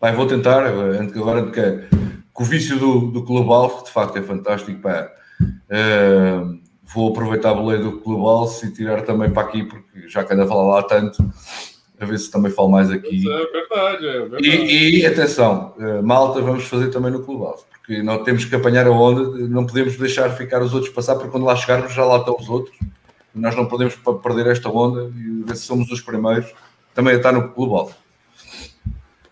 Pai, 0.00 0.12
vou 0.12 0.26
tentar, 0.26 0.66
agora 0.66 1.46
que, 1.50 1.52
que 1.52 1.88
o 2.34 2.44
vício 2.44 2.76
do, 2.76 3.12
do 3.12 3.22
Clube 3.22 3.48
de 3.84 3.90
facto 3.92 4.18
é 4.18 4.22
fantástico, 4.22 4.80
pá, 4.80 5.08
uh, 5.40 6.58
vou 6.82 7.10
aproveitar 7.10 7.50
a 7.50 7.54
boleia 7.54 7.80
do 7.80 8.00
Clube 8.00 8.22
e 8.64 8.72
tirar 8.72 9.02
também 9.02 9.30
para 9.30 9.46
aqui, 9.46 9.62
porque 9.62 10.08
já 10.08 10.24
que 10.24 10.34
anda 10.34 10.42
a 10.42 10.48
falar 10.48 10.74
lá 10.74 10.82
tanto, 10.82 11.24
a 12.00 12.04
ver 12.04 12.18
se 12.18 12.30
também 12.30 12.50
falo 12.50 12.68
mais 12.68 12.90
aqui. 12.90 13.22
É 13.30 13.46
verdade, 13.46 14.06
é 14.08 14.20
verdade. 14.20 14.48
E, 14.48 15.00
e 15.00 15.06
atenção, 15.06 15.72
uh, 15.78 16.04
malta, 16.04 16.40
vamos 16.40 16.64
fazer 16.64 16.88
também 16.88 17.12
no 17.12 17.22
Clube 17.22 17.44
porque 17.70 18.02
nós 18.02 18.24
temos 18.24 18.44
que 18.44 18.56
apanhar 18.56 18.88
a 18.88 18.90
onda, 18.90 19.38
não 19.46 19.64
podemos 19.64 19.96
deixar 19.96 20.28
ficar 20.30 20.60
os 20.60 20.74
outros 20.74 20.92
passar, 20.92 21.14
porque 21.14 21.30
quando 21.30 21.44
lá 21.44 21.54
chegarmos 21.54 21.94
já 21.94 22.04
lá 22.04 22.18
estão 22.18 22.36
os 22.36 22.48
outros 22.48 22.76
nós 23.36 23.54
não 23.54 23.66
podemos 23.66 23.94
perder 24.22 24.46
esta 24.46 24.68
onda 24.68 25.12
e 25.14 25.42
ver 25.44 25.56
se 25.56 25.66
somos 25.66 25.90
os 25.90 26.00
primeiros 26.00 26.52
também 26.94 27.14
a 27.14 27.16
estar 27.18 27.32
no 27.32 27.50
Clube 27.50 27.92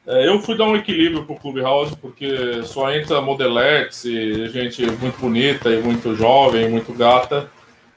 É, 0.07 0.29
eu 0.29 0.39
fui 0.41 0.57
dar 0.57 0.67
um 0.67 0.77
equilíbrio 0.77 1.25
para 1.25 1.35
o 1.35 1.41
Clubhouse, 1.41 1.97
porque 1.97 2.63
só 2.65 2.93
entra 2.93 3.23
modeletes 3.23 4.05
e 4.05 4.47
gente 4.49 4.85
muito 5.01 5.19
bonita 5.19 5.71
e 5.71 5.81
muito 5.81 6.15
jovem, 6.15 6.69
muito 6.69 6.93
gata. 6.93 7.51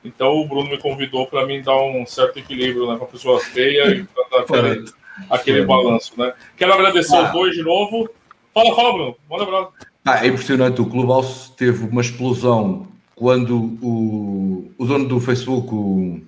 Então 0.03 0.37
o 0.37 0.47
Bruno 0.47 0.69
me 0.69 0.77
convidou 0.77 1.27
para 1.27 1.45
mim 1.45 1.61
dar 1.61 1.77
um 1.81 2.05
certo 2.05 2.39
equilíbrio 2.39 2.89
né, 2.89 2.97
com 2.97 3.05
pessoas 3.05 3.43
feias 3.43 3.89
e 3.89 4.07
dar 4.31 4.39
aquele, 4.39 4.85
aquele 5.29 5.65
balanço. 5.65 6.13
Né? 6.17 6.33
Quero 6.55 6.73
agradecer 6.73 7.15
ah. 7.15 7.25
os 7.25 7.31
dois 7.33 7.53
de 7.53 7.63
novo. 7.63 8.09
Fala, 8.53 8.73
fala, 8.73 8.93
Bruno. 8.93 9.15
Manda 9.29 9.43
abraço. 9.43 9.73
Ah, 10.05 10.25
é 10.25 10.29
impressionante. 10.29 10.81
O 10.81 10.85
Clubhouse 10.85 11.51
teve 11.57 11.85
uma 11.85 12.01
explosão 12.01 12.87
quando 13.17 13.77
o, 13.81 14.71
o 14.77 14.85
dono 14.85 15.07
do 15.07 15.19
Facebook, 15.19 15.73
o, 15.73 16.21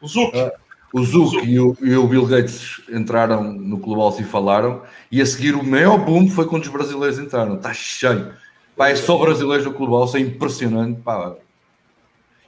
o 0.00 0.06
Zuck, 0.06 0.38
uh, 0.38 0.50
o 0.92 1.04
Zuck, 1.04 1.44
E, 1.44 1.58
o, 1.58 1.76
e, 1.80 1.96
o, 1.96 2.06
Bill 2.06 2.26
Gates 2.26 2.80
entraram 2.88 3.52
no 3.52 3.80
Clubhouse 3.80 4.22
e 4.22 4.24
falaram, 4.24 4.82
e 5.10 5.20
a 5.20 5.26
seguir 5.26 5.56
o 5.56 5.64
maior 5.64 5.98
boom 5.98 6.30
foi 6.30 6.46
quando 6.46 6.62
os 6.62 6.68
brasileiros 6.68 7.18
entraram. 7.18 7.56
Está 7.56 7.74
cheio. 7.74 8.32
Pá, 8.76 8.88
é 8.90 8.94
só 8.94 9.18
brasileiros 9.18 9.66
no 9.66 9.74
Clubhouse, 9.74 10.16
é 10.16 10.20
impressionante. 10.20 11.00
Pá. 11.00 11.34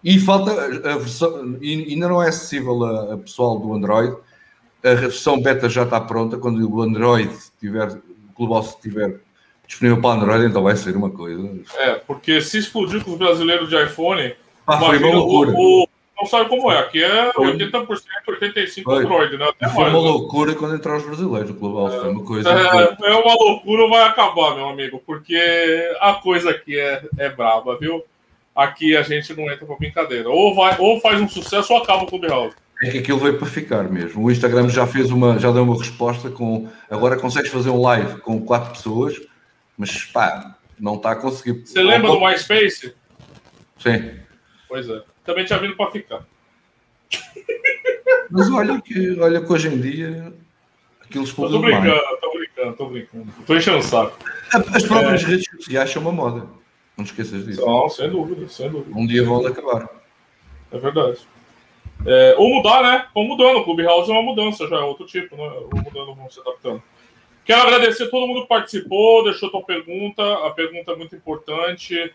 E 0.05 0.21
falta 0.21 0.53
a 0.53 0.97
versão, 0.99 1.59
e 1.61 1.93
ainda 1.93 2.09
não 2.09 2.23
é 2.23 2.29
acessível 2.29 2.85
a, 2.85 3.15
a 3.15 3.19
pessoal 3.19 3.59
do 3.59 3.75
Android. 3.75 4.17
A 4.85 4.95
versão 4.95 5.43
beta 5.43 5.69
já 5.69 5.83
está 5.83 6.01
pronta. 6.01 6.39
Quando 6.39 6.65
o 6.73 6.81
Android 6.81 7.29
tiver, 7.59 7.91
o 7.91 8.33
Clubhouse 8.37 8.77
tiver 8.81 9.21
disponível 9.67 10.01
para 10.01 10.21
Android, 10.21 10.47
então 10.47 10.63
vai 10.63 10.77
ser 10.77 10.97
uma 10.97 11.11
coisa. 11.11 11.49
É, 11.79 11.95
porque 11.95 12.41
se 12.41 12.59
explodir 12.59 13.03
com 13.05 13.13
os 13.13 13.19
brasileiros 13.19 13.69
de 13.69 13.83
iPhone, 13.83 14.35
ah, 14.67 14.79
foi 14.79 14.99
uma 14.99 15.15
loucura. 15.15 15.51
O, 15.53 15.83
o, 15.83 15.89
não 16.23 16.27
sabe 16.27 16.49
como 16.49 16.71
é, 16.71 16.79
aqui 16.79 17.03
é 17.03 17.33
80%, 17.33 17.87
85% 18.29 18.83
foi. 18.85 19.05
Android, 19.05 19.37
né? 19.37 19.49
Até 19.49 19.69
foi 19.69 19.85
mais, 19.85 19.95
uma 19.95 20.03
né? 20.03 20.09
loucura 20.09 20.55
quando 20.55 20.77
entraram 20.77 20.99
os 20.99 21.05
brasileiros 21.05 21.51
no 21.51 21.57
Clubhouse, 21.57 21.97
é, 21.97 22.01
uma 22.01 22.25
coisa. 22.25 22.49
É, 22.49 23.11
é, 23.11 23.15
uma 23.15 23.35
loucura, 23.35 23.89
vai 23.89 24.05
acabar, 24.05 24.55
meu 24.55 24.69
amigo, 24.69 25.03
porque 25.05 25.37
a 26.01 26.15
coisa 26.15 26.51
aqui 26.51 26.79
é, 26.79 27.03
é 27.19 27.29
braba, 27.29 27.77
viu? 27.77 28.05
Aqui 28.55 28.97
a 28.97 29.03
gente 29.03 29.35
não 29.35 29.51
entra 29.51 29.67
para 29.67 29.77
brincadeira. 29.77 30.29
Ou, 30.29 30.55
vai, 30.55 30.77
ou 30.79 31.01
faz 31.01 31.21
um 31.21 31.29
sucesso 31.29 31.73
ou 31.73 31.81
acaba 31.81 32.05
o 32.05 32.07
Clubhouse. 32.07 32.55
É 32.85 32.91
que 32.91 32.99
aquilo 32.99 33.19
veio 33.19 33.39
para 33.39 33.47
ficar 33.47 33.85
mesmo. 33.85 34.25
O 34.25 34.31
Instagram 34.31 34.69
já 34.69 34.87
fez 34.87 35.11
uma, 35.11 35.39
já 35.39 35.51
deu 35.51 35.63
uma 35.63 35.79
resposta 35.79 36.31
com. 36.31 36.69
Agora 36.91 37.17
consegues 37.17 37.51
fazer 37.51 37.71
um 37.71 37.81
live 37.81 38.21
com 38.21 38.41
quatro 38.45 38.73
pessoas 38.73 39.21
mas 39.83 40.05
pá, 40.05 40.57
não 40.79 40.95
está 40.95 41.11
a 41.11 41.17
conseguir. 41.17 41.67
Você 41.67 41.83
lembra 41.83 42.09
do 42.13 42.21
MySpace? 42.21 42.95
Sim. 43.79 44.21
Pois 44.69 44.89
é. 44.89 45.03
Também 45.25 45.45
tinha 45.45 45.59
vindo 45.59 45.77
para 45.77 45.91
ficar. 45.91 46.25
Mas 48.31 48.49
olha 48.51 48.81
que, 48.81 49.21
olha 49.21 49.45
que 49.45 49.53
hoje 49.53 49.69
em 49.69 49.81
dia 49.81 50.33
aquilo 51.03 51.25
explodiu. 51.25 51.57
Estou 51.57 51.81
brincando, 51.81 52.15
estou 52.15 52.33
brincando, 52.33 52.71
estou 52.71 52.91
brincando. 52.91 53.29
Estou 53.41 53.57
enchendo 53.57 53.79
o 53.79 53.83
saco. 53.83 54.17
As 54.73 54.85
próprias 54.85 55.25
é... 55.25 55.27
redes 55.27 55.47
sociais 55.51 55.91
são 55.91 56.03
uma 56.03 56.13
moda. 56.13 56.47
Não 56.97 57.05
esqueças 57.05 57.45
disso. 57.45 57.61
Não, 57.61 57.89
sem 57.89 58.09
dúvida, 58.09 58.49
sem 58.49 58.71
dúvida. 58.71 58.97
Um 58.97 59.07
dia 59.07 59.25
vão 59.25 59.45
acabar. 59.45 59.89
É 60.71 60.79
verdade. 60.79 61.19
É, 62.07 62.35
ou 62.39 62.55
mudar, 62.55 62.83
né? 62.83 63.07
Ou 63.15 63.25
mudando. 63.25 63.59
O 63.59 63.65
Clubhouse 63.65 64.11
é 64.11 64.15
uma 64.15 64.23
mudança, 64.23 64.67
já 64.69 64.77
é 64.77 64.81
outro 64.81 65.07
tipo, 65.07 65.37
né? 65.37 65.43
Ou 65.43 65.83
mudando, 65.83 66.15
vão 66.15 66.31
se 66.31 66.41
adaptando. 66.41 66.83
Quero 67.45 67.63
agradecer 67.63 68.05
a 68.05 68.11
todo 68.11 68.27
mundo 68.27 68.43
que 68.43 68.49
participou, 68.49 69.25
deixou 69.25 69.51
tua 69.51 69.63
pergunta. 69.63 70.23
A 70.47 70.51
pergunta 70.51 70.93
é 70.93 70.97
muito 70.97 71.17
importante. 71.17 72.13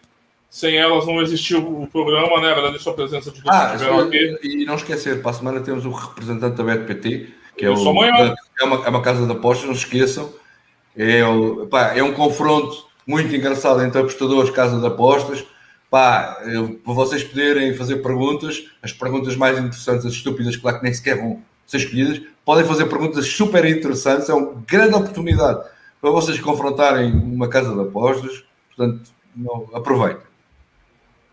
Sem 0.50 0.78
elas 0.78 1.06
não 1.06 1.22
existiu 1.22 1.60
o 1.60 1.88
programa, 1.88 2.40
né? 2.40 2.52
Agradeço 2.54 2.90
a 2.90 2.94
presença 2.94 3.32
de 3.32 3.42
todos 3.42 3.58
ah, 3.58 3.74
aqui. 3.74 4.40
E 4.42 4.66
não 4.66 4.76
esquecer, 4.76 5.22
para 5.22 5.32
a 5.32 5.34
semana 5.34 5.60
temos 5.60 5.86
o 5.86 5.92
representante 5.92 6.56
da 6.56 6.64
BetPT, 6.64 7.34
que 7.58 7.66
é, 7.66 7.70
o, 7.70 7.74
é, 7.74 8.64
uma, 8.64 8.86
é 8.86 8.90
uma 8.90 9.02
casa 9.02 9.26
de 9.26 9.32
apostas, 9.32 9.68
não 9.68 9.76
se 9.76 9.84
esqueçam. 9.84 10.32
É, 10.96 11.26
o, 11.26 11.68
pá, 11.68 11.94
é 11.96 12.02
um 12.02 12.14
confronto 12.14 12.88
muito 13.06 13.36
engraçado 13.36 13.84
entre 13.84 14.00
apostadores, 14.00 14.50
casa 14.50 14.80
de 14.80 14.88
apostas. 14.88 15.46
Pá, 15.90 16.38
para 16.84 16.94
vocês 16.94 17.24
poderem 17.24 17.74
fazer 17.74 17.98
perguntas, 17.98 18.70
as 18.82 18.94
perguntas 18.94 19.36
mais 19.36 19.58
interessantes, 19.58 20.06
as 20.06 20.14
estúpidas, 20.14 20.56
claro 20.56 20.78
que 20.78 20.84
nem 20.84 20.94
sequer 20.94 21.18
vão 21.18 21.42
ser 21.68 21.78
escolhidas, 21.78 22.22
podem 22.46 22.66
fazer 22.66 22.86
perguntas 22.86 23.28
super 23.28 23.64
interessantes, 23.66 24.30
é 24.30 24.34
uma 24.34 24.54
grande 24.66 24.96
oportunidade 24.96 25.70
para 26.02 26.10
vocês 26.10 26.40
confrontarem 26.40 27.12
uma 27.12 27.50
casa 27.50 27.74
de 27.74 27.82
apostas, 27.82 28.44
portanto, 28.76 29.12
não, 29.36 29.70
aproveitem. 29.74 30.26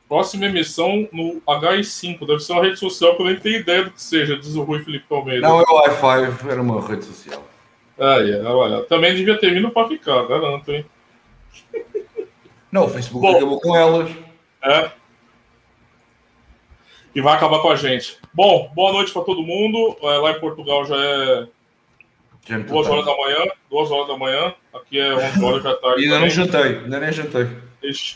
Próxima 0.09 0.47
emissão 0.47 1.09
no 1.12 1.40
HI5, 1.47 2.27
deve 2.27 2.40
ser 2.40 2.52
uma 2.52 2.62
rede 2.62 2.78
social 2.78 3.16
que 3.16 3.23
eu 3.23 3.27
nem 3.27 3.36
tenho 3.36 3.61
ideia 3.61 3.85
do 3.85 3.90
que 3.93 4.02
seja, 4.02 4.36
diz 4.36 4.55
o 4.55 4.62
Rui 4.62 4.82
Felipe 4.82 5.06
Palmeira. 5.09 5.40
Não, 5.40 5.61
é 5.61 5.62
o 5.62 5.82
i5, 5.89 6.51
era 6.51 6.61
uma 6.61 6.86
rede 6.86 7.05
social. 7.05 7.43
Ah, 7.98 8.19
é, 8.20 8.43
olha, 8.43 8.82
também 8.85 9.15
devia 9.15 9.39
ter 9.39 9.55
vindo 9.55 9.70
para 9.70 9.89
ficar, 9.89 10.27
garanto, 10.27 10.70
hein? 10.70 10.85
Não, 12.70 12.86
o 12.86 12.89
Facebook 12.89 13.24
Bom, 13.24 13.36
acabou 13.36 13.61
com 13.61 13.77
elas. 13.77 14.11
É, 14.62 14.90
e 17.15 17.20
vai 17.20 17.36
acabar 17.36 17.61
com 17.61 17.70
a 17.70 17.77
gente. 17.77 18.19
Bom, 18.35 18.69
boa 18.74 18.93
noite 18.93 19.12
para 19.12 19.23
todo 19.23 19.43
mundo. 19.43 19.97
É, 20.02 20.19
lá 20.19 20.32
em 20.32 20.40
Portugal 20.40 20.85
já 20.85 20.97
é 20.97 21.47
duas 22.66 22.89
horas 22.89 23.06
da 23.06 23.16
manhã. 23.16 23.47
Duas 23.70 23.90
horas 23.93 24.09
da 24.09 24.19
manhã. 24.19 24.55
Aqui 24.74 24.98
é 24.98 25.15
11 25.15 25.44
horas 25.44 25.62
da 25.62 25.74
tarde. 25.77 26.02
ainda 26.05 26.19
não 26.19 26.28
jantei, 26.28 26.78
ainda 26.78 27.01
nem 27.01 27.12
jantei. 27.12 27.47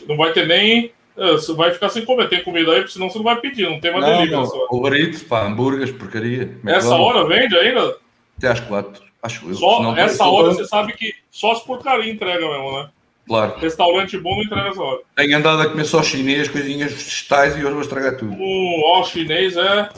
Não 0.07 0.17
vai 0.17 0.33
ter 0.33 0.45
nem. 0.45 0.91
É, 1.15 1.31
você 1.31 1.53
vai 1.53 1.71
ficar 1.71 1.87
sem 1.87 2.03
comer. 2.03 2.27
Tem 2.27 2.43
comida 2.43 2.73
aí, 2.73 2.85
senão 2.89 3.09
você 3.09 3.17
não 3.17 3.23
vai 3.23 3.39
pedir. 3.39 3.69
Não 3.69 3.79
tem 3.79 3.93
mais 3.93 4.05
delivery. 4.05 4.31
Não, 4.31 4.67
Uber 4.71 4.93
Eats, 4.93 5.23
pá, 5.23 5.45
hambúrgueres, 5.45 5.91
porcaria. 5.91 6.57
Essa 6.65 6.95
hora 6.95 7.25
vende 7.25 7.57
ainda? 7.57 7.97
Até 8.37 8.49
às 8.49 8.59
quatro. 8.59 9.01
Acho 9.23 9.49
eu. 9.49 9.55
Só, 9.55 9.95
essa 9.95 10.25
hora 10.25 10.53
você 10.53 10.65
sabe 10.65 10.93
que 10.93 11.13
só 11.31 11.53
as 11.53 11.61
porcaria 11.61 12.11
entrega 12.11 12.45
mesmo, 12.45 12.77
né? 12.77 12.89
Claro. 13.25 13.57
Restaurante 13.57 14.17
bom 14.17 14.35
não 14.35 14.43
entrega 14.43 14.69
essa 14.69 14.81
hora. 14.81 14.99
Tenho 15.15 15.37
andado 15.37 15.61
a 15.61 15.69
comer 15.69 15.85
só 15.85 16.03
chinês, 16.03 16.49
coisinhas 16.49 16.91
vegetais 16.91 17.55
e 17.55 17.63
hoje 17.63 17.73
vou 17.73 17.81
estragar 17.81 18.17
tudo. 18.17 18.35
O 18.37 18.81
ó, 18.85 19.03
chinês 19.03 19.55
é. 19.55 19.61
É, 19.61 19.89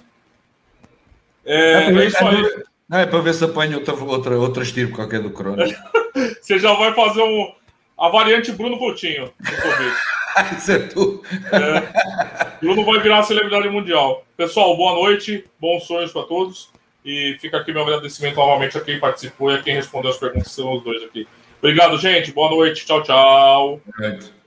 é, 1.46 1.92
é 1.92 2.06
isso 2.06 2.26
aí. 2.26 2.64
Não, 2.90 3.00
é 3.00 3.06
para 3.06 3.22
ver 3.22 3.34
se 3.34 3.46
apanha 3.46 3.78
outra, 3.78 3.94
outra, 3.96 4.38
outra 4.38 4.64
estirpe 4.64 4.94
qualquer 4.94 5.22
do 5.22 5.32
Corona. 5.32 5.64
Você 6.42 6.60
já 6.60 6.74
vai 6.74 6.94
fazer 6.94 7.22
um, 7.22 7.52
a 7.98 8.10
variante 8.10 8.52
Bruno 8.52 8.78
Coutinho 8.78 9.32
Isso 10.58 10.72
é 10.72 10.80
tu. 10.80 11.24
É, 11.52 12.60
Bruno 12.60 12.84
vai 12.86 13.00
virar 13.00 13.24
celebridade 13.24 13.70
mundial. 13.70 14.26
Pessoal, 14.36 14.76
boa 14.76 14.94
noite, 14.94 15.46
bons 15.60 15.84
sonhos 15.84 16.12
para 16.12 16.24
todos. 16.24 16.70
E 17.04 17.38
fica 17.40 17.58
aqui 17.58 17.74
meu 17.74 17.84
agradecimento 17.84 18.36
novamente 18.36 18.78
a 18.78 18.82
quem 18.82 19.00
participou 19.00 19.52
e 19.52 19.56
a 19.56 19.62
quem 19.62 19.76
respondeu 19.76 20.12
as 20.12 20.18
perguntas, 20.18 20.52
são 20.52 20.74
os 20.74 20.84
dois 20.84 21.04
aqui. 21.04 21.28
Obrigado, 21.60 21.98
gente. 21.98 22.32
Boa 22.32 22.50
noite. 22.50 22.86
Tchau, 22.86 23.04
tchau. 23.04 23.82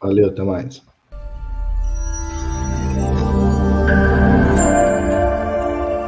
Valeu, 0.00 0.28
até 0.28 0.42
mais. 0.42 0.82